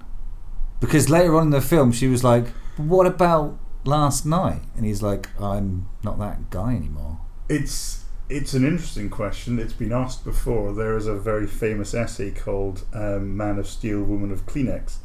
Because 0.79 1.09
later 1.09 1.35
on 1.35 1.47
in 1.47 1.49
the 1.49 1.61
film, 1.61 1.91
she 1.91 2.07
was 2.07 2.23
like, 2.23 2.47
what 2.77 3.05
about 3.05 3.57
last 3.83 4.25
night? 4.25 4.61
And 4.75 4.85
he's 4.85 5.01
like, 5.01 5.29
I'm 5.39 5.89
not 6.03 6.19
that 6.19 6.49
guy 6.49 6.73
anymore. 6.75 7.19
It's 7.49 8.05
it's 8.29 8.53
an 8.53 8.63
interesting 8.65 9.09
question. 9.09 9.59
It's 9.59 9.73
been 9.73 9.91
asked 9.91 10.23
before. 10.23 10.73
There 10.73 10.95
is 10.95 11.07
a 11.07 11.15
very 11.15 11.47
famous 11.47 11.93
essay 11.93 12.31
called 12.31 12.85
um, 12.93 13.35
"Man 13.35 13.57
of 13.59 13.67
Steel, 13.67 14.03
Woman 14.03 14.31
of 14.31 14.45
Kleenex," 14.45 14.97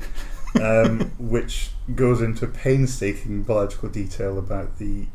um, 0.60 1.10
which 1.18 1.70
goes 1.94 2.20
into 2.20 2.46
painstaking 2.46 3.42
biological 3.42 3.88
detail 3.88 4.38
about 4.38 4.78
the 4.78 5.06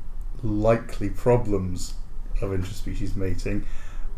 likely 0.44 1.10
problems 1.10 1.94
of 2.42 2.52
interspecies 2.52 3.16
mating. 3.16 3.66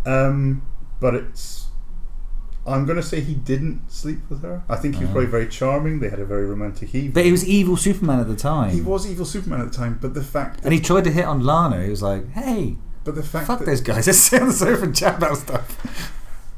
Um, 0.06 0.62
but 1.00 1.16
it's. 1.16 1.68
I'm 2.64 2.86
going 2.86 2.98
to 2.98 3.02
say 3.04 3.22
he 3.22 3.34
didn't 3.34 3.92
sleep 3.92 4.20
with 4.30 4.44
her. 4.44 4.62
I 4.70 4.76
think 4.76 4.94
he 4.94 5.02
was 5.02 5.10
Oh. 5.10 5.14
probably 5.14 5.32
very 5.32 5.48
charming. 5.48 6.00
They 6.00 6.10
had 6.10 6.20
a 6.20 6.26
very 6.26 6.46
romantic 6.46 6.94
evening. 6.94 7.12
But 7.12 7.26
he 7.26 7.32
was 7.32 7.44
evil 7.48 7.76
Superman 7.76 8.20
at 8.20 8.28
the 8.28 8.36
time. 8.36 8.70
He 8.70 8.82
was 8.82 9.10
evil 9.10 9.26
Superman 9.26 9.62
at 9.62 9.72
the 9.72 9.76
time, 9.76 9.98
but 10.00 10.14
the 10.14 10.24
fact 10.24 10.58
that, 10.58 10.66
And 10.66 10.74
he 10.74 10.80
tried 10.80 11.06
to 11.06 11.12
hit 11.12 11.26
on 11.26 11.44
Lana. 11.44 11.84
He 11.84 11.90
was 11.90 12.04
like, 12.04 12.30
hey, 12.34 12.78
but 13.04 13.16
the 13.16 13.24
fact 13.24 13.48
fuck 13.48 13.60
that, 13.60 13.66
those 13.66 13.82
guys. 13.82 14.08
Let's 14.08 14.20
sit 14.20 14.42
on 14.42 14.50
the 14.50 14.54
sofa 14.54 14.84
and 14.84 14.96
chat 14.96 15.18
about 15.18 15.38
stuff. 15.38 16.14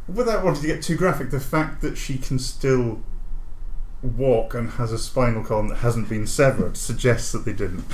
Without 0.08 0.44
wanting 0.44 0.62
to 0.62 0.68
get 0.68 0.84
too 0.84 0.96
graphic, 0.96 1.32
the 1.32 1.40
fact 1.40 1.82
that 1.82 1.98
she 1.98 2.18
can 2.18 2.40
still 2.40 3.02
walk 4.02 4.54
and 4.54 4.72
has 4.72 4.92
a 4.92 4.98
spinal 4.98 5.44
column 5.44 5.70
that 5.70 5.78
hasn't 5.78 6.10
been 6.10 6.28
severed 6.28 6.76
suggests 6.76 7.32
that 7.32 7.46
they 7.46 7.54
didn't. 7.54 7.86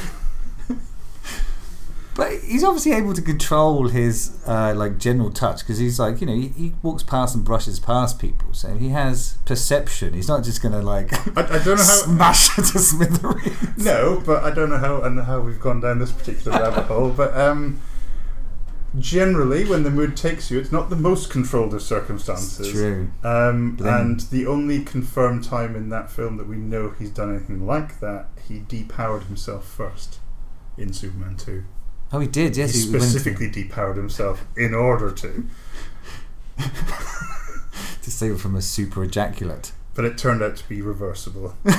But 2.20 2.34
he's 2.42 2.66
obviously 2.66 2.92
able 2.92 3.14
to 3.14 3.22
control 3.22 3.88
his 3.88 4.38
uh, 4.46 4.74
like 4.76 4.98
general 4.98 5.32
touch 5.32 5.60
because 5.60 5.78
he's 5.78 6.02
like 6.02 6.20
you 6.20 6.28
know 6.28 6.34
he, 6.34 6.50
he 6.50 6.74
walks 6.84 7.02
past 7.02 7.34
and 7.34 7.46
brushes 7.46 7.80
past 7.80 8.20
people, 8.20 8.54
so 8.54 8.76
he 8.76 8.90
has 8.90 9.38
perception. 9.46 10.14
He's 10.14 10.28
not 10.28 10.44
just 10.44 10.62
gonna 10.62 10.82
like 10.82 11.14
I, 11.38 11.44
I 11.44 11.64
don't 11.64 11.78
know 11.78 11.84
how. 11.84 11.84
smash 12.04 12.60
it 12.60 12.64
to 12.74 12.80
smithereens. 12.80 13.86
No, 13.86 14.22
but 14.26 14.44
I 14.44 14.52
don't 14.54 14.70
know 14.70 14.80
how 14.80 15.02
and 15.02 15.18
how 15.22 15.40
we've 15.40 15.62
gone 15.62 15.80
down 15.80 16.00
this 16.00 16.12
particular 16.12 16.60
rabbit 16.62 16.88
hole. 16.88 17.12
But 17.12 17.38
um, 17.38 17.80
generally, 18.98 19.66
when 19.66 19.84
the 19.84 19.92
mood 19.92 20.18
takes 20.18 20.50
you, 20.50 20.60
it's 20.60 20.72
not 20.72 20.90
the 20.90 20.96
most 20.96 21.30
controlled 21.30 21.74
of 21.74 21.82
circumstances. 21.82 22.72
True. 22.72 23.12
Um, 23.24 23.78
and 23.84 24.22
the 24.22 24.48
only 24.48 24.84
confirmed 24.84 25.44
time 25.44 25.76
in 25.76 25.90
that 25.90 26.10
film 26.10 26.38
that 26.38 26.48
we 26.48 26.58
know 26.58 26.90
he's 26.90 27.12
done 27.12 27.36
anything 27.36 27.68
like 27.68 28.00
that, 28.00 28.28
he 28.48 28.60
depowered 28.60 29.28
himself 29.28 29.68
first 29.68 30.20
in 30.78 30.94
Superman 30.94 31.36
2. 31.38 31.64
Oh, 32.12 32.20
he 32.20 32.28
did. 32.28 32.58
Yes, 32.58 32.74
he 32.74 32.80
he 32.80 32.88
specifically 32.88 33.50
depowered 33.50 33.98
himself 33.98 34.46
in 34.58 34.74
order 34.74 35.12
to. 35.12 35.46
to 36.58 38.12
save 38.12 38.42
from 38.42 38.56
a 38.56 38.62
super 38.62 39.04
ejaculate. 39.04 39.74
But 39.94 40.06
it 40.06 40.18
turned 40.18 40.42
out 40.42 40.56
to 40.58 40.68
be 40.68 40.82
reversible. 40.82 41.56
okay. 41.66 41.78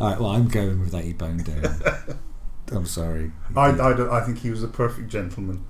All 0.00 0.10
right. 0.10 0.20
Well, 0.20 0.26
I'm 0.26 0.48
going 0.48 0.80
with 0.80 0.90
that. 0.90 1.04
He 1.04 1.12
boned 1.12 1.46
her. 1.46 2.18
I'm 2.72 2.86
sorry. 2.86 3.32
I, 3.56 3.70
I, 3.70 4.18
I 4.18 4.24
think 4.24 4.38
he 4.38 4.50
was 4.50 4.62
a 4.62 4.68
perfect 4.68 5.08
gentleman. 5.08 5.64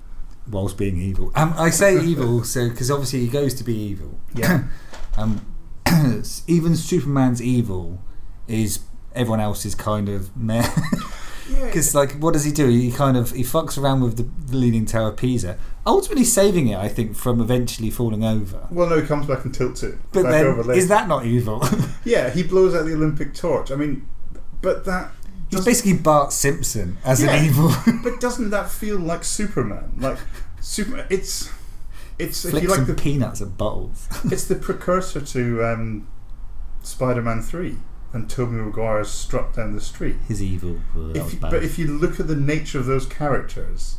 whilst 0.49 0.77
being 0.77 0.97
evil. 0.97 1.31
Um, 1.35 1.53
I 1.57 1.69
say 1.69 1.99
evil, 2.03 2.43
so 2.43 2.69
because 2.69 2.89
obviously 2.91 3.21
he 3.21 3.27
goes 3.27 3.53
to 3.55 3.63
be 3.63 3.75
evil. 3.75 4.19
Yeah. 4.33 4.63
um, 5.17 5.45
even 6.47 6.75
Superman's 6.75 7.41
evil 7.41 8.01
is 8.47 8.79
everyone 9.15 9.39
else's 9.39 9.75
kind 9.75 10.09
of 10.09 10.35
meh. 10.35 10.67
Because 11.49 11.95
like, 11.95 12.13
what 12.13 12.33
does 12.33 12.43
he 12.43 12.51
do? 12.51 12.67
He 12.67 12.91
kind 12.91 13.17
of 13.17 13.31
he 13.31 13.43
fucks 13.43 13.77
around 13.77 14.01
with 14.01 14.17
the, 14.17 14.55
Leaning 14.55 14.85
Tower 14.85 15.09
of 15.09 15.17
Pisa, 15.17 15.57
ultimately 15.85 16.23
saving 16.23 16.67
it, 16.67 16.77
I 16.77 16.87
think, 16.87 17.15
from 17.15 17.41
eventually 17.41 17.89
falling 17.89 18.23
over. 18.23 18.67
Well, 18.71 18.89
no, 18.89 18.99
he 18.99 19.07
comes 19.07 19.25
back 19.27 19.45
and 19.45 19.53
tilts 19.53 19.83
it 19.83 19.95
But 20.11 20.23
back 20.23 20.31
then, 20.31 20.45
over 20.45 20.71
is 20.73 20.87
that 20.89 21.07
not 21.07 21.25
evil? 21.25 21.63
Yeah, 22.05 22.29
he 22.29 22.43
blows 22.43 22.73
out 22.73 22.85
the 22.85 22.93
Olympic 22.93 23.33
torch. 23.33 23.71
I 23.71 23.75
mean, 23.75 24.07
but 24.61 24.85
that. 24.85 25.11
He's 25.49 25.65
basically 25.65 25.93
Bart 25.93 26.31
Simpson 26.31 26.97
as 27.03 27.21
Yeah. 27.23 27.31
an 27.33 27.45
evil. 27.45 27.71
but 28.03 28.19
doesn't 28.21 28.49
that 28.51 28.69
feel 28.69 28.97
like 28.99 29.23
Superman? 29.23 29.93
Like 29.97 30.17
Super, 30.61 31.05
it's 31.09 31.49
it's 32.17 32.43
if 32.45 32.61
you 32.61 32.69
like 32.69 32.85
the 32.85 32.93
peanuts 32.93 33.41
at 33.41 33.57
bottles. 33.57 34.07
it's 34.25 34.45
the 34.45 34.55
precursor 34.55 35.21
to 35.21 35.63
um, 35.65 36.07
Spider-Man 36.83 37.41
Three 37.41 37.77
and 38.11 38.29
Tobey 38.29 38.53
Maguire's 38.53 39.09
struck 39.09 39.55
down 39.55 39.73
the 39.73 39.81
street. 39.81 40.15
His 40.27 40.41
evil. 40.41 40.79
Well, 40.95 41.15
If 41.15 41.33
you, 41.33 41.39
but 41.39 41.63
if 41.63 41.77
you 41.79 41.87
look 41.87 42.19
at 42.19 42.27
the 42.27 42.35
nature 42.35 42.79
of 42.79 42.87
those 42.87 43.05
characters, 43.05 43.97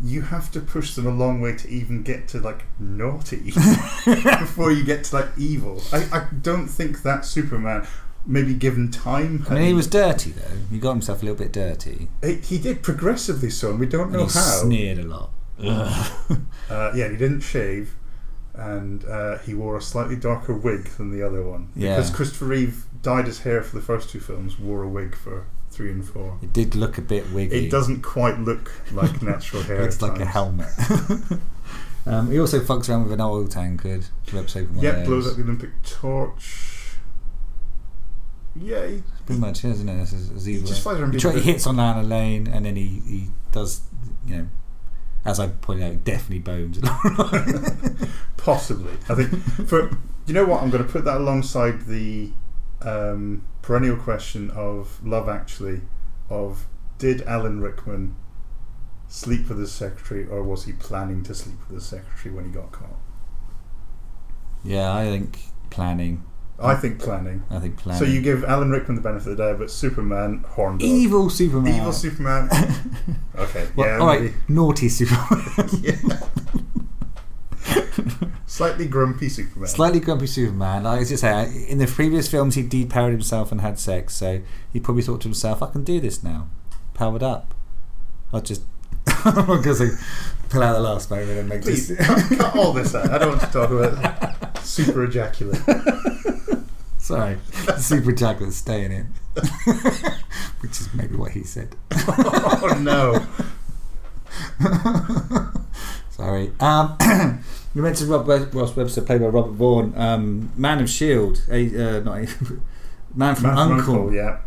you 0.00 0.22
have 0.22 0.50
to 0.52 0.60
push 0.60 0.94
them 0.94 1.06
a 1.06 1.10
long 1.10 1.40
way 1.40 1.54
to 1.56 1.68
even 1.68 2.02
get 2.02 2.28
to 2.28 2.38
like 2.40 2.64
naughty 2.78 3.40
before 4.04 4.70
you 4.70 4.84
get 4.84 5.04
to 5.04 5.16
like 5.16 5.28
evil. 5.36 5.82
I, 5.92 6.06
I 6.12 6.26
don't 6.42 6.68
think 6.68 7.02
that 7.02 7.24
Superman, 7.24 7.86
maybe 8.28 8.54
given 8.54 8.90
time, 8.92 9.44
I 9.50 9.54
mean, 9.54 9.64
he 9.64 9.72
was 9.74 9.88
dirty 9.88 10.30
though. 10.30 10.56
He 10.70 10.78
got 10.78 10.92
himself 10.92 11.22
a 11.22 11.24
little 11.24 11.38
bit 11.38 11.52
dirty. 11.52 12.08
he, 12.22 12.34
he 12.34 12.58
did 12.58 12.82
progressively 12.84 13.50
so, 13.50 13.70
and 13.70 13.80
we 13.80 13.86
don't 13.86 14.04
And 14.08 14.12
know 14.12 14.26
he 14.26 14.32
how. 14.34 14.62
sneered 14.62 14.98
a 14.98 15.02
lot. 15.04 15.30
Uh, 16.70 16.92
yeah, 16.94 17.08
he 17.08 17.16
didn't 17.16 17.40
shave, 17.40 17.94
and 18.54 19.02
uh, 19.06 19.38
he 19.38 19.54
wore 19.54 19.74
a 19.78 19.80
slightly 19.80 20.14
darker 20.16 20.52
wig 20.52 20.84
than 20.98 21.10
the 21.10 21.22
other 21.26 21.42
one. 21.42 21.70
Yeah. 21.74 21.96
Because 21.96 22.10
Christopher 22.10 22.44
Reeve 22.44 22.84
dyed 23.00 23.24
his 23.26 23.40
hair 23.40 23.62
for 23.62 23.74
the 23.74 23.80
first 23.82 24.10
two 24.10 24.20
films, 24.20 24.58
wore 24.58 24.82
a 24.82 24.88
wig 24.88 25.14
for 25.16 25.46
three 25.70 25.90
and 25.90 26.06
four. 26.06 26.36
It 26.42 26.52
did 26.52 26.74
look 26.74 26.98
a 26.98 27.00
bit 27.00 27.30
wiggy. 27.32 27.66
It 27.66 27.70
doesn't 27.70 28.02
quite 28.02 28.38
look 28.38 28.70
like 28.92 29.22
natural 29.32 29.62
hair. 29.62 29.80
it's 29.80 30.02
like 30.02 30.20
a 30.20 30.26
helmet. 30.26 30.68
um, 32.06 32.30
he 32.30 32.38
also 32.38 32.60
fucks 32.60 32.90
around 32.90 33.04
with 33.04 33.12
an 33.14 33.20
oil 33.22 33.44
open 34.56 34.74
one 34.74 34.84
Yep, 34.84 35.06
blows 35.06 35.26
up 35.26 35.36
the 35.36 35.42
Olympic 35.42 35.70
torch. 35.82 36.77
Yeah, 38.60 38.86
he, 38.86 39.02
Pretty 39.26 39.40
much, 39.40 39.64
isn't 39.64 39.88
it? 39.88 40.00
As, 40.00 40.12
as 40.12 40.44
he 40.44 40.60
just 40.60 40.82
flies 40.82 40.98
around 40.98 41.12
he, 41.12 41.20
try- 41.20 41.32
he 41.32 41.40
hits 41.40 41.66
on 41.66 41.76
Lana 41.76 42.02
Lang, 42.02 42.48
and 42.48 42.64
then 42.64 42.76
he, 42.76 43.02
he 43.06 43.28
does, 43.52 43.82
you 44.26 44.36
know, 44.36 44.48
as 45.24 45.38
I 45.38 45.48
pointed 45.48 45.84
out, 45.84 46.04
definitely 46.04 46.38
bones. 46.38 46.78
Possibly, 48.36 48.92
I 49.08 49.14
think 49.14 49.30
for 49.68 49.90
You 50.26 50.34
know 50.34 50.44
what? 50.44 50.62
I'm 50.62 50.70
going 50.70 50.84
to 50.84 50.90
put 50.90 51.04
that 51.04 51.18
alongside 51.18 51.86
the 51.86 52.32
um, 52.82 53.44
perennial 53.62 53.96
question 53.96 54.50
of 54.50 55.04
Love 55.04 55.28
Actually, 55.28 55.82
of 56.30 56.66
did 56.98 57.22
Alan 57.22 57.60
Rickman 57.60 58.16
sleep 59.08 59.48
with 59.48 59.58
his 59.58 59.72
secretary, 59.72 60.26
or 60.26 60.42
was 60.42 60.64
he 60.64 60.72
planning 60.72 61.22
to 61.24 61.34
sleep 61.34 61.58
with 61.66 61.76
his 61.76 61.86
secretary 61.86 62.34
when 62.34 62.44
he 62.44 62.50
got 62.50 62.72
caught? 62.72 62.98
Yeah, 64.64 64.92
I 64.92 65.04
think 65.04 65.40
planning. 65.70 66.24
I 66.60 66.74
think 66.74 66.98
planning. 66.98 67.44
I 67.50 67.58
think 67.60 67.76
planning. 67.76 67.98
So 68.04 68.04
you 68.10 68.20
give 68.20 68.44
Alan 68.44 68.70
Rickman 68.70 68.96
the 68.96 69.00
benefit 69.00 69.30
of 69.30 69.36
the 69.36 69.44
doubt, 69.44 69.58
but 69.60 69.70
Superman, 69.70 70.44
horn 70.48 70.78
dog. 70.78 70.82
evil 70.82 71.30
Superman. 71.30 71.72
Evil 71.74 71.92
Superman. 71.92 72.48
okay, 73.38 73.68
Well, 73.76 73.86
yeah, 73.86 73.98
all 73.98 74.06
right, 74.08 74.22
maybe. 74.22 74.34
naughty 74.48 74.88
Superman. 74.88 76.18
Slightly 78.46 78.86
grumpy 78.86 79.28
Superman. 79.28 79.68
Slightly 79.68 80.00
grumpy 80.00 80.26
Superman. 80.26 80.82
Like 80.84 81.00
I 81.00 81.04
just 81.04 81.20
say, 81.20 81.66
in 81.68 81.78
the 81.78 81.86
previous 81.86 82.28
films, 82.28 82.54
he 82.54 82.64
depowered 82.64 83.12
himself 83.12 83.52
and 83.52 83.60
had 83.60 83.78
sex, 83.78 84.14
so 84.14 84.40
he 84.72 84.80
probably 84.80 85.02
thought 85.02 85.20
to 85.20 85.28
himself, 85.28 85.62
"I 85.62 85.70
can 85.70 85.84
do 85.84 86.00
this 86.00 86.24
now, 86.24 86.48
powered 86.94 87.22
up. 87.22 87.54
I'll 88.32 88.40
just." 88.40 88.62
Because 89.24 89.80
I 89.82 89.88
pull 90.48 90.62
out 90.62 90.72
the 90.74 90.80
last 90.80 91.10
moment 91.10 91.30
and 91.30 91.48
make 91.48 91.62
Please 91.62 91.88
this. 91.88 92.06
cut, 92.06 92.38
cut 92.38 92.56
all 92.56 92.72
this 92.72 92.94
out. 92.94 93.10
I 93.10 93.18
don't 93.18 93.30
want 93.30 93.40
to 93.42 93.46
talk 93.48 93.70
about 93.70 94.47
super 94.68 95.04
ejaculate. 95.04 95.60
Sorry, 96.98 97.38
super 97.78 98.10
ejaculate 98.10 98.52
staying 98.52 98.92
in, 98.92 99.06
which 100.60 100.80
is 100.80 100.92
maybe 100.94 101.16
what 101.16 101.32
he 101.32 101.42
said. 101.42 101.74
Oh 102.60 102.76
no! 102.80 103.24
Sorry. 106.10 106.52
Um, 106.60 106.96
you 107.74 107.82
mentioned 107.82 108.10
Rob 108.10 108.28
Ross 108.28 108.76
Webster, 108.76 109.02
played 109.02 109.20
by 109.20 109.28
Robert 109.28 109.52
Vaughn, 109.52 109.94
um, 109.96 110.52
Man 110.56 110.80
of 110.80 110.90
Shield, 110.90 111.42
a, 111.50 111.98
uh, 111.98 112.00
not 112.00 112.18
a, 112.18 112.18
Man 112.18 112.26
from 112.26 112.58
Man 113.14 113.34
from 113.34 113.48
Uncle. 113.58 113.94
Uncle, 113.94 114.14
yeah. 114.14 114.38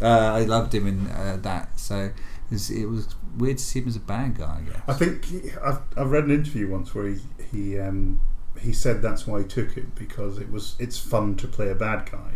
Uh, 0.00 0.32
I 0.34 0.44
loved 0.44 0.74
him 0.74 0.86
in 0.86 1.06
uh, 1.08 1.38
that, 1.42 1.78
so 1.78 2.06
it 2.06 2.12
was, 2.50 2.70
it 2.70 2.86
was 2.86 3.14
weird 3.36 3.58
to 3.58 3.64
see 3.64 3.80
him 3.80 3.88
as 3.88 3.96
a 3.96 4.00
bad 4.00 4.38
guy. 4.38 4.58
I 4.58 4.70
guess. 4.70 4.82
I 4.88 4.94
think 4.94 5.56
I've, 5.62 5.80
I've 5.96 6.10
read 6.10 6.24
an 6.24 6.30
interview 6.30 6.68
once 6.68 6.94
where 6.94 7.08
he 7.08 7.20
he 7.52 7.78
um, 7.78 8.20
he 8.60 8.72
said 8.72 9.02
that's 9.02 9.26
why 9.26 9.40
he 9.42 9.46
took 9.46 9.76
it 9.76 9.94
because 9.94 10.38
it 10.38 10.50
was 10.50 10.74
it's 10.78 10.98
fun 10.98 11.36
to 11.36 11.46
play 11.48 11.70
a 11.70 11.74
bad 11.74 12.10
guy, 12.10 12.32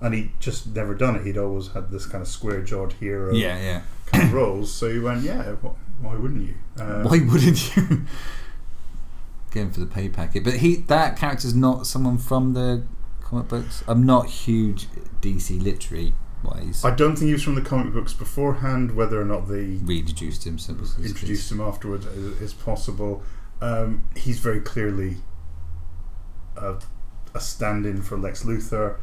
and 0.00 0.14
he 0.14 0.32
just 0.40 0.66
never 0.68 0.94
done 0.94 1.16
it. 1.16 1.24
He'd 1.26 1.38
always 1.38 1.68
had 1.68 1.90
this 1.90 2.06
kind 2.06 2.22
of 2.22 2.28
square 2.28 2.62
jawed 2.62 2.94
hero 2.94 3.32
Yeah, 3.34 3.58
yeah. 3.60 3.82
kind 4.06 4.24
of 4.24 4.32
roles. 4.32 4.72
So 4.72 4.90
he 4.90 4.98
went, 4.98 5.22
yeah, 5.22 5.42
why 6.00 6.14
wouldn't 6.16 6.48
you? 6.48 6.54
Um, 6.78 7.04
Why 7.04 7.18
wouldn't 7.20 7.76
you? 7.76 8.02
Going 9.50 9.70
for 9.70 9.80
the 9.80 9.86
pay 9.86 10.08
packet, 10.08 10.44
but 10.44 10.54
he 10.54 10.76
that 10.76 11.16
character's 11.18 11.54
not 11.54 11.86
someone 11.86 12.16
from 12.16 12.54
the 12.54 12.84
comic 13.20 13.48
books. 13.48 13.84
I'm 13.86 14.04
not 14.06 14.26
huge 14.26 14.86
DC 15.20 15.62
literary 15.62 16.14
wise. 16.42 16.82
I 16.84 16.94
don't 16.94 17.16
think 17.16 17.26
he 17.26 17.32
was 17.34 17.42
from 17.42 17.54
the 17.56 17.60
comic 17.60 17.92
books 17.92 18.14
beforehand. 18.14 18.96
Whether 18.96 19.20
or 19.20 19.26
not 19.26 19.48
they 19.48 19.78
Reintroduced 19.84 20.46
him, 20.46 20.58
so 20.58 20.72
it 20.72 20.80
was- 20.80 20.98
introduced 20.98 21.52
him 21.52 21.60
afterwards 21.60 22.06
is, 22.06 22.40
is 22.40 22.54
possible. 22.54 23.22
Um, 23.60 24.04
he's 24.16 24.38
very 24.38 24.60
clearly 24.60 25.18
a, 26.56 26.76
a 27.34 27.40
stand-in 27.40 28.02
for 28.02 28.16
Lex 28.16 28.44
Luthor. 28.44 28.96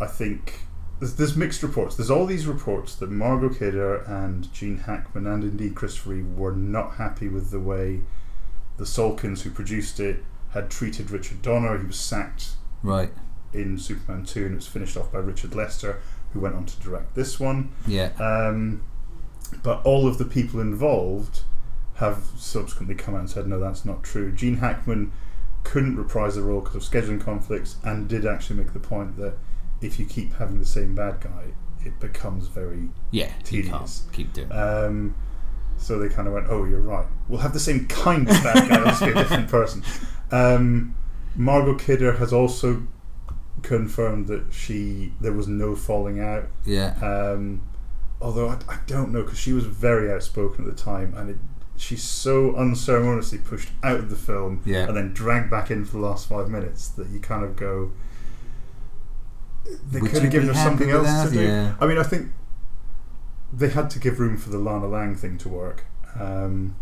I 0.00 0.06
think 0.06 0.60
there's, 0.98 1.14
there's 1.16 1.36
mixed 1.36 1.62
reports. 1.62 1.96
There's 1.96 2.10
all 2.10 2.26
these 2.26 2.46
reports 2.46 2.94
that 2.96 3.10
Margot 3.10 3.50
Kidder 3.50 3.96
and 4.02 4.52
Gene 4.52 4.78
Hackman 4.78 5.26
and 5.26 5.44
indeed 5.44 5.74
Christopher 5.74 6.10
Reeve 6.10 6.32
were 6.32 6.52
not 6.52 6.94
happy 6.94 7.28
with 7.28 7.50
the 7.50 7.60
way 7.60 8.00
the 8.76 8.84
Salkinds 8.84 9.42
who 9.42 9.50
produced 9.50 10.00
it 10.00 10.24
had 10.52 10.70
treated 10.70 11.10
Richard 11.10 11.42
Donner. 11.42 11.78
He 11.78 11.86
was 11.86 11.98
sacked 11.98 12.50
right. 12.82 13.10
in 13.52 13.78
Superman 13.78 14.24
2 14.24 14.44
and 14.44 14.52
it 14.52 14.56
was 14.56 14.66
finished 14.66 14.96
off 14.96 15.12
by 15.12 15.18
Richard 15.18 15.54
Lester, 15.54 16.00
who 16.32 16.40
went 16.40 16.54
on 16.54 16.66
to 16.66 16.80
direct 16.80 17.14
this 17.14 17.38
one. 17.38 17.72
Yeah. 17.86 18.12
Um, 18.18 18.82
but 19.62 19.84
all 19.84 20.08
of 20.08 20.18
the 20.18 20.24
people 20.24 20.60
involved 20.60 21.42
have 21.96 22.24
subsequently 22.36 22.94
come 22.94 23.14
out 23.14 23.20
and 23.20 23.30
said, 23.30 23.46
no, 23.46 23.58
that's 23.58 23.84
not 23.84 24.02
true. 24.02 24.32
Gene 24.32 24.56
Hackman 24.56 25.12
couldn't 25.70 25.96
reprise 25.96 26.36
the 26.36 26.42
role 26.42 26.60
because 26.60 26.76
of 26.76 26.82
scheduling 26.82 27.20
conflicts 27.20 27.76
and 27.84 28.08
did 28.08 28.24
actually 28.24 28.56
make 28.56 28.72
the 28.72 28.78
point 28.80 29.16
that 29.16 29.34
if 29.80 29.98
you 29.98 30.06
keep 30.06 30.34
having 30.34 30.58
the 30.58 30.64
same 30.66 30.94
bad 30.94 31.20
guy, 31.20 31.44
it 31.84 31.98
becomes 32.00 32.48
very 32.48 32.88
Yeah, 33.10 33.30
tedious. 33.44 34.04
keep 34.12 34.32
doing. 34.32 34.50
Um, 34.52 35.14
so 35.76 35.98
they 35.98 36.08
kind 36.08 36.26
of 36.28 36.34
went, 36.34 36.46
"Oh, 36.48 36.64
you're 36.64 36.80
right. 36.80 37.06
We'll 37.28 37.40
have 37.40 37.52
the 37.52 37.60
same 37.60 37.86
kind 37.88 38.22
of 38.30 38.42
bad 38.42 38.68
guy. 38.68 38.76
It'll 38.76 38.86
just 38.86 39.04
be 39.04 39.10
a 39.10 39.14
different 39.14 39.48
person." 39.48 39.82
Um, 40.30 40.94
Margot 41.34 41.74
Kidder 41.74 42.12
has 42.14 42.32
also 42.32 42.86
confirmed 43.62 44.26
that 44.28 44.44
she 44.52 45.12
there 45.20 45.32
was 45.32 45.48
no 45.48 45.74
falling 45.76 46.20
out. 46.20 46.44
Yeah. 46.64 46.94
Um, 47.02 47.62
although 48.20 48.48
I, 48.48 48.58
I 48.68 48.78
don't 48.86 49.12
know 49.12 49.22
because 49.22 49.38
she 49.38 49.52
was 49.52 49.64
very 49.66 50.10
outspoken 50.12 50.66
at 50.68 50.74
the 50.76 50.82
time, 50.82 51.12
and 51.16 51.30
it, 51.30 51.36
she's 51.78 52.02
so 52.02 52.54
unceremoniously 52.56 53.38
pushed 53.38 53.70
out 53.82 53.98
of 54.00 54.10
the 54.10 54.16
film 54.16 54.62
Yeah. 54.64 54.86
and 54.88 54.96
then 54.96 55.12
dragged 55.12 55.50
back 55.50 55.70
in 55.70 55.84
for 55.84 55.92
the 55.92 56.02
last 56.02 56.28
five 56.28 56.48
minutes 56.48 56.88
that 56.88 57.08
you 57.08 57.18
kind 57.20 57.44
of 57.44 57.56
go. 57.56 57.92
They 59.90 60.00
Would 60.00 60.12
could 60.12 60.22
have 60.22 60.32
given 60.32 60.48
her 60.48 60.54
something 60.54 60.90
else 60.90 61.24
to 61.24 61.30
do. 61.30 61.42
Yeah. 61.42 61.74
I 61.80 61.86
mean, 61.86 61.98
I 61.98 62.02
think 62.04 62.30
they 63.52 63.68
had 63.68 63.90
to 63.90 63.98
give 63.98 64.20
room 64.20 64.36
for 64.36 64.50
the 64.50 64.58
Lana 64.58 64.86
Lang 64.86 65.14
thing 65.16 65.38
to 65.38 65.48
work. 65.48 65.84
Um, 66.18 66.76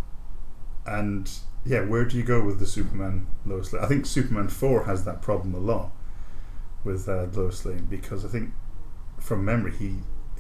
and 0.87 1.31
yeah, 1.65 1.81
where 1.81 2.05
do 2.05 2.17
you 2.17 2.23
go 2.23 2.43
with 2.43 2.59
the 2.59 2.67
Superman 2.67 3.27
Lois 3.47 3.73
Lane? 3.73 3.83
I 3.83 3.87
think 3.87 4.05
Superman 4.07 4.49
4 4.49 4.85
has 4.85 5.05
that 5.05 5.23
problem 5.23 5.55
a 5.55 5.59
lot 5.59 5.93
with 6.85 7.09
uh, 7.09 7.27
Lois 7.33 7.65
Lane 7.65 7.87
because 7.89 8.25
I 8.25 8.29
think 8.29 8.51
from 9.19 9.45
memory 9.45 9.73
he 9.73 9.97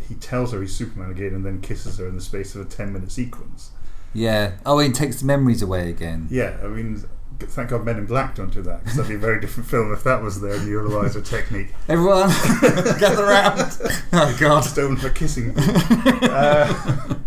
he 0.06 0.14
tells 0.16 0.52
her 0.52 0.60
he's 0.60 0.74
Superman 0.76 1.10
again 1.10 1.32
and 1.34 1.46
then 1.46 1.62
kisses 1.62 1.96
her 1.96 2.06
in 2.06 2.14
the 2.14 2.20
space 2.20 2.54
of 2.54 2.60
a 2.60 2.64
10 2.66 2.92
minute 2.92 3.10
sequence. 3.10 3.70
Yeah. 4.14 4.52
Oh, 4.64 4.78
it 4.78 4.94
takes 4.94 5.20
the 5.20 5.26
memories 5.26 5.60
away 5.60 5.90
again. 5.90 6.28
Yeah, 6.30 6.56
I 6.62 6.68
mean, 6.68 7.02
thank 7.40 7.70
God 7.70 7.84
Men 7.84 7.98
in 7.98 8.06
Black 8.06 8.36
don't 8.36 8.52
do 8.52 8.62
that 8.62 8.80
because 8.84 8.96
that'd 8.96 9.08
be 9.08 9.16
a 9.16 9.18
very 9.18 9.40
different 9.40 9.68
film 9.68 9.92
if 9.92 10.02
that 10.04 10.22
was 10.22 10.40
their 10.40 10.56
neuralizer 10.58 11.24
technique. 11.24 11.74
Everyone, 11.88 12.28
gather 13.00 13.24
round. 13.24 13.78
Oh 14.12 14.36
God. 14.38 14.60
Stone 14.60 14.96
for 14.98 15.10
kissing. 15.10 15.52
uh, 15.58 17.18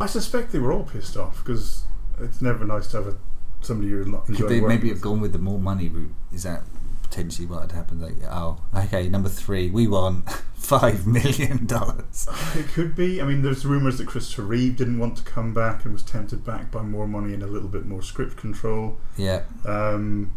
I 0.00 0.06
suspect 0.06 0.50
they 0.52 0.58
were 0.58 0.72
all 0.72 0.82
pissed 0.84 1.16
off 1.16 1.38
because 1.44 1.84
it's 2.18 2.42
never 2.42 2.64
nice 2.64 2.88
to 2.88 2.96
have 2.98 3.06
a, 3.06 3.16
somebody 3.60 3.88
you're 3.90 4.04
lo- 4.04 4.24
Could 4.26 4.48
they 4.48 4.60
maybe 4.60 4.88
with. 4.88 4.96
have 4.96 5.00
gone 5.02 5.20
with 5.20 5.32
the 5.32 5.38
more 5.38 5.58
money 5.58 5.88
route? 5.88 6.12
Is 6.32 6.42
that 6.44 6.64
potentially 7.10 7.46
what 7.46 7.62
had 7.62 7.72
happened? 7.72 8.00
Like, 8.00 8.14
oh, 8.30 8.58
okay, 8.74 9.08
number 9.08 9.28
three, 9.28 9.68
we 9.68 9.88
want 9.88 10.30
five 10.54 11.06
million 11.06 11.66
dollars. 11.66 12.28
It 12.54 12.68
could 12.68 12.94
be. 12.94 13.20
I 13.20 13.24
mean, 13.24 13.42
there's 13.42 13.66
rumours 13.66 13.98
that 13.98 14.06
Christopher 14.06 14.42
Reeve 14.42 14.76
didn't 14.76 14.98
want 14.98 15.16
to 15.16 15.24
come 15.24 15.52
back 15.52 15.84
and 15.84 15.92
was 15.92 16.02
tempted 16.04 16.44
back 16.44 16.70
by 16.70 16.82
more 16.82 17.08
money 17.08 17.34
and 17.34 17.42
a 17.42 17.46
little 17.48 17.68
bit 17.68 17.84
more 17.84 18.00
script 18.02 18.36
control. 18.36 18.98
Yeah, 19.16 19.42
Um, 19.66 20.30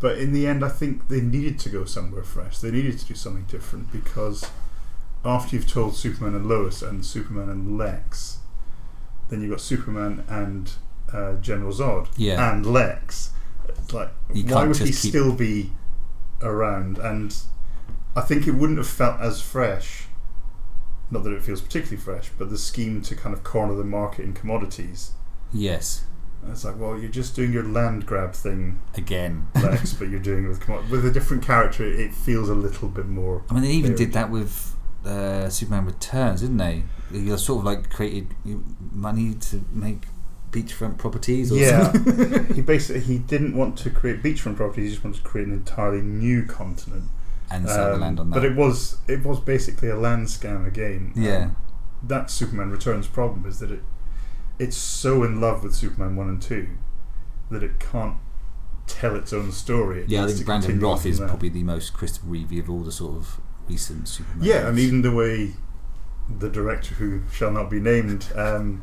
but 0.00 0.18
in 0.18 0.32
the 0.32 0.46
end, 0.46 0.64
I 0.64 0.68
think 0.68 1.08
they 1.08 1.20
needed 1.22 1.58
to 1.60 1.70
go 1.70 1.84
somewhere 1.84 2.22
fresh. 2.22 2.58
They 2.58 2.70
needed 2.70 2.98
to 2.98 3.06
do 3.06 3.14
something 3.14 3.44
different 3.44 3.90
because 3.90 4.48
after 5.24 5.56
you've 5.56 5.66
told 5.68 5.96
Superman 5.96 6.34
and 6.34 6.46
Lois 6.46 6.82
and 6.82 7.04
Superman 7.04 7.48
and 7.48 7.76
Lex, 7.78 8.38
then 9.30 9.40
you've 9.40 9.50
got 9.50 9.60
Superman 9.60 10.24
and 10.28 10.70
uh, 11.12 11.34
General 11.36 11.72
Zod 11.72 12.08
Yeah. 12.16 12.52
and 12.52 12.64
Lex. 12.66 13.30
Like, 13.92 14.10
You 14.34 14.44
why 14.44 14.64
would 14.66 14.76
he 14.76 14.86
keep- 14.86 14.94
still 14.94 15.32
be 15.34 15.72
around? 16.42 16.98
And 16.98 17.34
I 18.16 18.20
think 18.22 18.46
it 18.46 18.52
wouldn't 18.52 18.78
have 18.78 18.88
felt 18.88 19.20
as 19.20 19.40
fresh. 19.40 20.04
Not 21.10 21.24
that 21.24 21.32
it 21.32 21.42
feels 21.42 21.60
particularly 21.60 21.96
fresh, 21.96 22.30
but 22.38 22.50
the 22.50 22.58
scheme 22.58 23.00
to 23.02 23.14
kind 23.16 23.34
of 23.34 23.42
corner 23.42 23.74
the 23.74 23.84
market 23.84 24.24
in 24.24 24.34
commodities. 24.34 25.12
yes, 25.52 26.04
And 26.42 26.52
it's 26.52 26.64
like, 26.64 26.78
well, 26.78 26.98
you're 26.98 27.08
just 27.10 27.34
doing 27.34 27.52
your 27.52 27.64
land 27.64 28.04
grab 28.06 28.34
thing, 28.34 28.80
again. 28.94 29.48
Lex, 29.54 29.94
but 29.98 30.08
you're 30.10 30.20
doing 30.20 30.44
it 30.44 30.48
with 30.48 30.68
with 30.90 31.06
a 31.06 31.10
different 31.10 31.42
character. 31.42 31.84
It 31.84 32.12
feels 32.14 32.48
a 32.50 32.54
little 32.54 32.88
bit 32.88 33.06
more. 33.06 33.42
I 33.50 33.54
mean, 33.54 33.62
they 33.62 33.70
even 33.70 33.92
varied. 33.94 33.98
did 34.08 34.12
that 34.12 34.30
with 34.30 34.74
uh, 35.06 35.48
Superman 35.48 35.86
Returns, 35.86 36.42
didn't 36.42 36.58
they? 36.58 36.82
They 37.10 37.34
sort 37.38 37.60
of 37.60 37.64
like 37.64 37.88
created 37.90 38.34
money 38.92 39.34
to 39.34 39.64
make 39.72 40.02
beachfront 40.50 40.98
properties. 40.98 41.52
Or 41.52 41.56
Yeah, 41.58 41.92
he 42.54 42.60
basically 42.62 43.02
he 43.02 43.18
didn't 43.18 43.56
want 43.56 43.76
to 43.78 43.90
create 43.90 44.22
beachfront 44.22 44.56
properties. 44.56 44.84
He 44.84 44.90
just 44.94 45.04
wanted 45.04 45.18
to 45.18 45.22
create 45.28 45.46
an 45.46 45.52
entirely 45.54 46.00
new 46.02 46.44
continent 46.44 47.04
and 47.50 47.68
sell 47.68 47.88
the 47.88 47.94
Um, 47.94 48.00
land 48.00 48.20
on 48.20 48.30
that. 48.30 48.34
But 48.36 48.44
it 48.44 48.56
was 48.56 48.98
it 49.08 49.24
was 49.24 49.40
basically 49.40 49.88
a 49.88 49.96
land 49.96 50.26
scam 50.26 50.66
again. 50.66 51.12
Um, 51.16 51.22
Yeah. 51.22 51.50
that's 52.02 52.32
Superman 52.34 52.70
Returns' 52.70 53.06
problem 53.06 53.46
is 53.46 53.58
that 53.60 53.70
it 53.70 53.82
it's 54.58 54.76
so 54.76 55.22
in 55.22 55.40
love 55.40 55.62
with 55.62 55.74
Superman 55.74 56.16
one 56.16 56.28
and 56.28 56.42
two 56.42 56.68
that 57.50 57.62
it 57.62 57.78
can't 57.78 58.16
tell 58.86 59.14
its 59.16 59.32
own 59.32 59.52
story. 59.52 60.02
It 60.02 60.08
yeah, 60.08 60.24
I 60.24 60.28
think 60.28 60.46
Brandon 60.46 60.80
Routh 60.80 61.06
is 61.06 61.18
there. 61.18 61.28
probably 61.28 61.48
the 61.50 61.62
most 61.62 61.92
Christopher 61.94 62.26
Reeve 62.26 62.52
of 62.64 62.70
all 62.70 62.80
the 62.82 62.90
sort 62.92 63.16
of 63.16 63.40
recent 63.68 64.08
Superman. 64.08 64.44
Yeah, 64.46 64.66
and 64.68 64.78
even 64.78 65.02
the 65.02 65.12
way 65.12 65.52
the 66.28 66.48
director, 66.50 66.94
who 66.96 67.22
shall 67.32 67.50
not 67.50 67.70
be 67.70 67.80
named, 67.80 68.26
um, 68.34 68.82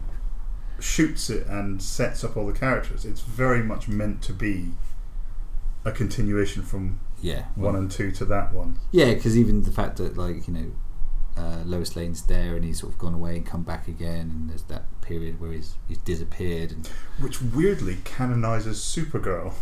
shoots 0.80 1.30
it 1.30 1.48
and 1.48 1.82
sets 1.82 2.24
up 2.24 2.38
all 2.38 2.46
the 2.48 2.54
characters, 2.54 3.06
it's 3.06 3.22
very 3.22 3.64
much 3.64 3.88
meant 3.88 4.22
to 4.24 4.34
be 4.34 4.72
a 5.84 5.92
continuation 5.92 6.64
from 6.64 7.00
Yeah, 7.22 7.46
one 7.56 7.76
and 7.76 7.90
two 7.90 8.12
to 8.14 8.26
that 8.26 8.54
one. 8.54 8.80
Yeah, 8.92 9.14
because 9.14 9.38
even 9.38 9.64
the 9.64 9.72
fact 9.72 9.98
that 9.98 10.18
like 10.18 10.48
you 10.48 10.54
know, 10.54 10.72
uh, 11.38 11.64
Lois 11.66 11.96
Lane's 11.96 12.24
there 12.24 12.56
and 12.56 12.64
he's 12.64 12.80
sort 12.80 12.94
of 12.94 13.00
gone 13.00 13.14
away 13.14 13.36
and 13.36 13.46
come 13.46 13.64
back 13.64 13.88
again, 13.88 14.32
and 14.32 14.50
there's 14.50 14.64
that 14.64 14.86
period 15.02 15.40
where 15.40 15.52
he's 15.52 15.76
he's 15.88 16.00
disappeared. 16.00 16.72
And 16.72 16.88
Which 17.20 17.42
weirdly 17.42 17.98
canonizes 18.04 18.80
Supergirl. 18.80 19.54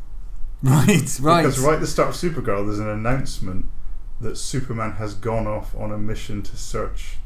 right, 0.62 1.18
right, 1.20 1.42
Because 1.42 1.58
right 1.58 1.74
at 1.74 1.80
the 1.80 1.86
start 1.86 2.10
of 2.10 2.14
Supergirl, 2.14 2.66
there's 2.66 2.78
an 2.78 2.88
announcement 2.88 3.66
that 4.20 4.36
Superman 4.36 4.92
has 4.92 5.14
gone 5.14 5.46
off 5.46 5.74
on 5.74 5.92
a 5.92 5.98
mission 5.98 6.42
to 6.42 6.56
search 6.56 7.18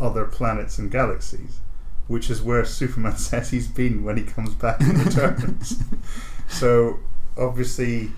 other 0.00 0.24
planets 0.24 0.78
and 0.78 0.90
galaxies, 0.90 1.60
which 2.08 2.28
is 2.30 2.42
where 2.42 2.64
Superman 2.64 3.16
says 3.16 3.50
he's 3.50 3.68
been 3.68 4.04
when 4.04 4.16
he 4.16 4.22
comes 4.24 4.54
back 4.54 4.80
and 4.80 5.04
returns. 5.06 5.82
so 6.48 6.98
obviously, 7.36 8.12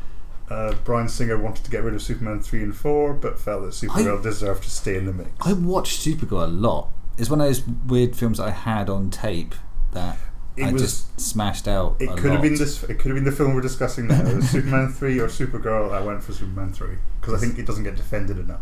uh, 0.50 0.74
Bryan 0.84 1.08
Singer 1.08 1.38
wanted 1.38 1.64
to 1.64 1.70
get 1.70 1.82
rid 1.82 1.94
of 1.94 2.02
Superman 2.02 2.40
three 2.40 2.62
and 2.62 2.76
four, 2.76 3.12
but 3.14 3.38
felt 3.38 3.62
that 3.62 3.70
Supergirl 3.70 4.22
deserved 4.22 4.64
to 4.64 4.70
stay 4.70 4.96
in 4.96 5.06
the 5.06 5.12
mix. 5.12 5.30
I 5.40 5.52
watched 5.52 6.00
Supergirl 6.00 6.44
a 6.44 6.46
lot. 6.46 6.88
It's 7.16 7.30
one 7.30 7.40
of 7.40 7.46
those 7.46 7.62
weird 7.86 8.16
films 8.16 8.40
I 8.40 8.50
had 8.50 8.90
on 8.90 9.08
tape 9.10 9.54
that 9.92 10.18
It 10.56 10.64
I 10.64 10.72
was- 10.72 10.82
just 10.82 11.20
smashed 11.20 11.68
out. 11.68 11.96
It 12.00 12.10
could 12.16 12.32
have 12.32 12.42
been 12.42 12.56
this. 12.56 12.82
It 12.84 12.98
could 12.98 13.06
have 13.06 13.14
been 13.14 13.24
the 13.24 13.32
film 13.32 13.54
we're 13.54 13.60
discussing 13.60 14.08
now. 14.08 14.40
Superman 14.40 14.92
three 14.98 15.18
or 15.20 15.28
Supergirl. 15.28 15.92
I 15.92 16.00
went 16.00 16.22
for 16.24 16.32
Superman 16.32 16.72
three 16.72 16.96
because 17.20 17.34
I 17.34 17.38
think 17.38 17.58
it 17.58 17.66
doesn't 17.66 17.84
get 17.84 17.94
defended 17.96 18.38
enough. 18.38 18.60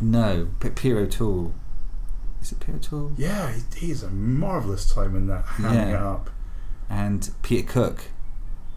No, 0.00 0.48
but 0.58 0.74
Pierre 0.74 0.98
O'Toole. 0.98 1.54
Is 2.42 2.52
it 2.52 2.60
Pierre 2.60 2.76
O'Toole? 2.76 3.12
Yeah, 3.16 3.52
he, 3.52 3.86
he's 3.86 4.02
a 4.02 4.10
marvelous 4.10 4.92
time 4.92 5.14
in 5.16 5.28
that 5.28 5.44
hamming 5.46 5.74
Yeah. 5.74 5.88
it 5.90 5.94
up. 5.94 6.30
And 6.90 7.30
Peter 7.42 7.66
Cook. 7.66 8.04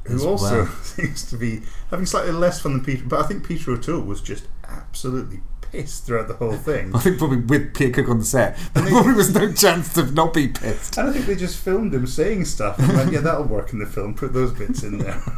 Who 0.05 0.23
also 0.25 0.63
well. 0.63 0.67
seems 0.83 1.27
to 1.31 1.35
be 1.35 1.61
having 1.89 2.05
slightly 2.05 2.31
less 2.31 2.61
fun 2.61 2.73
than 2.73 2.85
Peter. 2.85 3.03
But 3.05 3.25
I 3.25 3.27
think 3.27 3.45
Peter 3.45 3.71
O'Toole 3.71 4.01
was 4.01 4.21
just 4.21 4.47
absolutely 4.67 5.41
pissed 5.61 6.05
throughout 6.05 6.27
the 6.27 6.35
whole 6.35 6.53
thing. 6.53 6.91
I 6.95 6.99
think 6.99 7.17
probably 7.17 7.37
with 7.37 7.73
Peter 7.73 7.91
Cook 8.03 8.09
on 8.11 8.19
the 8.19 8.25
set, 8.25 8.55
there 8.75 8.85
probably 8.85 9.13
was 9.13 9.33
no 9.33 9.51
chance 9.51 9.91
to 9.95 10.05
not 10.11 10.33
be 10.33 10.47
pissed. 10.47 10.97
And 10.97 11.09
I 11.09 11.13
think 11.13 11.25
they 11.25 11.35
just 11.35 11.57
filmed 11.57 11.93
him 11.93 12.05
saying 12.05 12.45
stuff 12.45 12.77
and 12.77 12.89
went, 12.93 13.11
yeah, 13.11 13.21
that'll 13.21 13.45
work 13.45 13.73
in 13.73 13.79
the 13.79 13.87
film. 13.87 14.13
Put 14.13 14.31
those 14.33 14.51
bits 14.53 14.83
in 14.83 14.99
there. 14.99 15.21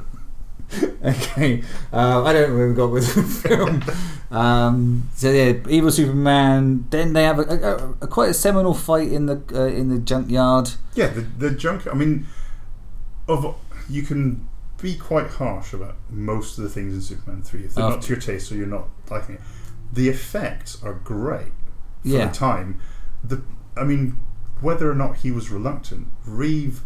Okay, 1.03 1.63
uh, 1.93 2.23
I 2.23 2.33
don't 2.33 2.49
know 2.49 2.57
where 2.57 2.67
we 2.67 2.73
got 2.73 2.91
with 2.91 3.13
the 3.15 3.23
film. 3.47 3.83
Um, 4.29 5.09
so 5.15 5.31
yeah, 5.31 5.53
evil 5.69 5.91
Superman. 5.91 6.85
Then 6.89 7.13
they 7.13 7.23
have 7.23 7.39
a, 7.39 7.43
a, 7.43 7.89
a 8.01 8.07
quite 8.07 8.29
a 8.29 8.33
seminal 8.33 8.73
fight 8.73 9.09
in 9.11 9.27
the 9.27 9.41
uh, 9.53 9.65
in 9.67 9.89
the 9.89 9.99
junkyard. 9.99 10.71
yeah, 10.95 11.07
the, 11.07 11.21
the 11.21 11.51
junk. 11.51 11.87
I 11.87 11.93
mean, 11.93 12.25
of 13.27 13.55
you 13.89 14.01
can 14.01 14.47
be 14.81 14.95
quite 14.95 15.27
harsh 15.27 15.73
about 15.73 15.95
most 16.09 16.57
of 16.57 16.63
the 16.65 16.69
things 16.69 16.93
in 16.93 17.01
Superman 17.01 17.41
3 17.41 17.61
if 17.63 17.73
they're 17.73 17.89
not 17.89 18.01
to 18.03 18.09
your 18.13 18.21
taste 18.21 18.51
or 18.51 18.55
you're 18.55 18.67
not 18.67 18.89
liking 19.09 19.35
it. 19.35 19.41
The 19.93 20.09
effects 20.09 20.83
are 20.83 20.93
great 20.93 21.53
for 22.01 22.07
Yeah. 22.09 22.27
the 22.27 22.33
time. 22.33 22.79
The 23.23 23.41
I 23.77 23.83
mean, 23.85 24.17
whether 24.61 24.91
or 24.91 24.95
not 24.95 25.17
he 25.17 25.31
was 25.31 25.49
reluctant, 25.49 26.09
Reeve, 26.25 26.81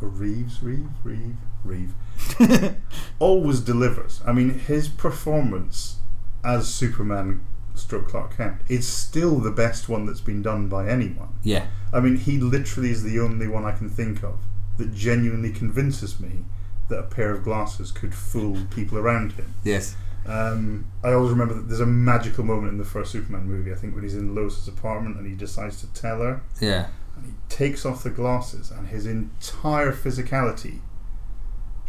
Reeves, 0.00 0.62
Reeve, 0.62 0.88
Reeve, 1.04 1.36
Reeve, 1.64 1.94
always 3.18 3.60
delivers. 3.60 4.20
I 4.26 4.32
mean, 4.32 4.58
his 4.58 4.88
performance 4.88 5.96
as 6.44 6.72
Superman 6.72 7.42
stroke 7.74 8.08
Clark 8.08 8.36
Kent 8.36 8.56
is 8.68 8.86
still 8.86 9.38
the 9.38 9.50
best 9.50 9.88
one 9.88 10.06
that's 10.06 10.20
been 10.20 10.42
done 10.42 10.68
by 10.68 10.88
anyone. 10.88 11.28
Yeah, 11.42 11.66
I 11.92 12.00
mean, 12.00 12.16
he 12.16 12.38
literally 12.38 12.90
is 12.90 13.02
the 13.02 13.18
only 13.20 13.46
one 13.48 13.64
I 13.64 13.72
can 13.72 13.88
think 13.88 14.22
of 14.22 14.40
that 14.78 14.94
genuinely 14.94 15.52
convinces 15.52 16.20
me 16.20 16.44
that 16.88 16.98
a 16.98 17.02
pair 17.04 17.30
of 17.30 17.44
glasses 17.44 17.92
could 17.92 18.14
fool 18.14 18.58
people 18.74 18.98
around 18.98 19.32
him. 19.32 19.54
yes, 19.64 19.96
Um, 20.26 20.86
I 21.04 21.12
always 21.12 21.30
remember 21.30 21.54
that 21.54 21.68
there's 21.68 21.80
a 21.80 21.86
magical 21.86 22.44
moment 22.44 22.72
in 22.72 22.78
the 22.78 22.84
first 22.84 23.12
Superman 23.12 23.46
movie. 23.46 23.72
I 23.72 23.76
think 23.76 23.94
when 23.94 24.02
he's 24.02 24.16
in 24.16 24.34
Lois's 24.34 24.66
apartment 24.68 25.16
and 25.16 25.26
he 25.26 25.34
decides 25.34 25.80
to 25.80 25.86
tell 25.92 26.18
her, 26.20 26.42
yeah, 26.60 26.88
and 27.16 27.26
he 27.26 27.32
takes 27.48 27.86
off 27.86 28.02
the 28.02 28.10
glasses, 28.10 28.70
and 28.70 28.88
his 28.88 29.06
entire 29.06 29.92
physicality 29.92 30.80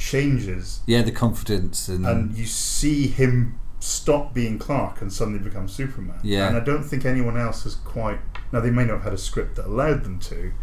changes, 0.02 0.82
yeah. 0.88 1.02
The 1.04 1.12
confidence 1.12 1.88
and, 1.88 2.06
and 2.06 2.36
you 2.36 2.46
see 2.46 3.08
him 3.08 3.60
stop 3.80 4.34
being 4.34 4.58
Clark 4.58 5.02
and 5.02 5.14
suddenly 5.14 5.40
become 5.40 5.68
Superman. 5.68 6.20
Yeah. 6.24 6.48
And 6.48 6.58
I 6.58 6.60
don't 6.60 6.84
think 6.84 7.06
anyone 7.06 7.38
else 7.38 7.64
has 7.64 7.76
quite. 7.76 8.20
Now 8.52 8.60
they 8.60 8.72
may 8.72 8.86
not 8.86 8.96
have 8.96 9.04
had 9.04 9.14
a 9.14 9.18
script 9.18 9.56
that 9.56 9.66
allowed 9.66 10.04
them 10.04 10.20
to, 10.20 10.54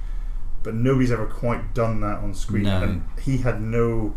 but 0.62 0.74
nobody's 0.74 1.12
ever 1.12 1.26
quite 1.26 1.72
done 1.72 2.00
that 2.00 2.18
on 2.18 2.34
screen. 2.34 2.64
No. 2.64 2.82
And 2.82 3.04
he 3.22 3.38
had 3.38 3.62
no 3.62 4.16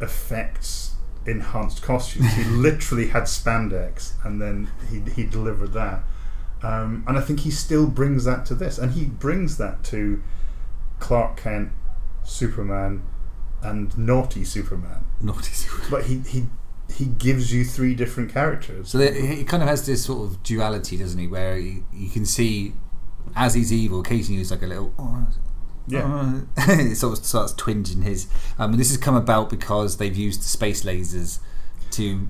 effects, 0.00 0.96
enhanced 1.26 1.82
costumes. 1.82 2.34
he 2.34 2.44
literally 2.66 3.08
had 3.08 3.24
spandex, 3.24 4.14
and 4.24 4.42
then 4.42 4.70
he 4.90 5.00
he 5.12 5.24
delivered 5.24 5.72
that. 5.74 6.02
Um, 6.62 7.04
and 7.06 7.18
I 7.18 7.20
think 7.20 7.40
he 7.40 7.50
still 7.50 7.86
brings 7.86 8.24
that 8.24 8.46
to 8.46 8.54
this, 8.54 8.78
and 8.78 8.92
he 8.92 9.04
brings 9.04 9.58
that 9.58 9.84
to 9.84 10.22
Clark 10.98 11.36
Kent, 11.36 11.70
Superman, 12.24 13.02
and 13.64 13.96
naughty 13.98 14.44
Superman. 14.44 15.04
naughty 15.20 15.52
Superman. 15.52 15.90
But 15.90 16.04
he 16.04 16.18
he 16.18 16.46
he 16.92 17.06
gives 17.06 17.52
you 17.52 17.64
three 17.64 17.94
different 17.94 18.32
characters. 18.32 18.90
So 18.90 18.98
he 19.00 19.42
kind 19.44 19.62
of 19.62 19.68
has 19.68 19.86
this 19.86 20.04
sort 20.04 20.30
of 20.30 20.42
duality, 20.42 20.96
doesn't 20.98 21.18
he? 21.18 21.26
Where 21.26 21.56
he, 21.56 21.82
you 21.92 22.10
can 22.10 22.26
see 22.26 22.74
as 23.34 23.54
he's 23.54 23.72
evil, 23.72 24.00
occasionally 24.00 24.38
he's 24.38 24.50
like 24.50 24.62
a 24.62 24.66
little. 24.66 24.92
"Oh, 24.98 25.26
Yeah. 25.86 26.40
it 26.56 26.96
sort 26.96 27.18
of 27.18 27.24
starts 27.24 27.52
twinging 27.54 28.02
his. 28.02 28.28
Um, 28.58 28.72
and 28.72 28.80
this 28.80 28.88
has 28.90 28.98
come 28.98 29.16
about 29.16 29.50
because 29.50 29.96
they've 29.96 30.14
used 30.16 30.42
space 30.42 30.84
lasers 30.84 31.38
to 31.92 32.28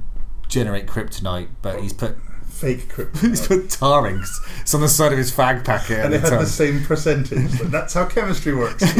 generate 0.48 0.86
kryptonite, 0.86 1.48
but 1.62 1.80
he's 1.80 1.92
put 1.92 2.16
Fake 2.54 2.80
he's 3.20 3.40
kryptonite. 3.40 3.48
put 3.48 3.70
tar 3.70 4.06
inks 4.08 4.40
on 4.74 4.80
the 4.80 4.88
side 4.88 5.12
of 5.12 5.18
his 5.18 5.32
fag 5.32 5.64
packet 5.64 5.98
at 5.98 6.04
and 6.06 6.12
the 6.14 6.18
it 6.18 6.22
had 6.22 6.30
time. 6.30 6.38
the 6.40 6.46
same 6.46 6.84
percentage. 6.84 7.50
That's 7.64 7.94
how 7.94 8.04
chemistry 8.06 8.54
works. 8.54 8.82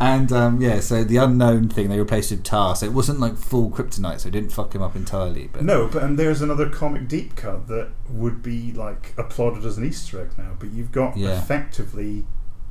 and 0.00 0.32
um, 0.32 0.60
yeah, 0.60 0.80
so 0.80 1.04
the 1.04 1.16
unknown 1.16 1.68
thing 1.68 1.88
they 1.88 1.98
replaced 1.98 2.30
with 2.30 2.42
tar, 2.44 2.74
so 2.76 2.86
it 2.86 2.92
wasn't 2.92 3.20
like 3.20 3.36
full 3.36 3.70
kryptonite, 3.70 4.20
so 4.20 4.28
it 4.28 4.32
didn't 4.32 4.50
fuck 4.50 4.74
him 4.74 4.82
up 4.82 4.96
entirely. 4.96 5.48
But 5.52 5.64
no, 5.64 5.86
but 5.86 6.02
and 6.02 6.18
there's 6.18 6.42
another 6.42 6.68
comic 6.68 7.08
deep 7.08 7.36
cut 7.36 7.68
that 7.68 7.90
would 8.08 8.42
be 8.42 8.72
like 8.72 9.12
applauded 9.16 9.64
as 9.64 9.76
an 9.78 9.84
Easter 9.86 10.20
egg 10.20 10.30
now. 10.38 10.52
But 10.58 10.70
you've 10.72 10.92
got 10.92 11.16
Yeah. 11.16 11.38
effectively 11.38 12.24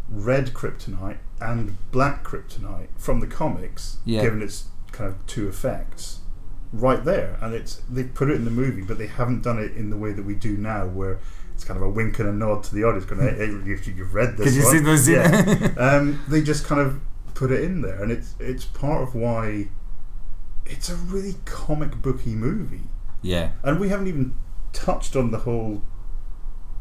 red 0.09 0.53
kryptonite 0.53 1.17
and 1.39 1.78
black 1.91 2.24
kryptonite 2.24 2.88
from 2.97 3.19
the 3.19 3.28
comics, 3.28 3.97
Yeah. 4.05 4.21
given 4.24 4.41
its 4.41 4.65
kind 4.91 5.09
of 5.09 5.26
two 5.28 5.47
effects. 5.47 6.19
Right 6.74 7.05
there, 7.05 7.38
and 7.39 7.53
it's 7.53 7.76
they 7.88 8.03
put 8.03 8.32
it 8.32 8.36
in 8.36 8.45
the 8.45 8.51
movie, 8.51 8.82
but 8.82 8.97
they 8.97 9.05
haven't 9.05 9.43
done 9.43 9.59
it 9.59 9.74
in 9.74 9.91
the 9.91 9.97
way 9.97 10.11
that 10.11 10.26
we 10.26 10.34
do 10.34 10.57
now, 10.57 10.88
where 10.88 11.19
it's 11.53 11.63
kind 11.63 11.78
of 11.78 11.84
a 11.84 11.89
wink 11.89 12.17
and 12.17 12.28
a 12.28 12.34
nod 12.34 12.63
to 12.63 12.76
the 12.76 12.84
audience, 12.84 13.05
going, 13.05 13.21
"Hey, 13.21 13.45
you've, 13.45 13.86
you've 13.86 14.13
read 14.15 14.38
this." 14.38 14.47
Did 14.47 14.55
you 14.55 14.63
one." 14.63 14.71
see 14.71 14.80
those? 14.80 15.07
Yeah. 15.07 15.74
um, 15.78 16.24
they 16.28 16.41
just 16.41 16.65
kind 16.65 16.82
of 16.82 16.99
put 17.36 17.51
it 17.51 17.63
in 17.63 17.82
there, 17.82 18.01
and 18.01 18.11
it's 18.11 18.34
it's 18.39 18.65
part 18.65 19.03
of 19.03 19.13
why 19.13 19.67
it's 20.65 20.89
a 20.89 20.95
really 20.95 21.36
comic 21.45 22.01
booky 22.01 22.34
movie, 22.34 22.89
yeah, 23.21 23.51
and 23.63 23.80
we 23.80 23.89
haven't 23.89 24.07
even 24.07 24.36
touched 24.71 25.15
on 25.15 25.30
the 25.30 25.39
whole 25.39 25.84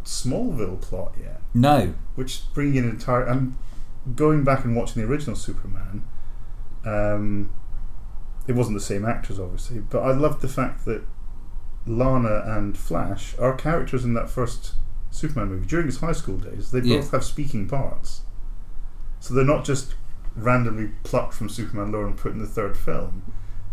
Smallville 0.05 0.81
plot 0.81 1.15
yet, 1.21 1.43
no, 1.53 1.95
which 2.15 2.43
bringing 2.55 2.77
in 2.77 2.89
entire. 2.89 3.29
I'm 3.29 3.59
going 4.15 4.43
back 4.43 4.65
and 4.65 4.75
watching 4.75 5.03
the 5.03 5.09
original 5.09 5.37
Superman. 5.37 6.05
Um, 6.85 7.51
it 8.47 8.55
wasn't 8.55 8.77
the 8.77 8.85
same 8.85 9.05
actors, 9.05 9.39
obviously, 9.39 9.79
but 9.81 10.01
I 10.01 10.13
loved 10.13 10.41
the 10.41 10.49
fact 10.49 10.85
that 10.87 11.03
Lana 11.87 12.43
and 12.47 12.77
Flash 12.77 13.35
are 13.39 13.55
characters 13.55 14.05
in 14.05 14.15
that 14.15 14.31
first 14.31 14.75
Superman 15.11 15.49
movie 15.49 15.67
during 15.67 15.87
his 15.87 15.99
high 16.01 16.13
school 16.13 16.37
days. 16.39 16.71
They 16.71 16.81
Yeah. 16.81 16.99
both 16.99 17.11
have 17.13 17.25
speaking 17.25 17.69
parts, 17.69 18.23
so 19.21 19.35
they're 19.35 19.45
not 19.45 19.65
just 19.65 19.95
randomly 20.35 20.91
plucked 21.03 21.35
from 21.35 21.49
Superman 21.49 21.93
lore 21.93 22.07
and 22.07 22.17
put 22.17 22.33
in 22.33 22.39
the 22.39 22.47
third 22.47 22.77
film. 22.77 23.23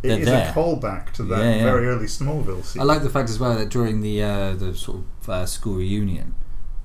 It 0.01 0.07
They're 0.09 0.19
is 0.19 0.25
there. 0.27 0.49
a 0.49 0.53
callback 0.53 1.11
to 1.13 1.23
that 1.23 1.39
Yeah, 1.39 1.55
yeah. 1.57 1.63
very 1.63 1.87
early 1.87 2.05
Smallville 2.05 2.63
scene. 2.63 2.81
I 2.81 2.85
like 2.85 3.01
the 3.03 3.09
fact 3.09 3.29
as 3.29 3.37
well 3.39 3.55
that 3.57 3.69
during 3.69 4.01
the 4.01 4.23
uh, 4.23 4.53
the 4.55 4.73
sort 4.75 4.99
of 5.21 5.29
uh, 5.29 5.45
school 5.45 5.75
reunion, 5.75 6.35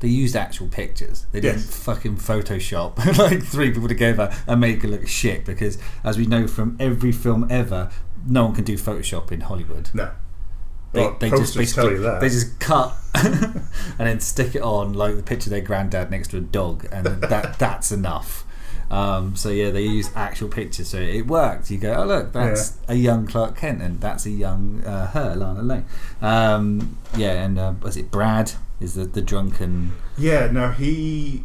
they 0.04 0.10
used 0.10 0.36
actual 0.36 0.68
pictures. 0.68 1.24
They 1.32 1.40
didn't 1.40 1.60
Yes. 1.62 1.76
fucking 1.82 2.16
Photoshop 2.18 2.98
like 3.18 3.42
three 3.42 3.70
people 3.70 3.88
together 3.88 4.30
and 4.46 4.60
make 4.60 4.84
it 4.84 4.88
look 4.88 5.08
shit. 5.08 5.46
Because 5.46 5.78
as 6.04 6.18
we 6.18 6.26
know 6.26 6.46
from 6.46 6.76
every 6.78 7.10
film 7.10 7.46
ever, 7.50 7.90
no 8.26 8.44
one 8.44 8.54
can 8.54 8.64
do 8.64 8.76
Photoshop 8.76 9.32
in 9.32 9.40
Hollywood. 9.40 9.88
no. 9.94 10.10
They, 10.92 11.00
Well, 11.00 11.16
they 11.18 11.30
just 11.30 11.56
basically 11.56 11.92
you 11.94 11.98
that. 12.02 12.20
they 12.20 12.28
just 12.28 12.60
cut 12.60 12.94
and 13.14 13.64
then 13.98 14.20
stick 14.20 14.54
it 14.54 14.62
on 14.62 14.92
like 14.92 15.16
the 15.16 15.22
picture 15.24 15.48
of 15.48 15.50
their 15.50 15.60
granddad 15.60 16.10
next 16.10 16.28
to 16.28 16.36
a 16.36 16.40
dog, 16.40 16.86
and 16.92 17.04
that 17.22 17.58
that's 17.58 17.90
enough. 17.90 18.43
Um, 18.90 19.36
so 19.36 19.48
yeah, 19.48 19.70
they 19.70 19.82
used 19.82 20.12
actual 20.14 20.48
pictures, 20.48 20.88
so 20.88 20.98
it 20.98 21.26
worked. 21.26 21.70
You 21.70 21.78
go, 21.78 21.94
oh 21.94 22.04
look, 22.04 22.32
that's 22.32 22.78
a 22.88 22.94
young 22.94 23.26
Clark 23.26 23.56
Kent, 23.56 23.82
and 23.82 24.00
that's 24.00 24.26
a 24.26 24.30
young 24.30 24.84
uh, 24.84 25.08
her, 25.08 25.34
Lana 25.34 25.62
Lang. 25.62 25.86
Um, 26.20 26.98
yeah, 27.16 27.42
and 27.42 27.58
uh, 27.58 27.74
was 27.82 27.96
it 27.96 28.10
Brad? 28.10 28.52
Is 28.80 28.94
the 28.94 29.04
the 29.04 29.22
drunken? 29.22 29.92
Yeah, 30.18 30.50
no, 30.50 30.70
he 30.70 31.44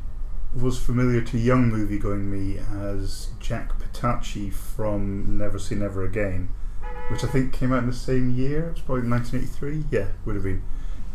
was 0.53 0.79
familiar 0.79 1.21
to 1.21 1.37
young 1.37 1.69
movie-going 1.69 2.29
me 2.29 2.57
as 2.57 3.29
Jack 3.39 3.79
Petachi 3.79 4.51
from 4.51 5.37
Never 5.37 5.59
Say 5.59 5.75
Never 5.75 6.03
Again, 6.03 6.49
which 7.09 7.23
I 7.23 7.27
think 7.27 7.53
came 7.53 7.71
out 7.71 7.83
in 7.83 7.87
the 7.87 7.95
same 7.95 8.35
year. 8.35 8.69
It's 8.69 8.81
probably 8.81 9.07
1983. 9.09 9.85
Yeah, 9.91 10.07
would 10.25 10.35
have 10.35 10.43
been. 10.43 10.63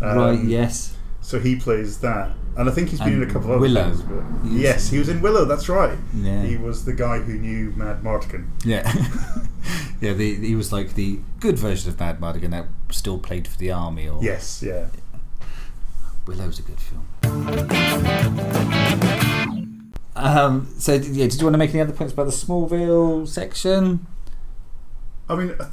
Um, 0.00 0.18
right. 0.18 0.44
Yes. 0.44 0.96
So 1.24 1.38
he 1.40 1.56
plays 1.56 2.00
that, 2.00 2.32
and 2.58 2.68
I 2.68 2.72
think 2.72 2.90
he's 2.90 2.98
been 2.98 3.14
And 3.14 3.22
in 3.22 3.30
a 3.30 3.32
couple 3.32 3.48
of 3.48 3.52
other 3.52 3.60
Willow. 3.62 3.84
things. 3.84 4.02
But 4.02 4.46
He 4.46 4.62
yes, 4.62 4.90
he 4.90 4.98
was 4.98 5.08
in 5.08 5.22
Willow. 5.22 5.46
That's 5.46 5.70
right. 5.70 5.96
Yeah. 6.14 6.42
He 6.42 6.58
was 6.58 6.84
the 6.84 6.92
guy 6.92 7.18
who 7.18 7.32
knew 7.38 7.72
Mad 7.76 8.02
Martigan. 8.02 8.46
Yeah. 8.62 8.82
yeah. 10.02 10.12
The, 10.12 10.34
he 10.34 10.54
was 10.54 10.70
like 10.70 10.94
the 10.96 11.20
good 11.40 11.58
version 11.58 11.88
of 11.90 11.98
Mad 11.98 12.20
Martigan 12.20 12.50
that 12.50 12.66
still 12.90 13.18
played 13.18 13.48
for 13.48 13.56
the 13.56 13.70
army. 13.72 14.06
Or 14.06 14.22
Yes, 14.22 14.62
yeah. 14.62 14.88
Willow's 16.26 16.58
a 16.58 16.62
good 16.62 16.78
film. 16.78 17.06
Um, 20.16 20.68
so 20.78 20.98
did- 20.98 21.16
yeah, 21.16 21.26
did 21.26 21.40
you 21.40 21.46
want 21.46 21.54
to 21.54 21.58
make 21.58 21.70
any 21.70 21.80
other 21.80 21.92
points 21.92 22.12
about 22.12 22.26
the 22.26 22.32
Smallville 22.32 23.26
section? 23.26 24.06
I 25.28 25.34
mean, 25.36 25.54
uh, 25.58 25.70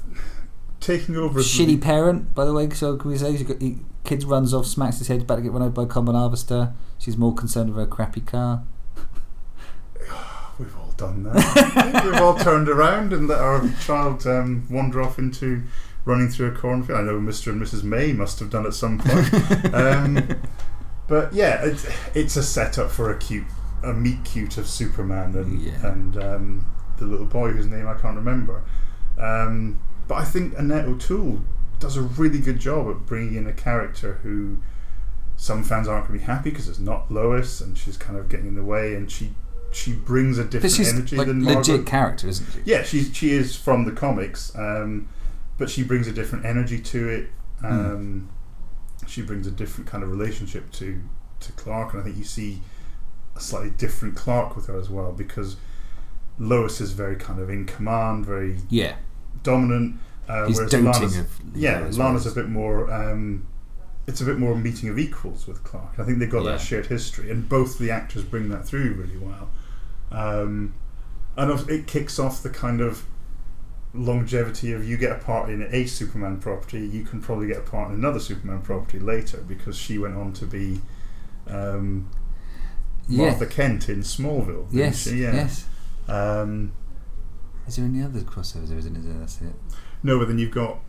taking 0.80 1.16
over 1.18 1.42
Shitty 1.42 1.82
parent, 1.82 2.34
by 2.34 2.46
the 2.46 2.54
way. 2.54 2.70
So 2.70 2.96
can 2.98 3.12
we 3.12 3.18
say 3.18 3.36
he, 3.36 3.78
kids 4.04 4.26
runs 4.26 4.54
off, 4.54 4.66
smacks 4.66 4.98
his 5.00 5.08
head, 5.08 5.22
about 5.22 5.38
to 5.38 5.42
get 5.42 5.52
run 5.52 5.62
over 5.62 5.72
by 5.72 5.84
a 5.84 5.88
combine 5.88 6.16
harvester. 6.16 6.74
She's 6.98 7.18
more 7.18 7.34
concerned 7.34 7.70
with 7.74 7.78
her 7.80 7.88
crappy 7.88 8.22
car. 8.22 8.64
We've 10.60 10.76
all 10.78 10.94
done 10.98 11.24
that. 11.24 12.02
We've 12.06 12.22
all 12.22 12.36
turned 12.36 12.70
around 12.70 13.14
and 13.14 13.28
let 13.28 13.40
our 13.40 13.68
child 13.82 14.26
um, 14.28 14.68
wander 14.70 15.02
off 15.02 15.18
into 15.18 15.64
running 16.06 16.30
through 16.30 16.48
a 16.48 16.52
cornfield. 16.52 17.00
I 17.00 17.04
know 17.04 17.20
Mr. 17.20 17.52
and 17.52 17.62
Mrs. 17.62 17.84
May 17.84 18.12
must 18.14 18.40
have 18.40 18.50
done 18.50 18.66
at 18.66 18.74
some 18.74 19.00
point. 19.00 19.34
um, 19.74 20.40
but 21.08 21.34
yeah, 21.34 21.64
it's, 21.66 21.88
it's 22.16 22.36
a 22.36 22.44
setup 22.44 22.92
for 22.92 23.12
a 23.12 23.18
cute, 23.18 23.46
a 23.84 23.94
meet 23.94 24.24
cute 24.24 24.58
of 24.58 24.68
Superman 24.68 25.36
and 25.36 25.62
Yeah. 25.62 25.88
and 25.88 26.18
um, 26.18 26.66
the 26.98 27.06
little 27.06 27.26
boy 27.26 27.52
whose 27.52 27.66
name 27.68 27.88
I 27.88 27.94
can't 27.96 28.16
remember. 28.16 28.64
Um, 29.18 29.80
but 30.08 30.16
I 30.16 30.26
think 30.26 30.58
Annette 30.58 30.86
O'Toole 30.86 31.42
does 31.82 31.98
a 31.98 32.02
really 32.02 32.40
good 32.40 32.60
job 32.60 32.88
at 32.90 33.06
bringing 33.06 33.36
in 33.36 33.48
a 33.48 33.54
character 33.54 34.20
who 34.24 34.60
some 35.36 35.64
fans 35.64 35.88
aren't 35.88 36.08
going 36.08 36.20
to 36.20 36.26
be 36.26 36.32
happy 36.32 36.50
because 36.52 36.70
it's 36.70 36.80
not 36.80 37.12
Lois 37.12 37.60
and 37.62 37.78
she's 37.78 37.98
kind 37.98 38.18
of 38.18 38.30
getting 38.30 38.48
in 38.48 38.56
the 38.56 38.64
way 38.64 38.94
and 38.96 39.12
she 39.12 39.34
she 39.72 39.94
brings 39.94 40.38
a 40.38 40.44
different 40.44 40.76
she's 40.76 40.94
energy 40.94 41.16
like 41.16 41.28
than 41.28 41.44
legit 41.46 41.68
Margaret. 41.68 41.88
character, 41.88 42.28
isn't 42.28 42.52
she? 42.54 42.60
Yeah, 42.66 42.84
she 42.84 43.04
she 43.06 43.32
is 43.32 43.56
from 43.56 43.86
the 43.86 43.92
comics, 43.92 44.54
um, 44.56 45.08
but 45.58 45.70
she 45.70 45.82
brings 45.84 46.08
a 46.08 46.12
different 46.14 46.46
energy 46.46 46.80
to 46.80 47.10
it. 47.10 47.30
Hmm. 47.62 47.66
Um, 47.68 48.30
She 49.08 49.22
brings 49.24 49.48
a 49.48 49.52
different 49.52 49.90
kind 49.90 50.04
of 50.04 50.12
relationship 50.12 50.72
to 50.74 51.02
to 51.40 51.52
Clark, 51.54 51.94
and 51.94 52.02
I 52.02 52.06
think 52.06 52.18
you 52.18 52.24
see 52.24 52.62
a 53.36 53.40
slightly 53.40 53.72
different 53.72 54.16
Clark 54.16 54.56
with 54.56 54.68
her 54.68 54.78
as 54.78 54.90
well 54.90 55.12
because 55.14 55.56
Lois 56.38 56.80
is 56.82 56.92
very 56.92 57.16
kind 57.16 57.40
of 57.40 57.50
in 57.50 57.66
command, 57.66 58.26
very 58.26 58.58
Yeah. 58.70 58.96
dominant. 59.42 59.96
Uh, 60.28 60.46
He's 60.48 60.58
whereas 60.58 60.72
doting 60.72 60.86
Lana's, 60.86 61.18
of 61.18 61.40
yeah, 61.56 61.88
Lana's 61.92 62.26
a 62.26 62.32
bit 62.32 62.48
more. 62.50 62.92
Um, 62.92 63.48
it's 64.08 64.22
a 64.22 64.26
bit 64.26 64.38
more 64.40 64.56
meeting 64.56 64.90
of 64.90 64.98
equals 64.98 65.48
with 65.48 65.64
Clark. 65.64 66.00
I 66.00 66.04
think 66.04 66.20
they've 66.20 66.30
got 66.30 66.44
Yeah. 66.44 66.52
that 66.54 66.62
shared 66.62 66.88
history, 66.88 67.30
and 67.32 67.48
both 67.48 67.78
the 67.78 67.92
actors 67.92 68.24
bring 68.24 68.50
that 68.50 68.66
through 68.66 68.94
really 68.94 69.18
well. 69.18 69.50
Um, 70.12 70.74
and 71.38 71.70
it 71.70 71.88
kicks 71.88 72.20
off 72.20 72.44
the 72.44 72.50
kind 72.50 72.82
of 72.82 73.06
longevity 73.94 74.72
of 74.72 74.88
you 74.88 74.98
get 74.98 75.12
a 75.12 75.16
part 75.24 75.50
in 75.50 75.62
a 75.62 75.86
Superman 75.86 76.38
property, 76.40 76.80
you 76.86 77.04
can 77.04 77.22
probably 77.22 77.48
get 77.48 77.58
a 77.58 77.62
part 77.62 77.90
in 77.90 77.96
another 77.96 78.20
Superman 78.20 78.62
property 78.62 79.00
later 79.00 79.44
because 79.48 79.78
she 79.78 79.98
went 79.98 80.16
on 80.16 80.32
to 80.34 80.46
be 80.46 80.82
um, 81.48 82.10
Yeah. 83.08 83.26
Martha 83.28 83.46
Kent 83.46 83.90
in 83.90 84.00
Smallville. 84.02 84.68
Yes. 84.72 85.04
she? 85.04 85.22
Yeah. 85.24 85.34
Yes. 85.34 85.66
Um, 86.08 86.72
Is 87.68 87.76
there 87.76 87.86
any 87.86 88.02
other 88.02 88.20
crossovers? 88.22 88.70
There 88.70 88.78
isn't. 88.78 88.96
Is? 88.96 89.06
That's 89.06 89.42
it. 89.42 89.54
No, 90.04 90.20
but 90.20 90.28
then 90.28 90.40
you've 90.40 90.52
got 90.52 90.80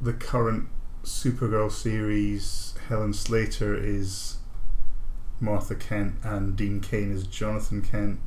the 0.00 0.12
current 0.12 0.68
Supergirl 1.04 1.70
series. 1.70 2.74
Helen 2.88 3.12
Slater 3.12 3.74
is 3.74 4.38
Martha 5.40 5.74
Kent, 5.74 6.14
and 6.22 6.56
Dean 6.56 6.80
Cain 6.80 7.12
is 7.12 7.26
Jonathan 7.26 7.82
Kent. 7.82 8.20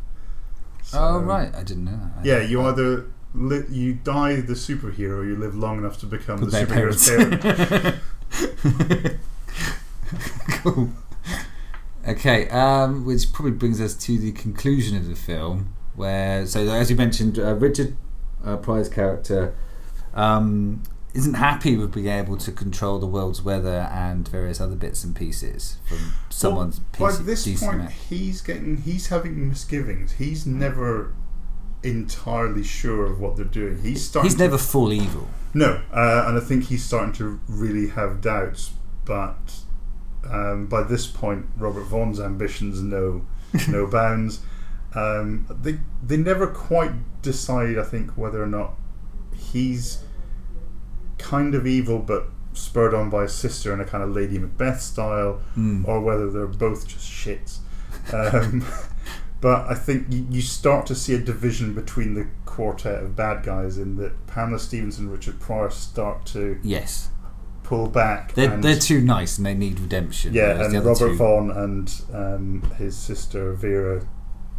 So- 0.84 1.00
oh 1.00 1.20
right, 1.20 1.54
I 1.54 1.64
didn't 1.64 1.86
know 1.86 2.00
that. 2.16 2.26
Yeah, 2.26 2.42
you 2.42 2.62
either 2.62 3.06
li- 3.34 3.66
you 3.70 3.94
die 3.94 4.42
the 4.42 4.54
superhero, 4.54 5.20
or 5.20 5.26
you 5.26 5.36
live 5.36 5.56
long 5.56 5.78
enough 5.78 6.00
to 6.00 6.06
become 6.06 6.42
With 6.42 6.52
the 6.52 6.66
superhero's 6.66 7.10
parent. 7.10 8.00
cool. 10.64 10.90
Okay, 12.08 12.50
um, 12.50 13.06
which 13.06 13.32
probably 13.34 13.52
brings 13.52 13.80
us 13.80 13.94
to 13.94 14.18
the 14.18 14.32
conclusion 14.32 14.98
of 14.98 15.08
the 15.08 15.16
film, 15.16 15.74
where 15.96 16.46
so 16.48 16.62
as 16.62 16.90
you 16.90 16.96
mentioned, 16.96 17.38
uh, 17.38 17.54
Richard 17.56 17.96
uh, 18.44 18.58
Pryor's 18.58 18.90
character 18.90 19.54
um, 20.20 20.84
isn't 21.14 21.36
happy 21.36 21.76
with 21.76 21.94
being 21.94 22.08
able 22.08 22.38
to 22.38 22.52
control 22.52 23.00
the 23.00 23.08
world's 23.08 23.42
weather 23.42 23.90
and 23.92 24.28
various 24.28 24.62
other 24.62 24.76
bits 24.76 25.04
and 25.04 25.16
pieces 25.16 25.78
from 25.88 26.14
someone's 26.30 26.82
Well, 27.00 27.10
piece 27.10 27.18
by 27.20 27.24
this 27.24 27.60
point, 27.64 27.92
he's 27.92 28.42
getting 28.42 28.78
he's 28.78 29.08
having 29.08 29.50
misgivings. 29.50 30.14
He's 30.14 30.46
never 30.46 31.14
entirely 31.82 32.64
sure 32.64 33.06
of 33.06 33.20
what 33.20 33.38
they're 33.38 33.46
doing. 33.46 33.82
He's 33.82 34.06
starting. 34.06 34.30
He's 34.30 34.38
to- 34.38 34.44
never 34.44 34.58
full 34.58 34.92
evil. 34.94 35.28
No, 35.54 35.82
uh, 35.92 36.26
and 36.28 36.38
I 36.38 36.42
think 36.42 36.66
he's 36.66 36.84
starting 36.84 37.14
to 37.14 37.40
really 37.48 37.90
have 37.90 38.22
doubts. 38.22 38.72
But 39.06 39.62
um, 40.30 40.68
by 40.68 40.84
this 40.84 41.08
point, 41.08 41.48
Robert 41.58 41.86
Vaughn's 41.86 42.20
ambitions 42.20 42.82
know 42.82 43.26
no 43.68 43.88
bounds. 43.88 44.42
Um, 44.94 45.48
they 45.50 45.80
they 46.06 46.18
never 46.18 46.46
quite 46.48 47.22
decide. 47.22 47.78
I 47.80 47.84
think 47.84 48.12
whether 48.12 48.44
or 48.44 48.48
not 48.48 48.76
he's 49.34 50.04
kind 51.20 51.54
of 51.54 51.68
evil, 51.68 52.00
but 52.00 52.26
spurred 52.54 52.94
on 52.96 53.10
by 53.12 53.24
his 53.24 53.34
sister 53.34 53.72
in 53.74 53.80
a 53.80 53.86
kind 53.86 54.04
of 54.04 54.10
Lady 54.10 54.38
Macbeth 54.40 54.82
style, 54.82 55.42
Mm. 55.56 55.88
or 55.88 56.02
whether 56.02 56.30
they're 56.32 56.48
both 56.48 56.88
just 56.88 57.06
shits. 57.10 57.60
Um, 58.14 58.66
but 59.42 59.68
I 59.70 59.76
think 59.76 60.08
you, 60.10 60.26
you 60.30 60.42
start 60.42 60.86
to 60.88 60.96
see 60.96 61.14
a 61.14 61.20
division 61.20 61.74
between 61.74 62.14
the 62.16 62.28
quartet 62.46 63.04
of 63.04 63.16
bad 63.16 63.44
guys 63.44 63.78
in 63.78 63.96
that 63.98 64.28
Pamela 64.28 64.60
Stephenson 64.60 65.06
and 65.06 65.14
Richard 65.14 65.40
Pryor 65.40 65.70
start 65.70 66.26
to 66.28 66.58
Yes, 66.64 67.10
pull 67.64 67.88
back. 67.88 68.34
they're 68.34 68.52
and, 68.54 68.64
they're 68.64 68.80
too 68.80 69.00
nice 69.02 69.38
and 69.38 69.46
they 69.46 69.54
need 69.54 69.80
redemption. 69.80 70.34
yeah, 70.34 70.64
and 70.64 70.74
the 70.74 70.82
Robert 70.82 70.98
two 71.10 71.16
Vaughn 71.16 71.52
and 71.52 72.02
um, 72.14 72.72
his 72.78 72.98
sister 72.98 73.54
Vera 73.54 74.06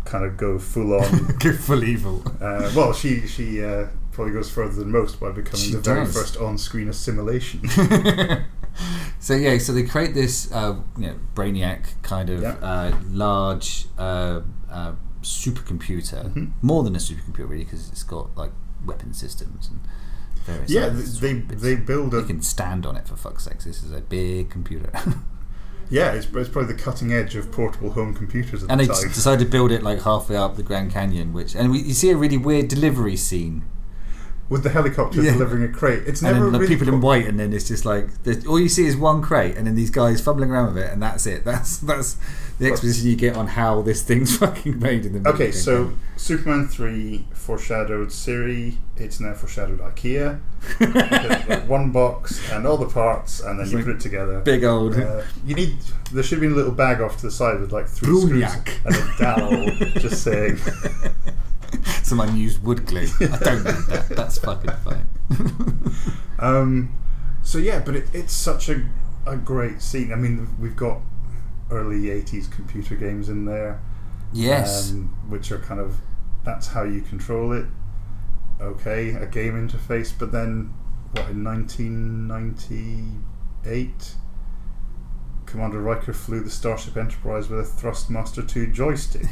kind 0.04 0.24
of 0.24 0.36
go 0.36 0.58
full 0.58 0.94
on. 0.94 1.34
go 1.38 1.52
full 1.52 1.84
evil. 1.84 2.22
uh, 2.40 2.70
well, 2.74 2.92
she 2.94 3.26
she 3.26 3.62
uh, 3.62 3.86
probably 4.12 4.32
goes 4.32 4.50
further 4.50 4.72
than 4.74 4.90
most 4.90 5.20
by 5.20 5.30
becoming 5.30 5.64
She 5.66 5.72
the 5.72 5.80
very 5.80 6.04
does. 6.04 6.14
first 6.14 6.36
on-screen 6.36 6.88
assimilation. 6.88 7.62
so 9.18 9.34
yeah, 9.34 9.58
so 9.58 9.72
they 9.72 9.82
create 9.84 10.14
this, 10.14 10.50
uh, 10.52 10.76
you 10.96 11.06
know, 11.08 11.14
brainiac 11.34 11.86
kind 12.02 12.30
of 12.30 12.42
Yeah. 12.42 12.56
uh, 12.62 12.96
large 13.10 13.86
uh, 13.98 14.40
uh, 14.70 14.92
supercomputer, 15.22 16.32
Mhm. 16.32 16.50
more 16.62 16.82
than 16.82 16.94
a 16.96 16.98
supercomputer 16.98 17.48
really, 17.48 17.64
because 17.64 17.88
it's 17.88 18.02
got 18.02 18.36
like 18.36 18.52
weapon 18.84 19.12
systems 19.12 19.68
and 19.68 19.80
various. 20.46 20.70
yeah, 20.70 20.88
they 20.88 21.02
they, 21.02 21.34
bits. 21.40 21.62
they 21.62 21.74
build 21.76 22.12
You 22.12 22.20
a 22.20 22.24
can 22.24 22.40
stand 22.42 22.86
on 22.86 22.96
it 22.96 23.06
for 23.06 23.16
fuck's 23.16 23.44
sake. 23.44 23.58
This 23.62 23.82
is 23.82 23.92
a 23.92 24.00
big 24.00 24.48
computer, 24.50 24.90
yeah. 25.90 26.12
It's, 26.12 26.26
it's 26.34 26.48
probably 26.48 26.72
the 26.72 26.82
cutting 26.82 27.12
edge 27.12 27.36
of 27.36 27.52
portable 27.52 27.90
home 27.92 28.14
computers 28.14 28.62
at 28.64 28.70
and 28.70 28.80
the 28.80 28.86
they 28.86 29.08
decided 29.08 29.44
to 29.44 29.50
build 29.50 29.70
it 29.72 29.82
like 29.82 30.02
halfway 30.02 30.36
up 30.36 30.56
the 30.56 30.62
Grand 30.62 30.90
Canyon, 30.90 31.32
which 31.32 31.54
and 31.54 31.70
we, 31.70 31.80
you 31.80 31.92
see 31.94 32.10
a 32.10 32.16
really 32.16 32.38
weird 32.38 32.68
delivery 32.68 33.16
scene. 33.16 33.64
With 34.50 34.62
the 34.64 34.68
helicopter 34.70 35.22
Yeah. 35.22 35.32
delivering 35.32 35.62
a 35.62 35.68
crate. 35.68 36.02
It's 36.06 36.20
And 36.20 36.32
never 36.34 36.50
then 36.50 36.60
really 36.60 36.76
people 36.76 36.92
in 36.92 37.00
white, 37.00 37.26
and 37.26 37.40
then 37.40 37.52
it's 37.54 37.68
just 37.68 37.86
like 37.86 38.08
all 38.46 38.60
you 38.60 38.68
see 38.68 38.84
is 38.86 38.96
one 38.96 39.22
crate, 39.22 39.56
and 39.56 39.66
then 39.66 39.74
these 39.76 39.90
guys 39.90 40.20
fumbling 40.20 40.50
around 40.50 40.74
with 40.74 40.84
it, 40.84 40.92
and 40.92 41.00
that's 41.02 41.24
it. 41.26 41.44
That's 41.50 41.78
that's 41.78 42.16
the 42.58 42.66
exposition 42.70 43.08
you 43.08 43.16
get 43.16 43.36
on 43.36 43.46
how 43.46 43.80
this 43.80 44.02
thing's 44.02 44.36
fucking 44.42 44.78
made 44.78 45.06
in 45.06 45.14
the 45.14 45.20
movie. 45.20 45.30
Okay, 45.30 45.50
so 45.52 45.92
Superman 46.16 46.68
three 46.68 47.24
foreshadowed 47.32 48.12
Siri. 48.12 48.76
It's 48.98 49.18
now 49.18 49.32
foreshadowed 49.32 49.80
IKEA. 49.80 50.40
Like, 50.80 51.66
one 51.68 51.90
box 51.90 52.38
and 52.52 52.66
all 52.66 52.76
the 52.76 52.84
parts, 52.88 53.40
and 53.40 53.58
then 53.58 53.62
It's 53.64 53.72
you 53.72 53.78
like 53.78 53.86
put 53.86 53.94
it 53.96 54.00
together. 54.00 54.40
big 54.40 54.62
old. 54.64 54.94
Uh, 54.98 55.22
you 55.46 55.54
need. 55.54 55.76
There 56.12 56.22
should 56.22 56.40
be 56.40 56.48
a 56.48 56.50
little 56.50 56.72
bag 56.72 57.00
off 57.00 57.16
to 57.18 57.22
the 57.22 57.30
side 57.30 57.60
with 57.60 57.72
like 57.72 57.86
three 57.88 58.08
Bruniac. 58.10 58.68
screws 58.68 58.78
and 58.84 58.94
a 58.96 59.16
dowel, 59.18 59.70
just 60.00 60.22
saying. 60.22 60.58
Some 62.10 62.18
unused 62.18 62.64
wood 62.64 62.86
glue. 62.86 63.06
I 63.20 63.38
don't 63.38 63.62
need 63.62 63.86
that. 63.86 64.08
That's 64.08 64.38
fucking 64.38 64.72
fine. 64.84 65.06
Um, 66.40 66.92
so 67.42 67.58
yeah, 67.58 67.78
but 67.80 67.94
it, 67.94 68.08
it's 68.12 68.32
such 68.32 68.68
a 68.68 68.82
a 69.26 69.36
great 69.36 69.80
scene. 69.80 70.12
I 70.12 70.16
mean, 70.16 70.48
we've 70.58 70.74
got 70.74 71.02
early 71.70 72.06
'80s 72.06 72.50
computer 72.50 72.96
games 72.96 73.28
in 73.28 73.44
there. 73.44 73.80
Yes. 74.32 74.90
um, 74.90 75.14
which 75.28 75.52
are 75.52 75.58
kind 75.58 75.78
of 75.78 76.00
that's 76.42 76.66
how 76.68 76.82
you 76.82 77.02
control 77.02 77.52
it. 77.52 77.66
Okay, 78.60 79.10
a 79.10 79.26
game 79.26 79.52
interface, 79.52 80.12
but 80.18 80.32
then 80.32 80.74
what 81.12 81.28
in 81.28 81.44
1998 81.44 84.14
Commander 85.46 85.80
Riker 85.80 86.12
flew 86.12 86.42
the 86.42 86.50
Starship 86.50 86.96
Enterprise 86.96 87.48
with 87.48 87.60
a 87.60 87.64
Thrustmaster 87.64 88.48
2 88.48 88.66
joystick. 88.68 89.26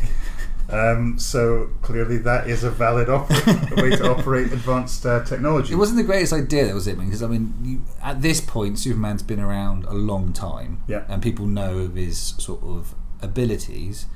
Um, 0.71 1.19
so 1.19 1.71
clearly, 1.81 2.19
that 2.19 2.47
is 2.49 2.63
a 2.63 2.71
valid 2.71 3.09
oper- 3.09 3.77
way 3.83 3.97
to 3.97 4.11
operate 4.11 4.53
advanced 4.53 5.07
uh, 5.07 5.25
technology. 5.25 5.73
It 5.73 5.77
wasn't 5.77 5.97
the 5.99 6.05
greatest 6.05 6.33
idea, 6.33 6.67
that 6.67 6.75
was 6.75 6.87
it, 6.87 6.99
because 6.99 7.23
I 7.23 7.27
mean, 7.27 7.55
you, 7.63 7.83
at 8.03 8.21
this 8.21 8.41
point, 8.43 8.79
Superman's 8.79 9.23
been 9.23 9.41
around 9.41 9.85
a 9.87 9.95
long 9.95 10.33
time, 10.35 10.83
Yeah. 10.87 11.05
and 11.09 11.23
people 11.23 11.47
know 11.47 11.79
of 11.79 11.95
his 11.95 12.19
sort 12.19 12.63
of 12.63 12.95
abilities. 13.23 14.07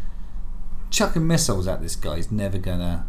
Chucking 0.91 1.27
missiles 1.27 1.67
at 1.67 1.81
this 1.81 1.97
guy 1.97 2.17
is 2.17 2.31
never 2.31 2.59
gonna. 2.59 3.07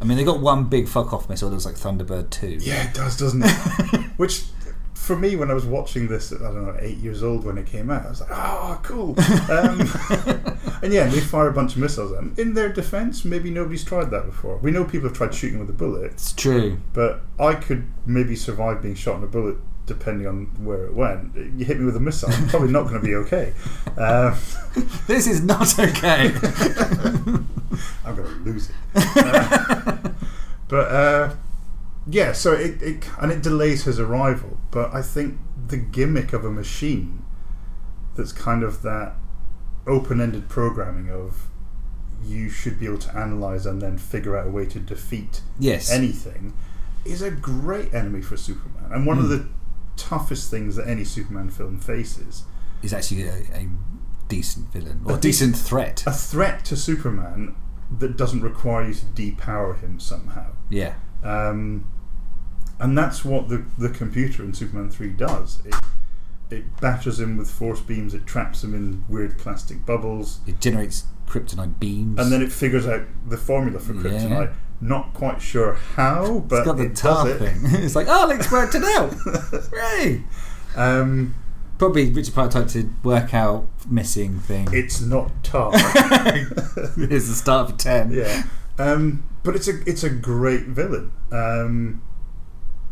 I 0.00 0.04
mean, 0.04 0.18
they 0.18 0.24
got 0.24 0.40
one 0.40 0.64
big 0.64 0.86
fuck 0.88 1.12
off 1.14 1.28
missile 1.30 1.48
that 1.48 1.54
was 1.54 1.64
like 1.64 1.76
Thunderbird 1.76 2.28
two. 2.28 2.58
Yeah, 2.60 2.88
it 2.88 2.94
does, 2.94 3.16
doesn't 3.16 3.42
it? 3.44 3.50
Which, 4.18 4.42
for 4.94 5.16
me, 5.16 5.36
when 5.36 5.50
I 5.50 5.54
was 5.54 5.64
watching 5.66 6.08
this, 6.08 6.32
I 6.32 6.38
don't 6.38 6.64
know, 6.66 6.76
eight 6.80 6.96
years 6.98 7.22
old 7.22 7.44
when 7.44 7.58
it 7.58 7.66
came 7.66 7.90
out, 7.90 8.06
I 8.06 8.08
was 8.10 8.20
like, 8.20 8.30
oh, 8.32 8.80
cool. 8.82 9.16
Um, 9.50 9.80
and 10.82 10.92
yeah, 10.92 11.06
they 11.06 11.20
fire 11.20 11.48
a 11.48 11.52
bunch 11.52 11.72
of 11.72 11.78
missiles 11.78 12.12
at 12.12 12.18
him. 12.18 12.34
In 12.38 12.54
their 12.54 12.70
defense, 12.72 13.24
maybe 13.24 13.50
nobody's 13.50 13.84
tried 13.84 14.10
that 14.10 14.26
before. 14.26 14.56
We 14.58 14.70
know 14.70 14.84
people 14.84 15.08
have 15.08 15.16
tried 15.16 15.34
shooting 15.34 15.58
with 15.58 15.68
a 15.70 15.72
bullet, 15.74 16.12
It's 16.12 16.32
true. 16.32 16.78
but 16.92 17.20
I 17.38 17.54
could 17.54 17.86
maybe 18.06 18.36
survive 18.36 18.82
being 18.82 18.94
shot 18.94 19.16
in 19.18 19.24
a 19.24 19.26
bullet 19.26 19.56
depending 19.86 20.26
on 20.26 20.46
where 20.64 20.84
it 20.86 20.94
went. 20.94 21.34
You 21.36 21.64
hit 21.66 21.78
me 21.78 21.84
with 21.84 21.96
a 21.96 22.00
missile, 22.00 22.30
I'm 22.32 22.48
probably 22.48 22.70
not 22.72 22.82
going 22.84 22.94
to 22.94 23.00
be 23.06 23.14
okay. 23.24 23.52
Um, 23.98 24.34
This 25.06 25.26
is 25.26 25.42
not 25.42 25.78
okay. 25.78 26.32
I'm 28.04 28.16
going 28.16 28.28
to 28.28 28.40
lose 28.44 28.70
it. 28.70 28.74
Uh, 28.94 29.96
but 30.68 30.90
uh, 30.90 31.34
yeah, 32.06 32.32
so 32.32 32.52
it, 32.52 32.82
it 32.82 33.08
and 33.20 33.32
it 33.32 33.42
delays 33.42 33.84
his 33.84 33.98
arrival. 33.98 34.58
But 34.70 34.94
I 34.94 35.02
think 35.02 35.38
the 35.66 35.76
gimmick 35.76 36.32
of 36.32 36.44
a 36.44 36.50
machine 36.50 37.24
that's 38.16 38.32
kind 38.32 38.62
of 38.62 38.82
that 38.82 39.14
open-ended 39.86 40.48
programming 40.48 41.10
of 41.10 41.48
you 42.24 42.48
should 42.48 42.78
be 42.78 42.86
able 42.86 42.98
to 42.98 43.14
analyze 43.16 43.66
and 43.66 43.82
then 43.82 43.98
figure 43.98 44.36
out 44.36 44.46
a 44.46 44.50
way 44.50 44.64
to 44.64 44.78
defeat 44.78 45.42
yes. 45.58 45.90
anything 45.90 46.54
is 47.04 47.20
a 47.20 47.30
great 47.30 47.92
enemy 47.92 48.22
for 48.22 48.36
Superman 48.36 48.90
and 48.92 49.04
one 49.04 49.18
of 49.18 49.28
the 49.28 49.46
toughest 49.96 50.50
things 50.50 50.76
that 50.76 50.88
any 50.88 51.04
Superman 51.04 51.50
film 51.50 51.78
faces. 51.80 52.44
is 52.82 52.92
actually 52.94 53.24
a, 53.24 53.34
a 53.52 53.68
decent 54.28 54.72
villain 54.72 55.02
or 55.04 55.12
A 55.12 55.14
a 55.16 55.20
decent 55.20 55.56
threat. 55.56 56.02
A 56.06 56.12
threat 56.12 56.64
to 56.66 56.76
Superman 56.76 57.56
that 57.98 58.16
doesn't 58.16 58.40
require 58.40 58.88
you 58.88 58.94
to 58.94 59.04
depower 59.06 59.78
him 59.78 60.00
somehow. 60.00 60.52
Yeah. 60.70 60.94
Um, 61.22 61.86
and 62.80 62.96
that's 62.96 63.24
what 63.24 63.48
the, 63.48 63.64
the 63.78 63.88
computer 63.88 64.42
in 64.42 64.52
Superman 64.54 64.90
3 64.90 65.08
does. 65.10 65.60
It, 65.64 65.74
it 66.50 66.80
batters 66.80 67.18
him 67.20 67.36
with 67.36 67.50
force 67.50 67.80
beams, 67.80 68.14
it 68.14 68.26
traps 68.26 68.62
him 68.62 68.74
in 68.74 69.04
weird 69.08 69.38
plastic 69.38 69.84
bubbles, 69.86 70.40
It 70.46 70.60
generates 70.60 71.04
kryptonite 71.26 71.78
beams. 71.80 72.18
and 72.20 72.30
then 72.30 72.42
it 72.42 72.52
figures 72.52 72.86
out 72.86 73.02
the 73.28 73.36
formula 73.36 73.78
for 73.80 73.94
Yeah. 73.94 74.00
kryptonite. 74.02 74.52
Not 74.80 75.14
quite 75.14 75.40
sure 75.40 75.74
how, 75.94 76.40
but 76.40 76.56
it's 76.58 76.66
got 76.66 76.76
the 76.76 76.84
it 76.84 76.96
tar 76.96 77.26
does 77.28 77.40
it. 77.40 77.52
it's 77.84 77.94
like, 77.96 78.06
oh, 78.08 78.26
let's 78.28 78.50
work 78.52 78.74
it 78.74 78.82
out. 78.84 79.12
Hooray! 79.70 80.24
Um, 80.76 81.34
Probably 81.78 82.10
Richard 82.10 82.34
Pryor 82.34 82.50
tried 82.50 82.68
to 82.70 82.90
work 83.02 83.32
out 83.34 83.66
missing 83.88 84.38
thing. 84.40 84.68
it's 84.72 85.00
not 85.00 85.30
tar. 85.42 85.70
it's 85.74 87.28
the 87.28 87.34
start 87.34 87.70
for 87.70 87.76
ten. 87.76 88.12
yeah, 88.12 88.44
um, 88.78 89.24
but 89.42 89.56
it's 89.56 89.66
a 89.68 89.80
it's 89.88 90.04
a 90.04 90.10
great 90.10 90.66
villain, 90.66 91.10
um, 91.32 92.02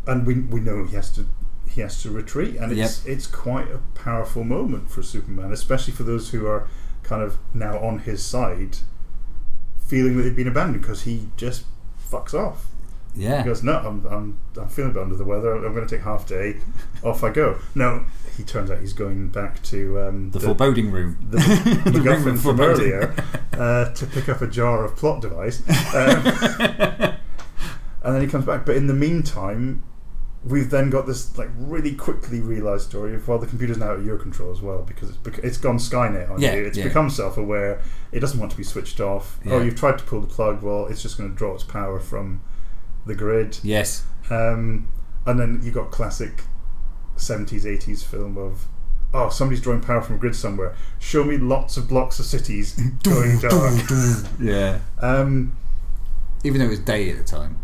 and 0.07 0.25
we 0.25 0.35
we 0.35 0.59
know 0.59 0.83
he 0.83 0.95
has 0.95 1.09
to 1.11 1.25
he 1.69 1.81
has 1.81 2.01
to 2.03 2.11
retreat, 2.11 2.55
and 2.57 2.77
it's 2.77 3.05
it's 3.05 3.27
quite 3.27 3.69
a 3.71 3.79
powerful 3.95 4.43
moment 4.43 4.91
for 4.91 5.01
Superman, 5.01 5.51
especially 5.51 5.93
for 5.93 6.03
those 6.03 6.29
who 6.29 6.45
are 6.47 6.67
kind 7.03 7.21
of 7.21 7.37
now 7.53 7.79
on 7.79 7.99
his 7.99 8.23
side, 8.23 8.77
feeling 9.79 10.17
that 10.17 10.23
they've 10.23 10.35
been 10.35 10.47
abandoned 10.47 10.81
because 10.81 11.03
he 11.03 11.29
just 11.37 11.65
fucks 12.09 12.33
off. 12.33 12.67
Yeah. 13.15 13.39
He 13.39 13.43
goes, 13.43 13.61
no, 13.61 13.77
I'm, 13.77 14.05
I'm, 14.07 14.39
I'm 14.57 14.67
feeling 14.69 14.91
a 14.91 14.93
bit 14.95 15.03
under 15.03 15.15
the 15.15 15.23
weather. 15.23 15.53
I'm 15.53 15.73
going 15.73 15.87
to 15.87 15.95
take 15.95 16.03
half 16.03 16.27
day. 16.27 16.57
Off 17.03 17.23
I 17.23 17.29
go. 17.29 17.59
No, 17.75 18.05
he 18.35 18.43
turns 18.43 18.71
out 18.71 18.79
he's 18.79 18.93
going 18.93 19.29
back 19.29 19.61
to 19.63 20.01
um, 20.01 20.31
the, 20.31 20.39
foreboding 20.39 20.91
room. 20.91 21.17
the, 21.29 21.37
The 21.85 21.91
the 21.91 22.01
room 22.01 22.37
from 22.37 22.59
earlier 22.59 23.13
uh, 23.53 23.93
to 23.93 24.05
pick 24.07 24.29
up 24.29 24.41
a 24.41 24.47
jar 24.47 24.83
of 24.83 24.95
plot 24.95 25.21
device. 25.21 25.61
Um, 25.93 27.13
and 28.03 28.15
then 28.15 28.21
he 28.21 28.27
comes 28.27 28.45
back. 28.45 28.65
But 28.65 28.75
in 28.75 28.87
the 28.87 28.93
meantime, 28.93 29.83
we've 30.45 30.69
then 30.69 30.89
got 30.89 31.05
this 31.07 31.37
like 31.37 31.49
really 31.57 31.95
quickly 31.95 32.41
realised 32.41 32.89
story 32.89 33.15
of 33.15 33.27
well, 33.27 33.37
the 33.39 33.47
computer's 33.47 33.77
now 33.77 33.93
at 33.95 34.03
your 34.03 34.17
control 34.17 34.51
as 34.51 34.61
well 34.61 34.81
because 34.81 35.09
it's 35.09 35.17
bec- 35.17 35.39
it's 35.43 35.57
gone 35.57 35.77
Skynet 35.77 36.29
on 36.29 36.41
Yeah, 36.41 36.55
you. 36.55 36.65
It's 36.65 36.77
yeah. 36.77 36.83
become 36.85 37.09
self-aware. 37.09 37.81
It 38.11 38.19
doesn't 38.19 38.39
want 38.39 38.51
to 38.51 38.57
be 38.57 38.63
switched 38.63 38.99
off. 38.99 39.39
Oh, 39.45 39.61
you've 39.61 39.75
tried 39.77 39.97
to 39.99 40.03
pull 40.03 40.19
the 40.21 40.27
plug. 40.27 40.61
Well, 40.61 40.87
it's 40.87 41.01
just 41.01 41.17
going 41.17 41.29
to 41.31 41.35
draw 41.35 41.53
its 41.55 41.63
power 41.63 41.99
from 41.99 42.41
the 43.05 43.15
grid. 43.15 43.59
yes. 43.63 44.05
Um, 44.29 44.87
and 45.25 45.39
then 45.39 45.59
you 45.63 45.71
got 45.71 45.91
classic 45.91 46.43
70s, 47.17 47.63
80s 47.63 48.03
film 48.03 48.37
of, 48.37 48.67
oh, 49.13 49.29
somebody's 49.29 49.61
drawing 49.61 49.81
power 49.81 50.01
from 50.01 50.15
a 50.15 50.19
grid 50.19 50.35
somewhere. 50.35 50.75
Show 50.99 51.23
me 51.23 51.37
lots 51.37 51.77
of 51.77 51.87
blocks 51.87 52.19
of 52.19 52.25
cities 52.25 52.73
going 53.03 53.39
dark. 53.39 53.73
Yeah. 54.39 54.79
Um, 54.99 55.55
Even 56.43 56.59
though 56.59 56.65
it 56.65 56.69
was 56.69 56.79
day 56.79 57.09
at 57.11 57.17
the 57.17 57.23
time. 57.23 57.59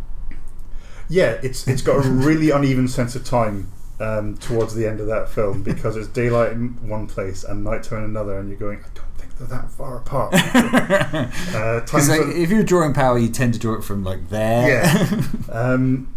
Yeah, 1.10 1.40
it's 1.44 1.68
it's 1.68 1.82
got 1.82 2.06
a 2.06 2.10
really 2.10 2.50
uneven 2.52 2.88
sense 2.88 3.16
of 3.16 3.26
time 3.26 3.72
um, 4.00 4.38
towards 4.38 4.76
the 4.76 4.88
end 4.88 5.00
of 5.00 5.08
that 5.08 5.30
film 5.30 5.64
because 5.64 5.98
it's 5.98 6.08
daylight 6.08 6.54
in 6.54 6.88
one 6.88 7.08
place 7.08 7.44
and 7.44 7.64
nighttime 7.64 8.00
in 8.00 8.06
another, 8.06 8.38
and 8.38 8.50
you're 8.50 8.58
going, 8.60 8.80
I 8.80 8.88
don't 8.94 9.18
think 9.18 9.38
they're 9.38 9.48
that 9.48 9.72
far 9.72 9.98
apart. 9.98 10.34
uh, 10.34 11.80
Because 11.82 12.08
times 12.08 12.10
like, 12.10 12.36
if 12.36 12.50
you're 12.50 12.64
drawing 12.64 12.94
power, 12.94 13.18
you 13.18 13.30
tend 13.30 13.54
to 13.54 13.60
draw 13.60 13.76
it 13.76 13.84
from 13.84 14.04
like 14.04 14.30
there. 14.30 14.70
Yeah. 14.70 15.24
um, 15.52 16.16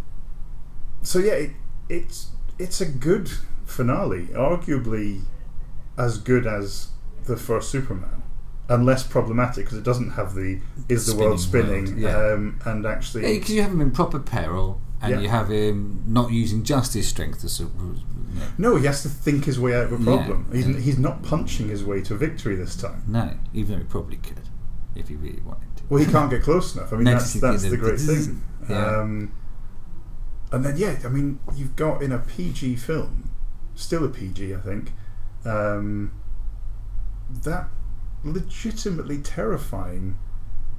so 1.03 1.19
yeah, 1.19 1.33
it, 1.33 1.51
it's 1.89 2.29
it's 2.59 2.81
a 2.81 2.87
good 2.87 3.31
finale, 3.65 4.27
arguably 4.29 5.23
as 5.99 6.19
good 6.19 6.47
as 6.47 6.89
the 7.25 7.37
first 7.37 7.71
Superman, 7.71 8.23
and 8.69 8.87
less 8.87 9.03
problematic 9.07 9.65
because 9.65 9.79
it 9.79 9.85
doesn't 9.85 10.11
have 10.11 10.35
the 10.35 10.61
is 10.89 11.07
the 11.07 11.17
world 11.17 11.41
Spinning 11.41 11.87
spinning, 11.87 12.03
world, 12.03 12.15
yeah. 12.29 12.33
um, 12.35 12.61
and 12.65 12.87
actually 12.87 13.39
because 13.39 13.51
you 13.55 13.63
have 13.63 13.73
him 13.73 13.81
in 13.81 13.91
proper 13.91 14.19
peril, 14.19 14.81
and 15.01 15.11
Yeah. 15.13 15.21
you 15.21 15.29
have 15.29 15.51
him 15.51 16.03
not 16.07 16.31
using 16.33 16.63
just 16.63 16.95
his 16.95 17.09
strength 17.09 17.41
to. 17.41 17.49
sort 17.49 17.71
of, 17.71 17.81
you 18.33 18.41
know, 18.41 18.47
no, 18.59 18.77
he 18.77 18.87
has 18.87 19.03
to 19.03 19.09
think 19.09 19.45
his 19.45 19.59
way 19.61 19.75
out 19.75 19.93
of 19.93 19.93
a 19.93 19.97
Yeah, 19.99 20.17
problem. 20.17 20.47
He's, 20.53 20.67
yeah. 20.69 20.79
he's 20.79 20.99
not 20.99 21.23
punching 21.23 21.69
his 21.69 21.85
way 21.85 22.01
to 22.03 22.15
victory 22.15 22.55
this 22.57 22.77
time. 22.77 23.03
no, 23.07 23.37
even 23.53 23.73
though 23.75 23.79
he 23.81 23.85
probably 23.85 24.17
could, 24.17 24.41
if 24.95 25.09
he 25.09 25.17
really 25.17 25.43
wanted 25.45 25.77
to. 25.77 25.83
Well, 25.91 26.03
he 26.03 26.11
can't 26.11 26.31
get 26.31 26.43
close 26.43 26.75
enough. 26.75 26.93
I 26.93 26.97
mean, 26.97 27.05
No, 27.05 27.13
that's 27.13 27.33
'cause 27.33 27.41
that's 27.43 27.63
the 27.65 27.71
the- 27.71 27.77
great 27.77 28.01
thing. 28.01 28.43
Yeah. 28.71 28.87
Um, 29.01 29.33
and 30.53 30.65
then 30.65 30.77
yeah, 30.77 30.97
I 31.05 31.09
mean, 31.09 31.41
you've 31.55 31.75
got 31.77 32.01
in 32.03 32.13
a 32.13 32.19
PG 32.19 32.77
film, 32.77 33.29
still 33.75 34.05
a 34.05 34.09
PG, 34.09 34.55
I 34.55 34.59
think, 34.59 34.93
um, 35.45 36.13
that 37.43 37.69
legitimately 38.25 39.19
terrifying 39.19 40.19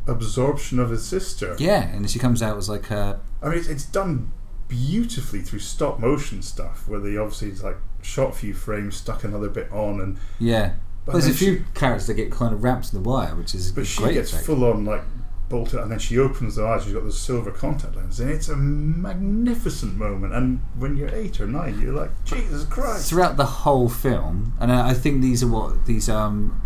absorption 0.07 0.79
of 0.79 0.89
his 0.89 1.05
sister. 1.05 1.55
Yeah, 1.59 1.83
and 1.83 2.09
she 2.09 2.19
comes 2.19 2.41
out 2.41 2.57
as 2.57 2.69
like 2.69 2.91
a 2.91 3.19
I 3.41 3.49
mean, 3.49 3.57
it's, 3.57 3.67
it's 3.67 3.85
done 3.85 4.31
beautifully 4.67 5.41
through 5.41 5.59
stop 5.59 5.99
motion 5.99 6.41
stuff, 6.41 6.87
where 6.87 6.99
they 6.99 7.17
obviously 7.17 7.49
it's 7.49 7.63
like 7.63 7.77
shot 8.01 8.29
a 8.29 8.33
few 8.33 8.53
frames, 8.53 8.95
stuck 8.97 9.23
another 9.23 9.49
bit 9.49 9.71
on, 9.71 9.99
and 10.01 10.17
yeah. 10.39 10.73
But 11.05 11.13
There's 11.13 11.25
a 11.25 11.29
then 11.29 11.37
she- 11.37 11.45
few 11.57 11.65
characters 11.73 12.07
that 12.07 12.13
get 12.15 12.31
kind 12.31 12.53
of 12.53 12.63
wrapped 12.63 12.93
in 12.93 13.01
the 13.03 13.07
wire, 13.09 13.35
which 13.35 13.53
is 13.55 13.71
but 13.71 13.85
she 13.85 14.01
gets 14.13 14.31
effect. 14.31 14.45
full 14.45 14.63
on 14.63 14.85
like 14.85 15.03
bolted, 15.49 15.79
and 15.81 15.91
then 15.91 15.99
she 15.99 16.17
opens 16.17 16.55
her 16.57 16.65
eyes. 16.65 16.83
She's 16.85 16.93
got 16.93 17.03
the 17.03 17.11
silver 17.11 17.51
contact 17.51 17.95
lenses, 17.95 18.21
and 18.21 18.29
it's 18.31 18.47
a 18.49 18.55
magnificent 18.55 19.95
moment. 19.97 20.33
And 20.33 20.61
when 20.77 20.95
you're 20.97 21.13
eight 21.13 21.39
or 21.41 21.47
nine, 21.47 21.79
you're 21.81 21.93
like, 21.93 22.11
Jesus 22.23 22.63
Christ! 22.65 23.09
throughout 23.09 23.35
the 23.37 23.45
whole 23.45 23.89
film, 23.89 24.53
and 24.59 24.71
I 24.71 24.93
think 24.93 25.21
these 25.21 25.43
are 25.43 25.47
what 25.47 25.85
these 25.85 26.07
um 26.09 26.59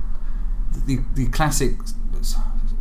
the 0.86 0.99
the 1.15 1.28
classic 1.28 1.73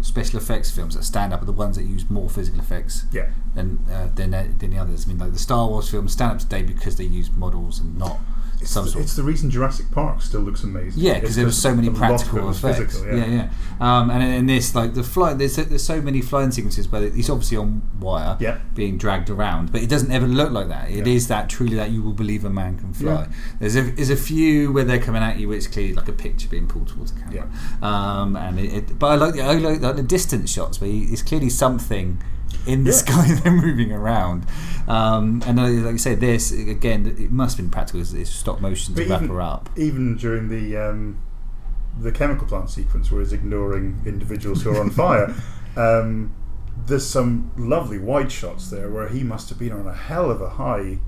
special 0.00 0.38
effects 0.38 0.70
films 0.70 0.94
that 0.94 1.02
stand 1.02 1.32
up 1.32 1.42
are 1.42 1.46
the 1.46 1.52
ones 1.52 1.76
that 1.76 1.82
use 1.84 2.08
more 2.08 2.28
physical 2.30 2.60
effects 2.60 3.04
Yeah, 3.12 3.30
than 3.54 3.80
uh, 3.90 4.08
than 4.14 4.34
uh, 4.34 4.46
than 4.58 4.70
the 4.70 4.78
others. 4.78 5.04
I 5.04 5.08
mean, 5.08 5.18
like 5.18 5.32
the 5.32 5.38
Star 5.38 5.68
Wars 5.68 5.90
films 5.90 6.12
stand 6.12 6.32
up 6.32 6.38
today 6.38 6.62
because 6.62 6.96
they 6.96 7.04
use 7.04 7.30
models 7.36 7.80
and 7.80 7.98
not 7.98 8.18
it's, 8.60 8.70
some 8.70 8.84
the, 8.84 8.90
sort. 8.92 9.04
it's 9.04 9.16
the 9.16 9.22
reason 9.22 9.50
Jurassic 9.50 9.90
Park 9.90 10.22
still 10.22 10.40
looks 10.40 10.62
amazing. 10.64 11.02
yeah, 11.02 11.14
because 11.20 11.36
there 11.36 11.44
were 11.44 11.52
so 11.52 11.74
many 11.74 11.88
a 11.88 11.90
lot 11.90 11.96
of 11.96 12.02
it 12.02 12.06
practical 12.28 12.50
effects. 12.50 12.96
physical, 12.98 13.16
yeah, 13.18 13.26
yeah. 13.26 13.50
Um, 13.80 14.10
and 14.10 14.22
in 14.22 14.46
this, 14.46 14.74
like 14.74 14.94
the 14.94 15.02
fly, 15.02 15.34
there's 15.34 15.56
there's 15.56 15.82
so 15.84 16.00
many 16.00 16.20
flying 16.22 16.50
sequences 16.50 16.88
where 16.90 17.08
he's 17.10 17.28
obviously 17.30 17.56
on 17.58 17.82
wire, 18.00 18.36
Yeah. 18.40 18.58
being 18.74 18.96
dragged 18.98 19.28
around, 19.30 19.72
but 19.72 19.82
it 19.82 19.88
doesn't 19.88 20.10
ever 20.10 20.26
look 20.26 20.50
like 20.50 20.68
that. 20.68 20.90
It 20.90 21.06
is 21.06 21.28
Yeah. 21.28 21.40
that 21.42 21.48
truly 21.50 21.76
that 21.76 21.90
you 21.90 22.02
will 22.02 22.12
believe 22.14 22.44
a 22.44 22.50
man 22.50 22.78
can 22.78 22.92
fly. 22.92 23.12
Yeah. 23.12 23.26
There's 23.60 23.76
a 23.76 23.82
there's 23.82 24.10
a 24.10 24.16
few 24.16 24.72
where 24.72 24.84
they're 24.84 24.98
coming 25.02 25.22
at 25.22 25.38
you, 25.38 25.48
where 25.48 25.56
it's 25.56 25.66
clearly 25.66 25.94
like 25.94 26.08
a 26.08 26.12
picture 26.12 26.48
being 26.48 26.66
pulled 26.66 26.88
towards 26.88 27.12
the 27.12 27.20
camera. 27.20 27.50
Um, 27.82 28.36
and 28.36 28.58
it, 28.58 28.72
it, 28.72 28.98
but 28.98 29.06
I 29.08 29.14
like 29.16 29.34
the 29.34 29.42
I 29.42 29.54
like, 29.54 29.80
like 29.80 29.96
the 29.96 30.02
distance 30.02 30.50
shots 30.50 30.80
where 30.80 30.90
he, 30.90 31.04
it's 31.04 31.22
clearly 31.22 31.50
something 31.50 32.22
in 32.66 32.84
the 32.84 32.90
Yeah. 32.90 32.96
sky 32.96 33.32
they're 33.42 33.52
moving 33.52 33.92
around. 33.92 34.46
Um, 34.88 35.42
and 35.46 35.58
uh, 35.58 35.64
like 35.68 35.92
you 35.92 35.98
say, 35.98 36.14
this 36.14 36.52
again, 36.52 37.06
it 37.18 37.30
must 37.30 37.56
have 37.56 37.64
been 37.66 37.70
practical. 37.70 38.00
It's, 38.00 38.12
it's 38.12 38.30
stop 38.30 38.60
motion 38.60 38.94
to 38.94 39.00
But 39.02 39.10
wrap 39.10 39.22
even, 39.22 39.34
her 39.34 39.40
up. 39.40 39.70
even 39.76 40.16
during 40.16 40.48
the 40.48 40.76
um, 40.76 41.18
the 42.00 42.12
chemical 42.12 42.46
plant 42.46 42.70
sequence, 42.70 43.10
where 43.10 43.20
he's 43.20 43.32
ignoring 43.32 44.00
individuals 44.04 44.62
who 44.62 44.70
are 44.70 44.80
on 44.80 44.90
fire, 44.90 45.34
um, 45.76 46.34
there's 46.86 47.06
some 47.06 47.50
lovely 47.56 47.98
wide 47.98 48.30
shots 48.30 48.68
there 48.70 48.90
where 48.90 49.08
he 49.08 49.22
must 49.22 49.48
have 49.48 49.58
been 49.58 49.72
on 49.72 49.86
a 49.86 49.94
hell 49.94 50.30
of 50.30 50.40
a 50.42 50.50
high 50.50 50.98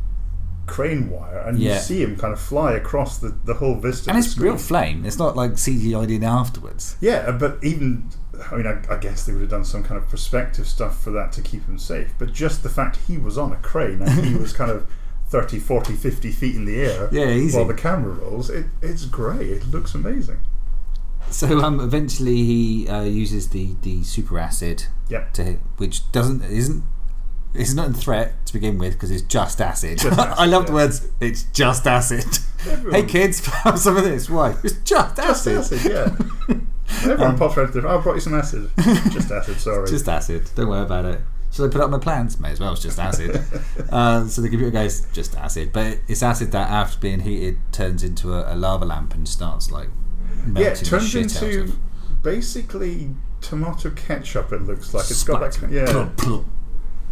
crane 0.67 1.09
wire, 1.11 1.39
and 1.47 1.59
Yeah. 1.59 1.75
you 1.75 1.81
see 1.81 2.03
him 2.03 2.17
kind 2.17 2.33
of 2.33 2.41
fly 2.41 2.73
across 2.73 3.19
the, 3.19 3.35
the 3.45 3.55
whole 3.55 3.77
vista. 3.77 4.11
And 4.11 4.19
it's 4.19 4.37
real 4.37 4.57
flame. 4.59 5.05
It's 5.07 5.19
not 5.19 5.35
like 5.37 5.53
CGI'd 5.53 6.11
in 6.11 6.25
afterwards. 6.25 6.97
Yeah, 7.01 7.31
but 7.33 7.59
even 7.63 8.11
I 8.51 8.57
mean, 8.57 8.67
I, 8.67 8.81
I 8.95 8.97
guess 8.99 9.25
they 9.27 9.33
would 9.33 9.43
have 9.43 9.51
done 9.51 9.65
some 9.65 9.83
kind 9.83 10.01
of 10.01 10.09
perspective 10.09 10.67
stuff 10.67 11.03
for 11.03 11.11
that 11.11 11.33
to 11.33 11.43
keep 11.43 11.67
him 11.67 11.79
safe. 11.79 12.13
But 12.19 12.33
just 12.33 12.63
the 12.63 12.69
fact 12.69 12.99
he 13.09 13.19
was 13.19 13.37
on 13.39 13.53
a 13.53 13.57
crane 13.57 14.01
and 14.03 14.25
he 14.25 14.35
was 14.35 14.53
kind 14.53 14.71
of 14.71 14.89
30, 15.29 15.59
40, 15.59 15.93
50 15.95 16.31
feet 16.31 16.55
in 16.57 16.65
the 16.65 16.81
air 16.81 17.09
Yeah, 17.13 17.29
easy. 17.29 17.57
while 17.57 17.67
the 17.67 17.75
camera 17.75 18.13
rolls, 18.15 18.49
it, 18.51 18.67
it's 18.81 19.05
great. 19.05 19.49
It 19.49 19.67
looks 19.69 19.95
amazing. 19.95 20.39
So 21.31 21.59
um, 21.61 21.81
eventually 21.81 22.37
he 22.37 22.89
uh, 22.89 23.03
uses 23.03 23.51
the, 23.51 23.75
the 23.83 24.03
super 24.05 24.39
acid 24.39 24.85
Yep. 25.11 25.33
to 25.35 25.45
hit, 25.45 25.59
which 25.77 26.11
doesn't 26.13 26.43
isn't 26.45 26.83
it's 27.55 27.73
not 27.73 27.91
a 27.91 27.93
threat 27.95 28.45
to 28.47 28.53
begin 28.53 28.77
with 28.79 28.93
because 28.93 29.11
it's 29.11 29.23
just 29.23 29.61
acid. 29.61 29.99
Just 29.99 30.19
acid, 30.19 30.35
I 30.39 30.45
love 30.47 30.67
the 30.67 30.73
words. 30.75 31.09
It's 31.21 31.45
just 31.45 31.87
acid. 31.87 32.25
Everyone- 32.69 32.93
hey 33.03 33.07
kids, 33.07 33.45
have 33.47 33.79
some 33.79 33.97
of 33.97 34.05
this. 34.05 34.29
Why? 34.31 34.51
It's 34.63 34.75
just 34.85 35.17
Just 35.17 35.19
acid. 35.19 35.57
acid, 35.59 35.81
yeah. 35.91 36.57
Everyone 37.05 37.39
pops 37.39 37.57
around 37.57 37.73
to 37.73 37.81
the, 37.81 37.89
oh, 37.89 37.99
I 37.99 38.03
brought 38.03 38.15
you 38.15 38.21
some 38.21 38.35
acid. 38.35 38.71
Just 38.77 39.31
acid, 39.31 39.61
sorry. 39.61 39.89
Just 39.89 40.09
acid. 40.09 40.51
Don't 40.55 40.69
worry 40.69 40.83
about 40.83 41.05
it. 41.05 41.21
Should 41.53 41.71
I 41.71 41.73
put 41.73 41.81
up 41.81 41.91
my 41.91 41.99
plans? 41.99 42.39
May 42.39 42.51
as 42.51 42.61
well. 42.61 42.73
It's 42.73 42.83
just 42.83 42.99
acid. 42.99 43.43
uh, 43.91 44.27
so 44.27 44.43
the 44.43 44.51
computer 44.51 44.71
goes, 44.71 45.01
just 45.13 45.35
acid. 45.35 45.73
But 45.73 45.99
it's 46.07 46.23
acid 46.23 46.53
that, 46.53 46.71
after 46.71 46.99
being 46.99 47.21
heated, 47.21 47.59
turns 47.73 48.03
into 48.05 48.35
a, 48.35 48.55
a 48.55 48.57
lava 48.57 48.85
lamp 48.85 49.15
and 49.15 49.27
starts 49.27 49.71
like 49.71 49.89
melting 50.47 50.63
yeah, 50.63 50.71
it 50.73 50.85
turns 50.85 51.15
into 51.15 51.73
basically 52.23 53.15
tomato 53.41 53.91
ketchup, 53.91 54.53
it 54.53 54.63
looks 54.63 54.93
like. 54.93 55.11
It's 55.11 55.25
got 55.25 55.41
that, 55.41 55.71
yeah. 55.71 56.45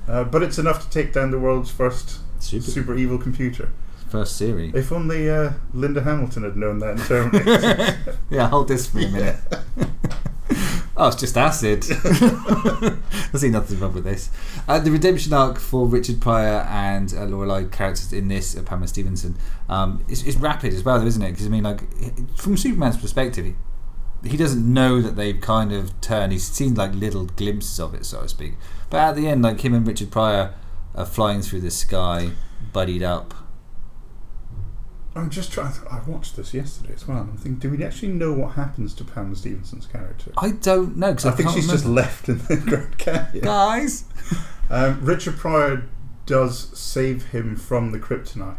Uh, 0.07 0.25
but 0.25 0.43
it's 0.43 0.59
enough 0.59 0.85
to 0.85 0.91
take 0.91 1.13
down 1.13 1.31
the 1.31 1.39
world's 1.39 1.71
first 1.71 2.21
Super. 2.39 2.71
super 2.71 2.95
evil 2.95 3.19
computer. 3.19 3.71
First 4.09 4.37
series. 4.37 4.75
If 4.75 4.93
only 4.93 5.29
uh, 5.29 5.53
Linda 5.75 6.03
Hamilton 6.03 6.45
had 6.45 6.57
known 6.57 6.79
that 6.79 6.91
in 6.91 6.99
Terminator. 6.99 8.19
yeah, 8.31 8.49
hold 8.49 8.69
this 8.69 8.87
for 8.87 9.01
a 9.01 9.09
minute. 9.09 9.37
oh, 10.97 11.09
it's 11.09 11.17
just 11.17 11.37
acid. 11.37 11.85
I 11.91 12.99
see 13.37 13.49
nothing 13.49 13.81
wrong 13.81 13.95
with 13.95 14.05
this. 14.05 14.31
Uh, 14.69 14.79
the 14.79 14.91
redemption 14.93 15.33
arc 15.33 15.59
for 15.59 15.87
Richard 15.87 16.21
Pryor 16.21 16.67
and 16.69 17.13
uh, 17.15 17.25
Lorelei 17.25 17.65
characters 17.65 18.13
in 18.13 18.29
this, 18.29 18.57
uh, 18.57 18.63
Pamela 18.63 18.87
Stephenson, 18.87 19.37
um, 19.69 20.05
is, 20.09 20.25
is 20.25 20.37
rapid 20.37 20.73
as 20.73 20.85
well, 20.85 21.01
though, 21.01 21.07
isn't 21.07 21.23
it? 21.23 21.33
Because 21.33 21.47
I 21.47 21.51
mean, 21.51 21.65
like 21.65 21.83
from 22.37 22.57
Superman's 22.57 22.97
perspective, 22.97 23.45
he, 23.45 24.29
he 24.29 24.37
doesn't 24.37 24.73
know 24.73 25.03
that 25.03 25.17
they've 25.17 25.41
kind 25.41 25.73
of 25.73 26.01
turned. 26.01 26.33
He's 26.33 26.47
seen 26.47 26.75
like 26.75 26.95
little 26.95 27.27
glimpses 27.27 27.81
of 27.81 27.93
it, 27.95 28.07
so 28.07 28.23
to 28.23 28.29
speak. 28.29 28.55
But 28.89 28.99
at 28.99 29.17
the 29.17 29.27
end, 29.27 29.43
like 29.43 29.61
him 29.61 29.75
and 29.75 29.87
Richard 29.87 30.13
Pryor 30.13 30.55
are 30.95 31.07
flying 31.07 31.43
through 31.43 31.61
the 31.61 31.71
sky, 31.71 32.31
buddied 32.73 33.03
up. 33.03 33.35
I'm 35.19 35.31
just 35.31 35.53
trying. 35.53 35.73
I 35.91 36.01
watched 36.07 36.37
this 36.37 36.53
yesterday 36.55 36.95
as 36.95 37.07
well. 37.09 37.19
and 37.19 37.31
I'm 37.31 37.37
thinking, 37.37 37.59
do 37.59 37.71
we 37.77 37.85
actually 37.85 38.09
know 38.13 38.33
what 38.33 38.53
happens 38.55 38.95
to 38.95 39.05
Pam 39.05 39.35
Stephenson's 39.35 39.87
character? 39.87 40.33
I 40.39 40.51
don't 40.53 40.97
know 40.97 41.11
because 41.13 41.27
I 41.27 41.31
I, 41.31 41.33
think 41.33 41.51
she's 41.51 41.69
just 41.69 41.85
remember. 41.85 42.03
left 42.03 42.29
in 42.29 42.39
the 42.39 42.57
Grand 42.67 42.99
Canyon. 42.99 43.45
guys. 43.45 44.05
Um, 44.71 45.05
Richard 45.05 45.37
Pryor 45.37 45.85
does 46.27 46.77
save 46.79 47.27
him 47.29 47.57
from 47.57 47.93
the 47.93 47.99
kryptonite. 47.99 48.59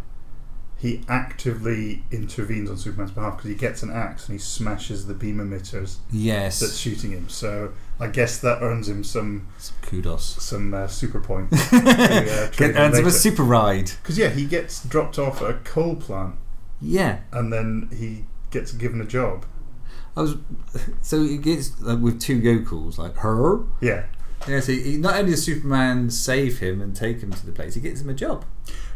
He 0.79 1.01
actively 1.09 2.03
intervenes 2.11 2.69
on 2.69 2.77
Superman's 2.77 3.09
behalf 3.11 3.37
because 3.37 3.49
he 3.49 3.55
gets 3.55 3.81
an 3.81 3.89
axe 3.91 4.27
and 4.29 4.33
he 4.33 4.39
smashes 4.39 5.07
the 5.07 5.15
beam 5.15 5.37
emitters 5.37 5.97
Yes. 6.11 6.59
that's 6.59 6.77
shooting 6.77 7.11
him. 7.11 7.27
So 7.29 7.73
I 7.99 8.07
guess 8.07 8.37
that 8.39 8.61
earns 8.61 8.87
him 8.87 9.03
some 9.03 9.47
Kudos. 9.81 10.23
some 10.43 10.73
uh, 10.75 10.87
super 10.87 11.19
points. 11.19 11.69
to, 11.71 11.75
uh, 11.77 12.49
Get 12.55 12.75
earns 12.75 12.99
him 12.99 13.07
a 13.07 13.11
super 13.11 13.41
ride. 13.43 13.89
Because 14.03 14.19
yeah, 14.19 14.29
he 14.29 14.45
gets 14.45 14.83
dropped 14.85 15.17
off 15.17 15.41
at 15.41 15.49
a 15.49 15.53
coal 15.55 15.95
plant 15.95 16.35
Yeah. 16.81 17.19
and 17.31 17.51
then 17.51 17.89
he 17.95 18.25
gets 18.51 18.71
given 18.71 19.01
a 19.01 19.05
job. 19.05 19.45
I 20.15 20.21
was 20.21 20.35
so 21.01 21.21
he 21.23 21.37
gets 21.37 21.79
like, 21.81 21.99
with 21.99 22.19
two 22.19 22.41
Gokuls 22.41 22.97
like 22.97 23.15
her. 23.17 23.59
Yeah, 23.81 24.05
Yeah, 24.47 24.59
so 24.61 24.71
he, 24.71 24.97
not 24.97 25.15
only 25.15 25.31
does 25.31 25.43
Superman 25.43 26.09
save 26.09 26.59
him 26.59 26.81
and 26.81 26.95
take 26.95 27.21
him 27.21 27.31
to 27.31 27.45
the 27.45 27.51
place, 27.51 27.75
he 27.75 27.81
gets 27.81 28.01
him 28.01 28.09
a 28.09 28.13
job. 28.13 28.45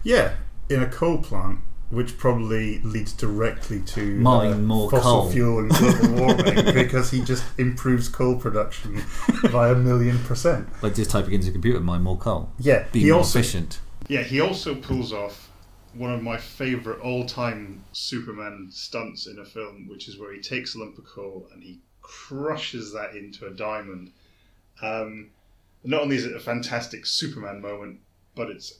yeah, 0.04 0.34
in 0.70 0.82
a 0.82 0.88
coal 0.88 1.18
plant. 1.20 1.60
Which 1.90 2.18
probably 2.18 2.80
leads 2.84 3.12
directly 3.12 3.82
to 3.82 4.16
Mine 4.16 4.54
uh, 4.54 4.58
more 4.60 4.90
fossil 4.90 5.24
coal. 5.24 5.30
fuel 5.30 5.60
and 5.60 5.70
global 5.72 6.10
warming 6.38 6.74
because 6.74 7.12
he 7.12 7.20
just 7.22 7.44
improves 7.60 8.08
coal 8.08 8.38
production 8.38 9.04
by 9.52 9.68
a 9.72 9.76
million 9.76 10.18
percent. 10.20 10.70
Like 10.82 10.96
just 10.96 11.12
typing 11.12 11.34
into 11.34 11.50
a 11.50 11.52
computer, 11.52 11.82
mine 11.82 12.02
more 12.04 12.16
coal. 12.18 12.50
Yeah, 12.60 12.86
Be 12.94 13.10
more 13.10 13.18
also 13.18 13.40
efficient. 13.40 13.82
yeah 14.08 14.24
he 14.24 14.40
also 14.40 14.74
pulls 14.76 15.12
off 15.12 15.51
one 15.94 16.12
of 16.12 16.24
my 16.24 16.38
favorite 16.38 17.00
all-time 17.02 17.84
Superman 17.92 18.70
stunts 18.72 19.28
in 19.28 19.40
a 19.40 19.46
film, 19.46 19.88
which 19.88 20.08
is 20.08 20.18
where 20.18 20.34
he 20.34 20.42
takes 20.42 20.76
of 20.76 21.06
coal 21.06 21.48
and 21.54 21.62
he 21.62 21.80
crushes 22.02 22.94
that 22.94 23.16
into 23.16 23.46
a 23.46 23.52
diamond. 23.52 24.12
Um, 24.82 25.30
not 25.84 26.02
only 26.02 26.16
is 26.16 26.26
it 26.26 26.36
a 26.36 26.40
fantastic 26.40 27.06
Superman 27.06 27.62
moment, 27.62 28.00
but 28.36 28.50
it's 28.50 28.80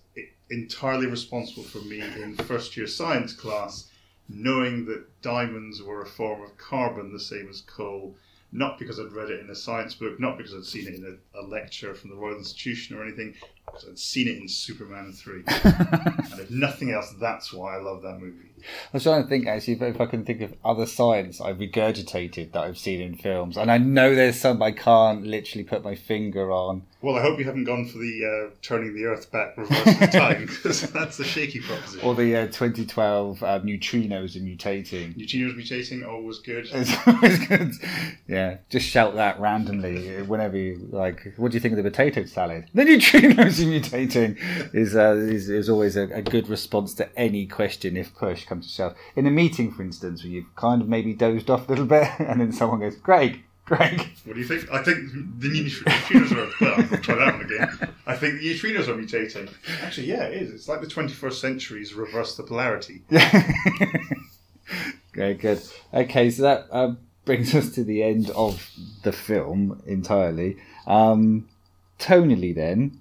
entirely 0.50 1.08
responsible 1.08 1.64
for 1.64 1.80
me 1.80 2.02
in 2.02 2.36
first 2.38 2.76
year 2.78 2.88
science 2.88 3.34
class 3.34 3.90
knowing 4.34 4.86
that 4.86 5.22
diamonds 5.22 5.82
were 5.82 6.02
a 6.02 6.06
form 6.06 6.42
of 6.42 6.58
carbon 6.58 7.12
the 7.12 7.20
same 7.20 7.50
as 7.50 7.62
coal. 7.62 8.16
Not 8.54 8.78
because 8.78 9.00
I'd 9.00 9.14
read 9.14 9.30
it 9.30 9.40
in 9.40 9.50
a 9.50 9.56
science 9.56 9.94
book, 9.96 10.20
not 10.20 10.38
because 10.38 10.54
I'd 10.54 10.66
seen 10.66 10.88
it 10.88 10.96
in 10.96 11.20
a, 11.34 11.40
a 11.40 11.44
lecture 11.44 11.94
from 11.94 12.10
the 12.10 12.18
Royal 12.18 12.38
Institution 12.38 12.98
or 12.98 13.04
anything, 13.04 13.34
because 13.66 13.88
I'd 13.88 14.00
seen 14.00 14.28
it 14.28 14.38
in 14.38 14.48
Superman 14.48 15.14
3. 15.14 15.44
and 15.48 16.40
if 16.40 16.52
nothing 16.52 16.92
else, 16.92 17.14
that's 17.20 17.54
why 17.54 17.78
I 17.78 17.82
love 17.82 18.02
that 18.02 18.20
movie. 18.20 18.52
I 18.66 18.98
was 18.98 19.04
trying 19.04 19.24
to 19.24 19.30
think 19.30 19.48
actually 19.48 19.74
if, 19.74 19.82
if 19.82 20.02
I 20.02 20.06
can 20.06 20.26
think 20.26 20.42
of 20.42 20.54
other 20.64 20.86
science 20.86 21.42
I've 21.42 21.58
regurgitated 21.58 22.52
that 22.52 22.64
I've 22.64 22.78
seen 22.78 23.02
in 23.02 23.16
films, 23.16 23.58
and 23.58 23.72
I 23.72 23.78
know 23.78 24.16
there's 24.16 24.40
some 24.40 24.62
I 24.62 24.72
can't 24.72 25.26
literally 25.26 25.64
put 25.64 25.84
my 25.84 25.96
finger 25.96 26.52
on. 26.52 26.84
Well, 27.02 27.16
I 27.16 27.22
hope 27.22 27.40
you 27.40 27.46
haven't 27.46 27.64
gone 27.64 27.88
for 27.88 27.98
the 27.98 28.50
uh, 28.52 28.56
turning 28.62 28.94
the 28.94 29.06
Earth 29.06 29.32
back 29.32 29.58
reverse 29.58 30.02
of 30.02 30.12
time, 30.12 30.46
because 30.46 30.82
that's 30.92 31.20
a 31.20 31.24
shaky 31.24 31.60
proposition. 31.60 32.08
Or 32.08 32.14
the 32.14 32.36
uh, 32.36 32.46
2012 32.46 33.42
uh, 33.42 33.60
neutrinos 33.62 34.36
and 34.36 34.48
mutating. 34.48 35.16
Neutrinos 35.18 35.56
mutating, 35.56 36.08
always 36.08 36.40
good. 36.40 36.68
It's 36.82 37.08
always 37.08 37.48
good. 37.48 37.72
Yeah, 38.28 38.58
just 38.70 38.88
shout 38.88 39.16
that 39.16 39.40
randomly 39.40 40.22
whenever 40.24 40.58
you 40.58 40.88
like. 40.92 41.34
What 41.38 41.52
do 41.52 41.56
you 41.56 41.60
think 41.60 41.72
of 41.76 41.84
the 41.84 41.90
potato 41.90 42.26
salad? 42.26 42.70
The 42.76 42.84
neutrinos 42.84 43.51
mutating 43.60 44.38
is 44.74 44.96
uh, 44.96 45.16
is, 45.16 45.50
is 45.50 45.70
always 45.70 45.96
a, 45.96 46.04
a 46.14 46.22
good 46.22 46.48
response 46.48 46.94
to 46.96 47.20
any 47.20 47.46
question 47.46 47.98
if 47.98 48.16
push 48.16 48.46
comes 48.46 48.68
to 48.68 48.74
shove. 48.74 48.96
In 49.16 49.28
a 49.28 49.32
meeting, 49.32 49.72
for 49.72 49.84
instance, 49.84 50.24
where 50.24 50.32
you've 50.32 50.56
kind 50.56 50.82
of 50.82 50.88
maybe 50.88 51.14
dozed 51.14 51.50
off 51.50 51.68
a 51.68 51.72
little 51.72 51.86
bit, 51.86 52.08
and 52.20 52.40
then 52.40 52.52
someone 52.52 52.80
goes, 52.80 52.96
"Greg, 52.96 53.44
Greg." 53.66 54.00
What 54.26 54.34
do 54.34 54.40
you 54.40 54.48
think? 54.48 54.72
I 54.72 54.84
think 54.84 55.12
the 55.40 55.50
neutrinos 55.50 56.32
are. 56.32 56.52
Well, 56.62 56.76
I'll 56.92 56.98
try 57.00 57.16
that 57.16 57.34
one 57.34 57.46
again. 57.46 57.90
I 58.06 58.16
think 58.16 58.40
the 58.40 58.54
neutrinos 58.54 58.88
are 58.88 58.96
mutating. 58.96 59.52
Actually, 59.82 60.08
yeah, 60.08 60.24
it 60.24 60.42
is. 60.42 60.54
It's 60.54 60.68
like 60.68 60.82
the 60.82 60.88
21st 60.88 61.34
century's 61.34 61.94
reverse 61.94 62.36
the 62.36 62.44
polarity. 62.44 63.02
Very 65.14 65.34
good. 65.34 65.62
Okay, 65.94 66.30
so 66.30 66.44
that 66.44 66.68
uh, 66.72 66.94
brings 67.26 67.54
us 67.54 67.72
to 67.76 67.84
the 67.84 68.04
end 68.04 68.30
of 68.32 68.72
the 69.04 69.12
film 69.12 69.82
entirely. 69.86 70.58
Um, 70.88 71.50
tonally, 72.00 72.56
then, 72.56 73.01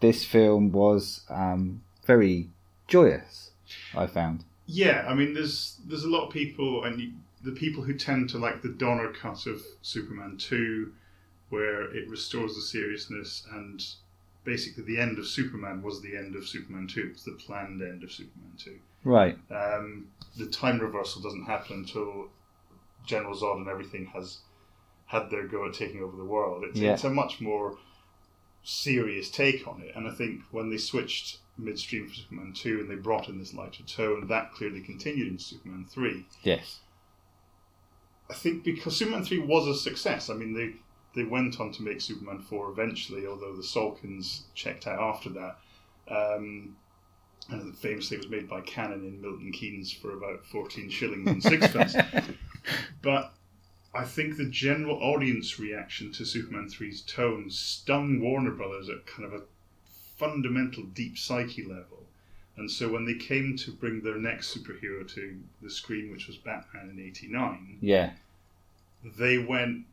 this 0.00 0.24
film 0.24 0.72
was 0.72 1.22
um, 1.30 1.82
very 2.04 2.50
joyous. 2.88 3.50
I 3.94 4.06
found. 4.06 4.44
Yeah, 4.66 5.06
I 5.08 5.14
mean, 5.14 5.34
there's 5.34 5.78
there's 5.86 6.04
a 6.04 6.08
lot 6.08 6.26
of 6.26 6.32
people, 6.32 6.84
and 6.84 7.00
you, 7.00 7.12
the 7.42 7.52
people 7.52 7.82
who 7.82 7.94
tend 7.94 8.30
to 8.30 8.38
like 8.38 8.62
the 8.62 8.68
Donner 8.68 9.12
cut 9.12 9.46
of 9.46 9.62
Superman 9.82 10.36
2, 10.38 10.92
where 11.50 11.82
it 11.94 12.08
restores 12.08 12.54
the 12.54 12.60
seriousness, 12.62 13.46
and 13.52 13.84
basically 14.44 14.84
the 14.84 15.00
end 15.00 15.18
of 15.18 15.26
Superman 15.26 15.82
was 15.82 16.00
the 16.02 16.16
end 16.16 16.36
of 16.36 16.46
Superman 16.46 16.86
2. 16.86 17.10
It's 17.12 17.24
the 17.24 17.32
planned 17.32 17.82
end 17.82 18.02
of 18.04 18.12
Superman 18.12 18.52
2. 18.58 18.78
Right. 19.04 19.38
Um, 19.50 20.08
the 20.36 20.46
time 20.46 20.78
reversal 20.80 21.22
doesn't 21.22 21.44
happen 21.44 21.78
until 21.78 22.28
General 23.04 23.34
Zod 23.36 23.58
and 23.58 23.68
everything 23.68 24.06
has 24.06 24.38
had 25.06 25.30
their 25.30 25.46
go 25.46 25.66
at 25.68 25.74
taking 25.74 26.02
over 26.02 26.16
the 26.16 26.24
world. 26.24 26.64
It's, 26.64 26.78
Yeah. 26.78 26.92
it's 26.94 27.04
a 27.04 27.10
much 27.10 27.40
more 27.40 27.76
serious 28.68 29.30
take 29.30 29.66
on 29.68 29.80
it, 29.80 29.94
and 29.94 30.08
I 30.08 30.10
think 30.10 30.42
when 30.50 30.70
they 30.70 30.76
switched 30.76 31.38
midstream 31.56 32.08
for 32.08 32.14
Superman 32.14 32.52
2 32.52 32.80
and 32.80 32.90
they 32.90 32.96
brought 32.96 33.28
in 33.28 33.38
this 33.38 33.54
lighter 33.54 33.84
tone, 33.84 34.26
that 34.26 34.52
clearly 34.52 34.80
continued 34.80 35.28
in 35.28 35.38
Superman 35.38 35.86
3. 35.88 36.26
Yes. 36.42 36.80
I 38.28 38.34
think 38.34 38.64
because 38.64 38.96
Superman 38.96 39.24
3 39.24 39.38
was 39.38 39.68
a 39.68 39.74
success. 39.74 40.28
I 40.28 40.34
mean, 40.34 40.52
they 40.52 40.72
they 41.14 41.26
went 41.26 41.60
on 41.60 41.70
to 41.72 41.82
make 41.82 42.00
Superman 42.00 42.40
4 42.40 42.70
eventually, 42.72 43.26
although 43.26 43.54
the 43.54 43.62
Salkinds 43.62 44.42
checked 44.54 44.86
out 44.86 45.00
after 45.00 45.30
that. 45.30 45.58
Um, 46.08 46.76
and 47.48 47.78
famously 47.78 48.16
it 48.16 48.20
was 48.24 48.28
made 48.28 48.48
by 48.48 48.60
Cannon 48.62 49.06
in 49.06 49.20
Milton 49.20 49.52
Keynes 49.52 49.92
for 49.92 50.12
about 50.12 50.44
14 50.44 50.90
shillings 50.90 51.28
and 51.28 51.42
sixpence. 51.42 51.94
but 53.02 53.32
I 53.94 54.04
think 54.04 54.36
the 54.36 54.44
general 54.50 54.96
audience 55.02 55.58
reaction 55.58 56.12
to 56.12 56.24
Superman 56.26 56.68
3's 56.68 57.00
tone 57.02 57.50
stung 57.50 58.20
Warner 58.20 58.50
Brothers 58.50 58.88
at 58.88 59.06
kind 59.06 59.24
of 59.24 59.32
a 59.32 59.44
fundamental 60.16 60.84
deep 60.84 61.16
psyche 61.18 61.62
level. 61.64 62.04
And 62.56 62.70
so 62.70 62.88
when 62.90 63.04
they 63.04 63.14
came 63.14 63.56
to 63.58 63.70
bring 63.72 64.00
their 64.00 64.16
next 64.16 64.56
superhero 64.56 65.06
to 65.14 65.38
the 65.62 65.70
screen, 65.70 66.10
which 66.10 66.26
was 66.26 66.36
Batman 66.36 66.90
in 66.90 67.00
89, 67.00 67.78
Yeah. 67.80 68.12
they 69.18 69.38
went 69.38 69.84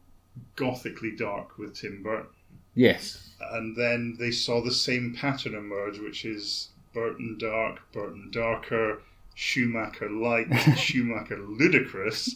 gothically 0.55 1.11
dark 1.11 1.57
with 1.57 1.75
Tim 1.75 2.01
Burton. 2.01 2.27
Yes. 2.75 3.29
And 3.51 3.75
then 3.75 4.15
they 4.17 4.31
saw 4.31 4.61
the 4.61 4.71
same 4.71 5.13
pattern 5.15 5.53
emerge, 5.55 5.99
which 5.99 6.25
is 6.25 6.69
Burton 6.93 7.37
dark, 7.37 7.79
Burton 7.91 8.29
darker, 8.31 9.01
Schumacher 9.35 10.09
light, 10.09 10.47
Schumacher 10.77 11.37
ludicrous. 11.37 12.35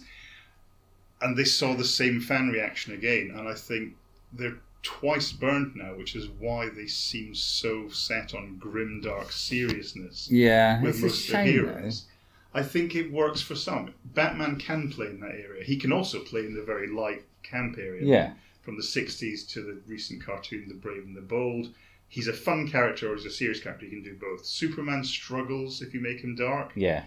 And 1.22 1.36
they 1.38 1.44
saw 1.46 1.74
the 1.74 1.84
same 1.84 2.22
fan 2.22 2.50
reaction 2.50 2.94
again. 2.94 3.34
And 3.36 3.48
I 3.48 3.54
think 3.56 3.94
they're 4.34 4.58
twice 4.84 5.32
burnt 5.32 5.76
now, 5.76 5.96
which 5.96 6.16
is 6.16 6.28
why 6.40 6.70
they 6.70 6.86
seem 6.88 7.34
so 7.34 7.90
set 7.90 8.34
on 8.36 8.58
grim, 8.58 9.02
dark 9.02 9.32
seriousness 9.32 10.30
Yeah. 10.32 10.82
with 10.82 10.96
It's 10.96 11.00
a 11.00 11.06
most 11.08 11.14
of 11.16 11.20
the 11.28 11.32
shame. 11.34 11.46
though. 11.66 11.74
heroes. 11.74 12.06
I 12.54 12.64
think 12.64 12.96
it 12.96 13.12
works 13.12 13.42
for 13.42 13.56
some. 13.56 13.94
Batman 14.06 14.58
can 14.58 14.90
play 14.90 15.08
in 15.08 15.20
that 15.20 15.32
area. 15.36 15.64
He 15.64 15.78
can 15.78 15.92
also 15.92 16.20
play 16.22 16.42
in 16.42 16.56
the 16.56 16.64
very 16.64 16.88
light 16.88 17.24
camp 17.44 17.78
area. 17.78 18.06
Yeah. 18.06 18.34
From 18.62 18.78
the 18.78 18.84
60s 18.84 19.48
to 19.54 19.62
the 19.62 19.78
recent 19.88 20.24
cartoon, 20.24 20.66
The 20.68 20.74
Brave 20.74 21.04
and 21.04 21.16
the 21.16 21.22
Bold. 21.22 21.74
He's 22.10 22.28
a 22.28 22.34
fun 22.34 22.68
character 22.70 23.12
or 23.12 23.16
he's 23.16 23.26
a 23.26 23.30
serious 23.32 23.60
character. 23.60 23.86
He 23.86 23.92
can 23.92 24.04
do 24.04 24.16
both. 24.16 24.46
Superman 24.46 25.04
struggles 25.04 25.82
if 25.82 25.94
you 25.94 26.00
make 26.00 26.22
him 26.22 26.36
dark. 26.36 26.72
Yeah. 26.76 27.04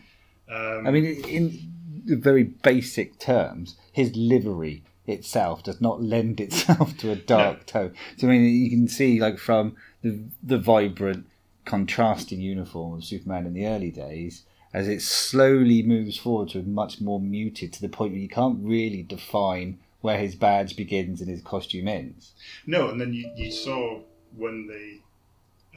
Um, 0.51 0.87
I 0.87 0.91
mean, 0.91 1.05
in 1.25 2.21
very 2.21 2.45
basic 2.45 3.19
terms, 3.19 3.77
his 3.93 4.15
livery 4.17 4.83
itself 5.07 5.63
does 5.63 5.81
not 5.81 6.03
lend 6.03 6.41
itself 6.47 6.97
to 6.99 7.11
a 7.11 7.17
dark 7.17 7.67
tone. 7.67 7.95
So 8.17 8.29
I 8.29 8.31
mean, 8.31 8.45
you 8.45 8.71
can 8.71 8.89
see 8.89 9.21
like 9.21 9.39
from 9.39 9.77
the 10.03 10.21
the 10.43 10.59
vibrant, 10.59 11.27
contrasting 11.65 12.41
uniform 12.41 12.95
of 12.95 13.05
Superman 13.05 13.47
in 13.47 13.55
the 13.55 13.67
early 13.67 13.91
days, 13.91 14.43
as 14.73 14.89
it 14.89 15.03
slowly 15.03 15.83
moves 15.83 16.17
forward 16.17 16.49
to 16.51 16.61
a 16.61 16.63
much 16.63 17.01
more 17.01 17.21
muted, 17.21 17.73
to 17.75 17.81
the 17.81 17.89
point 17.89 18.13
where 18.13 18.21
you 18.21 18.29
can't 18.29 18.59
really 18.63 19.03
define 19.03 19.79
where 20.01 20.19
his 20.19 20.35
badge 20.35 20.77
begins 20.77 21.21
and 21.21 21.29
his 21.29 21.43
costume 21.43 21.87
ends. 21.87 22.33
No, 22.67 22.89
and 22.89 23.01
then 23.01 23.13
you, 23.13 23.31
you 23.37 23.53
saw 23.53 24.01
when 24.35 24.67
they 24.67 25.01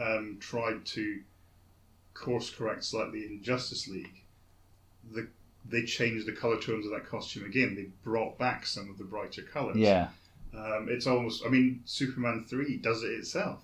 um, 0.03 0.37
tried 0.39 0.85
to 0.85 1.21
course 2.13 2.49
correct 2.49 2.83
slightly 2.85 3.25
in 3.25 3.41
Justice 3.41 3.87
League, 3.87 4.22
the 5.11 5.27
they 5.65 5.83
changed 5.83 6.25
the 6.27 6.31
color 6.33 6.59
tones 6.59 6.85
of 6.85 6.91
that 6.91 7.05
costume 7.05 7.45
again. 7.45 7.75
They 7.75 7.87
brought 8.03 8.37
back 8.37 8.65
some 8.65 8.89
of 8.89 8.97
the 8.97 9.03
brighter 9.05 9.41
colors. 9.43 9.77
Yeah. 9.77 10.09
Um, 10.53 10.87
it's 10.89 11.07
almost, 11.07 11.43
I 11.45 11.49
mean, 11.49 11.81
Superman 11.85 12.45
3 12.47 12.77
does 12.77 13.01
it 13.01 13.07
itself. 13.11 13.63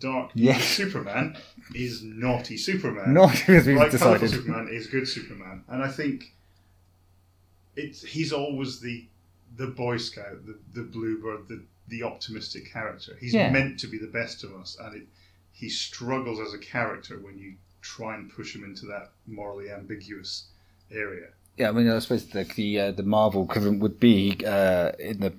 Dark 0.00 0.30
Yeah. 0.34 0.58
Superman 0.58 1.36
is 1.74 2.02
naughty 2.02 2.56
Superman. 2.56 3.12
Naughty, 3.14 3.54
as 3.54 3.66
we've 3.66 3.76
Bright, 3.76 3.90
decided. 3.92 4.30
Superman 4.30 4.68
is 4.72 4.86
good 4.88 5.06
Superman. 5.06 5.62
And 5.68 5.82
I 5.82 5.88
think 5.88 6.34
it's 7.76 8.02
he's 8.02 8.32
always 8.32 8.80
the 8.80 9.06
the 9.56 9.68
Boy 9.68 9.98
Scout, 9.98 10.44
the, 10.46 10.58
the 10.72 10.82
Bluebird, 10.82 11.46
the, 11.46 11.62
the 11.86 12.02
optimistic 12.02 12.72
character. 12.72 13.16
He's 13.20 13.34
Yeah. 13.34 13.50
meant 13.52 13.78
to 13.80 13.86
be 13.86 13.98
the 13.98 14.08
best 14.08 14.42
of 14.42 14.52
us. 14.56 14.76
And 14.80 14.96
it, 14.96 15.06
he 15.52 15.68
struggles 15.68 16.40
as 16.40 16.52
a 16.54 16.58
character 16.58 17.18
when 17.20 17.38
you 17.38 17.54
try 17.80 18.16
and 18.16 18.28
push 18.32 18.56
him 18.56 18.64
into 18.64 18.86
that 18.86 19.12
morally 19.28 19.70
ambiguous 19.70 20.46
area. 20.90 21.28
Yeah, 21.56 21.68
I 21.68 21.72
mean, 21.72 21.88
I 21.88 21.98
suppose 22.00 22.26
the 22.26 22.44
the, 22.44 22.80
uh, 22.80 22.90
the 22.92 23.02
Marvel 23.02 23.44
equivalent 23.44 23.80
would 23.80 24.00
be 24.00 24.38
uh, 24.44 24.92
in 24.98 25.20
the 25.20 25.32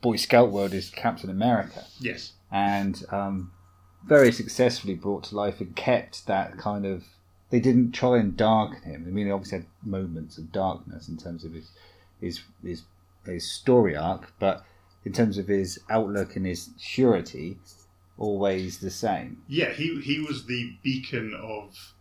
Boy 0.00 0.16
Scout 0.16 0.50
world 0.50 0.74
is 0.74 0.90
Captain 0.90 1.30
America. 1.30 1.84
Yes. 2.00 2.32
and 2.50 3.04
um, 3.10 3.52
very 4.04 4.30
successfully 4.32 4.94
brought 4.94 5.24
to 5.24 5.34
life 5.36 5.60
and 5.60 5.74
kept 5.74 6.26
that 6.26 6.58
kind 6.58 6.84
of. 6.86 7.04
They 7.50 7.60
didn't 7.60 7.92
try 7.92 8.18
and 8.18 8.36
darken 8.36 8.82
him. 8.82 9.04
I 9.06 9.10
mean, 9.10 9.26
he 9.26 9.32
obviously 9.32 9.58
had 9.58 9.66
moments 9.82 10.38
of 10.38 10.50
darkness 10.50 11.08
in 11.08 11.16
terms 11.16 11.44
of 11.44 11.52
his 11.52 11.70
his 12.20 12.40
his, 12.64 12.82
his 13.24 13.50
story 13.50 13.96
arc, 13.96 14.32
but 14.40 14.64
in 15.04 15.12
terms 15.12 15.38
of 15.38 15.46
his 15.48 15.78
outlook 15.88 16.34
and 16.36 16.46
his 16.46 16.70
surety, 16.80 17.58
always 18.18 18.78
the 18.80 18.90
same. 18.90 19.42
Yeah, 19.48 19.72
he 19.72 20.00
he 20.00 20.18
was 20.20 20.46
the 20.46 20.72
beacon 20.82 21.32
of, 21.40 21.93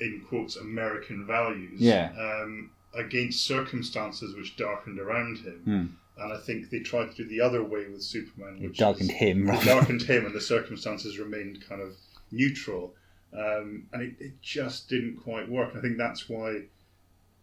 in 0.00 0.24
quotes, 0.28 0.56
American 0.56 1.26
values. 1.26 1.80
Yeah. 1.80 2.12
Um, 2.18 2.70
against 2.94 3.44
circumstances 3.44 4.34
which 4.34 4.56
darkened 4.56 4.98
around 4.98 5.38
him, 5.38 5.60
Hmm. 5.64 6.22
and 6.22 6.32
I 6.32 6.38
think 6.38 6.70
they 6.70 6.80
tried 6.80 7.10
to 7.10 7.16
do 7.22 7.24
the 7.28 7.40
other 7.42 7.62
way 7.62 7.86
with 7.86 8.02
Superman, 8.02 8.56
It 8.62 8.68
which 8.68 8.78
darkened 8.78 9.10
is- 9.10 9.16
him, 9.16 9.48
It 9.50 9.64
darkened 9.64 10.02
him, 10.02 10.24
and 10.26 10.34
the 10.34 10.40
circumstances 10.40 11.18
remained 11.18 11.64
kind 11.68 11.82
of 11.82 11.94
neutral, 12.32 12.94
um, 13.32 13.86
and 13.92 14.02
it, 14.02 14.14
it 14.18 14.40
just 14.42 14.88
didn't 14.88 15.16
quite 15.18 15.48
work. 15.50 15.76
I 15.76 15.80
think 15.80 15.98
that's 15.98 16.28
why 16.30 16.62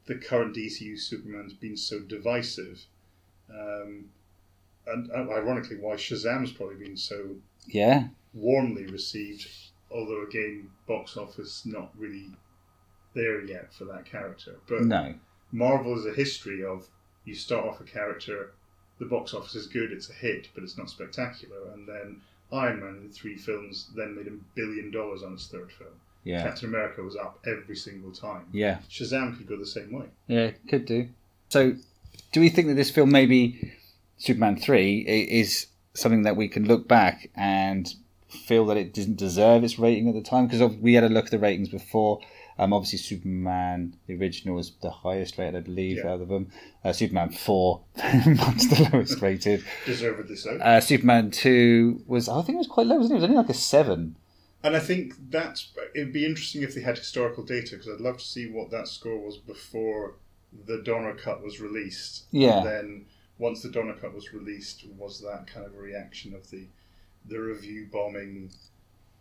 the 0.07 0.15
current 0.15 0.55
DCU 0.55 0.97
Superman's 0.97 1.53
been 1.53 1.77
so 1.77 1.99
divisive. 1.99 2.85
Um, 3.49 4.09
and 4.87 5.11
uh, 5.11 5.29
ironically, 5.31 5.77
why 5.77 5.95
Shazam's 5.95 6.51
probably 6.51 6.75
been 6.83 6.97
so 6.97 7.35
Yeah, 7.67 8.07
warmly 8.33 8.85
received, 8.87 9.47
although 9.91 10.23
again, 10.23 10.69
box 10.87 11.17
office 11.17 11.65
not 11.65 11.91
really 11.97 12.29
there 13.15 13.43
yet 13.43 13.73
for 13.73 13.85
that 13.85 14.05
character. 14.05 14.57
But 14.67 14.83
no, 14.83 15.15
Marvel 15.51 15.97
is 15.97 16.05
a 16.05 16.13
history 16.13 16.63
of 16.63 16.87
you 17.23 17.33
start 17.33 17.65
off 17.65 17.81
a 17.81 17.83
character, 17.83 18.51
the 18.99 19.05
box 19.05 19.33
office 19.33 19.55
is 19.55 19.67
good, 19.67 19.91
it's 19.91 20.09
a 20.09 20.13
hit, 20.13 20.49
but 20.53 20.63
it's 20.63 20.77
not 20.77 20.89
spectacular, 20.89 21.71
and 21.73 21.87
then 21.87 22.21
Iron 22.51 22.79
Man 22.79 23.01
in 23.03 23.09
three 23.09 23.35
films 23.35 23.89
then 23.95 24.15
made 24.15 24.27
a 24.27 24.37
billion 24.53 24.91
dollars 24.91 25.23
on 25.23 25.33
its 25.33 25.47
third 25.47 25.71
film. 25.71 25.89
Yeah. 26.23 26.43
Captain 26.43 26.69
America 26.69 27.01
was 27.01 27.15
up 27.15 27.39
every 27.45 27.75
single 27.75 28.11
time. 28.11 28.47
Yeah. 28.51 28.79
Shazam 28.89 29.37
could 29.37 29.47
go 29.47 29.57
the 29.57 29.65
same 29.65 29.91
way. 29.91 30.05
Yeah, 30.27 30.51
could 30.67 30.85
do. 30.85 31.09
So, 31.49 31.75
do 32.31 32.41
we 32.41 32.49
think 32.49 32.67
that 32.67 32.73
this 32.73 32.89
film, 32.89 33.11
maybe 33.11 33.73
Superman 34.17 34.57
3, 34.57 35.01
is 35.01 35.67
something 35.93 36.23
that 36.23 36.35
we 36.35 36.47
can 36.47 36.67
look 36.67 36.87
back 36.87 37.29
and 37.35 37.93
feel 38.27 38.65
that 38.65 38.77
it 38.77 38.93
didn't 38.93 39.17
deserve 39.17 39.63
its 39.63 39.77
rating 39.77 40.09
at 40.09 40.15
the 40.15 40.21
time? 40.21 40.47
Because 40.47 40.75
we 40.77 40.95
had 40.95 41.03
a 41.03 41.09
look 41.09 41.25
at 41.25 41.31
the 41.31 41.39
ratings 41.39 41.69
before. 41.69 42.19
Um, 42.57 42.71
obviously, 42.73 42.99
Superman, 42.99 43.97
the 44.07 44.15
original, 44.15 44.55
was 44.55 44.71
the 44.81 44.89
highest 44.89 45.37
rated, 45.37 45.55
I 45.55 45.59
believe, 45.59 45.97
Yeah. 45.97 46.13
out 46.13 46.21
of 46.21 46.29
them. 46.29 46.51
Uh, 46.83 46.93
Superman 46.93 47.29
4, 47.29 47.81
much 47.97 48.63
the 48.69 48.89
lowest 48.93 49.21
rated. 49.21 49.63
Deservedly 49.85 50.35
so. 50.37 50.57
Uh, 50.57 50.79
Superman 50.79 51.31
2 51.31 52.03
was, 52.07 52.29
I 52.29 52.41
think 52.43 52.55
it 52.55 52.59
was 52.59 52.67
quite 52.67 52.87
low, 52.87 52.95
wasn't 52.97 53.11
it? 53.13 53.15
It 53.15 53.21
was 53.21 53.23
only 53.25 53.37
like 53.37 53.49
a 53.49 53.53
7. 53.53 54.15
And 54.63 54.75
I 54.75 54.79
think 54.79 55.13
that's 55.29 55.71
it'd 55.93 56.11
be 56.13 56.25
interesting 56.25 56.63
if 56.63 56.73
they 56.73 56.81
had 56.81 56.97
historical 56.97 57.43
data 57.43 57.75
because 57.75 57.87
I'd 57.87 58.01
love 58.01 58.17
to 58.17 58.25
see 58.25 58.47
what 58.49 58.71
that 58.71 58.87
score 58.87 59.19
was 59.19 59.37
before 59.37 60.15
the 60.65 60.81
Donner 60.83 61.13
cut 61.13 61.43
was 61.43 61.59
released. 61.61 62.23
Yeah. 62.31 62.57
And 62.59 62.65
then 62.65 63.05
once 63.37 63.61
the 63.61 63.69
Donner 63.69 63.93
cut 63.93 64.15
was 64.15 64.33
released, 64.33 64.83
was 64.97 65.21
that 65.21 65.45
kind 65.45 65.67
of 65.67 65.75
a 65.75 65.77
reaction 65.77 66.33
of 66.33 66.49
the 66.49 66.65
the 67.27 67.37
review 67.37 67.87
bombing 67.91 68.49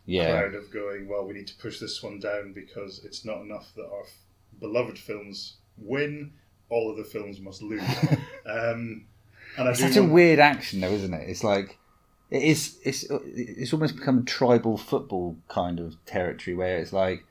Yeah. 0.07 0.31
crowd 0.41 0.55
of 0.55 0.71
going, 0.71 1.09
well, 1.09 1.25
we 1.27 1.33
need 1.35 1.47
to 1.49 1.57
push 1.57 1.79
this 1.81 2.03
one 2.03 2.19
down 2.21 2.53
because 2.53 3.03
it's 3.05 3.25
not 3.25 3.41
enough 3.41 3.73
that 3.77 3.87
our 3.87 4.03
f- 4.03 4.13
beloved 4.61 4.99
films 4.99 5.57
win; 5.79 6.33
all 6.69 6.91
of 6.91 6.97
the 6.97 7.05
films 7.05 7.41
must 7.41 7.63
lose. 7.63 7.83
um, 8.47 9.07
and 9.57 9.69
I 9.69 9.71
It's 9.71 9.81
such 9.81 9.97
a 9.97 10.05
weird 10.05 10.39
action, 10.39 10.81
though, 10.81 10.91
isn't 10.91 11.15
it? 11.15 11.29
It's 11.29 11.45
like 11.45 11.79
it 12.31 12.43
is. 12.43 12.79
It's 12.85 13.05
it's 13.11 13.73
almost 13.73 13.97
become 13.97 14.25
tribal 14.25 14.77
football 14.77 15.37
kind 15.49 15.79
of 15.81 15.97
territory 16.07 16.55
where 16.57 16.79
it's 16.79 16.93
like, 16.93 17.25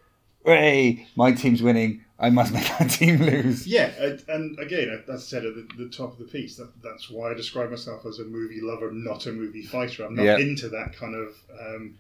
"Hey, 0.46 1.08
my 1.16 1.32
team's 1.32 1.62
winning. 1.62 2.04
I 2.20 2.30
must 2.30 2.54
make 2.54 2.68
my 2.80 2.88
team 2.88 3.18
lose." 3.18 3.68
Yeah, 3.68 3.92
and- 4.00 4.24
and 4.30 4.60
again, 4.60 4.90
as 5.08 5.10
I 5.10 5.18
said 5.18 5.46
at 5.46 5.56
the, 5.56 5.68
the 5.84 5.90
top 5.90 6.14
of 6.14 6.20
the 6.20 6.26
piece, 6.26 6.56
that, 6.58 6.72
that's 6.82 7.10
why 7.10 7.32
I 7.32 7.34
describe 7.34 7.70
myself 7.70 8.06
as 8.06 8.20
a 8.20 8.24
movie 8.26 8.62
lover, 8.62 8.92
not 8.92 9.26
a 9.28 9.32
movie 9.32 9.64
fighter. 9.64 10.06
I'm 10.06 10.16
not 10.16 10.24
Yeah. 10.24 10.38
into 10.38 10.70
that 10.70 10.96
kind 10.96 11.16
of. 11.16 11.36
Um, 11.60 11.96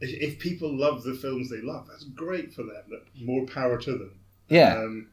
if, 0.00 0.10
if 0.10 0.38
people 0.38 0.76
love 0.76 1.02
the 1.02 1.14
films 1.14 1.50
they 1.50 1.60
love, 1.60 1.86
that's 1.88 2.04
great 2.04 2.52
for 2.52 2.62
them. 2.62 2.82
That 2.88 3.02
more 3.20 3.46
power 3.46 3.78
to 3.78 3.90
them. 3.92 4.20
Yeah. 4.48 4.78
Um, 4.78 5.08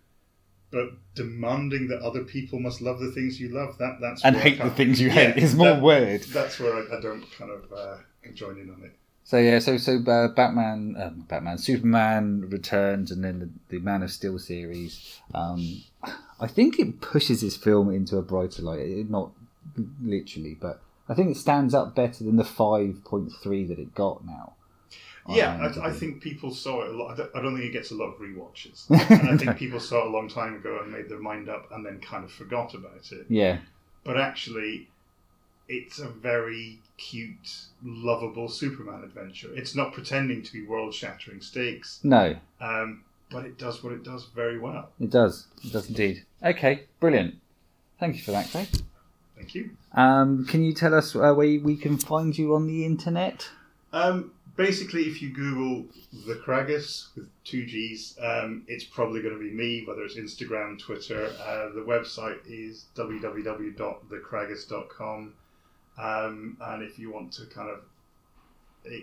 but 0.72 0.90
demanding 1.16 1.88
that 1.88 2.02
other 2.02 2.24
people 2.24 2.60
must 2.60 2.82
love 2.82 3.00
the 3.00 3.12
things 3.12 3.40
you 3.40 3.50
love, 3.50 3.78
that 3.78 3.98
that's 4.02 4.24
And 4.24 4.36
hate 4.36 4.62
the 4.62 4.70
things 4.70 5.00
you 5.00 5.10
hate 5.10 5.38
is 5.38 5.56
more 5.56 5.80
weird. 5.80 6.24
That's 6.24 6.60
where 6.60 6.74
I, 6.74 6.98
I 6.98 7.02
don't 7.02 7.24
kind 7.38 7.52
of 7.52 7.72
uh, 7.72 7.98
join 8.34 8.58
in 8.58 8.70
on 8.70 8.84
it. 8.84 8.94
So 9.24 9.38
yeah, 9.38 9.58
so 9.58 9.78
so 9.78 10.04
uh, 10.06 10.28
Batman, 10.28 10.96
um, 11.00 11.26
Batman, 11.28 11.58
Superman 11.58 12.48
returns, 12.48 13.10
and 13.10 13.24
then 13.24 13.40
the, 13.40 13.50
the 13.70 13.84
Man 13.84 14.04
of 14.04 14.12
Steel 14.12 14.38
series. 14.38 15.20
Um, 15.34 15.82
I 16.40 16.48
think 16.48 16.78
it 16.78 17.02
pushes 17.02 17.42
his 17.42 17.58
film 17.58 17.90
into 17.92 18.18
a 18.18 18.22
brighter 18.22 18.62
light. 18.62 18.82
It, 18.82 19.10
not 19.10 19.32
literally, 20.02 20.56
but 20.60 20.82
I 21.10 21.14
think 21.14 21.32
it 21.32 21.38
stands 21.38 21.74
up 21.74 21.96
better 21.96 22.24
than 22.24 22.36
the 22.36 22.44
5.3 22.44 23.68
that 23.68 23.80
it 23.80 23.96
got 23.96 24.26
now. 24.26 24.54
Yeah, 25.28 25.56
Um, 25.56 25.82
I, 25.82 25.88
I 25.88 25.92
think 25.92 26.22
people 26.22 26.52
saw 26.54 26.84
it 26.84 26.94
a 26.94 26.98
lot. 26.98 27.14
I 27.14 27.16
don't, 27.18 27.36
I 27.36 27.42
don't 27.42 27.56
think 27.56 27.66
it 27.70 27.74
gets 27.74 27.92
a 27.92 27.96
lot 27.96 28.08
of 28.14 28.20
rewatches. 28.20 28.88
and 29.10 29.30
I 29.30 29.38
think 29.38 29.58
people 29.58 29.80
saw 29.80 30.02
it 30.02 30.08
a 30.08 30.10
long 30.10 30.30
time 30.30 30.56
ago 30.56 30.80
and 30.84 30.92
made 30.92 31.10
their 31.10 31.20
mind 31.20 31.50
up 31.50 31.72
and 31.72 31.86
then 31.86 32.00
kind 32.00 32.24
of 32.24 32.32
forgot 32.32 32.74
about 32.76 33.12
it. 33.12 33.26
Yeah, 33.30 33.58
But 34.04 34.18
actually, 34.20 34.88
it's 35.68 35.98
a 36.00 36.08
very 36.08 36.80
cute, 36.98 37.56
lovable 37.84 38.48
Superman 38.50 39.04
adventure. 39.04 39.50
It's 39.56 39.76
not 39.76 39.94
pretending 39.94 40.44
to 40.44 40.54
be 40.54 40.66
world 40.66 40.94
shattering 40.94 41.42
stakes, 41.42 42.00
no, 42.04 42.36
um, 42.62 43.04
but 43.32 43.46
it 43.46 43.58
does 43.58 43.84
what 43.84 43.94
it 43.94 44.04
does 44.04 44.26
very 44.36 44.60
well. 44.60 44.90
it 45.00 45.10
does. 45.10 45.48
It 45.64 45.74
does 45.74 45.90
indeed. 45.90 46.24
Okay, 46.44 46.84
brilliant. 47.00 47.36
Thank 48.00 48.16
you 48.18 48.22
for 48.22 48.32
that, 48.32 48.52
Craig. 48.52 48.68
Thank 49.36 49.56
you. 49.56 49.72
Um, 49.94 50.46
can 50.46 50.64
you 50.64 50.74
tell 50.74 50.94
us 50.94 51.16
uh, 51.16 51.34
where 51.34 51.60
we 51.60 51.76
can 51.78 51.98
find 51.98 52.38
you 52.38 52.54
on 52.54 52.68
the 52.68 52.86
internet? 52.86 53.50
Um, 53.92 54.32
basically, 54.56 55.04
if 55.04 55.22
you 55.22 55.30
Google 55.30 55.86
the 56.26 56.36
Craggus 56.36 57.16
with 57.16 57.30
two 57.44 57.66
G's, 57.66 58.18
um, 58.22 58.64
it's 58.68 58.84
probably 58.84 59.22
going 59.22 59.34
to 59.34 59.40
be 59.40 59.52
me, 59.52 59.84
whether 59.86 60.04
it's 60.04 60.16
Instagram, 60.16 60.78
Twitter. 60.80 61.32
Uh, 61.46 61.70
the 61.74 61.86
website 61.88 62.40
is 62.46 62.86
www.thecraggus.com. 62.96 65.34
Um, 65.98 66.58
and 66.60 66.84
if 66.84 67.00
you 67.00 67.10
want 67.12 67.32
to 67.34 67.46
kind 67.46 67.70
of 67.70 67.80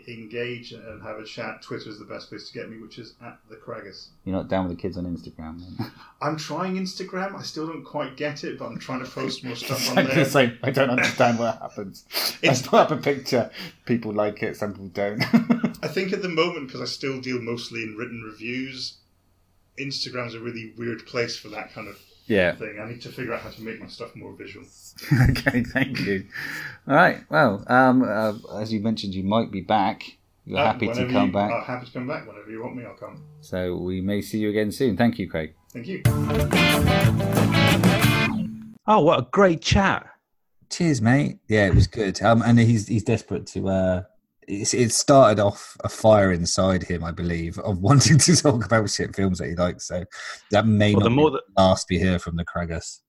engage 0.08 0.72
and 0.72 1.02
have 1.02 1.18
a 1.18 1.24
chat, 1.24 1.62
Twitter 1.62 1.88
is 1.88 1.98
the 1.98 2.04
best 2.04 2.28
place 2.28 2.48
to 2.48 2.52
get 2.54 2.70
me, 2.70 2.78
which 2.78 2.98
is 2.98 3.14
at 3.24 3.38
the 3.50 3.56
Craggus. 3.56 4.08
You're 4.24 4.36
not 4.36 4.48
down 4.48 4.66
with 4.68 4.76
the 4.76 4.80
kids 4.80 4.96
on 4.96 5.04
Instagram, 5.04 5.60
then? 5.78 5.90
I'm 6.22 6.36
trying 6.36 6.76
Instagram. 6.76 7.34
I 7.38 7.42
still 7.42 7.66
don't 7.66 7.84
quite 7.84 8.16
get 8.16 8.44
it, 8.44 8.58
but 8.58 8.66
I'm 8.66 8.78
trying 8.78 9.04
to 9.04 9.10
post 9.10 9.44
more 9.44 9.56
stuff 9.56 9.88
on 9.96 10.04
there. 10.06 10.24
same. 10.24 10.58
I 10.62 10.70
don't 10.70 10.90
understand 10.90 11.38
what 11.38 11.58
happens. 11.60 12.04
I 12.42 12.46
It's- 12.46 12.66
put 12.66 12.80
up 12.80 12.90
a 12.90 12.96
picture. 12.96 13.50
People 13.84 14.12
like 14.12 14.42
it. 14.42 14.56
Some 14.56 14.72
people 14.72 14.88
don't. 14.88 15.22
I 15.84 15.88
think 15.88 16.12
at 16.12 16.22
the 16.22 16.28
moment, 16.28 16.68
because 16.68 16.80
I 16.80 16.86
still 16.86 17.20
deal 17.20 17.40
mostly 17.40 17.82
in 17.82 17.96
written 17.96 18.22
reviews, 18.22 18.98
Instagram's 19.78 20.34
a 20.34 20.40
really 20.40 20.72
weird 20.76 21.06
place 21.06 21.36
for 21.36 21.48
that 21.48 21.72
kind 21.72 21.88
of 21.88 21.98
yeah. 22.26 22.54
thing. 22.54 22.78
I 22.80 22.88
need 22.88 23.00
to 23.02 23.08
figure 23.10 23.32
out 23.34 23.40
how 23.42 23.50
to 23.50 23.62
make 23.62 23.80
my 23.80 23.86
stuff 23.86 24.14
more 24.16 24.32
visual. 24.34 24.64
okay. 25.30 25.62
Thank 25.62 26.00
you. 26.00 26.26
All 26.88 26.94
right. 26.94 27.18
Well, 27.30 27.64
um, 27.68 28.02
uh, 28.02 28.34
as 28.60 28.72
you 28.72 28.80
mentioned, 28.80 29.14
you 29.14 29.22
might 29.24 29.50
be 29.50 29.60
back. 29.60 30.02
You're 30.44 30.58
Uh, 30.58 30.64
happy 30.72 30.88
to 30.88 31.06
come 31.08 31.26
you, 31.28 31.32
back. 31.32 31.52
I'm 31.52 31.62
happy 31.62 31.86
to 31.86 31.92
come 31.92 32.08
back 32.08 32.26
whenever 32.26 32.50
you 32.50 32.62
want 32.62 32.76
me. 32.76 32.84
I'll 32.84 32.94
come. 32.94 33.22
So 33.40 33.76
we 33.76 34.00
may 34.00 34.20
see 34.20 34.38
you 34.38 34.50
again 34.50 34.72
soon. 34.72 34.96
Thank 34.96 35.18
you, 35.18 35.28
Craig. 35.30 35.54
Thank 35.72 35.86
you. 35.86 36.02
Oh, 38.86 39.00
what 39.00 39.20
a 39.20 39.26
great 39.30 39.60
chat! 39.62 40.06
Cheers, 40.68 41.00
mate. 41.00 41.38
Yeah, 41.48 41.66
it 41.68 41.74
was 41.74 41.86
good. 41.86 42.20
Um, 42.22 42.42
and 42.42 42.58
he's 42.58 42.88
he's 42.88 43.04
desperate 43.04 43.46
to. 43.48 43.68
Uh, 43.68 44.02
it's, 44.02 44.11
it 44.52 44.92
started 44.92 45.40
off 45.40 45.76
a 45.84 45.88
fire 45.88 46.32
inside 46.32 46.82
him, 46.82 47.02
I 47.04 47.10
believe, 47.10 47.58
of 47.60 47.78
wanting 47.88 48.18
to 48.18 48.36
talk 48.36 48.64
about 48.64 48.90
shit 48.90 49.14
films 49.16 49.38
that 49.38 49.48
he 49.48 49.54
likes. 49.54 49.86
So 49.88 50.04
that 50.50 50.66
may 50.66 50.94
Well, 50.94 51.04
the 51.04 51.10
more 51.10 51.30
the 51.30 51.42
last 51.56 51.86
we 51.90 51.98
hear 51.98 52.18
from 52.18 52.36
the 52.36 52.44
Craggus. 52.44 53.00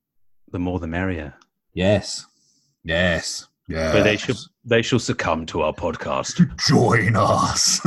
the 0.52 0.60
more 0.60 0.80
the 0.80 0.88
merrier. 0.88 1.34
Yes, 1.74 2.26
yes, 2.84 3.48
yes. 3.68 3.94
But 3.94 4.04
they 4.04 4.16
shall 4.18 4.36
they 4.66 4.82
shall 4.82 5.00
succumb 5.00 5.46
to 5.48 5.62
our 5.64 5.74
podcast. 5.74 6.38
join 6.68 7.16
us. 7.16 7.80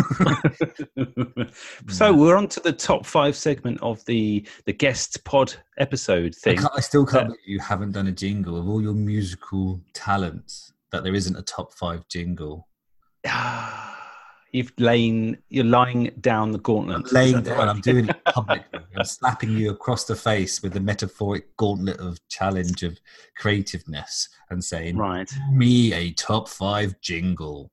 so 1.89 2.13
we're 2.13 2.37
on 2.37 2.49
to 2.49 2.61
the 2.61 2.73
top 2.73 3.07
five 3.07 3.37
segment 3.37 3.79
of 3.83 4.05
the 4.07 4.47
the 4.65 4.73
guest 4.73 5.25
pod 5.25 5.55
episode 5.79 6.35
I, 6.35 6.41
thing. 6.43 6.59
can't, 6.59 6.73
I 6.77 6.81
still 6.81 7.07
can't 7.07 7.25
Uh, 7.25 7.27
believe 7.27 7.39
you 7.47 7.61
haven't 7.61 7.93
done 7.93 8.09
a 8.09 8.13
jingle 8.13 8.59
of 8.59 8.69
all 8.69 8.83
your 8.83 8.95
musical 8.95 9.81
talents. 9.95 10.73
That 10.93 11.03
there 11.05 11.15
isn't 11.15 11.37
a 11.37 11.43
top 11.43 11.73
five 11.73 12.07
jingle. 12.09 12.69
You've 14.53 14.73
lain 14.79 15.37
you're 15.51 15.65
lying 15.65 16.13
down 16.21 16.51
the 16.51 16.59
gauntlet. 16.59 16.97
I'm 16.97 17.05
laying 17.13 17.43
down. 17.43 17.69
I'm 17.69 17.81
doing 17.81 18.09
it 18.09 18.17
publicly. 18.27 18.81
I'm 18.97 19.05
slapping 19.05 19.51
you 19.51 19.71
across 19.71 20.05
the 20.05 20.17
face 20.17 20.63
with 20.63 20.73
the 20.73 20.81
metaphoric 20.81 21.55
gauntlet 21.59 21.99
of 22.01 22.19
challenge 22.29 22.83
of 22.83 22.99
creativeness 23.37 24.29
and 24.49 24.65
saying, 24.65 24.97
Right. 24.97 25.31
"Me 25.53 25.93
a 25.93 26.13
top 26.13 26.49
five 26.49 26.99
jingle." 27.03 27.71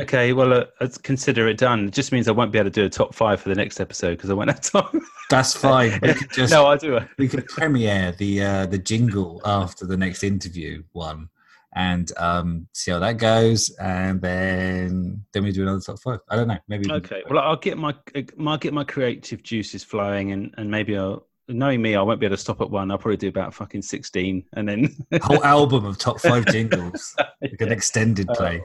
Okay, 0.00 0.32
well, 0.32 0.52
uh, 0.54 0.64
let's 0.80 0.96
consider 0.98 1.46
it 1.46 1.58
done. 1.58 1.88
It 1.88 1.92
just 1.92 2.10
means 2.10 2.26
I 2.26 2.32
won't 2.32 2.50
be 2.50 2.58
able 2.58 2.70
to 2.70 2.74
do 2.80 2.86
a 2.86 2.88
top 2.88 3.14
five 3.14 3.40
for 3.40 3.50
the 3.50 3.54
next 3.54 3.78
episode 3.78 4.16
because 4.16 4.30
I 4.30 4.32
won't 4.34 4.50
have 4.50 4.62
time. 4.62 5.02
That's 5.30 5.54
fine. 5.54 6.00
We 6.02 6.14
could 6.14 6.32
just 6.32 6.52
no, 6.52 6.66
I 6.66 6.78
do 6.78 6.96
it. 6.96 7.08
we 7.18 7.28
could 7.28 7.46
premiere 7.46 8.12
the 8.12 8.42
uh, 8.42 8.66
the 8.66 8.78
jingle 8.78 9.40
after 9.44 9.86
the 9.86 9.96
next 9.98 10.24
interview 10.24 10.82
one 10.92 11.28
and 11.74 12.10
um, 12.18 12.68
see 12.74 12.90
how 12.90 12.98
that 12.98 13.16
goes, 13.18 13.70
and 13.80 14.20
then 14.20 15.24
then 15.32 15.44
we 15.44 15.52
do 15.52 15.62
another 15.62 15.80
top 15.80 15.98
five. 16.02 16.20
I 16.28 16.36
don't 16.36 16.48
know. 16.48 16.58
Maybe 16.68 16.90
Okay, 16.90 17.22
well, 17.30 17.38
I'll 17.42 17.56
get 17.56 17.78
my 17.78 17.94
I'll 18.46 18.58
get 18.58 18.72
my 18.74 18.84
creative 18.84 19.42
juices 19.42 19.82
flowing, 19.84 20.32
and 20.32 20.54
and 20.56 20.70
maybe 20.70 20.96
I'll. 20.96 21.26
Knowing 21.48 21.82
me, 21.82 21.96
I 21.96 22.02
won't 22.02 22.20
be 22.20 22.26
able 22.26 22.36
to 22.36 22.40
stop 22.40 22.60
at 22.60 22.70
one. 22.70 22.90
I'll 22.90 22.98
probably 22.98 23.16
do 23.16 23.28
about 23.28 23.52
fucking 23.52 23.82
sixteen, 23.82 24.44
and 24.54 24.66
then 24.68 24.96
whole 25.22 25.42
album 25.56 25.84
of 25.84 25.98
top 25.98 26.20
five 26.20 26.46
jingles, 26.46 27.14
like 27.42 27.60
an 27.60 27.72
extended 27.78 28.30
Uh, 28.30 28.34
play. 28.34 28.62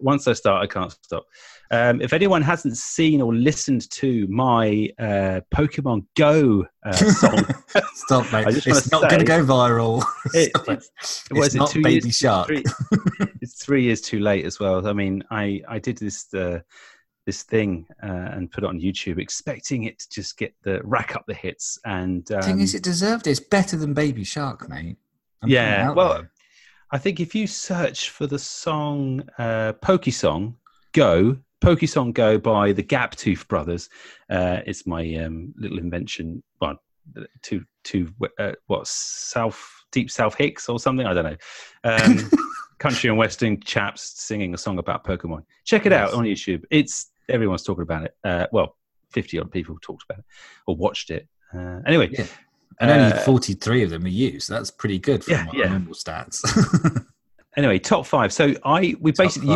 once 0.00 0.28
I 0.28 0.34
start, 0.34 0.62
I 0.62 0.66
can't 0.66 0.92
stop. 1.02 1.24
Um, 1.70 2.00
if 2.00 2.12
anyone 2.12 2.40
hasn't 2.40 2.76
seen 2.76 3.20
or 3.20 3.34
listened 3.34 3.90
to 3.90 4.26
my 4.28 4.88
uh, 4.98 5.40
Pokemon 5.54 6.06
Go 6.16 6.66
uh, 6.84 6.92
song, 6.92 7.44
Stop, 7.94 8.32
mate. 8.32 8.66
It's 8.66 8.90
not 8.90 9.10
going 9.10 9.20
to 9.20 9.26
go 9.26 9.44
viral. 9.44 10.02
it, 10.34 10.50
it. 10.66 10.84
it's, 11.00 11.24
it, 11.30 11.54
not 11.54 11.74
Baby 11.74 11.92
years, 11.92 12.16
Shark. 12.16 12.46
Three, 12.46 12.64
it's 13.42 13.62
three 13.62 13.82
years 13.82 14.00
too 14.00 14.20
late 14.20 14.46
as 14.46 14.58
well. 14.58 14.86
I 14.86 14.92
mean, 14.92 15.22
I 15.30 15.62
I 15.68 15.78
did 15.78 15.98
this 15.98 16.32
uh, 16.32 16.60
this 17.26 17.42
thing 17.42 17.86
uh, 18.02 18.30
and 18.32 18.50
put 18.50 18.64
it 18.64 18.66
on 18.66 18.80
YouTube, 18.80 19.18
expecting 19.18 19.84
it 19.84 19.98
to 19.98 20.08
just 20.10 20.38
get 20.38 20.54
the 20.62 20.80
rack 20.84 21.14
up 21.14 21.24
the 21.26 21.34
hits, 21.34 21.78
and 21.84 22.30
um, 22.32 22.42
thing 22.42 22.60
is, 22.60 22.74
it 22.74 22.82
deserved 22.82 23.26
it. 23.26 23.32
It's 23.32 23.40
better 23.40 23.76
than 23.76 23.92
Baby 23.92 24.24
Shark, 24.24 24.68
mate. 24.70 24.96
I'm 25.42 25.50
yeah. 25.50 25.90
Well, 25.90 26.14
there. 26.14 26.30
I 26.90 26.96
think 26.96 27.20
if 27.20 27.34
you 27.34 27.46
search 27.46 28.08
for 28.08 28.26
the 28.26 28.38
song 28.38 29.22
uh, 29.36 29.74
Pokey 29.74 30.10
Song 30.10 30.56
Go, 30.92 31.36
Pokey 31.60 31.86
Song 31.86 32.12
Go 32.12 32.38
by 32.38 32.72
the 32.72 32.82
Gap 32.82 33.16
Tooth 33.16 33.46
Brothers, 33.48 33.88
uh, 34.30 34.60
it's 34.66 34.86
my 34.86 35.14
um, 35.16 35.52
little 35.56 35.78
invention. 35.78 36.42
Well, 36.60 36.80
to 37.42 37.64
to 37.84 38.08
uh, 38.38 38.52
what 38.66 38.86
South 38.86 39.58
Deep 39.92 40.10
South 40.10 40.34
Hicks 40.36 40.68
or 40.68 40.78
something. 40.78 41.06
I 41.06 41.14
don't 41.14 41.24
know. 41.24 41.36
Um, 41.84 42.30
country 42.78 43.08
and 43.08 43.18
western 43.18 43.60
chaps 43.60 44.20
singing 44.22 44.54
a 44.54 44.58
song 44.58 44.78
about 44.78 45.04
Pokemon. 45.04 45.42
Check 45.64 45.86
it 45.86 45.92
out 45.92 46.12
on 46.12 46.24
YouTube. 46.24 46.62
It's 46.70 47.10
everyone's 47.28 47.62
talking 47.62 47.82
about 47.82 48.04
it. 48.04 48.14
Uh, 48.22 48.46
well, 48.52 48.76
fifty 49.10 49.38
odd 49.38 49.50
people 49.50 49.76
talked 49.80 50.04
about 50.08 50.18
it 50.20 50.24
or 50.66 50.76
watched 50.76 51.10
it. 51.10 51.26
Uh, 51.54 51.80
anyway, 51.86 52.08
Yeah. 52.12 52.26
and 52.78 52.90
only 52.90 53.12
uh, 53.14 53.20
43 53.20 53.84
of 53.84 53.90
them 53.90 54.04
are 54.04 54.08
used. 54.08 54.48
so 54.48 54.52
that's 54.54 54.70
pretty 54.70 54.98
good 54.98 55.24
for 55.24 55.30
Yeah, 55.30 55.44
my 55.44 55.52
yeah. 55.54 55.68
normal 55.70 55.94
stats. 55.94 57.06
anyway, 57.56 57.78
top 57.78 58.04
five. 58.04 58.34
So 58.34 58.54
I 58.64 58.94
we 59.00 59.12
Top 59.12 59.24
basically 59.24 59.54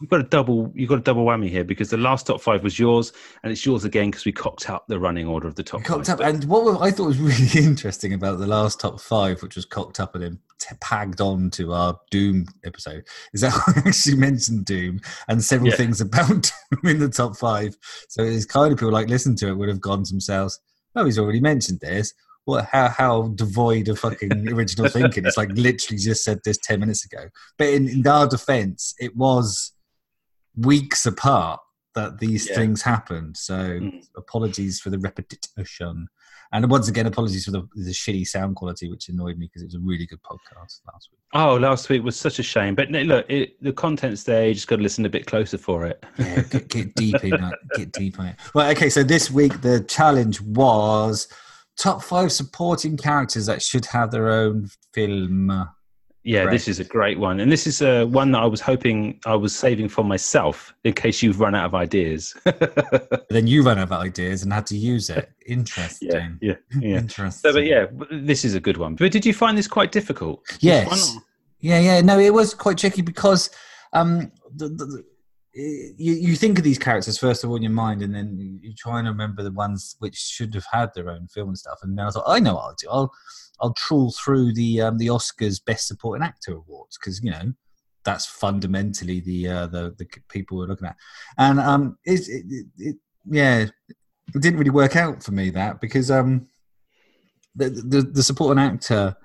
you've 0.00 0.10
got 0.10 0.20
a 0.20 0.20
you've 0.20 0.20
got 0.20 0.20
a 0.20 0.28
double 0.28 0.72
you've 0.74 0.88
got 0.88 0.98
a 0.98 1.02
double 1.02 1.24
whammy 1.24 1.48
here 1.48 1.64
because 1.64 1.90
the 1.90 1.96
last 1.96 2.26
top 2.26 2.40
five 2.40 2.62
was 2.62 2.78
yours 2.78 3.12
and 3.42 3.52
it's 3.52 3.64
yours 3.66 3.84
again 3.84 4.10
because 4.10 4.24
we 4.24 4.32
cocked 4.32 4.68
up 4.70 4.86
the 4.88 4.98
running 4.98 5.26
order 5.26 5.48
of 5.48 5.54
the 5.54 5.62
top 5.62 5.82
cocked 5.84 6.06
five. 6.06 6.20
up. 6.20 6.26
And 6.26 6.44
what 6.44 6.80
I 6.82 6.90
thought 6.90 7.06
was 7.06 7.18
really 7.20 7.66
interesting 7.66 8.12
about 8.12 8.38
the 8.38 8.46
last 8.46 8.80
top 8.80 9.00
five, 9.00 9.42
which 9.42 9.56
was 9.56 9.64
cocked 9.64 10.00
up 10.00 10.14
and 10.14 10.24
then 10.24 10.38
t- 10.60 10.74
pagged 10.80 11.20
on 11.20 11.50
to 11.50 11.72
our 11.72 11.98
Doom 12.10 12.46
episode, 12.64 13.04
is 13.32 13.40
that 13.40 13.52
I 13.66 13.88
actually 13.88 14.16
mentioned 14.16 14.64
Doom 14.66 15.00
and 15.28 15.42
several 15.42 15.70
Yeah. 15.70 15.76
things 15.76 16.00
about 16.00 16.28
Doom 16.72 16.80
in 16.90 16.98
the 17.00 17.08
top 17.08 17.36
five. 17.36 17.76
So 18.08 18.22
it's 18.22 18.44
kind 18.44 18.72
of 18.72 18.78
people 18.78 18.92
like 18.92 19.08
listen 19.08 19.34
to 19.36 19.48
it 19.48 19.54
would 19.54 19.68
have 19.68 19.80
gone 19.80 20.04
to 20.04 20.10
themselves, 20.10 20.60
oh, 20.96 21.04
he's 21.04 21.18
already 21.18 21.40
mentioned 21.40 21.80
this. 21.80 22.12
What? 22.44 22.64
How? 22.64 22.88
How 22.88 23.22
devoid 23.34 23.88
of 23.88 23.98
fucking 23.98 24.48
original 24.50 24.88
thinking? 24.88 25.26
It's 25.26 25.36
like 25.36 25.50
literally 25.52 25.98
just 25.98 26.24
said 26.24 26.38
this 26.44 26.56
ten 26.56 26.80
minutes 26.80 27.04
ago. 27.04 27.28
But 27.58 27.68
in, 27.68 27.88
in 27.88 28.06
our 28.06 28.26
defence, 28.26 28.94
it 28.98 29.14
was 29.14 29.74
weeks 30.58 31.06
apart 31.06 31.60
that 31.94 32.18
these 32.18 32.48
Yeah. 32.48 32.54
things 32.56 32.82
happened. 32.82 33.36
So 33.36 33.54
Mm. 33.80 34.02
apologies 34.16 34.80
for 34.80 34.90
the 34.90 34.98
repetition. 34.98 36.08
And 36.52 36.70
once 36.70 36.88
again, 36.88 37.06
apologies 37.06 37.44
for 37.44 37.50
the, 37.50 37.62
the 37.74 37.90
shitty 37.90 38.26
sound 38.26 38.56
quality, 38.56 38.88
which 38.88 39.08
annoyed 39.08 39.36
me 39.36 39.46
because 39.46 39.62
it 39.62 39.66
was 39.66 39.74
a 39.74 39.80
really 39.80 40.06
good 40.06 40.22
podcast 40.22 40.80
last 40.86 41.10
week. 41.12 41.20
Oh, 41.34 41.56
last 41.56 41.88
week 41.90 42.02
was 42.02 42.16
such 42.16 42.38
a 42.38 42.42
shame. 42.42 42.74
But 42.74 42.90
no, 42.90 43.02
look, 43.02 43.26
it, 43.28 43.62
the 43.62 43.72
content's 43.72 44.22
there. 44.22 44.48
You 44.48 44.54
just 44.54 44.66
got 44.68 44.76
to 44.76 44.82
listen 44.82 45.04
a 45.04 45.10
bit 45.10 45.26
closer 45.26 45.58
for 45.58 45.84
it. 45.86 46.04
Yeah, 46.18 46.42
get, 46.42 46.68
get 46.68 46.94
deep 46.94 47.22
in 47.22 47.34
it. 47.34 47.54
Get 47.76 47.92
deep 47.92 48.18
in 48.18 48.26
it. 48.26 48.36
Right, 48.54 48.74
okay, 48.76 48.88
so 48.88 49.02
this 49.02 49.30
week 49.30 49.60
the 49.60 49.80
challenge 49.84 50.40
was 50.40 51.28
top 51.76 52.02
five 52.02 52.32
supporting 52.32 52.96
characters 52.96 53.44
that 53.46 53.60
should 53.60 53.84
have 53.86 54.10
their 54.10 54.30
own 54.30 54.68
film. 54.94 55.68
Yeah, 56.24 56.42
Right. 56.42 56.50
this 56.50 56.68
is 56.68 56.80
a 56.80 56.84
great 56.84 57.18
one, 57.18 57.40
and 57.40 57.50
this 57.50 57.66
is 57.66 57.80
uh, 57.80 58.04
one 58.06 58.32
that 58.32 58.42
I 58.42 58.46
was 58.46 58.60
hoping 58.60 59.18
I 59.24 59.34
was 59.36 59.54
saving 59.54 59.88
for 59.88 60.04
myself 60.04 60.74
in 60.84 60.92
case 60.92 61.22
you've 61.22 61.40
run 61.40 61.54
out 61.54 61.66
of 61.66 61.74
ideas. 61.74 62.34
Then 63.30 63.46
you 63.46 63.62
ran 63.62 63.78
out 63.78 63.84
of 63.84 63.92
ideas 63.92 64.42
and 64.42 64.52
had 64.52 64.66
to 64.66 64.76
use 64.76 65.10
it. 65.10 65.30
Interesting. 65.46 66.38
yeah, 66.42 66.54
yeah, 66.72 66.80
yeah. 66.80 66.96
Interesting. 67.04 67.50
So, 67.50 67.54
but 67.54 67.64
yeah, 67.64 67.86
this 68.10 68.44
is 68.44 68.54
a 68.54 68.60
good 68.60 68.76
one. 68.78 68.94
But 68.96 69.12
did 69.12 69.24
you 69.24 69.32
find 69.32 69.56
this 69.56 69.68
quite 69.68 69.92
difficult? 69.92 70.42
Yes. 70.60 71.16
Yeah, 71.60 71.80
yeah, 71.80 72.00
no, 72.00 72.18
it 72.18 72.32
was 72.34 72.54
quite 72.54 72.78
tricky 72.78 73.02
because 73.02 73.50
um, 73.92 74.30
the, 74.54 74.68
the, 74.68 75.04
you 75.58 76.12
you 76.14 76.36
think 76.36 76.58
of 76.58 76.64
these 76.64 76.78
characters 76.78 77.18
first 77.18 77.42
of 77.42 77.50
all 77.50 77.56
in 77.56 77.62
your 77.62 77.72
mind, 77.72 78.02
and 78.02 78.14
then 78.14 78.36
you, 78.62 78.72
try 78.74 78.98
and 78.98 79.08
remember 79.08 79.42
the 79.42 79.50
ones 79.50 79.96
which 79.98 80.16
should 80.16 80.54
have 80.54 80.66
had 80.70 80.90
their 80.94 81.10
own 81.10 81.26
film 81.28 81.48
and 81.48 81.58
stuff. 81.58 81.78
And 81.82 81.98
then 81.98 82.06
I 82.06 82.10
thought, 82.10 82.24
I 82.26 82.38
know 82.38 82.54
what 82.54 82.64
I'll 82.64 82.74
do. 82.78 82.88
I'll 82.90 83.12
I'll 83.60 83.74
trawl 83.74 84.12
through 84.12 84.54
the 84.54 84.82
um, 84.82 84.98
the 84.98 85.08
Oscars 85.08 85.64
Best 85.64 85.88
Supporting 85.88 86.24
Actor 86.24 86.52
awards 86.52 86.96
because 86.98 87.22
you 87.22 87.30
know 87.30 87.52
that's 88.04 88.26
fundamentally 88.26 89.20
the 89.20 89.48
uh, 89.48 89.66
the 89.66 89.94
the 89.98 90.06
people 90.28 90.58
we're 90.58 90.66
looking 90.66 90.88
at, 90.88 90.96
and 91.38 91.58
um, 91.58 91.98
it, 92.04 92.28
it, 92.28 92.66
it, 92.78 92.96
yeah, 93.24 93.66
it 94.34 94.40
didn't 94.40 94.58
really 94.58 94.70
work 94.70 94.96
out 94.96 95.22
for 95.22 95.32
me 95.32 95.50
that 95.50 95.80
because 95.80 96.10
um, 96.10 96.46
the 97.56 97.70
the, 97.70 98.02
the 98.02 98.22
supporting 98.22 98.62
actor 98.62 99.16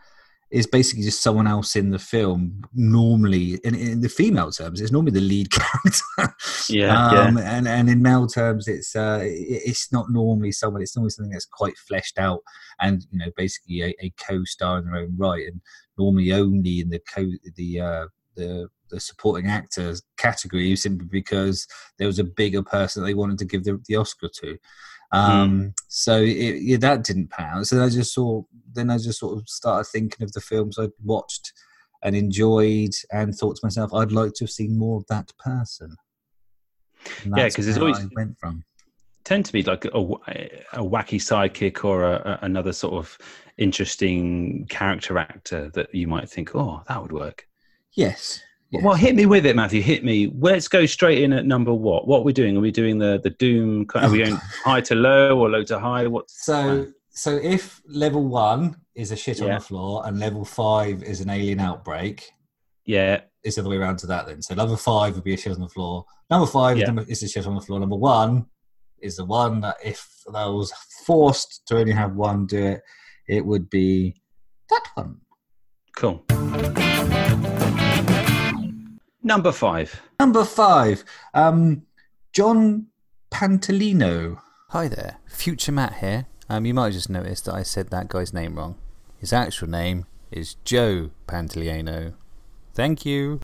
is 0.53 0.67
basically 0.67 1.03
just 1.03 1.23
someone 1.23 1.47
else 1.47 1.75
in 1.75 1.89
the 1.89 1.97
film. 1.97 2.61
Normally, 2.75 3.55
in, 3.63 3.73
in 3.73 4.01
the 4.01 4.07
female 4.07 4.51
terms, 4.51 4.79
it's 4.79 4.91
normally 4.91 5.11
the 5.11 5.19
lead 5.19 5.49
character. 5.51 6.35
Yeah, 6.69 7.07
um, 7.07 7.37
yeah. 7.37 7.57
And 7.57 7.67
and 7.67 7.89
in 7.89 8.03
male 8.03 8.27
terms, 8.27 8.67
it's 8.67 8.95
uh, 8.95 9.21
it's 9.23 9.91
not 9.91 10.11
normally 10.11 10.51
someone. 10.51 10.83
It's 10.83 10.95
normally 10.95 11.09
something 11.09 11.31
that's 11.31 11.47
quite 11.47 11.75
fleshed 11.77 12.19
out, 12.19 12.41
and 12.79 13.03
you 13.11 13.17
know, 13.17 13.31
basically 13.35 13.81
a, 13.81 13.95
a 13.99 14.13
co-star 14.25 14.77
in 14.77 14.85
their 14.85 14.97
own 14.97 15.15
right, 15.17 15.47
and 15.47 15.59
normally 15.97 16.31
only 16.31 16.81
in 16.81 16.89
the 16.89 17.01
co 17.11 17.25
the 17.55 17.81
uh, 17.81 18.05
the 18.35 18.67
the 18.91 18.99
supporting 18.99 19.49
actors 19.49 20.03
category 20.17 20.75
simply 20.75 21.07
because 21.09 21.65
there 21.97 22.07
was 22.07 22.19
a 22.19 22.23
bigger 22.23 22.61
person 22.61 23.01
that 23.01 23.07
they 23.07 23.15
wanted 23.15 23.39
to 23.39 23.45
give 23.45 23.63
the, 23.63 23.81
the 23.87 23.95
Oscar 23.95 24.29
to. 24.41 24.57
Um, 25.13 25.73
So 25.87 26.17
it, 26.21 26.61
yeah, 26.61 26.77
that 26.77 27.03
didn't 27.03 27.29
pan 27.29 27.57
out. 27.59 27.67
So 27.67 27.75
then 27.75 27.85
I 27.85 27.89
just 27.89 28.13
saw. 28.13 28.43
Then 28.73 28.89
I 28.89 28.97
just 28.97 29.19
sort 29.19 29.37
of 29.37 29.47
started 29.47 29.87
thinking 29.89 30.23
of 30.23 30.31
the 30.33 30.41
films 30.41 30.79
I'd 30.79 30.89
watched 31.03 31.53
and 32.03 32.15
enjoyed, 32.15 32.91
and 33.11 33.33
thought 33.33 33.55
to 33.55 33.61
myself, 33.65 33.93
I'd 33.93 34.11
like 34.11 34.33
to 34.33 34.43
have 34.45 34.51
seen 34.51 34.77
more 34.77 34.97
of 34.97 35.05
that 35.07 35.31
person. 35.37 35.95
Yeah, 37.25 37.45
because 37.47 37.65
there's 37.65 37.77
where 37.79 37.89
always- 37.89 38.03
I 38.03 38.09
went 38.15 38.37
from. 38.39 38.63
tend 39.23 39.45
to 39.45 39.53
be 39.53 39.63
like 39.63 39.85
a, 39.85 39.89
a 39.89 40.83
wacky 40.83 41.19
sidekick 41.19 41.85
or 41.85 42.03
a, 42.03 42.15
a- 42.41 42.45
another 42.45 42.73
sort 42.73 42.93
of 42.95 43.17
interesting 43.57 44.65
character 44.69 45.17
actor 45.17 45.69
that 45.75 45.93
you 45.95 46.07
might 46.07 46.29
think, 46.29 46.55
oh, 46.55 46.81
that 46.87 47.01
would 47.01 47.11
work. 47.13 47.47
Yes. 47.93 48.41
Well, 48.81 48.95
hit 48.95 49.15
me 49.15 49.25
with 49.25 49.45
it, 49.45 49.55
Matthew. 49.55 49.81
Hit 49.81 50.03
me. 50.03 50.31
Let's 50.39 50.67
go 50.67 50.85
straight 50.85 51.21
in 51.21 51.33
at 51.33 51.45
number 51.45 51.73
what? 51.73 52.07
What 52.07 52.19
are 52.19 52.23
we 52.23 52.33
doing? 52.33 52.57
Are 52.57 52.61
we 52.61 52.71
doing 52.71 52.97
the 52.97 53.19
the 53.23 53.29
Doom? 53.31 53.85
Are 53.93 54.09
we 54.09 54.23
going 54.23 54.35
high 54.63 54.81
to 54.81 54.95
low 54.95 55.37
or 55.39 55.49
low 55.49 55.63
to 55.63 55.79
high? 55.79 56.07
What's 56.07 56.45
So, 56.45 56.87
so 57.09 57.35
if 57.41 57.81
level 57.87 58.25
one 58.27 58.77
is 58.95 59.11
a 59.11 59.15
shit 59.15 59.41
on 59.41 59.49
the 59.49 59.59
floor 59.59 60.03
and 60.07 60.19
level 60.19 60.43
five 60.43 61.03
is 61.03 61.21
an 61.21 61.29
alien 61.29 61.59
outbreak, 61.59 62.31
yeah, 62.85 63.21
it's 63.43 63.55
the 63.55 63.61
other 63.61 63.69
way 63.69 63.77
around 63.77 63.97
to 63.99 64.07
that 64.07 64.25
then. 64.25 64.41
So 64.41 64.55
level 64.55 64.75
five 64.77 65.15
would 65.15 65.23
be 65.23 65.33
a 65.33 65.37
shit 65.37 65.53
on 65.53 65.61
the 65.61 65.69
floor. 65.69 66.05
Number 66.29 66.47
five 66.47 66.77
Yeah. 66.77 66.93
is, 67.01 67.07
is 67.09 67.23
a 67.23 67.27
shit 67.27 67.45
on 67.47 67.55
the 67.55 67.61
floor. 67.61 67.79
Number 67.79 67.95
one 67.95 68.47
is 69.01 69.17
the 69.17 69.25
one 69.25 69.61
that 69.61 69.75
if 69.83 70.07
I 70.33 70.45
was 70.47 70.71
forced 71.05 71.63
to 71.67 71.77
only 71.77 71.91
have 71.91 72.15
one 72.15 72.45
do 72.47 72.65
it, 72.65 72.81
it 73.27 73.45
would 73.45 73.69
be 73.69 74.15
that 74.69 74.87
one. 74.95 75.17
cool. 75.95 76.25
Number 79.25 79.53
five. 79.53 80.01
Number 80.19 80.43
five, 80.43 81.05
um, 81.33 81.83
John 82.33 82.87
Pantalino. 83.31 84.37
Hi 84.69 84.89
there, 84.89 85.19
Future 85.27 85.71
Matt 85.71 85.95
here. 85.99 86.25
Um, 86.49 86.65
you 86.65 86.73
might 86.73 86.85
have 86.85 86.93
just 86.93 87.09
noticed 87.09 87.45
that 87.45 87.53
I 87.53 87.63
said 87.63 87.89
that 87.89 88.09
guy's 88.09 88.33
name 88.33 88.55
wrong. 88.55 88.75
His 89.17 89.31
actual 89.31 89.69
name 89.69 90.07
is 90.29 90.55
Joe 90.65 91.11
Pantoliano. 91.25 92.15
Thank 92.73 93.05
you. 93.05 93.39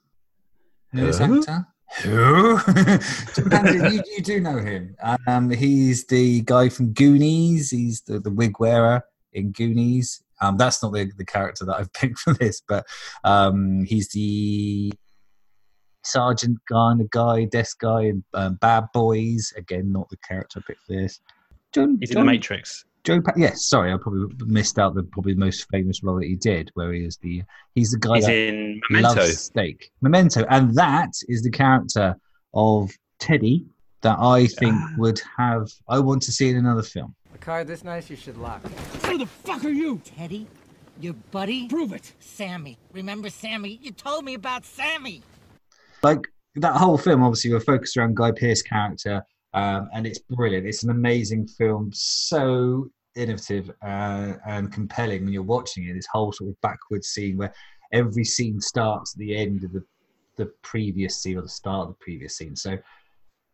Who's 0.92 1.20
Who? 1.20 1.40
actor? 1.40 1.66
Who? 2.04 2.58
John 2.66 3.50
Pantalino, 3.50 3.94
you, 3.94 4.04
you 4.18 4.22
do 4.22 4.42
know 4.42 4.58
him. 4.58 4.98
Um, 5.28 5.50
he's 5.50 6.06
the 6.08 6.42
guy 6.42 6.68
from 6.68 6.92
Goonies. 6.92 7.72
He's 7.72 8.02
the, 8.02 8.20
the 8.20 8.32
wig 8.32 8.60
wearer 8.60 9.02
in 9.32 9.54
Goonies. 9.54 10.24
Um, 10.42 10.58
that's 10.58 10.84
not 10.84 10.92
the, 10.92 11.10
the 11.18 11.26
character 11.26 11.64
that 11.64 11.78
I've 11.78 11.94
picked 11.94 12.20
for 12.20 12.34
this, 12.34 12.62
but 12.68 12.86
um, 13.24 13.86
he's 13.86 14.10
the 14.10 14.92
sergeant 16.10 16.58
guy 16.68 16.92
and 16.92 17.00
the 17.00 17.08
guy, 17.12 17.46
desk 17.46 17.80
guy 17.80 18.04
and 18.04 18.24
um, 18.34 18.56
Bad 18.56 18.86
Boys. 18.94 19.54
Again, 19.58 19.92
not 19.92 20.10
the 20.10 20.18
character 20.18 20.60
I 20.60 20.64
picked 20.68 20.86
for 20.86 20.94
this. 20.94 21.20
John, 21.74 21.98
He's 22.00 22.12
in 22.12 22.18
the 22.20 22.24
Matrix. 22.26 22.86
Joe. 23.04 23.22
Pa- 23.22 23.34
yes, 23.38 23.66
sorry, 23.68 23.94
I 23.94 23.98
probably 23.98 24.28
missed 24.46 24.78
out 24.78 24.94
the 24.96 25.04
probably 25.04 25.34
the 25.34 25.40
most 25.40 25.68
famous 25.72 26.04
role 26.04 26.18
that 26.20 26.26
he 26.26 26.36
did, 26.36 26.70
where 26.74 26.92
he 26.92 27.06
is 27.06 27.18
the 27.18 27.44
he's 27.76 27.92
the 27.92 27.98
guy 28.00 28.16
He's 28.16 28.26
that 28.26 28.34
in 28.36 28.82
Memento. 28.90 29.22
loves 29.22 29.40
steak. 29.40 29.90
Memento, 30.02 30.46
and 30.50 30.76
that 30.76 31.12
is 31.30 31.42
the 31.44 31.50
character 31.52 32.16
of 32.54 32.92
Teddy 33.20 33.66
that 34.02 34.18
I 34.20 34.48
think 34.48 34.76
would 34.98 35.22
have. 35.38 35.68
I 35.88 36.00
want 36.00 36.22
to 36.24 36.32
see 36.32 36.50
in 36.50 36.58
another 36.58 36.84
film. 36.84 37.16
A 37.34 37.38
car 37.38 37.64
this 37.64 37.84
nice, 37.84 38.10
you 38.10 38.16
should 38.18 38.38
lock. 38.38 38.62
Who 39.06 39.18
the 39.18 39.26
fuck 39.28 39.64
are 39.64 39.70
you? 39.70 40.02
Teddy? 40.04 40.48
Your 41.00 41.14
buddy? 41.32 41.70
Prove 41.70 41.94
it. 41.94 42.12
Sammy. 42.20 42.78
Remember 42.92 43.30
Sammy? 43.30 43.80
You 43.82 43.92
told 43.92 44.26
me 44.26 44.34
about 44.34 44.66
Sammy. 44.66 45.22
Like 46.04 46.28
that 46.56 46.76
whole 46.76 46.98
film, 46.98 47.24
obviously, 47.24 47.52
we're 47.52 47.60
focused 47.60 47.98
around 47.98 48.16
Guy 48.16 48.32
Pearce 48.32 48.62
character, 48.62 49.24
um, 49.54 49.90
and 49.94 50.06
it's 50.08 50.20
brilliant. 50.20 50.68
It's 50.68 50.84
an 50.84 50.92
amazing 50.92 51.48
film, 51.48 51.92
so 51.94 52.90
innovative 53.16 53.70
uh, 53.84 54.34
and 54.48 54.72
compelling 54.72 55.24
when 55.24 55.34
you're 55.34 55.44
watching 55.44 55.88
it. 55.88 55.94
This 55.94 56.08
whole 56.12 56.32
sort 56.32 56.50
of 56.52 56.62
backwards 56.62 57.08
scene 57.08 57.38
where 57.38 57.54
every 57.92 58.24
scene 58.24 58.62
starts 58.62 59.14
at 59.14 59.20
the 59.20 59.36
end 59.36 59.64
of 59.64 59.74
the 59.74 59.84
the 60.38 60.46
previous 60.62 61.22
scene 61.22 61.38
or 61.38 61.42
the 61.42 61.50
start 61.50 61.90
of 61.90 61.90
the 61.90 62.04
previous 62.04 62.38
scene. 62.38 62.56
So 62.56 62.78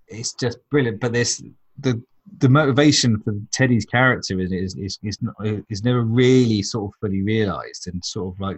it's 0.07 0.33
just 0.33 0.59
brilliant. 0.69 0.99
But 0.99 1.13
this 1.13 1.43
the 1.79 2.01
the 2.39 2.49
motivation 2.49 3.19
for 3.21 3.33
Teddy's 3.51 3.85
character 3.85 4.39
is 4.39 4.51
is 4.51 4.75
is, 4.75 4.99
is, 5.03 5.17
not, 5.21 5.35
is 5.69 5.83
never 5.83 6.03
really 6.03 6.61
sort 6.61 6.91
of 6.91 6.99
fully 7.01 7.21
realised, 7.21 7.87
and 7.87 8.03
sort 8.03 8.35
of 8.35 8.39
like 8.39 8.57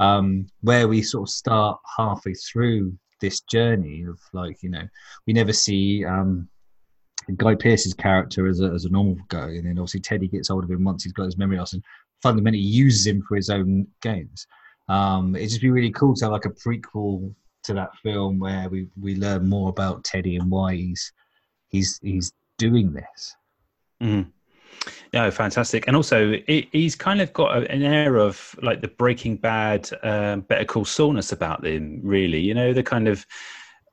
um, 0.00 0.46
where 0.60 0.88
we 0.88 1.02
sort 1.02 1.28
of 1.28 1.32
start 1.32 1.78
halfway 1.96 2.34
through 2.34 2.96
this 3.22 3.40
journey 3.40 4.04
of 4.04 4.20
like 4.34 4.62
you 4.62 4.68
know 4.68 4.86
we 5.26 5.32
never 5.32 5.54
see 5.54 6.04
um, 6.04 6.46
Guy 7.36 7.54
Pearce's 7.54 7.94
character 7.94 8.46
as 8.46 8.60
a, 8.60 8.66
as 8.66 8.84
a 8.84 8.90
normal 8.90 9.16
guy, 9.28 9.48
and 9.48 9.64
then 9.64 9.78
obviously 9.78 10.00
Teddy 10.00 10.28
gets 10.28 10.48
hold 10.48 10.64
of 10.64 10.70
him 10.70 10.84
once 10.84 11.04
he's 11.04 11.12
got 11.14 11.24
his 11.24 11.38
memory 11.38 11.56
loss 11.56 11.72
and 11.72 11.82
fundamentally 12.22 12.62
uses 12.62 13.06
him 13.06 13.22
for 13.22 13.36
his 13.36 13.48
own 13.48 13.86
gains. 14.02 14.46
Um, 14.88 15.34
it'd 15.34 15.48
just 15.48 15.62
be 15.62 15.70
really 15.70 15.92
cool 15.92 16.14
to 16.16 16.24
have 16.26 16.32
like 16.32 16.44
a 16.44 16.50
prequel 16.50 17.34
to 17.64 17.74
that 17.74 17.96
film 18.02 18.38
where 18.38 18.68
we, 18.68 18.88
we 19.00 19.16
learn 19.16 19.48
more 19.48 19.68
about 19.68 20.04
Teddy 20.04 20.36
and 20.36 20.50
why 20.50 20.74
he's 20.74 21.12
he's 21.68 21.98
he's 22.02 22.32
doing 22.58 22.92
this. 22.92 23.36
Mm. 24.02 24.30
No, 25.12 25.30
fantastic. 25.30 25.86
And 25.86 25.94
also, 25.94 26.32
it, 26.46 26.68
he's 26.72 26.96
kind 26.96 27.20
of 27.20 27.32
got 27.32 27.56
a, 27.56 27.70
an 27.70 27.82
air 27.82 28.16
of 28.16 28.56
like 28.62 28.80
the 28.80 28.88
Breaking 28.88 29.36
Bad, 29.36 29.90
um, 30.02 30.40
Better 30.42 30.64
Call 30.64 30.84
Saulness 30.84 31.32
about 31.32 31.64
him. 31.64 32.00
Really, 32.02 32.40
you 32.40 32.54
know, 32.54 32.72
the 32.72 32.82
kind 32.82 33.08
of 33.08 33.26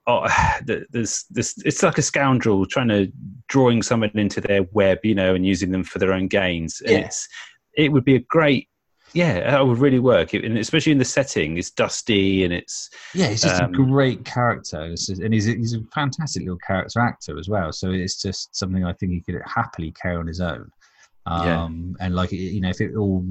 oh, 0.07 0.23
the, 0.65 0.85
this 0.91 1.23
this 1.25 1.57
it's 1.65 1.83
like 1.83 1.97
a 1.97 2.01
scoundrel 2.01 2.65
trying 2.65 2.89
to 2.89 3.11
drawing 3.47 3.81
someone 3.81 4.11
into 4.13 4.41
their 4.41 4.63
web, 4.71 4.99
you 5.03 5.15
know, 5.15 5.35
and 5.35 5.45
using 5.45 5.71
them 5.71 5.83
for 5.83 5.99
their 5.99 6.13
own 6.13 6.27
gains. 6.27 6.81
Yeah. 6.85 6.99
it's 6.99 7.27
it 7.75 7.91
would 7.91 8.05
be 8.05 8.15
a 8.15 8.19
great. 8.19 8.68
Yeah, 9.13 9.51
that 9.51 9.65
would 9.65 9.79
really 9.79 9.99
work, 9.99 10.33
It- 10.33 10.45
and 10.45 10.57
especially 10.57 10.91
in 10.91 10.97
the 10.97 11.05
setting. 11.05 11.57
It's 11.57 11.71
dusty 11.71 12.43
and 12.43 12.53
it's 12.53 12.89
Yeah, 13.13 13.27
he's 13.29 13.41
just 13.41 13.61
Um, 13.61 13.73
a 13.73 13.77
great 13.77 14.23
character, 14.25 14.89
just- 14.89 15.09
and 15.09 15.33
he's 15.33 15.47
a, 15.47 15.53
he's 15.53 15.73
a 15.73 15.81
fantastic 15.93 16.43
little 16.43 16.59
character 16.65 16.99
actor 16.99 17.37
as 17.39 17.49
well. 17.49 17.71
So 17.71 17.91
it's 17.91 18.21
just 18.21 18.55
something 18.55 18.85
I 18.85 18.93
think 18.93 19.11
he 19.13 19.21
could 19.21 19.41
happily 19.45 19.91
carry 19.91 20.15
on 20.17 20.27
his 20.27 20.41
own. 20.41 20.69
Yeah. 21.27 21.63
Um, 21.63 21.95
And 21.99 22.15
like 22.15 22.31
you 22.31 22.61
know, 22.61 22.69
if 22.69 22.81
it 22.81 22.95
all 22.95 23.25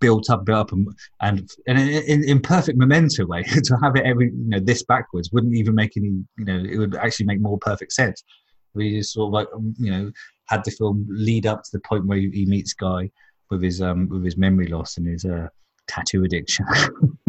built 0.00 0.30
up, 0.30 0.44
built 0.44 0.58
up, 0.58 0.72
and 0.72 0.88
and, 1.20 1.48
and 1.68 1.78
in, 1.78 2.02
in, 2.04 2.24
in 2.24 2.40
perfect 2.40 2.78
memento 2.78 3.26
way 3.26 3.42
to 3.68 3.76
have 3.82 3.94
it 3.96 4.04
every 4.04 4.26
you 4.26 4.48
know 4.48 4.60
this 4.60 4.82
backwards 4.84 5.30
wouldn't 5.32 5.54
even 5.54 5.74
make 5.74 5.96
any 5.96 6.08
you 6.38 6.44
know 6.44 6.56
it 6.58 6.76
would 6.78 6.96
actually 6.96 7.26
make 7.26 7.40
more 7.40 7.58
perfect 7.58 7.92
sense. 7.92 8.24
We 8.74 8.98
just 8.98 9.12
sort 9.12 9.28
of 9.28 9.32
like 9.34 9.48
um, 9.54 9.74
you 9.78 9.90
know 9.90 10.12
had 10.46 10.64
the 10.64 10.70
film 10.72 11.06
lead 11.08 11.46
up 11.46 11.62
to 11.64 11.70
the 11.72 11.80
point 11.80 12.06
where 12.06 12.18
he 12.18 12.46
meets 12.46 12.72
Guy 12.72 13.10
with 13.50 13.62
his 13.62 13.80
um 13.80 14.08
with 14.08 14.24
his 14.24 14.36
memory 14.36 14.66
loss 14.68 14.96
and 14.96 15.06
his 15.06 15.24
uh 15.24 15.48
tattoo 15.86 16.24
addiction. 16.24 16.66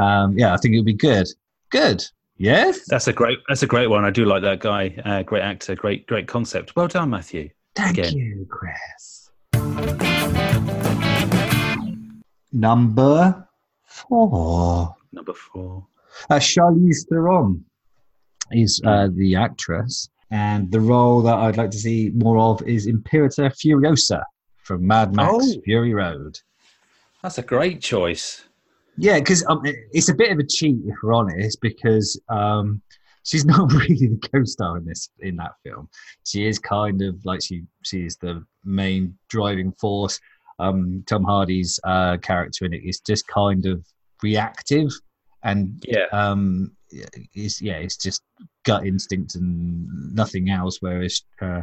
um, 0.00 0.36
yeah, 0.38 0.54
I 0.54 0.56
think 0.58 0.74
it 0.74 0.78
would 0.78 0.86
be 0.86 0.92
good. 0.92 1.26
Good. 1.70 2.04
Yes. 2.38 2.84
that's 2.86 3.08
a 3.08 3.12
great 3.12 3.38
that's 3.48 3.62
a 3.62 3.66
great 3.66 3.86
one. 3.86 4.04
I 4.04 4.10
do 4.10 4.26
like 4.26 4.42
that 4.42 4.60
guy. 4.60 4.94
Uh, 5.04 5.22
great 5.22 5.42
actor, 5.42 5.74
great 5.74 6.06
great 6.06 6.28
concept. 6.28 6.76
Well 6.76 6.88
done, 6.88 7.10
Matthew. 7.10 7.50
Thank 7.74 7.98
Again. 7.98 8.16
you, 8.16 8.46
Chris. 8.50 9.30
Number 12.52 13.48
four. 13.84 14.94
Number 15.12 15.34
four. 15.34 15.86
Uh, 16.30 16.36
Charlize 16.36 17.06
Theron 17.08 17.64
is 18.50 18.80
uh, 18.84 19.08
the 19.12 19.36
actress, 19.36 20.08
and 20.30 20.70
the 20.70 20.80
role 20.80 21.20
that 21.22 21.34
I'd 21.34 21.56
like 21.56 21.70
to 21.72 21.78
see 21.78 22.12
more 22.14 22.38
of 22.38 22.62
is 22.62 22.86
Imperator 22.86 23.50
Furiosa 23.50 24.22
from 24.66 24.84
Mad 24.86 25.14
Max 25.14 25.30
Oh. 25.32 25.60
Fury 25.64 25.94
Road. 25.94 26.38
That's 27.22 27.38
a 27.38 27.42
great 27.42 27.80
choice. 27.80 28.44
Yeah, 28.98 29.18
because 29.20 29.44
um, 29.48 29.62
it's 29.64 30.08
a 30.08 30.14
bit 30.14 30.32
of 30.32 30.38
a 30.38 30.44
cheat 30.44 30.78
if 30.86 30.94
we're 31.02 31.14
honest, 31.14 31.60
because 31.60 32.20
um, 32.28 32.82
she's 33.22 33.44
not 33.54 33.72
really 33.72 33.94
the 34.08 34.28
co-star 34.32 34.78
in 34.78 34.84
this 34.84 35.08
in 35.20 35.36
that 35.36 35.52
film. 35.64 35.88
She 36.24 36.46
is 36.46 36.58
kind 36.58 37.00
of 37.02 37.24
like 37.24 37.42
she 37.42 37.62
she 37.84 38.04
is 38.06 38.16
the 38.16 38.44
main 38.64 39.16
driving 39.28 39.72
force. 39.72 40.18
Um, 40.58 41.04
Tom 41.06 41.22
Hardy's 41.22 41.78
uh, 41.84 42.16
character 42.18 42.64
in 42.64 42.72
it 42.74 42.82
is 42.84 43.00
just 43.00 43.26
kind 43.28 43.66
of 43.66 43.84
reactive, 44.22 44.90
and 45.44 45.80
Yeah. 45.86 46.06
um, 46.12 46.72
is 47.34 47.60
yeah, 47.60 47.74
it's 47.76 47.96
just 47.96 48.22
gut 48.64 48.86
instinct 48.86 49.34
and 49.36 49.86
nothing 50.14 50.50
else. 50.50 50.78
Whereas 50.80 51.22
uh, 51.42 51.62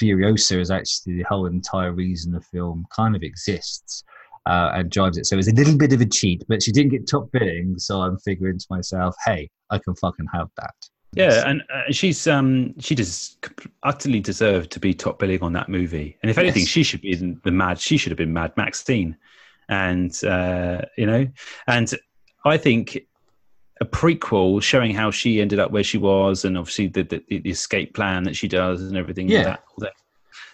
Furiosa 0.00 0.58
is 0.60 0.70
actually 0.70 1.16
the 1.16 1.24
whole 1.24 1.46
entire 1.46 1.92
reason 1.92 2.32
the 2.32 2.40
film 2.40 2.86
kind 2.94 3.16
of 3.16 3.22
exists 3.22 4.04
uh, 4.46 4.70
and 4.74 4.90
drives 4.90 5.18
it. 5.18 5.26
So 5.26 5.36
it's 5.36 5.48
a 5.48 5.54
little 5.54 5.76
bit 5.76 5.92
of 5.92 6.00
a 6.00 6.06
cheat, 6.06 6.42
but 6.48 6.62
she 6.62 6.72
didn't 6.72 6.90
get 6.92 7.06
top 7.06 7.30
billing, 7.32 7.78
so 7.78 8.00
I'm 8.00 8.18
figuring 8.18 8.58
to 8.58 8.66
myself, 8.70 9.14
hey, 9.24 9.50
I 9.70 9.78
can 9.78 9.94
fucking 9.96 10.26
have 10.32 10.48
that. 10.56 10.74
Yeah, 11.12 11.48
and 11.48 11.62
uh, 11.72 11.90
she's 11.90 12.26
um 12.26 12.78
she 12.78 12.94
does 12.94 13.38
utterly 13.82 14.20
deserve 14.20 14.68
to 14.68 14.78
be 14.78 14.92
top 14.92 15.18
billing 15.18 15.42
on 15.42 15.54
that 15.54 15.68
movie. 15.70 16.18
And 16.22 16.30
if 16.30 16.36
anything, 16.36 16.62
Yes. 16.62 16.68
she 16.68 16.82
should 16.82 17.00
be 17.00 17.12
in 17.12 17.40
the 17.44 17.50
Mad. 17.50 17.80
She 17.80 17.96
should 17.96 18.10
have 18.10 18.18
been 18.18 18.32
Mad 18.34 18.52
Maxine, 18.58 19.16
and 19.70 20.12
uh, 20.24 20.82
you 20.98 21.06
know, 21.06 21.26
and 21.66 21.92
I 22.44 22.58
think 22.58 22.98
a 23.80 23.84
prequel 23.84 24.62
showing 24.62 24.94
how 24.94 25.10
she 25.10 25.40
ended 25.40 25.58
up 25.58 25.70
where 25.70 25.84
she 25.84 25.98
was, 25.98 26.44
and 26.44 26.58
obviously 26.58 26.88
the 26.88 27.02
the, 27.02 27.22
the 27.28 27.50
escape 27.50 27.94
plan 27.94 28.24
that 28.24 28.36
she 28.36 28.48
does 28.48 28.82
and 28.82 28.96
everything. 28.96 29.28
Yeah. 29.28 29.44
that, 29.44 29.60
that 29.78 29.92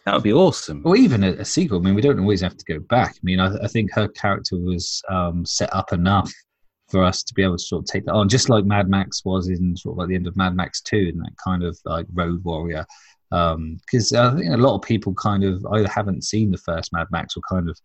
that 0.05 0.15
would 0.15 0.23
be 0.23 0.33
awesome. 0.33 0.83
Or 0.85 0.97
even 0.97 1.25
a, 1.25 1.33
a 1.33 1.45
sequel. 1.45 1.79
I 1.79 1.83
mean, 1.83 1.95
we 1.95 2.03
don't 2.03 2.21
always 2.21 2.43
have 2.43 2.57
to 2.57 2.65
go 2.65 2.79
back. 2.81 3.15
I 3.17 3.21
mean, 3.23 3.41
I, 3.41 3.55
I 3.63 3.69
think 3.69 3.93
her 3.95 4.09
character 4.09 4.57
was 4.57 5.03
um, 5.09 5.47
set 5.47 5.75
up 5.75 5.93
enough 5.93 6.31
for 6.89 7.03
us 7.03 7.23
to 7.23 7.35
be 7.35 7.43
able 7.43 7.57
to 7.57 7.63
sort 7.63 7.83
of 7.83 7.87
take 7.87 8.05
that 8.05 8.13
on, 8.13 8.29
just 8.29 8.51
like 8.51 8.67
Mad 8.67 8.89
Max 8.89 9.25
was 9.25 9.49
in 9.49 9.77
sort 9.77 9.99
of 9.99 10.03
at 10.03 10.09
the 10.09 10.15
end 10.15 10.27
of 10.27 10.37
Mad 10.37 10.55
Max 10.55 10.83
2 10.83 11.13
and 11.15 11.21
that 11.21 11.33
kind 11.43 11.63
of 11.63 11.79
like 11.87 12.07
road 12.13 12.45
warrior. 12.45 12.85
Because 13.31 14.13
I 14.13 14.37
think 14.37 14.53
a 14.53 14.59
lot 14.59 14.77
of 14.77 14.83
people 14.83 15.15
kind 15.15 15.43
of 15.43 15.65
either 15.73 15.89
haven't 15.89 16.25
seen 16.25 16.51
the 16.51 16.59
first 16.59 16.93
Mad 16.93 17.07
Max 17.11 17.37
or 17.37 17.43
kind 17.51 17.71
of 17.71 17.79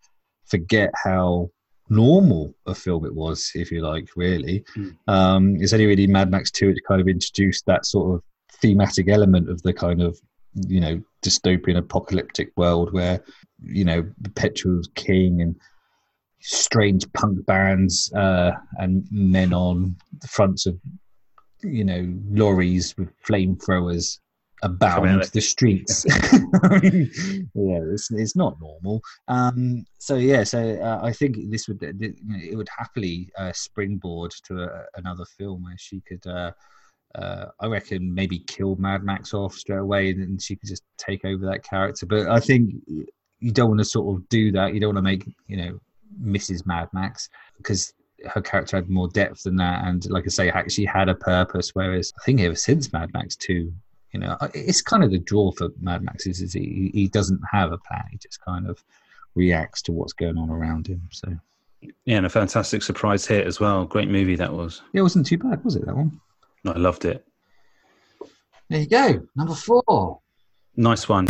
forget 0.46 0.90
how 1.02 1.50
normal 1.90 2.54
a 2.66 2.74
film 2.74 3.04
it 3.04 3.14
was, 3.14 3.50
if 3.54 3.70
you 3.70 3.82
like, 3.82 4.08
really. 4.16 4.64
Mm. 4.76 4.96
Um, 5.08 5.56
it's 5.56 5.72
only 5.72 5.86
really 5.86 6.06
Mad 6.06 6.30
Max 6.30 6.50
2 6.50 6.68
which 6.68 6.78
kind 6.86 7.00
of 7.00 7.08
introduced 7.08 7.66
that 7.66 7.84
sort 7.84 8.14
of 8.14 8.22
thematic 8.60 9.08
element 9.08 9.48
of 9.48 9.60
the 9.62 9.72
kind 9.72 10.00
of 10.02 10.18
you 10.66 10.80
know 10.80 11.00
dystopian 11.22 11.78
apocalyptic 11.78 12.50
world 12.56 12.92
where 12.92 13.22
you 13.62 13.84
know 13.84 14.04
petrol's 14.34 14.88
king 14.94 15.42
and 15.42 15.54
strange 16.40 17.10
punk 17.12 17.44
bands 17.46 18.12
uh, 18.14 18.52
and 18.78 19.06
men 19.10 19.52
on 19.52 19.94
the 20.20 20.28
fronts 20.28 20.66
of 20.66 20.78
you 21.62 21.84
know 21.84 22.12
lorries 22.30 22.96
with 22.96 23.08
flamethrowers 23.22 24.18
abound 24.62 25.24
the 25.32 25.40
streets 25.40 26.04
yeah 27.54 27.80
it's, 27.92 28.10
it's 28.10 28.36
not 28.36 28.60
normal 28.60 29.00
um 29.28 29.84
so 29.98 30.16
yeah 30.16 30.44
so 30.44 30.78
uh, 30.82 31.00
i 31.02 31.12
think 31.12 31.36
this 31.50 31.68
would 31.68 31.82
it 31.82 32.56
would 32.56 32.68
happily 32.76 33.28
uh, 33.38 33.52
springboard 33.52 34.32
to 34.44 34.62
a, 34.62 34.84
another 34.96 35.24
film 35.24 35.62
where 35.64 35.78
she 35.78 36.00
could 36.00 36.26
uh 36.26 36.50
uh, 37.14 37.46
I 37.58 37.66
reckon 37.66 38.14
maybe 38.14 38.38
kill 38.40 38.76
Mad 38.76 39.02
Max 39.02 39.34
off 39.34 39.54
straight 39.54 39.78
away, 39.78 40.10
and 40.10 40.22
then 40.22 40.38
she 40.38 40.56
could 40.56 40.68
just 40.68 40.84
take 40.96 41.24
over 41.24 41.44
that 41.46 41.64
character. 41.64 42.06
But 42.06 42.28
I 42.28 42.38
think 42.38 42.74
you 43.40 43.52
don't 43.52 43.68
want 43.68 43.80
to 43.80 43.84
sort 43.84 44.14
of 44.14 44.28
do 44.28 44.52
that. 44.52 44.74
You 44.74 44.80
don't 44.80 44.94
want 44.94 44.98
to 44.98 45.10
make 45.10 45.28
you 45.48 45.56
know 45.56 45.80
Mrs. 46.22 46.66
Mad 46.66 46.88
Max 46.92 47.28
because 47.56 47.92
her 48.28 48.40
character 48.40 48.76
had 48.76 48.90
more 48.90 49.08
depth 49.08 49.42
than 49.42 49.56
that, 49.56 49.84
and 49.84 50.08
like 50.10 50.24
I 50.24 50.28
say, 50.28 50.52
she 50.68 50.84
had 50.84 51.08
a 51.08 51.14
purpose. 51.14 51.70
Whereas 51.74 52.12
I 52.20 52.24
think 52.24 52.40
ever 52.40 52.54
since 52.54 52.92
Mad 52.92 53.12
Max 53.12 53.34
Two, 53.34 53.72
you 54.12 54.20
know, 54.20 54.36
it's 54.54 54.82
kind 54.82 55.04
of 55.04 55.10
the 55.10 55.18
draw 55.18 55.52
for 55.52 55.68
Mad 55.80 56.02
Max 56.02 56.26
is, 56.26 56.40
is 56.40 56.52
he 56.52 56.90
he 56.92 57.08
doesn't 57.08 57.40
have 57.50 57.72
a 57.72 57.78
plan. 57.78 58.04
He 58.10 58.18
just 58.18 58.40
kind 58.44 58.68
of 58.68 58.82
reacts 59.34 59.82
to 59.82 59.92
what's 59.92 60.12
going 60.12 60.36
on 60.36 60.50
around 60.50 60.86
him. 60.88 61.02
So 61.10 61.28
Yeah, 62.04 62.16
and 62.18 62.26
a 62.26 62.30
fantastic 62.30 62.82
surprise 62.82 63.26
hit 63.26 63.46
as 63.46 63.60
well. 63.60 63.84
Great 63.84 64.08
movie 64.08 64.36
that 64.36 64.52
was. 64.52 64.82
yeah, 64.92 65.00
it 65.00 65.02
wasn't 65.02 65.26
too 65.26 65.38
bad, 65.38 65.64
was 65.64 65.76
it? 65.76 65.86
That 65.86 65.96
one. 65.96 66.20
I 66.66 66.78
loved 66.78 67.04
it. 67.04 67.24
There 68.68 68.80
you 68.80 68.88
go, 68.88 69.26
number 69.36 69.54
four. 69.54 70.20
Nice 70.76 71.08
one. 71.08 71.26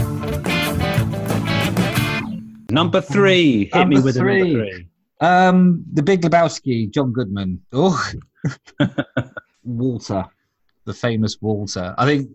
Number 2.71 3.01
three. 3.01 3.69
Hit 3.73 3.89
me 3.89 4.01
with 4.01 4.17
three. 4.17 4.53
number 4.55 4.71
three. 4.71 4.87
Um, 5.21 5.85
the 5.93 6.03
Big 6.03 6.23
Lebowski, 6.23 6.91
John 6.91 7.13
Goodman. 7.13 7.61
Oh, 7.73 8.11
Walter, 9.65 10.25
the 10.85 10.95
famous 10.95 11.37
Walter. 11.43 11.95
I 11.99 12.07
think 12.07 12.31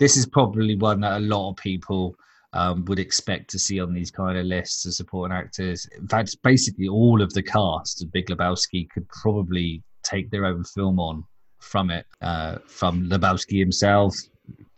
this 0.00 0.16
is 0.16 0.26
probably 0.26 0.74
one 0.76 1.00
that 1.00 1.18
a 1.18 1.20
lot 1.20 1.50
of 1.50 1.56
people 1.56 2.16
um, 2.54 2.84
would 2.86 2.98
expect 2.98 3.48
to 3.50 3.58
see 3.58 3.78
on 3.80 3.94
these 3.94 4.10
kind 4.10 4.36
of 4.36 4.46
lists 4.46 4.86
of 4.86 4.94
supporting 4.94 5.36
actors. 5.36 5.86
In 5.96 6.08
fact, 6.08 6.36
basically 6.42 6.88
all 6.88 7.22
of 7.22 7.32
the 7.32 7.42
cast 7.42 8.02
of 8.02 8.10
Big 8.10 8.26
Lebowski 8.26 8.88
could 8.90 9.08
probably 9.08 9.84
take 10.02 10.30
their 10.30 10.46
own 10.46 10.64
film 10.64 10.98
on 10.98 11.22
from 11.60 11.90
it, 11.90 12.06
uh, 12.22 12.56
from 12.66 13.08
Lebowski 13.08 13.60
himself 13.60 14.16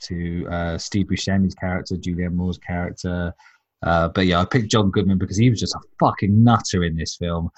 to 0.02 0.46
uh, 0.50 0.76
Steve 0.76 1.06
Buscemi's 1.06 1.54
character, 1.54 1.94
Julianne 1.96 2.34
Moore's 2.34 2.58
character. 2.58 3.32
Uh, 3.84 4.08
but 4.08 4.26
yeah, 4.26 4.40
I 4.40 4.44
picked 4.44 4.70
John 4.70 4.90
Goodman 4.90 5.18
because 5.18 5.36
he 5.36 5.48
was 5.48 5.60
just 5.60 5.74
a 5.74 5.80
fucking 5.98 6.42
nutter 6.42 6.84
in 6.84 6.96
this 6.96 7.16
film. 7.16 7.50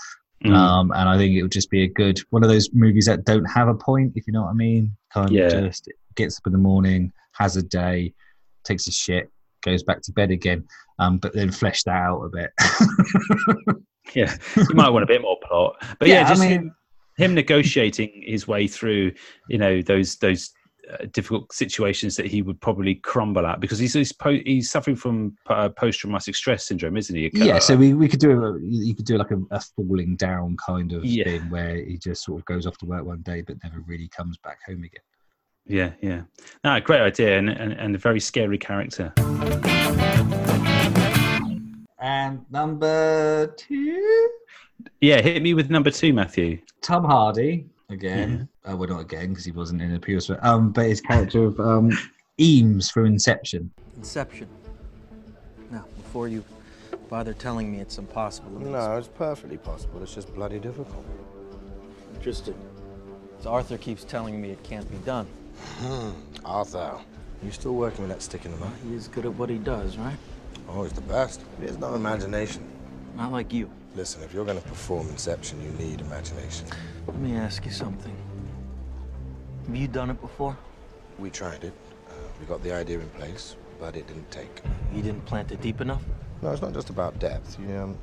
Mm. 0.45 0.55
Um, 0.55 0.93
and 0.93 1.09
I 1.09 1.16
think 1.16 1.35
it 1.35 1.43
would 1.43 1.53
just 1.53 1.70
be 1.70 1.85
a 1.85 1.89
good 1.89 2.20
one 2.31 2.45
of 2.45 2.51
those 2.51 2.69
movies 2.74 3.07
that 3.07 3.24
don't 3.24 3.45
have 3.47 3.69
a 3.69 3.74
point, 3.74 4.12
if 4.15 4.27
you 4.27 4.32
know 4.32 4.43
what 4.43 4.51
I 4.51 4.55
mean. 4.55 4.95
Kind 5.12 5.31
Yeah. 5.31 5.47
of 5.47 5.65
just 5.65 5.89
gets 6.15 6.39
up 6.39 6.47
in 6.47 6.53
the 6.53 6.59
morning, 6.59 7.12
has 7.36 7.56
a 7.56 7.62
day, 7.62 8.15
takes 8.65 8.86
a 8.86 8.93
shit, 8.93 9.31
goes 9.62 9.82
back 9.82 10.01
to 10.02 10.12
bed 10.12 10.31
again, 10.31 10.65
um, 10.98 11.19
but 11.19 11.32
then 11.35 11.51
flesh 11.51 11.82
that 11.85 11.93
out 11.97 12.23
a 12.23 12.28
bit. 12.28 12.51
Yeah, 14.15 14.36
you 14.56 14.66
might 14.74 14.90
want 14.90 15.02
a 15.02 15.06
bit 15.06 15.23
more 15.23 15.39
plot, 15.43 15.77
but 15.98 16.06
yeah, 16.09 16.20
Yeah, 16.20 16.27
I 16.27 16.28
just 16.28 16.40
mean- 16.43 16.51
him, 16.52 16.74
him 17.16 17.35
negotiating 17.35 18.23
his 18.27 18.47
way 18.47 18.69
through, 18.69 19.12
you 19.48 19.59
know, 19.59 19.81
those 19.82 20.16
those 20.19 20.52
uh, 20.93 21.06
difficult 21.12 21.51
situations 21.52 22.15
that 22.16 22.27
he 22.27 22.43
would 22.43 22.61
probably 22.61 22.97
crumble 22.97 23.47
at 23.47 23.59
because 23.61 23.78
he's 23.78 23.94
he's, 23.94 24.12
po- 24.12 24.39
he's 24.44 24.70
suffering 24.70 24.94
from 24.94 25.35
uh, 25.48 25.70
post 25.70 26.01
traumatic 26.01 26.36
stress 26.36 26.66
syndrome, 26.66 26.97
isn't 26.98 27.16
he? 27.16 27.31
yeah, 27.32 27.59
so 27.59 27.74
we, 27.74 27.94
we 27.94 28.06
could 28.06 28.20
do 28.20 28.31
a, 28.44 28.59
you 28.61 28.94
could 28.94 29.06
do 29.06 29.16
like 29.16 29.31
a, 29.31 29.39
a 29.51 29.61
falling 29.74 30.15
down 30.16 30.55
kind 30.65 30.93
of 30.93 31.02
Yeah. 31.05 31.24
thing 31.24 31.48
where 31.51 31.77
he 31.77 31.97
just 31.97 32.24
sort 32.24 32.39
of 32.40 32.44
goes 32.44 32.66
off 32.66 32.77
to 32.78 32.86
work 32.86 33.05
one 33.06 33.23
day 33.23 33.40
but 33.40 33.56
never 33.65 33.81
really 33.86 34.09
comes 34.09 34.36
back 34.36 34.59
home 34.66 34.85
again. 34.85 35.01
Yeah, 35.66 35.93
yeah. 36.01 36.23
No, 36.62 36.78
great 36.81 37.01
idea 37.01 37.39
and, 37.39 37.49
and 37.49 37.73
and 37.73 37.95
a 37.95 37.99
very 37.99 38.20
scary 38.20 38.59
character. 38.59 39.12
And 41.99 42.45
number 42.51 43.47
two, 43.57 44.31
Yeah, 45.01 45.23
hit 45.23 45.43
me 45.43 45.55
with 45.55 45.70
number 45.70 45.91
two, 45.91 46.12
Matthew. 46.12 46.59
Tom 46.82 47.05
Hardy 47.05 47.66
again. 47.89 48.47
Uh, 48.69 48.77
well, 48.77 48.89
not 48.89 49.01
again 49.01 49.31
because 49.31 49.45
he 49.45 49.53
wasn't 49.53 49.81
in 49.81 49.93
the 49.93 49.99
previous 49.99 50.28
one. 50.28 50.39
Um, 50.43 50.70
but 50.70 50.86
his 50.86 51.01
character 51.01 51.45
of 51.45 51.59
um, 51.61 51.91
Eames 52.39 52.91
from 52.91 53.07
Inception. 53.07 53.70
Inception. 53.97 54.49
Now, 55.70 55.86
before 55.97 56.28
you 56.28 56.45
bother 57.09 57.32
telling 57.32 57.73
me 57.73 57.81
it's 57.81 57.97
impossible. 57.97 58.51
No, 58.61 58.97
it's 58.99 59.09
perfectly 59.09 59.57
possible. 59.57 60.03
It's 60.03 60.15
just 60.15 60.35
bloody 60.35 60.59
difficult. 60.59 61.07
Interesting. 62.15 62.55
So 63.41 63.51
Arthur 63.51 63.78
keeps 63.78 64.05
telling 64.05 64.41
me 64.41 64.51
it 64.51 64.62
can't 64.62 64.91
be 64.91 64.99
done. 64.99 65.27
Hmm. 65.78 66.10
Arthur, 66.44 66.98
you 67.43 67.51
still 67.51 67.74
working 67.74 68.02
with 68.02 68.10
that 68.10 68.22
stick 68.22 68.44
in 68.44 68.52
the 68.52 68.59
mud? 68.59 68.72
He's 68.89 69.09
good 69.09 69.24
at 69.26 69.35
what 69.35 69.51
he 69.51 69.59
does, 69.59 69.97
right? 69.97 70.16
Oh, 70.68 70.82
he's 70.82 70.93
the 70.93 71.01
best. 71.02 71.40
He 71.60 71.66
has 71.66 71.78
no 71.78 71.94
imagination. 71.94 72.64
Not 73.16 73.32
like 73.32 73.52
you. 73.52 73.70
Listen, 73.94 74.22
if 74.22 74.35
you're 74.35 74.44
going 74.44 74.60
to 74.60 74.68
perform 74.68 75.09
Inception, 75.09 75.62
you 75.62 75.70
need 75.85 76.01
imagination. 76.01 76.66
Let 77.06 77.16
me 77.16 77.36
ask 77.36 77.64
you 77.64 77.70
something. 77.70 78.16
Have 79.66 79.76
you 79.76 79.89
done 79.89 80.10
it 80.10 80.20
before? 80.20 80.56
We 81.18 81.31
tried 81.31 81.64
it. 81.64 81.72
Uh, 82.09 82.12
we 82.40 82.47
got 82.47 82.62
the 82.62 82.72
idea 82.72 82.98
in 82.98 83.09
place, 83.10 83.56
but 83.78 83.94
it 83.97 84.06
didn't 84.06 84.31
take. 84.31 84.62
You 84.93 85.02
didn't 85.02 85.24
plant 85.26 85.52
it 85.52 85.60
deep 85.60 85.81
enough? 85.81 86.02
No, 86.43 86.51
it's 86.51 86.60
not 86.60 86.72
just 86.72 86.90
about 86.90 87.18
depth. 87.18 87.56
You, 87.60 87.74
um, 87.76 87.98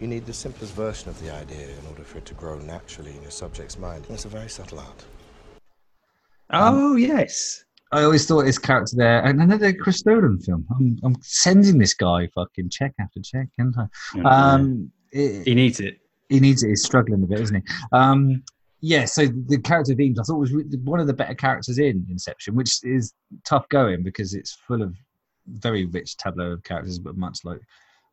you 0.00 0.06
need 0.06 0.24
the 0.24 0.32
simplest 0.32 0.74
version 0.74 1.08
of 1.08 1.20
the 1.20 1.34
idea 1.34 1.66
in 1.66 1.86
order 1.88 2.04
for 2.04 2.18
it 2.18 2.26
to 2.26 2.34
grow 2.34 2.58
naturally 2.60 3.10
in 3.10 3.22
your 3.22 3.32
subject's 3.32 3.78
mind. 3.78 4.06
It's 4.08 4.24
a 4.24 4.28
very 4.28 4.48
subtle 4.48 4.78
art. 4.78 5.04
Oh 6.50 6.96
yes, 6.96 7.64
I 7.92 8.02
always 8.04 8.26
thought 8.26 8.46
his 8.46 8.58
character 8.58 8.96
there, 8.96 9.22
and 9.24 9.40
another 9.40 9.72
Chris 9.72 10.04
Nolan 10.06 10.38
film. 10.40 10.66
I'm, 10.70 10.98
I'm 11.02 11.16
sending 11.22 11.78
this 11.78 11.94
guy 11.94 12.28
fucking 12.34 12.70
check 12.70 12.94
after 13.00 13.20
check, 13.20 13.48
can't 13.58 13.74
I? 13.76 14.20
Um, 14.54 14.90
it- 15.12 15.44
he 15.46 15.54
needs 15.54 15.80
it. 15.80 15.98
he 16.28 16.40
needs 16.40 16.62
it. 16.62 16.68
He's 16.68 16.84
struggling 16.84 17.22
a 17.22 17.26
bit, 17.26 17.40
isn't 17.40 17.56
he? 17.56 17.62
Um, 17.92 18.42
yeah. 18.80 19.04
So 19.06 19.26
the 19.26 19.58
character 19.58 19.92
of 19.92 20.00
Eames, 20.00 20.18
I 20.18 20.22
thought 20.22 20.38
was 20.38 20.52
one 20.84 21.00
of 21.00 21.06
the 21.06 21.14
better 21.14 21.34
characters 21.34 21.78
in 21.78 22.06
Inception, 22.10 22.54
which 22.54 22.84
is 22.84 23.12
tough 23.44 23.68
going 23.68 24.02
because 24.02 24.34
it's 24.34 24.52
full 24.52 24.82
of 24.82 24.94
very 25.46 25.86
rich 25.86 26.16
tableau 26.16 26.52
of 26.52 26.62
characters, 26.62 26.98
but 26.98 27.16
much 27.16 27.38
like 27.44 27.60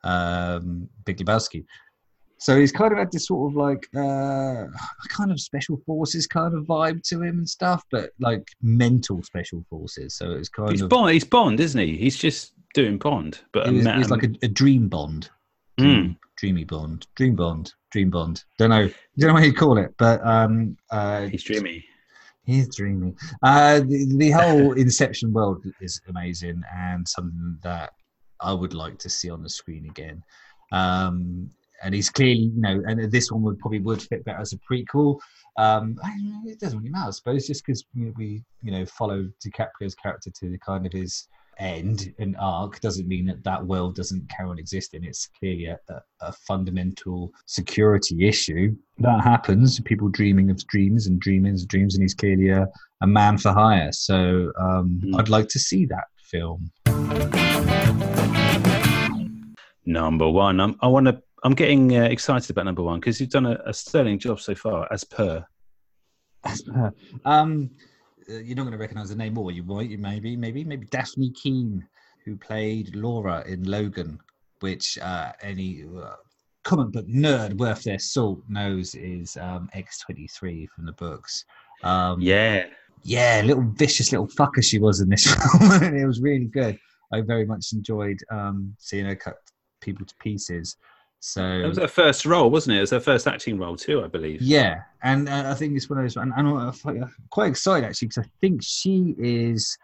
um, 0.04 0.88
Big 1.06 1.18
Lebowski. 1.18 1.66
So 2.38 2.60
he's 2.60 2.72
kind 2.72 2.92
of 2.92 3.00
had 3.00 3.12
this 3.12 3.28
sort 3.28 3.52
of 3.52 3.56
like 3.56 3.88
uh, 3.96 4.66
kind 5.10 5.32
of 5.32 5.40
special 5.40 5.78
forces 5.86 6.28
kind 6.28 6.54
of 6.54 6.66
vibe 6.66 7.02
to 7.10 7.22
him 7.22 7.38
and 7.40 7.50
stuff, 7.50 7.84
but 7.92 8.12
like 8.20 8.48
mental 8.62 9.24
special 9.24 9.66
forces. 9.70 10.16
So 10.16 10.32
it's 10.32 10.50
kind 10.50 10.72
He's 10.72 10.82
of 10.82 10.90
Bond. 10.90 11.14
He's 11.14 11.24
Bond, 11.24 11.60
isn't 11.60 11.80
he? 11.80 11.96
He's 11.98 12.18
just 12.18 12.54
doing 12.74 12.98
Bond, 12.98 13.40
but 13.54 13.68
he 13.68 13.76
was, 13.78 13.86
a 13.86 13.94
he 13.94 14.00
was 14.00 14.10
like 14.12 14.24
a, 14.24 14.30
a 14.44 14.48
dream 14.48 14.90
Bond, 14.90 15.30
Mm. 15.80 16.16
dreamy 16.38 16.64
Bond, 16.66 17.08
dream 17.16 17.36
Bond, 17.36 17.74
dream 17.92 18.10
Bond. 18.10 18.44
Don't 18.58 18.70
know, 18.70 18.90
don't 19.18 19.28
know 19.30 19.34
what 19.36 19.44
you 19.44 19.54
call 19.54 19.78
it, 19.78 19.94
but 19.98 20.26
um, 20.26 20.78
uh, 20.92 21.28
he's 21.28 21.44
dreamy. 21.44 21.86
He's 22.46 22.74
dreamy. 22.76 23.16
Uh, 23.44 23.80
the, 23.80 24.14
the 24.18 24.32
whole 24.32 24.72
Inception 24.78 25.34
world 25.34 25.66
is 25.82 26.00
amazing 26.10 26.62
and 26.74 27.08
something 27.08 27.58
that 27.64 27.92
I 28.40 28.54
would 28.54 28.74
like 28.74 29.00
to 29.00 29.10
see 29.10 29.30
on 29.30 29.42
the 29.42 29.50
screen 29.50 29.88
again. 29.90 30.22
Um, 30.72 31.50
and 31.84 31.94
he's 31.94 32.10
clearly, 32.10 32.52
you 32.56 32.62
know, 32.62 32.82
and 32.88 33.12
this 33.12 33.32
one 33.32 33.42
would 33.44 33.60
probably 33.60 33.80
would 33.80 34.02
fit 34.02 34.26
better 34.26 34.40
as 34.40 34.54
a 34.54 34.60
prequel. 34.60 35.20
Um, 35.58 35.98
know, 36.04 36.42
it 36.46 36.60
doesn't 36.60 36.80
really 36.80 36.90
matter, 36.90 37.08
I 37.08 37.12
suppose, 37.12 37.48
just 37.48 37.66
because 37.66 37.86
we, 37.94 38.44
you 38.62 38.72
know, 38.72 38.86
follow 38.86 39.28
DiCaprio's 39.46 39.96
character 39.96 40.32
to 40.40 40.50
the 40.50 40.58
kind 40.60 40.86
of 40.86 40.94
his 40.94 41.28
end 41.58 42.14
and 42.20 42.36
arc 42.38 42.82
doesn't 42.82 43.08
mean 43.08 43.26
that 43.26 43.44
that 43.44 43.66
world 43.66 43.96
doesn't 43.96 44.30
carry 44.30 44.50
on 44.50 44.60
existing. 44.60 45.04
It's 45.04 45.30
clearly 45.40 45.68
a, 45.68 45.80
a, 45.90 46.02
a 46.22 46.32
fundamental 46.48 47.32
security 47.46 48.28
issue 48.28 48.76
that 49.00 49.24
happens. 49.24 49.80
People 49.82 50.10
dreaming 50.10 50.50
of 50.50 50.66
dreams 50.68 51.08
and 51.08 51.20
dreaming 51.20 51.54
of 51.54 51.68
dreams, 51.68 51.96
and 51.96 52.02
he's 52.02 52.14
clearly 52.14 52.50
a, 52.50 52.68
a 53.02 53.08
man 53.08 53.38
for 53.38 53.54
hire. 53.54 53.92
So 53.92 54.52
um, 54.60 55.02
I'd 55.18 55.30
like 55.30 55.48
to 55.50 55.60
see 55.60 55.86
that 55.86 56.06
film. 56.18 56.72
Number 59.86 60.30
one. 60.30 60.60
I'm, 60.60 60.76
I 60.82 60.88
want 60.88 61.06
to. 61.08 61.22
I'm 61.46 61.54
getting 61.54 61.96
uh, 61.96 62.06
excited 62.06 62.50
about 62.50 62.66
number 62.66 62.82
one 62.82 63.00
because 63.00 63.22
you've 63.22 63.30
done 63.30 63.46
a, 63.46 63.60
a 63.68 63.74
sterling 63.74 64.18
job 64.18 64.40
so 64.40 64.56
far, 64.56 64.92
as 64.92 65.04
per. 65.04 65.46
um, 67.24 67.70
uh, 68.28 68.38
you're 68.40 68.56
not 68.56 68.64
going 68.64 68.72
to 68.72 68.80
recognise 68.80 69.10
the 69.10 69.16
name, 69.16 69.38
or 69.38 69.52
you 69.52 69.62
might. 69.62 69.88
You 69.88 70.00
maybe, 70.00 70.36
maybe, 70.36 70.64
maybe 70.64 70.88
Dafne 70.88 71.36
Keen, 71.36 71.88
who 72.26 72.36
played 72.36 72.96
Laura 72.96 73.44
in 73.48 73.64
Logan, 73.64 74.18
which 74.62 74.98
uh, 74.98 75.34
any 75.44 75.86
uh, 75.96 76.16
comic 76.64 76.92
book 76.92 77.08
nerd 77.08 77.60
worth 77.60 77.84
their 77.84 78.00
salt 78.00 78.42
knows 78.50 78.96
is 78.96 79.38
um, 79.38 79.70
X23 79.76 80.68
from 80.70 80.88
the 80.88 80.94
books. 80.94 81.46
Um, 81.84 82.22
yeah, 82.22 82.66
yeah, 83.04 83.44
little 83.46 83.72
vicious 83.76 84.12
little 84.12 84.28
fucker 84.30 84.64
she 84.64 84.80
was 84.80 85.00
in 85.00 85.10
this 85.10 85.32
film, 85.60 85.72
and 85.74 85.96
it 85.96 86.08
was 86.08 86.22
really 86.22 86.46
good. 86.48 86.80
I 87.14 87.22
very 87.22 87.46
much 87.46 87.68
enjoyed 87.72 88.18
um, 88.32 88.76
seeing 88.80 89.06
her 89.06 89.16
cut 89.16 89.38
people 89.80 90.08
to 90.08 90.16
pieces. 90.16 90.76
So 91.28 91.42
That 91.42 91.68
was 91.68 91.80
her 91.80 91.88
first 91.88 92.24
role, 92.28 92.52
wasn't 92.52 92.76
it? 92.76 92.78
It 92.78 92.82
was 92.82 92.92
her 92.92 93.00
first 93.00 93.26
acting 93.26 93.58
role 93.58 93.76
too, 93.76 94.04
I 94.04 94.08
believe. 94.08 94.44
yeah, 94.44 94.82
and 95.02 95.28
uh, 95.28 95.46
I 95.48 95.56
think 95.56 95.76
it's 95.76 95.90
one 95.90 95.98
of 95.98 96.04
those, 96.04 96.18
and, 96.18 96.32
and 96.38 96.48
I'm 96.48 97.12
quite 97.32 97.50
excited 97.50 97.88
actually 97.88 98.10
because 98.10 98.26
I 98.26 98.30
think 98.42 98.62
she 98.62 99.16
is 99.18 99.76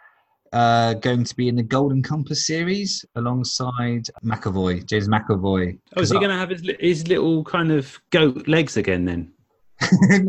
uh, 0.54 0.94
going 0.94 1.24
to 1.24 1.36
be 1.36 1.48
in 1.48 1.56
the 1.56 1.64
Golden 1.64 2.04
Compass 2.04 2.46
series 2.46 3.04
alongside 3.16 4.06
McAvoy, 4.24 4.86
James 4.86 5.08
McAvoy. 5.08 5.80
Oh, 5.98 6.02
is 6.02 6.12
he 6.12 6.20
going 6.20 6.30
to 6.30 6.38
have 6.38 6.52
his 6.52 6.62
his 6.80 7.08
little 7.08 7.44
kind 7.44 7.72
of 7.72 8.00
goat 8.12 8.48
legs 8.48 8.78
again 8.78 9.06
then? 9.06 9.34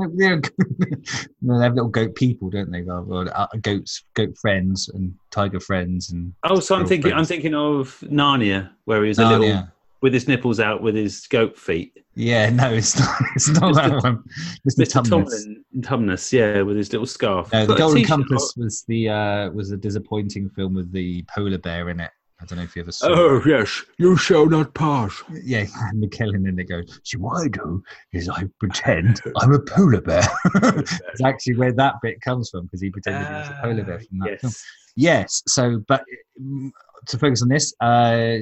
no, 1.42 1.58
they 1.58 1.62
have 1.62 1.74
little 1.74 1.90
goat 1.90 2.14
people, 2.14 2.48
don't 2.48 2.72
they? 2.72 2.80
Well, 2.80 3.28
uh, 3.34 3.48
goats, 3.60 4.02
goat 4.14 4.34
friends, 4.38 4.88
and 4.88 5.14
tiger 5.30 5.60
friends, 5.60 6.10
and 6.10 6.32
Oh, 6.42 6.58
so 6.58 6.74
I'm 6.74 6.86
thinking 6.86 7.12
I'm 7.12 7.26
thinking 7.26 7.54
of 7.54 8.02
Narnia, 8.06 8.70
where 8.86 9.02
he 9.02 9.08
was 9.08 9.18
a 9.18 9.28
little. 9.28 9.68
With 10.02 10.12
his 10.12 10.28
nipples 10.28 10.60
out 10.60 10.82
with 10.82 10.96
his 10.96 11.26
goat 11.28 11.56
feet. 11.56 11.96
Yeah, 12.14 12.50
no, 12.50 12.72
it's 12.72 12.98
not. 12.98 13.22
It's 13.34 13.48
not 13.48 13.74
that 13.76 14.02
one. 14.02 14.22
Mr. 14.68 14.84
Mr. 14.84 15.02
Tumnus. 15.02 15.46
Tumnus, 15.80 16.32
yeah, 16.32 16.60
with 16.60 16.76
his 16.76 16.92
little 16.92 17.06
scarf. 17.06 17.50
No, 17.52 17.64
the 17.64 17.74
Golden 17.74 18.04
Compass 18.04 18.54
was 18.56 18.84
the 18.88 19.08
uh, 19.08 19.50
was 19.50 19.70
a 19.70 19.76
disappointing 19.76 20.50
film 20.50 20.74
with 20.74 20.92
the 20.92 21.24
polar 21.34 21.56
bear 21.56 21.88
in 21.88 22.00
it. 22.00 22.10
I 22.40 22.44
don't 22.44 22.58
know 22.58 22.64
if 22.64 22.74
you 22.74 22.82
ever 22.82 22.90
saw. 22.90 23.06
Oh 23.08 23.36
it. 23.36 23.46
yes, 23.46 23.82
you 23.98 24.16
shall 24.16 24.46
not 24.46 24.74
pass. 24.74 25.22
Yeah, 25.42 25.60
and 25.80 26.02
McKellen 26.02 26.48
and 26.48 26.58
they 26.58 26.64
go. 26.64 26.82
See, 27.04 27.16
what 27.16 27.44
I 27.44 27.48
do 27.48 27.82
is 28.12 28.28
I 28.28 28.44
pretend 28.58 29.20
I'm 29.36 29.54
a 29.54 29.60
polar 29.60 30.00
bear. 30.00 30.28
it's 30.56 31.22
actually 31.24 31.56
where 31.56 31.72
that 31.72 31.94
bit 32.02 32.20
comes 32.20 32.50
from 32.50 32.64
because 32.64 32.82
he 32.82 32.90
pretended 32.90 33.26
he 33.26 33.32
was 33.32 33.48
a 33.48 33.58
polar 33.62 33.84
bear 33.84 34.00
from 34.00 34.18
that 34.18 34.30
yes. 34.30 34.40
film. 34.40 34.52
Yes. 34.96 35.42
So, 35.46 35.82
but 35.88 36.04
mm, 36.40 36.70
to 37.06 37.18
focus 37.18 37.42
on 37.42 37.48
this, 37.48 37.72
uh, 37.80 38.38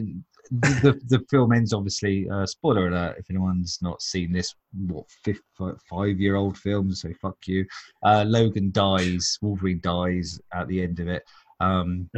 the, 0.51 1.01
the 1.07 1.25
film 1.31 1.53
ends 1.53 1.73
obviously. 1.73 2.29
Uh, 2.29 2.47
spoiler 2.47 2.89
alert! 2.89 3.17
If 3.19 3.31
anyone's 3.31 3.79
not 3.81 4.03
seen 4.03 4.33
this, 4.33 4.55
what 4.87 5.07
fifth, 5.25 5.43
five 5.89 6.19
year 6.19 6.37
old 6.37 6.59
film, 6.59 6.93
so 6.93 7.13
fuck 7.21 7.37
you. 7.47 7.65
Uh, 8.05 8.25
Logan 8.27 8.71
dies. 8.73 9.39
Wolverine 9.41 9.81
dies 9.83 10.41
at 10.53 10.69
the 10.69 10.83
end 10.83 11.01
of 11.01 11.09
it. 11.09 11.23
Um, 11.61 12.11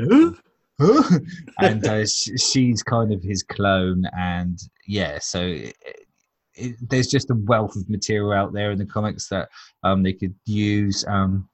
and 1.59 1.87
uh, 1.87 2.07
she's 2.07 2.83
kind 2.83 3.13
of 3.13 3.23
his 3.23 3.43
clone, 3.43 4.05
and 4.17 4.59
yeah, 4.87 5.19
so. 5.19 5.43
It, 5.43 5.77
it, 6.55 6.77
there's 6.91 7.07
just 7.07 7.31
a 7.31 7.35
wealth 7.35 7.77
of 7.77 7.89
material 7.89 8.31
out 8.31 8.53
there 8.53 8.73
in 8.73 8.79
the 8.79 8.85
comics 8.85 9.27
that 9.29 9.49
um, 9.85 10.03
they 10.03 10.13
could 10.13 10.35
use. 10.45 11.03
Um, 11.09 11.49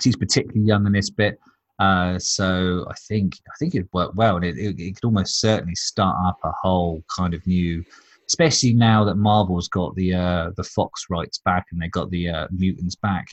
she's 0.00 0.16
particularly 0.16 0.66
young 0.66 0.86
in 0.86 0.92
this 0.92 1.10
bit, 1.10 1.38
uh, 1.80 2.18
so 2.18 2.86
I 2.90 2.94
think 3.08 3.38
I 3.48 3.54
think 3.58 3.74
it'd 3.74 3.88
work 3.92 4.12
well, 4.14 4.36
and 4.36 4.44
it, 4.44 4.58
it, 4.58 4.78
it 4.78 4.94
could 4.96 5.06
almost 5.06 5.40
certainly 5.40 5.74
start 5.74 6.16
up 6.26 6.38
a 6.44 6.52
whole 6.62 7.02
kind 7.16 7.32
of 7.32 7.44
new, 7.46 7.82
especially 8.28 8.74
now 8.74 9.02
that 9.04 9.16
Marvel's 9.16 9.68
got 9.68 9.94
the 9.96 10.14
uh, 10.14 10.50
the 10.56 10.64
Fox 10.64 11.06
rights 11.08 11.38
back 11.38 11.64
and 11.72 11.80
they 11.80 11.88
got 11.88 12.10
the 12.10 12.28
uh, 12.28 12.48
mutants 12.50 12.96
back. 12.96 13.26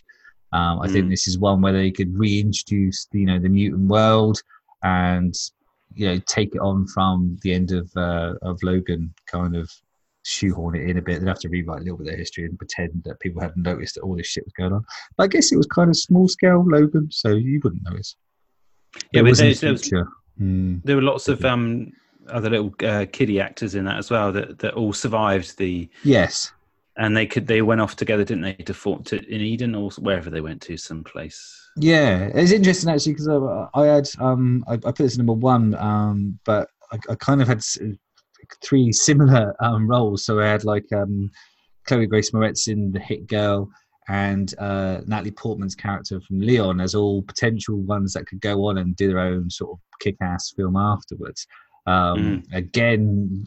Um, 0.53 0.79
I 0.79 0.87
think 0.87 1.07
Mm. 1.07 1.09
this 1.09 1.27
is 1.27 1.37
one 1.37 1.61
where 1.61 1.73
they 1.73 1.91
could 1.91 2.17
reintroduce, 2.17 3.07
you 3.11 3.25
know, 3.25 3.37
the 3.37 3.49
mutant 3.49 3.89
world 3.89 4.41
and 4.81 5.35
you 5.93 6.07
know 6.07 6.19
take 6.25 6.55
it 6.55 6.61
on 6.61 6.87
from 6.87 7.37
the 7.41 7.51
end 7.53 7.71
of 7.73 7.91
uh, 7.97 8.33
of 8.43 8.63
Logan, 8.63 9.13
kind 9.29 9.57
of 9.57 9.69
shoehorn 10.23 10.75
it 10.75 10.89
in 10.89 10.97
a 10.97 11.01
bit. 11.01 11.19
They'd 11.19 11.27
have 11.27 11.39
to 11.39 11.49
rewrite 11.49 11.81
a 11.81 11.83
little 11.83 11.97
bit 11.97 12.07
of 12.07 12.11
their 12.11 12.17
history 12.17 12.45
and 12.45 12.57
pretend 12.57 13.01
that 13.03 13.19
people 13.19 13.41
hadn't 13.41 13.61
noticed 13.61 13.95
that 13.95 14.01
all 14.01 14.15
this 14.15 14.27
shit 14.27 14.45
was 14.45 14.53
going 14.53 14.71
on. 14.71 14.85
But 15.17 15.23
I 15.23 15.27
guess 15.27 15.51
it 15.51 15.57
was 15.57 15.67
kind 15.67 15.89
of 15.89 15.97
small 15.97 16.29
scale 16.29 16.63
Logan, 16.65 17.09
so 17.11 17.29
you 17.31 17.59
wouldn't 17.61 17.83
notice. 17.83 18.15
Yeah, 19.11 19.21
but 19.21 19.37
there, 19.37 19.53
there 19.53 19.71
was. 19.71 19.93
Mm. 20.39 20.83
there 20.83 20.95
were 20.95 21.01
lots 21.01 21.27
of 21.29 21.43
um, 21.45 21.91
other 22.29 22.49
little 22.49 22.73
uh, 22.83 23.05
kiddie 23.11 23.39
actors 23.39 23.73
in 23.73 23.85
that 23.85 23.97
as 23.97 24.11
well 24.11 24.31
that, 24.31 24.59
that 24.59 24.75
all 24.75 24.93
survived 24.93 25.57
the 25.57 25.89
Yes. 26.03 26.51
and 26.95 27.17
they 27.17 27.25
could 27.25 27.47
they 27.47 27.61
went 27.61 27.81
off 27.81 27.95
together, 27.95 28.23
didn't 28.23 28.43
they, 28.43 28.53
to 28.53 28.73
fort 28.73 29.05
to 29.05 29.17
in 29.33 29.41
Eden 29.41 29.73
or 29.73 29.89
wherever 29.97 30.29
they 30.29 30.41
went 30.41 30.61
to, 30.63 30.77
someplace. 30.77 31.59
Yeah, 31.77 32.29
it's 32.33 32.51
interesting 32.51 32.91
actually 32.91 33.13
because 33.13 33.27
I, 33.27 33.67
I 33.73 33.85
had 33.87 34.09
um 34.19 34.63
I, 34.67 34.73
I 34.73 34.77
put 34.77 34.97
this 34.97 35.17
number 35.17 35.33
one 35.33 35.75
um 35.75 36.39
but 36.45 36.69
I, 36.91 36.99
I 37.09 37.15
kind 37.15 37.41
of 37.41 37.47
had 37.47 37.61
three 38.63 38.91
similar 38.91 39.55
um 39.59 39.87
roles. 39.87 40.25
So 40.25 40.39
I 40.39 40.47
had 40.47 40.63
like 40.65 40.85
um 40.93 41.31
Chloe 41.85 42.05
Grace 42.05 42.31
Moretz 42.31 42.67
in 42.67 42.91
The 42.91 42.99
Hit 42.99 43.27
Girl 43.27 43.69
and 44.09 44.53
uh, 44.59 45.01
Natalie 45.05 45.31
Portman's 45.31 45.75
character 45.75 46.21
from 46.21 46.39
Leon 46.39 46.79
as 46.79 46.95
all 46.95 47.21
potential 47.21 47.77
ones 47.77 48.13
that 48.13 48.25
could 48.25 48.41
go 48.41 48.65
on 48.65 48.77
and 48.77 48.95
do 48.95 49.09
their 49.09 49.19
own 49.19 49.49
sort 49.49 49.71
of 49.71 49.79
kick-ass 49.99 50.53
film 50.55 50.77
afterwards. 50.77 51.45
Um, 51.85 52.43
Again, 52.53 53.45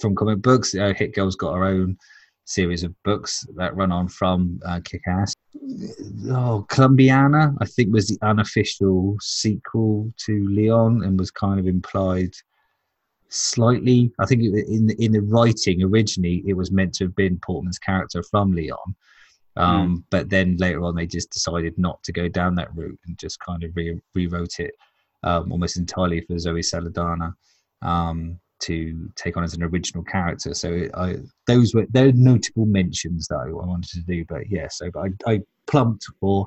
from 0.00 0.14
comic 0.14 0.42
books, 0.42 0.74
uh, 0.74 0.92
Hit 0.96 1.14
Girl's 1.14 1.36
got 1.36 1.54
her 1.54 1.64
own 1.64 1.96
series 2.44 2.82
of 2.82 2.94
books 3.04 3.46
that 3.56 3.74
run 3.76 3.92
on 3.92 4.08
from 4.08 4.60
uh, 4.66 4.80
Kick-Ass. 4.84 5.34
Oh, 6.28 6.66
Colombiana, 6.68 7.54
I 7.60 7.66
think, 7.66 7.92
was 7.92 8.08
the 8.08 8.18
unofficial 8.22 9.16
sequel 9.20 10.12
to 10.26 10.48
Leon 10.48 11.04
and 11.04 11.18
was 11.18 11.30
kind 11.30 11.60
of 11.60 11.66
implied 11.66 12.32
slightly. 13.28 14.12
I 14.18 14.26
think 14.26 14.42
it, 14.42 14.66
in 14.68 14.86
the, 14.86 14.96
in 15.02 15.12
the 15.12 15.20
writing 15.20 15.82
originally, 15.82 16.42
it 16.46 16.54
was 16.54 16.70
meant 16.70 16.94
to 16.94 17.04
have 17.04 17.16
been 17.16 17.38
Portman's 17.38 17.78
character 17.78 18.22
from 18.30 18.52
Leon. 18.52 18.96
Um, 19.56 20.04
But 20.10 20.30
then 20.30 20.56
later 20.56 20.82
on, 20.84 20.94
they 20.94 21.06
just 21.06 21.30
decided 21.30 21.76
not 21.78 22.02
to 22.04 22.12
go 22.12 22.28
down 22.28 22.54
that 22.56 22.74
route 22.74 22.98
and 23.06 23.18
just 23.18 23.38
kind 23.40 23.62
of 23.64 23.74
re- 23.76 24.00
rewrote 24.14 24.60
it 24.60 24.74
um, 25.22 25.52
almost 25.52 25.76
entirely 25.76 26.20
for 26.22 26.38
Zoe 26.38 26.60
Saladana 26.60 27.34
um, 27.82 28.38
to 28.60 29.10
take 29.16 29.36
on 29.36 29.44
as 29.44 29.54
an 29.54 29.62
original 29.62 30.04
character. 30.04 30.54
So 30.54 30.88
I, 30.94 31.16
those 31.46 31.74
were 31.74 31.86
they're 31.90 32.12
notable 32.12 32.66
mentions 32.66 33.28
that 33.28 33.36
I, 33.36 33.48
I 33.48 33.66
wanted 33.66 33.90
to 33.90 34.00
do. 34.00 34.24
But 34.24 34.48
yeah, 34.48 34.68
so 34.68 34.90
but 34.90 35.10
I, 35.26 35.32
I 35.32 35.40
plumped 35.66 36.06
for 36.20 36.46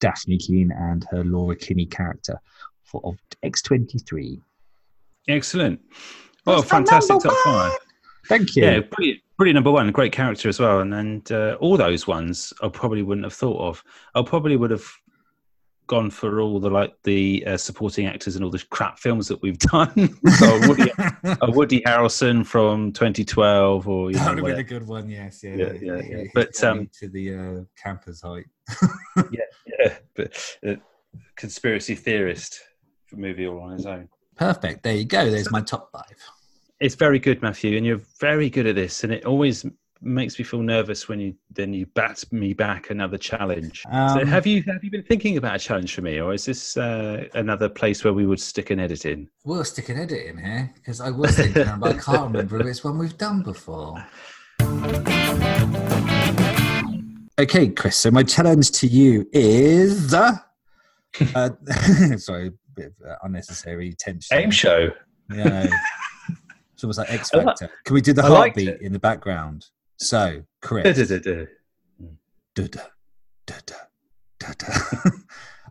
Dafne 0.00 0.38
Keen 0.38 0.72
and 0.72 1.06
her 1.10 1.24
Laura 1.24 1.56
Kinney 1.56 1.86
character 1.86 2.40
for 2.84 3.00
of 3.04 3.16
X 3.42 3.62
twenty 3.62 3.98
three. 3.98 4.40
Excellent. 5.28 5.80
Oh, 6.46 6.56
That's 6.56 6.70
fantastic 6.70 7.20
top 7.20 7.36
five. 7.44 7.72
Thank 8.26 8.56
you. 8.56 8.64
Yeah, 8.64 8.80
brilliant, 8.80 9.20
brilliant 9.42 9.56
number 9.56 9.72
one. 9.72 9.90
Great 9.90 10.12
character 10.12 10.48
as 10.48 10.60
well. 10.60 10.80
And 10.80 10.94
and 10.94 11.32
uh, 11.32 11.56
all 11.60 11.76
those 11.76 12.06
ones 12.06 12.52
I 12.62 12.68
probably 12.68 13.02
wouldn't 13.02 13.24
have 13.24 13.32
thought 13.32 13.60
of. 13.60 13.82
I 14.14 14.22
probably 14.22 14.54
would 14.56 14.70
have 14.70 14.84
gone 15.88 16.10
for 16.10 16.40
all 16.40 16.60
the 16.60 16.70
like 16.70 16.94
the 17.02 17.42
uh, 17.48 17.56
supporting 17.56 18.06
actors 18.06 18.36
and 18.36 18.44
all 18.44 18.52
the 18.52 18.64
crap 18.70 19.00
films 19.00 19.26
that 19.26 19.42
we've 19.42 19.58
done. 19.72 20.16
so 20.38 20.46
a 20.46 20.68
Woody, 20.68 20.92
a 21.40 21.50
Woody 21.50 21.80
Harrelson 21.84 22.46
from 22.46 22.92
2012, 22.92 23.88
or 23.88 24.12
you 24.12 24.16
That 24.16 24.36
know, 24.36 24.42
would 24.44 24.56
have 24.56 24.56
been 24.58 24.76
a 24.76 24.78
good 24.80 24.86
one, 24.86 25.08
yes. 25.10 25.42
Yeah, 25.42 25.56
Yeah, 25.56 25.72
yeah, 25.82 25.96
yeah. 25.96 26.16
He- 26.22 26.30
But, 26.32 26.50
he 26.54 26.62
got 26.62 26.76
me 26.76 26.80
um, 26.82 26.90
to 27.00 27.08
the 27.08 27.34
uh, 27.34 27.64
campers 27.82 28.20
height. 28.22 28.46
yeah, 29.32 29.40
yeah, 29.80 29.94
but 30.14 30.56
uh, 30.64 30.74
conspiracy 31.34 31.96
theorist 31.96 32.60
for 33.06 33.16
movie 33.16 33.48
all 33.48 33.58
on 33.60 33.72
his 33.72 33.86
own. 33.86 34.08
Perfect. 34.36 34.84
There 34.84 34.94
you 34.94 35.04
go. 35.04 35.28
There's 35.28 35.50
my 35.50 35.60
top 35.62 35.90
five. 35.90 36.14
It's 36.82 36.96
very 36.96 37.20
good, 37.20 37.40
Matthew, 37.42 37.76
and 37.76 37.86
you're 37.86 38.00
very 38.18 38.50
good 38.50 38.66
at 38.66 38.74
this. 38.74 39.04
And 39.04 39.12
it 39.12 39.24
always 39.24 39.64
makes 40.00 40.36
me 40.36 40.44
feel 40.44 40.62
nervous 40.62 41.08
when 41.08 41.20
you 41.20 41.32
then 41.52 41.72
you 41.72 41.86
bat 41.86 42.24
me 42.32 42.52
back 42.54 42.90
another 42.90 43.16
challenge. 43.16 43.82
so 43.82 43.90
Um, 43.92 44.26
have 44.26 44.48
you 44.48 44.64
have 44.66 44.82
you 44.82 44.90
been 44.90 45.04
thinking 45.04 45.36
about 45.36 45.54
a 45.54 45.58
challenge 45.60 45.94
for 45.94 46.02
me, 46.02 46.20
or 46.20 46.34
is 46.34 46.44
this 46.44 46.76
uh, 46.76 47.28
another 47.34 47.68
place 47.68 48.02
where 48.02 48.12
we 48.12 48.26
would 48.26 48.40
stick 48.40 48.70
an 48.70 48.80
edit 48.80 49.06
in? 49.06 49.28
We'll 49.44 49.62
stick 49.62 49.90
an 49.90 49.98
edit 50.00 50.26
in 50.26 50.38
here 50.38 50.72
because 50.74 51.00
I 51.00 51.10
was 51.10 51.36
thinking, 51.36 51.66
but 51.78 51.94
I 51.94 51.98
can't 52.00 52.32
remember 52.32 52.60
if 52.60 52.66
it's 52.66 52.82
one 52.82 52.98
we've 52.98 53.16
done 53.16 53.42
before. 53.42 54.04
Okay, 57.38 57.68
Chris. 57.68 57.96
So 57.96 58.10
my 58.10 58.24
challenge 58.24 58.72
to 58.72 58.88
you 58.88 59.28
is, 59.32 60.12
uh, 60.12 60.32
uh, 61.36 61.50
sorry, 62.16 62.48
a 62.48 62.52
bit 62.74 62.86
of 62.86 63.08
uh, 63.08 63.14
unnecessary 63.22 63.94
tension. 63.96 64.36
Game 64.36 64.50
show. 64.50 64.90
Yeah, 65.32 65.68
it's 66.82 66.98
almost 66.98 66.98
like 66.98 67.10
X 67.12 67.30
Factor. 67.30 67.70
Can 67.84 67.94
we 67.94 68.00
do 68.00 68.12
the 68.12 68.22
heartbeat 68.22 68.80
in 68.80 68.92
the 68.92 68.98
background? 68.98 69.66
So, 69.98 70.42
Chris. 70.62 70.98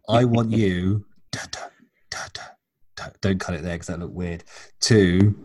I 0.09 0.25
want 0.25 0.51
you. 0.51 1.05
Da-da, 1.31 1.59
da-da, 2.09 2.43
da- 2.95 3.09
Don't 3.21 3.39
cut 3.39 3.55
it 3.55 3.63
there 3.63 3.73
because 3.75 3.87
that 3.87 3.99
looked 3.99 4.13
weird. 4.13 4.43
To 4.81 5.35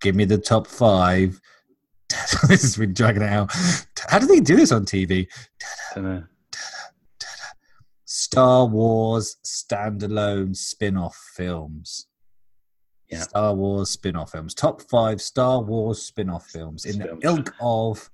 give 0.00 0.14
me 0.16 0.24
the 0.24 0.38
top 0.38 0.66
five. 0.66 1.40
This 2.48 2.64
is 2.64 2.78
really 2.78 2.92
dragging 2.92 3.22
out. 3.22 3.52
How 4.08 4.18
do 4.18 4.26
they 4.26 4.40
do 4.40 4.56
this 4.56 4.72
on 4.72 4.84
TV? 4.84 5.26
Star 8.06 8.66
Wars 8.66 9.36
standalone 9.44 10.56
spin-off 10.56 11.16
films. 11.36 12.06
Yeah. 13.10 13.20
Star 13.22 13.54
Wars 13.54 13.90
spin-off 13.90 14.32
films. 14.32 14.54
Top 14.54 14.82
five 14.82 15.20
Star 15.20 15.60
Wars 15.60 16.02
spin-off 16.02 16.46
films 16.46 16.84
in 16.84 16.98
the 16.98 17.18
ilk 17.22 17.52
of 17.60 18.08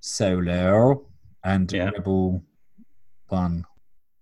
Solo 0.00 1.06
and 1.44 1.70
Yeah. 1.70 1.90
Rebel 1.90 2.42
One. 3.28 3.64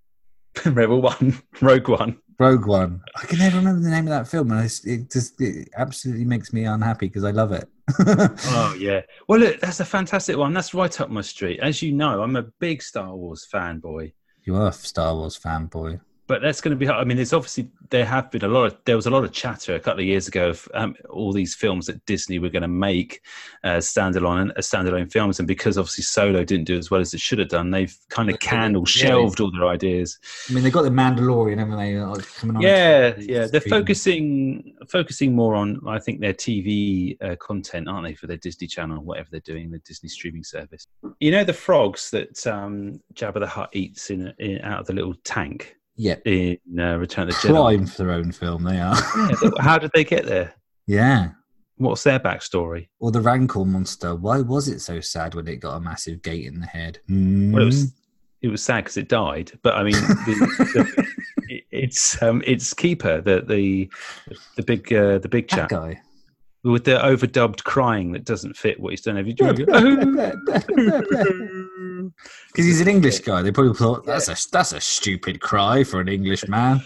Rebel 0.65 1.01
One, 1.03 1.41
Rogue 1.61 1.89
One. 1.89 2.19
Rogue 2.39 2.66
One. 2.66 3.01
I 3.16 3.27
can 3.27 3.39
never 3.39 3.59
remember 3.59 3.81
the 3.83 3.91
name 3.91 4.07
of 4.07 4.11
that 4.11 4.27
film, 4.29 4.51
and 4.53 4.65
it's, 4.65 4.85
it 4.85 5.11
just 5.11 5.41
it 5.41 5.69
absolutely 5.77 6.25
makes 6.25 6.53
me 6.53 6.65
unhappy 6.65 7.07
because 7.07 7.25
I 7.25 7.31
love 7.31 7.53
it. 7.53 7.69
Oh 8.47 8.75
yeah. 8.79 9.03
Well, 9.29 9.41
look, 9.41 9.61
that's 9.61 9.79
a 9.81 9.85
fantastic 9.85 10.37
one. 10.37 10.55
That's 10.55 10.73
right 10.75 11.01
up 11.01 11.11
my 11.11 11.21
street. 11.21 11.61
As 11.61 11.83
you 11.83 11.93
know, 11.93 12.23
I'm 12.23 12.35
a 12.37 12.43
big 12.43 12.83
Star 12.83 13.15
Wars 13.15 13.47
fanboy. 13.53 14.12
you 14.45 14.57
are 14.57 14.69
a 14.69 14.73
Star 14.73 15.15
Wars 15.15 15.39
fanboy. 15.39 16.01
But 16.35 16.43
that's 16.43 16.61
going 16.61 16.77
to 16.77 16.77
be. 16.77 16.90
I 16.90 17.05
mean, 17.05 17.16
there's 17.16 17.32
obviously 17.32 17.69
there 17.90 18.05
have 18.05 18.28
been 18.28 18.43
a 18.43 18.48
lot 18.48 18.65
of 18.65 18.77
there 18.86 18.97
was 18.97 19.06
a 19.06 19.11
lot 19.11 19.23
of 19.23 19.31
chatter 19.31 19.77
a 19.77 19.78
couple 19.78 20.01
of 20.01 20.06
years 20.06 20.27
ago 20.27 20.48
of 20.48 20.69
um, 20.74 20.97
all 21.09 21.32
these 21.32 21.55
films 21.55 21.86
that 21.86 22.05
Disney 22.06 22.40
were 22.40 22.48
going 22.48 22.62
to 22.62 22.66
make 22.66 23.20
uh, 23.62 23.77
standalone 23.77 24.51
uh, 24.51 24.55
standalone 24.55 25.12
films, 25.12 25.39
and 25.39 25.47
because 25.47 25.78
obviously 25.78 26.02
Solo 26.02 26.43
didn't 26.43 26.65
do 26.65 26.77
as 26.77 26.90
well 26.90 27.01
as 27.01 27.15
it 27.15 27.20
should 27.20 27.39
have 27.39 27.51
done, 27.51 27.70
they've 27.70 27.97
kind 28.09 28.31
of 28.31 28.40
canned 28.40 28.77
or 28.77 28.85
shelved 28.85 29.39
all 29.39 29.52
their 29.52 29.69
ideas. 29.69 30.19
I 30.51 30.55
mean, 30.55 30.65
they 30.65 30.73
got 30.73 30.82
the 30.82 30.89
Mandalorian, 30.89 31.59
haven't 31.59 31.77
they? 31.77 32.01
like, 32.01 32.27
Coming 32.35 32.56
on. 32.56 32.62
Yeah, 32.62 33.15
yeah, 33.16 33.47
they're 33.47 33.61
focusing 33.61 34.74
focusing 34.89 35.36
more 35.36 35.55
on 35.55 35.81
I 35.86 36.01
think 36.01 36.19
their 36.19 36.35
TV 36.35 37.16
uh, 37.23 37.36
content, 37.36 37.89
aren't 37.89 38.09
they, 38.09 38.15
for 38.15 38.27
their 38.27 38.39
Disney 38.39 38.66
Channel, 38.66 39.05
whatever 39.05 39.28
they're 39.31 39.39
doing, 39.39 39.70
the 39.70 39.78
Disney 39.78 40.09
streaming 40.09 40.43
service. 40.43 40.85
You 41.20 41.31
know 41.31 41.44
the 41.44 41.52
frogs 41.52 42.11
that 42.11 42.44
um, 42.44 43.01
Jabba 43.15 43.39
the 43.39 43.47
Hutt 43.47 43.70
eats 43.73 44.11
in, 44.11 44.35
in 44.40 44.61
out 44.62 44.81
of 44.81 44.86
the 44.89 44.94
little 44.94 45.15
tank 45.23 45.77
Yeah, 45.97 46.16
in 46.25 46.59
uh, 46.79 46.97
Return 46.97 47.29
of 47.29 47.41
the 47.41 47.49
Jedi. 47.49 47.51
crime 47.51 47.87
for 47.87 48.03
their 48.03 48.12
own 48.12 48.33
film. 48.33 48.65
They 48.65 48.81
are. 48.81 48.97
Yeah, 49.16 49.51
how 49.61 49.79
did 49.79 49.93
they 49.95 50.05
get 50.05 50.27
there? 50.27 50.55
yeah. 50.87 51.31
What's 51.77 52.05
their 52.05 52.21
backstory? 52.21 52.87
Or 53.01 53.11
the 53.11 53.21
Rancor 53.21 53.65
monster. 53.65 54.15
Why 54.15 54.41
was 54.41 54.69
it 54.69 54.79
so 54.81 55.01
sad 55.01 55.35
when 55.35 55.49
it 55.49 55.57
got 55.57 55.75
a 55.75 55.81
massive 55.81 56.23
gate 56.23 56.47
in 56.47 56.61
the 56.61 56.66
head? 56.66 57.01
Hmm. 57.09 57.51
Well, 57.51 57.62
it 57.62 57.66
was 57.66 57.93
it 58.43 58.49
was 58.49 58.62
sad 58.62 58.85
because 58.85 58.97
it 58.97 59.09
died, 59.09 59.51
but 59.62 59.75
I 59.75 59.83
mean, 59.83 59.95
the, 59.95 61.07
the, 61.39 61.59
it's 61.73 62.23
um, 62.23 62.45
it's 62.47 62.75
keeper 62.75 63.21
the 63.21 63.41
the 63.41 63.91
the 64.57 64.62
big 64.62 64.93
uh, 64.93 65.19
the 65.19 65.29
big 65.29 65.49
that 65.49 65.69
guy. 65.69 66.01
With 66.65 66.85
the 66.85 66.93
overdubbed 66.93 67.62
crying 67.65 68.12
that 68.12 68.24
doesn't 68.24 68.57
fit 68.57 68.81
what 68.81 68.91
he's 68.91 69.03
done. 69.03 69.16
Have 69.16 69.28
you 69.28 69.35
Because 69.35 69.74
he's 72.57 72.81
an 72.81 72.89
English 72.89 73.20
guy. 73.20 73.43
They 73.43 73.53
probably 73.53 73.74
thought 73.74 74.07
that's 74.07 74.28
a 74.28 74.36
that's 74.51 74.73
a 74.73 74.81
stupid 74.81 75.41
cry 75.41 75.85
for 75.85 76.01
an 76.01 76.09
English 76.09 76.49
man. 76.49 76.82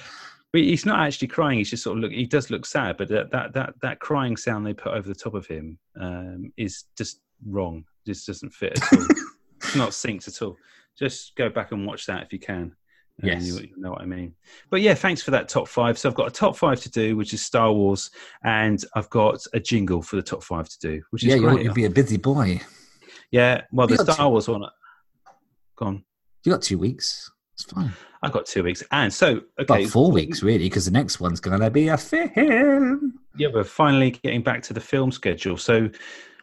But 0.53 0.63
he's 0.63 0.87
not 0.87 1.01
actually 1.01 1.29
crying. 1.29 1.59
He's 1.59 1.71
just 1.71 1.85
sort 1.85 1.99
of 1.99 2.03
look. 2.03 2.13
He 2.13 2.27
does 2.27 2.51
look 2.51 2.67
sad, 2.67 2.97
but 2.99 3.09
that 3.09 3.31
that 3.31 3.53
that, 3.55 3.75
that 3.83 4.01
crying 4.01 4.37
sound 4.37 4.67
they 4.67 4.75
put 4.75 4.95
over 4.95 5.09
the 5.09 5.15
top 5.15 5.35
of 5.35 5.47
him 5.47 5.79
um, 6.01 6.53
is 6.57 6.85
just 6.97 7.21
wrong. 7.47 7.85
Just 8.05 8.27
doesn't 8.27 8.53
fit 8.53 8.83
at 8.83 8.99
all. 8.99 9.07
it's 9.57 9.77
not 9.77 9.91
synced 9.91 10.29
at 10.29 10.43
all. 10.43 10.57
Just 10.99 11.37
go 11.37 11.49
back 11.49 11.71
and 11.71 11.87
watch 11.87 12.07
that 12.07 12.25
if 12.25 12.33
you 12.33 12.41
can. 12.41 12.75
Yes. 13.23 13.47
you, 13.47 13.55
you 13.61 13.73
know 13.77 13.91
what 13.91 14.01
I 14.01 14.07
mean. 14.07 14.35
But 14.71 14.81
yeah, 14.81 14.95
thanks 14.95 15.23
for 15.23 15.31
that 15.33 15.49
top 15.49 15.67
five. 15.69 15.99
So 15.99 16.09
I've 16.09 16.15
got 16.15 16.29
a 16.29 16.31
top 16.31 16.57
five 16.57 16.81
to 16.83 16.91
do, 16.91 17.17
which 17.17 17.35
is 17.35 17.45
Star 17.45 17.73
Wars, 17.73 18.11
and 18.45 18.83
I've 18.95 19.11
got 19.11 19.41
a 19.55 19.61
jingle 19.61 20.03
for 20.03 20.17
the 20.17 20.23
top 20.23 20.43
five 20.43 20.69
to 20.69 20.79
do, 20.79 21.03
which 21.11 21.25
is 21.25 21.29
Yeah, 21.31 21.35
you'll, 21.37 21.51
great. 21.53 21.65
you'll 21.65 21.75
be 21.75 21.85
a 21.87 21.91
busy 21.91 22.17
boy. 22.17 22.61
yeah, 23.33 23.63
well, 23.73 23.87
the 23.89 23.95
You 23.95 23.99
got 24.05 24.13
Star 24.15 24.27
two- 24.27 24.31
Wars 24.31 24.49
one. 24.49 24.63
Gone. 25.77 26.05
You 26.45 26.53
got 26.53 26.63
two 26.63 26.79
weeks. 26.79 27.31
It's 27.55 27.65
fine. 27.65 27.93
I've 28.23 28.33
got 28.33 28.47
two 28.47 28.63
weeks, 28.63 28.83
and 28.93 29.13
so 29.13 29.29
okay, 29.61 29.83
About 29.83 29.85
four 29.91 30.11
weeks, 30.13 30.43
really, 30.43 30.65
because 30.67 30.85
the 30.85 30.91
next 30.93 31.19
one's 31.21 31.41
going 31.41 31.61
to 31.61 31.71
be 31.71 31.89
a 31.89 31.97
film. 31.97 33.19
Yeah, 33.37 33.49
we're 33.53 33.65
finally 33.65 34.11
getting 34.11 34.43
back 34.43 34.63
to 34.65 34.73
the 34.73 34.81
film 34.81 35.13
schedule. 35.13 35.57
So 35.57 35.89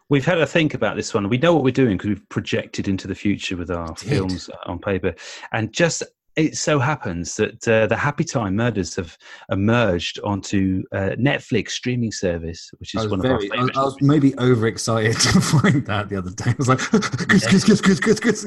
we've 0.10 0.26
had 0.26 0.36
to 0.36 0.46
think 0.46 0.74
about 0.74 0.96
this 0.96 1.14
one. 1.14 1.28
We 1.28 1.38
know 1.38 1.54
what 1.54 1.64
we're 1.64 1.72
doing 1.72 1.98
because 1.98 2.10
we've 2.10 2.30
projected 2.30 2.88
into 2.88 3.08
the 3.08 3.16
future 3.16 3.58
with 3.58 3.72
our 3.72 3.94
films 3.96 4.50
on 4.66 4.80
paper. 4.80 5.16
And 5.52 5.74
just 5.74 6.04
it 6.36 6.58
so 6.58 6.80
happens 6.80 7.36
that 7.38 7.68
uh, 7.68 7.88
the 7.88 7.96
Happy 7.96 8.24
Time 8.24 8.56
Murders 8.56 8.96
have 8.96 9.18
emerged 9.50 10.20
onto 10.24 10.84
uh, 10.92 11.12
Netflix 11.18 11.70
streaming 11.72 12.12
service, 12.12 12.72
which 12.78 12.94
is 12.94 13.08
one 13.08 13.22
very, 13.22 13.48
of 13.48 13.52
I, 13.54 13.58
our 13.58 13.64
was, 13.64 13.78
I 13.78 13.84
was 13.84 13.98
maybe 14.02 14.38
overexcited 14.38 15.14
to 15.20 15.42
find 15.42 15.86
that 15.86 16.10
the 16.10 16.18
other 16.18 16.32
day. 16.32 16.52
I 16.52 16.56
was 16.58 16.68
like, 16.68 16.80
goose, 17.28 17.48
goose, 17.48 17.64
goose, 17.64 17.82
goose, 17.82 18.00
goose, 18.00 18.20
goose. 18.20 18.46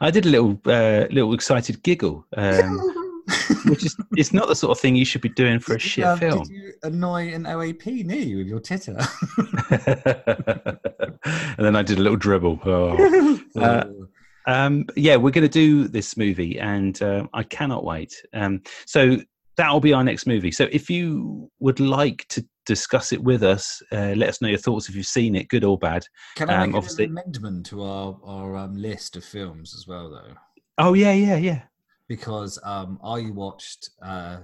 I 0.00 0.10
did 0.10 0.26
a 0.26 0.28
little, 0.28 0.60
uh, 0.66 1.06
little 1.10 1.32
excited 1.32 1.82
giggle, 1.82 2.26
um, 2.36 2.78
which 3.64 3.84
is 3.84 3.96
it's 4.12 4.32
not 4.34 4.48
the 4.48 4.54
sort 4.54 4.76
of 4.76 4.80
thing 4.80 4.96
you 4.96 5.04
should 5.04 5.22
be 5.22 5.30
doing 5.30 5.58
for 5.58 5.76
a 5.76 5.78
shit 5.78 6.04
Um, 6.04 6.18
film. 6.18 6.42
Did 6.44 6.50
you 6.50 6.72
annoy 6.82 7.32
an 7.32 7.44
OAP 7.44 8.04
near 8.04 8.20
you 8.20 8.38
with 8.38 8.46
your 8.48 8.60
titter? 8.60 8.96
and 11.56 11.66
then 11.66 11.74
I 11.74 11.82
did 11.82 11.98
a 11.98 12.02
little 12.02 12.18
dribble. 12.18 12.60
Oh. 12.64 13.40
Uh, 13.56 13.84
um, 14.46 14.86
yeah, 14.96 15.16
we're 15.16 15.30
going 15.30 15.42
to 15.42 15.48
do 15.48 15.88
this 15.88 16.16
movie, 16.16 16.58
and 16.58 17.00
um, 17.02 17.28
I 17.34 17.42
cannot 17.42 17.84
wait. 17.84 18.14
Um, 18.34 18.62
so 18.86 19.18
that'll 19.56 19.80
be 19.80 19.92
our 19.92 20.04
next 20.04 20.26
movie. 20.26 20.52
So 20.52 20.68
if 20.70 20.88
you 20.90 21.50
would 21.60 21.80
like 21.80 22.26
to 22.28 22.44
discuss 22.66 23.12
it 23.12 23.22
with 23.22 23.42
us, 23.42 23.80
uh, 23.92 24.12
let 24.16 24.28
us 24.28 24.40
know 24.42 24.48
your 24.48 24.58
thoughts 24.58 24.88
if 24.88 24.94
you've 24.96 25.06
seen 25.06 25.34
it, 25.36 25.48
good 25.48 25.64
or 25.64 25.78
bad. 25.78 26.04
Can 26.34 26.50
I 26.50 26.54
Um, 26.54 26.60
make 26.60 26.68
an 26.70 26.74
obviously- 26.76 27.04
amendment 27.06 27.66
to 27.66 27.82
our, 27.82 28.18
our 28.24 28.56
um, 28.56 28.76
list 28.76 29.16
of 29.16 29.24
films 29.24 29.74
as 29.74 29.86
well, 29.86 30.10
though? 30.10 30.34
Oh 30.78 30.94
yeah, 30.94 31.12
yeah, 31.12 31.36
yeah. 31.36 31.62
Because 32.08 32.58
um, 32.64 32.98
I 33.02 33.30
watched 33.30 33.90
uh, 34.02 34.38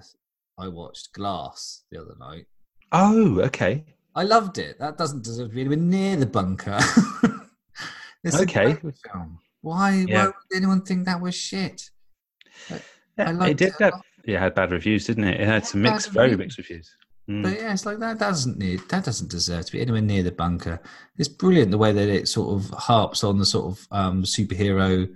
I 0.59 0.69
watched 0.69 1.13
Glass 1.13 1.85
the 1.91 2.01
other 2.01 2.15
night. 2.19 2.47
Oh, 2.93 3.41
okay, 3.43 3.85
I 4.15 4.23
loved 4.25 4.59
it. 4.59 4.79
That 4.79 4.99
doesn't 4.99 5.25
deserve 5.25 5.49
to 5.51 5.55
be 5.55 5.61
anywhere 5.63 5.77
near 5.79 6.17
the 6.17 6.27
bunker. 6.27 6.79
It's 8.25 8.39
a 8.39 8.43
Okay. 8.43 8.75
film. 9.13 9.39
Why, 9.63 10.05
Yeah. 10.07 10.19
why 10.19 10.27
would 10.27 10.57
anyone 10.57 10.83
think 10.83 11.07
that 11.07 11.21
was 11.21 11.35
shit? 11.35 11.91
I 12.71 12.81
Yeah, 13.19 13.45
it 13.47 13.57
did 13.57 13.69
it 13.69 13.75
have, 13.81 14.03
yeah, 14.25 14.37
it 14.37 14.41
had 14.41 14.55
bad 14.55 14.71
reviews, 14.73 15.07
didn't 15.07 15.25
it? 15.25 15.41
It 15.41 15.47
had 15.47 15.67
some 15.67 15.83
mixed, 15.83 16.11
very 16.11 16.31
reviews. 16.31 16.39
mixed 16.39 16.59
reviews. 16.59 16.91
Mm. 17.31 17.43
But 17.45 17.53
yeah, 17.61 17.73
it's 17.73 17.87
like 17.87 17.99
that 18.01 18.19
doesn't 18.19 18.59
need 18.59 18.81
that 18.89 19.05
doesn't 19.05 19.31
deserve 19.31 19.65
to 19.67 19.73
be 19.73 19.81
anywhere 19.81 20.01
near 20.03 20.23
the 20.25 20.33
bunker. 20.33 20.81
It's 21.19 21.29
brilliant 21.29 21.71
the 21.71 21.79
way 21.79 21.93
that 21.93 22.09
it 22.09 22.27
sort 22.29 22.57
of 22.57 22.71
harps 22.71 23.23
on 23.23 23.39
the 23.39 23.47
sort 23.47 23.67
of 23.67 23.87
um, 23.93 24.23
superhero 24.25 25.09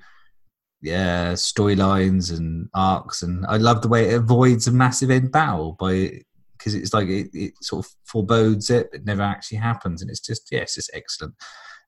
yeah 0.83 1.33
storylines 1.33 2.37
and 2.37 2.69
arcs, 2.75 3.23
and 3.23 3.45
I 3.47 3.57
love 3.57 3.83
the 3.83 3.89
way 3.89 4.11
it 4.11 4.15
avoids 4.15 4.69
a 4.69 4.73
massive 4.73 5.11
end 5.11 5.33
battle 5.33 5.73
by 5.81 6.21
because 6.57 6.75
it's 6.75 6.95
like 6.95 7.09
it, 7.09 7.29
it 7.33 7.55
sort 7.63 7.85
of 7.87 7.93
forebodes 8.05 8.71
it, 8.71 8.89
but 8.93 9.05
never 9.05 9.23
actually 9.23 9.59
happens, 9.59 10.01
and 10.01 10.11
it's 10.11 10.21
just 10.21 10.47
yeah, 10.53 10.61
it's 10.61 10.77
just 10.77 10.91
excellent, 10.95 11.35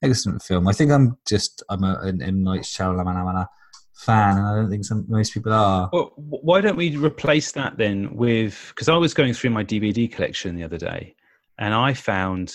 excellent 0.03 0.43
film. 0.43 0.69
I 0.69 0.73
think 0.73 0.91
I'm 0.91 1.17
just 1.27 1.63
I'm 1.69 1.85
a, 1.85 1.99
an 2.03 2.23
M 2.23 2.43
Night 2.43 2.63
Shyamalan 2.63 3.47
fan, 3.95 4.37
and 4.39 4.47
I 4.47 4.55
don't 4.55 4.71
think 4.71 4.85
some 4.85 5.05
most 5.09 5.35
people 5.35 5.53
are. 5.53 5.91
Well, 5.93 6.13
why 6.17 6.61
don't 6.61 6.77
we 6.77 6.97
replace 6.97 7.53
that 7.53 7.77
then 7.79 8.15
with? 8.15 8.67
Because 8.69 8.89
I 8.89 8.97
was 8.97 9.15
going 9.15 9.33
through 9.35 9.51
my 9.51 9.65
DVD 9.65 10.11
collection 10.11 10.57
the 10.57 10.65
other 10.65 10.79
day, 10.79 11.15
and 11.59 11.75
I 11.75 11.95
found 11.95 12.55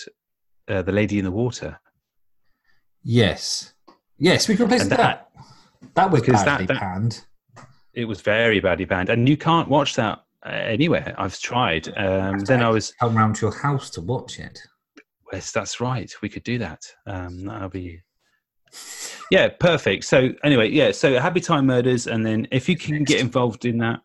uh, 0.68 0.82
the 0.82 0.92
Lady 0.92 1.18
in 1.18 1.24
the 1.24 1.30
Water. 1.30 1.78
Yes, 3.02 3.74
yes, 4.18 4.48
we 4.48 4.56
can 4.56 4.66
replace 4.66 4.86
that. 4.88 4.96
that- 4.98 5.30
That 5.94 6.10
was 6.10 6.22
because 6.22 6.42
badly 6.44 6.66
that- 6.66 6.78
panned. 6.80 7.24
It 7.92 8.06
was 8.06 8.20
very 8.22 8.58
badly 8.58 8.86
banned, 8.86 9.08
and 9.10 9.28
you 9.28 9.36
can't 9.36 9.68
watch 9.68 9.94
that 9.94 10.24
uh, 10.44 10.48
anywhere. 10.48 11.14
I've 11.16 11.38
tried. 11.38 11.86
Um, 11.96 12.40
then 12.40 12.60
I 12.62 12.68
was 12.70 12.92
come 12.98 13.16
round 13.16 13.36
to 13.36 13.46
your 13.46 13.54
house 13.56 13.88
to 13.90 14.00
watch 14.00 14.40
it. 14.40 14.58
Yes, 15.34 15.50
that's 15.50 15.80
right. 15.80 16.12
We 16.22 16.28
could 16.28 16.44
do 16.44 16.58
that. 16.58 16.82
Um, 17.06 17.44
that'll 17.44 17.68
be. 17.68 18.00
Yeah, 19.30 19.48
perfect. 19.48 20.04
So 20.04 20.30
anyway, 20.44 20.70
yeah. 20.70 20.92
So 20.92 21.18
Happy 21.18 21.40
Time 21.40 21.66
Murders, 21.66 22.06
and 22.06 22.24
then 22.24 22.46
if 22.52 22.68
you 22.68 22.76
can 22.76 23.02
get 23.04 23.20
involved 23.20 23.64
in 23.64 23.78
that, 23.78 24.00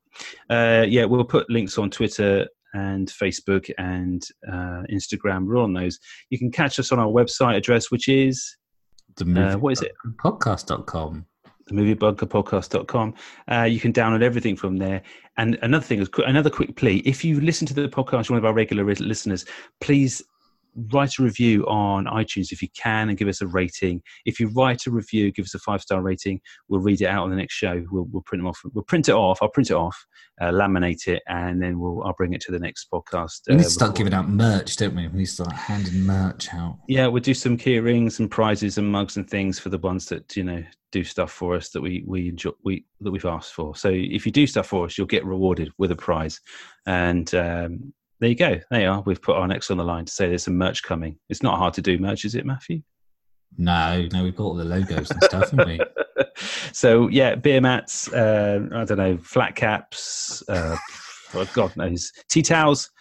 uh, 0.50 0.86
yeah, 0.88 1.06
we'll 1.06 1.24
put 1.24 1.50
links 1.50 1.78
on 1.78 1.92
Twitter 1.92 2.48
and 2.74 3.08
Facebook 3.10 3.70
and 3.78 4.24
uh, 4.48 4.84
Instagram. 4.92 5.46
We're 5.46 5.58
on 5.62 5.74
those. 5.74 6.00
You 6.32 6.40
can 6.40 6.52
catch 6.52 6.80
us 6.80 6.92
on 6.92 7.00
our 7.00 7.08
website 7.08 7.56
address, 7.58 7.92
which 7.92 8.08
is 8.08 8.58
The 9.18 9.26
movie 9.26 9.54
uh, 9.54 9.58
what 9.58 9.74
is 9.74 9.82
it? 9.82 9.92
Podcast.com. 10.24 11.26
the 11.68 11.74
moviebunkerpodcast.com. 11.76 13.14
Uh, 13.52 13.64
you 13.64 13.80
can 13.80 13.94
download 13.94 14.24
everything 14.24 14.56
from 14.56 14.78
there. 14.78 15.02
And 15.38 15.58
another 15.62 15.86
thing 15.86 16.00
is 16.00 16.10
another 16.26 16.50
quick 16.50 16.76
plea: 16.76 16.98
if 17.06 17.24
you 17.24 17.40
listen 17.42 17.66
to 17.68 17.74
the 17.74 17.88
podcast, 17.88 18.30
you're 18.30 18.36
one 18.36 18.40
of 18.40 18.46
our 18.46 18.54
regular 18.54 18.84
listeners, 18.84 19.46
please 19.80 20.22
write 20.92 21.18
a 21.20 21.24
review 21.24 21.66
on 21.68 22.06
iTunes 22.06 22.52
if 22.52 22.62
you 22.62 22.68
can 22.78 23.10
and 23.10 23.18
give 23.18 23.28
us 23.28 23.42
a 23.42 23.48
rating. 23.48 24.02
If 24.26 24.40
you 24.40 24.50
write 24.50 24.86
a 24.88 24.92
review, 24.92 25.32
give 25.32 25.46
us 25.46 25.54
a 25.56 25.60
five 25.60 25.82
star 25.82 26.02
rating. 26.02 26.42
We'll 26.68 26.82
read 26.82 27.02
it 27.02 27.08
out 27.08 27.24
on 27.24 27.30
the 27.30 27.36
next 27.36 27.54
show. 27.54 27.86
We'll, 27.92 28.08
we'll 28.12 28.24
print 28.24 28.42
them 28.42 28.48
off. 28.48 28.62
We'll 28.74 28.84
print 28.84 29.10
it 29.10 29.16
off. 29.16 29.40
I'll 29.42 29.50
print 29.50 29.70
it 29.70 29.76
off, 29.76 29.98
uh, 30.42 30.52
laminate 30.52 31.08
it, 31.08 31.22
and 31.28 31.62
then 31.62 31.80
we'll 31.80 32.04
I'll 32.04 32.14
bring 32.14 32.34
it 32.34 32.42
to 32.42 32.52
the 32.52 32.60
next 32.60 32.88
podcast. 32.92 33.42
We 33.48 33.56
need 33.56 33.62
uh, 33.62 33.64
to 33.64 33.70
start 33.70 33.92
before- 33.94 34.06
giving 34.06 34.14
out 34.14 34.30
merch, 34.30 34.76
don't 34.78 34.96
we? 34.96 35.08
We 35.08 35.20
need 35.20 35.26
to 35.26 35.32
start 35.32 35.54
handing 35.54 36.02
merch 36.02 36.54
out. 36.54 36.78
yeah, 36.88 37.08
we'll 37.08 37.22
do 37.22 37.34
some 37.34 37.58
key 37.58 37.80
rings 37.80 38.20
and 38.20 38.30
prizes 38.30 38.78
and 38.78 38.92
mugs 38.92 39.18
and 39.18 39.30
things 39.30 39.60
for 39.60 39.70
the 39.70 39.78
ones 39.78 40.06
that 40.08 40.36
you 40.36 40.44
know 40.44 40.64
do 40.92 41.04
stuff 41.04 41.32
for 41.32 41.56
us 41.56 41.70
that 41.70 41.82
we 41.82 42.04
we 42.08 42.30
enjoy 42.30 42.52
we 42.64 42.84
that 43.02 43.12
we've 43.12 43.26
asked 43.26 43.54
for. 43.54 43.76
So 43.76 43.90
if 43.94 44.26
you 44.26 44.32
do 44.32 44.48
stuff 44.48 44.68
for 44.68 44.86
us, 44.86 44.98
you'll 44.98 45.08
get 45.08 45.26
rewarded 45.26 45.72
with 45.78 45.92
a 45.92 45.96
prize. 45.96 46.40
And 46.86 47.34
um, 47.36 47.94
there 48.20 48.30
you 48.30 48.36
go. 48.36 48.60
There 48.70 48.82
you 48.82 48.90
are. 48.90 49.02
We've 49.02 49.22
put 49.22 49.38
our 49.38 49.48
necks 49.48 49.72
on 49.72 49.78
the 49.78 49.84
line 49.84 50.06
to 50.06 50.12
say 50.12 50.28
there's 50.28 50.44
some 50.44 50.58
merch 50.58 50.84
coming. 50.84 51.18
It's 51.30 51.42
not 51.42 51.58
hard 51.58 51.74
to 51.76 51.82
do 51.82 51.98
merch, 51.98 52.26
is 52.26 52.36
it, 52.36 52.46
Matthew? 52.46 52.82
No, 53.58 54.08
no, 54.14 54.24
we've 54.24 54.36
got 54.36 54.44
all 54.44 54.56
the 54.56 54.66
logos 54.66 55.10
and 55.12 55.24
stuff, 55.24 55.52
haven't 55.52 55.68
we? 55.68 55.80
so 56.72 57.08
yeah, 57.08 57.36
beer 57.36 57.62
mats. 57.62 58.12
Uh, 58.12 58.68
I 58.74 58.84
don't 58.84 58.98
know, 58.98 59.18
flat 59.18 59.56
caps. 59.56 60.44
Uh, 60.48 60.78
oh, 61.34 61.50
God 61.54 61.76
knows, 61.76 62.12
tea 62.30 62.42
towels. 62.42 62.92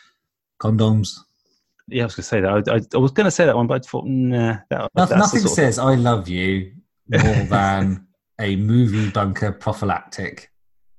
Condoms. 0.60 1.16
Yeah, 1.88 2.02
I 2.02 2.06
was 2.06 2.14
going 2.14 2.22
to 2.22 2.28
say 2.28 2.40
that. 2.40 2.50
I, 2.50 2.74
I, 2.76 2.80
I 2.94 2.98
was 2.98 3.12
going 3.12 3.24
to 3.24 3.30
say 3.30 3.46
that 3.46 3.56
one, 3.56 3.66
but 3.66 3.84
I 3.84 3.88
thought, 3.88 4.06
nah, 4.06 4.58
that, 4.70 4.90
that's 4.94 5.10
nothing 5.10 5.40
says 5.46 5.78
I 5.78 5.94
love 5.94 6.28
you 6.28 6.72
more 7.08 7.20
than 7.50 8.06
a 8.40 8.56
movie 8.56 9.10
bunker 9.10 9.52
prophylactic. 9.52 10.50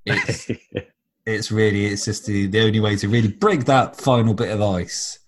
It's, 0.06 0.50
it's 1.30 1.52
really, 1.52 1.86
it's 1.86 2.06
just 2.06 2.26
the, 2.26 2.48
the 2.48 2.62
only 2.62 2.80
way 2.80 2.96
to 2.98 3.08
really 3.08 3.28
break 3.30 3.66
that 3.66 3.96
final 3.96 4.34
bit 4.34 4.50
of 4.52 4.62
ice. 4.62 5.20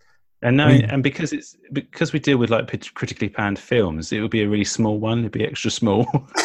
And 0.44 0.58
no, 0.58 0.66
I 0.66 0.72
mean- 0.74 0.86
and 0.86 1.04
because 1.04 1.34
it's 1.34 1.56
because 1.72 2.14
we 2.14 2.20
deal 2.20 2.38
with 2.38 2.50
like 2.50 2.68
critically 2.96 3.30
panned 3.30 3.60
films, 3.60 4.12
it 4.12 4.22
would 4.22 4.32
be 4.32 4.42
a 4.42 4.50
really 4.50 4.64
small 4.66 4.98
one. 5.00 5.20
It'd 5.20 5.32
be 5.32 5.46
extra 5.46 5.70
small. 5.70 6.06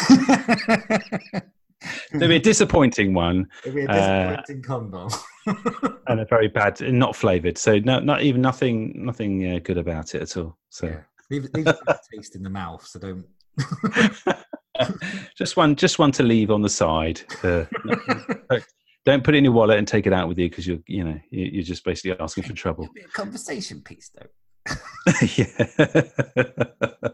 It'd 2.13 2.27
be 2.29 2.35
a 2.37 2.39
disappointing 2.39 3.13
one 3.13 3.47
It'd 3.63 3.75
be 3.75 3.83
a 3.83 3.89
Uh, 3.89 4.35
disappointing 4.41 4.61
condom. 4.63 5.09
and 6.07 6.19
a 6.19 6.25
very 6.25 6.47
bad, 6.47 6.81
and 6.81 6.97
not 6.97 7.15
flavored. 7.15 7.57
So 7.57 7.79
no, 7.79 7.99
not 7.99 8.21
even 8.21 8.41
nothing, 8.41 8.93
nothing 9.05 9.55
uh, 9.55 9.59
good 9.63 9.77
about 9.77 10.15
it 10.15 10.21
at 10.23 10.37
all. 10.37 10.57
So 10.69 10.87
leave, 11.29 11.47
leave 11.53 11.67
it 11.67 11.75
a 11.87 11.99
taste 12.15 12.35
in 12.35 12.43
the 12.43 12.49
mouth, 12.49 12.85
so 12.85 12.99
don't. 12.99 13.25
just 15.37 15.55
one, 15.57 15.75
just 15.75 15.97
one 15.99 16.11
to 16.13 16.23
leave 16.23 16.51
on 16.51 16.61
the 16.61 16.69
side. 16.69 17.21
Uh, 17.43 17.65
don't- 19.07 19.23
put 19.23 19.33
it 19.35 19.39
in 19.39 19.43
your 19.45 19.53
wallet 19.53 19.77
and 19.77 19.87
take 19.87 20.05
it 20.05 20.13
out 20.13 20.27
with 20.27 20.37
you 20.37 20.49
because 20.49 20.67
you're, 20.67 20.79
you 20.85 21.03
know, 21.03 21.19
you- 21.31 21.45
you're 21.53 21.63
just 21.63 21.83
basically 21.85 22.19
asking 22.19 22.43
for 22.43 22.53
trouble. 22.53 22.87
Be 22.93 23.01
a 23.01 23.07
conversation 23.07 23.81
piece, 23.81 24.11
though. 24.13 24.27
yeah. 25.37 26.01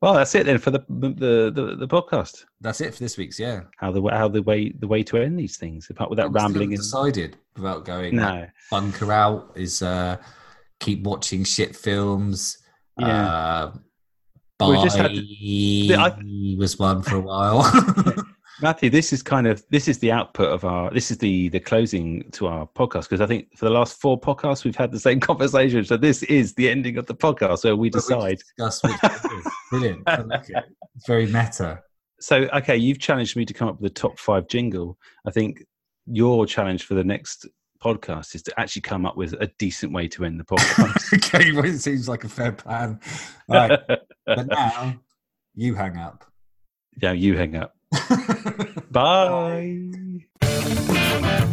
well, 0.00 0.14
that's 0.14 0.34
it 0.34 0.46
then 0.46 0.58
for 0.58 0.70
the 0.70 0.80
the 0.88 1.50
the, 1.52 1.76
the 1.76 1.88
podcast. 1.88 2.44
That's 2.60 2.80
it 2.80 2.94
for 2.94 3.00
this 3.00 3.16
week's. 3.16 3.38
Yeah, 3.40 3.62
How 3.78 3.90
the 3.90 4.00
how 4.10 4.28
the 4.28 4.42
way 4.42 4.70
the 4.78 4.86
way 4.86 5.02
to 5.04 5.16
end 5.18 5.38
these 5.38 5.56
things 5.56 5.88
apart 5.90 6.08
without 6.10 6.30
still 6.30 6.40
rambling 6.40 6.68
and 6.70 6.76
decided 6.78 7.36
without 7.56 7.84
going. 7.84 8.16
No. 8.16 8.22
like, 8.22 8.50
bunker 8.70 9.12
out 9.12 9.52
is 9.56 9.82
uh, 9.82 10.16
keep 10.80 11.02
watching 11.02 11.42
shit 11.44 11.74
films. 11.74 12.58
Yeah. 12.98 13.72
Uh, 14.60 14.68
We 14.68 14.76
just 14.84 14.96
had 14.96 15.10
to- 15.12 16.56
was 16.56 16.78
one 16.78 17.02
for 17.02 17.16
a 17.16 17.20
while. 17.20 17.62
Matthew, 18.62 18.90
this 18.90 19.12
is 19.12 19.24
kind 19.24 19.48
of 19.48 19.64
this 19.70 19.88
is 19.88 19.98
the 19.98 20.12
output 20.12 20.48
of 20.48 20.64
our 20.64 20.90
this 20.92 21.10
is 21.10 21.18
the 21.18 21.48
the 21.48 21.58
closing 21.58 22.30
to 22.30 22.46
our 22.46 22.66
podcast 22.66 23.02
because 23.02 23.20
I 23.20 23.26
think 23.26 23.48
for 23.56 23.64
the 23.64 23.72
last 23.72 24.00
four 24.00 24.20
podcasts 24.20 24.64
we've 24.64 24.76
had 24.76 24.92
the 24.92 25.00
same 25.00 25.18
conversation. 25.30 25.84
So 25.84 25.96
this 25.96 26.22
is 26.24 26.54
the 26.54 26.70
ending 26.70 26.96
of 26.96 27.06
the 27.06 27.14
podcast 27.14 27.64
where 27.64 27.74
we 27.74 27.90
decide. 27.90 28.38
Discuss 28.38 28.82
one 28.84 28.92
it 29.02 29.32
is. 29.32 29.52
Brilliant. 29.70 30.02
I 30.06 30.20
like 30.22 30.48
it. 30.48 30.64
It's 30.94 31.06
very 31.06 31.26
meta. 31.26 31.82
So 32.20 32.48
okay, 32.54 32.76
you've 32.76 33.00
challenged 33.00 33.34
me 33.34 33.44
to 33.44 33.52
come 33.52 33.68
up 33.68 33.80
with 33.80 33.90
a 33.90 33.94
top 33.94 34.16
five 34.18 34.46
jingle. 34.46 34.96
I 35.26 35.32
think 35.32 35.64
your 36.06 36.46
challenge 36.46 36.84
for 36.84 36.94
the 36.94 37.04
next 37.04 37.46
podcast 37.82 38.36
is 38.36 38.44
to 38.44 38.60
actually 38.60 38.82
come 38.82 39.04
up 39.04 39.16
with 39.16 39.32
a 39.40 39.48
decent 39.58 39.92
way 39.92 40.06
to 40.06 40.24
end 40.24 40.38
the 40.38 40.44
podcast. 40.44 41.14
okay, 41.34 41.50
well, 41.50 41.64
it 41.64 41.78
seems 41.80 42.08
like 42.08 42.22
a 42.22 42.28
fair 42.28 42.52
plan. 42.52 43.00
All 43.48 43.56
right, 43.56 43.80
but 44.24 44.46
now 44.46 44.94
you 45.56 45.74
hang 45.74 45.96
up. 45.96 46.24
yeah, 47.02 47.10
you 47.10 47.36
hang 47.36 47.56
up. 47.56 47.74
Bye. 48.90 50.22
Bye. 50.40 51.48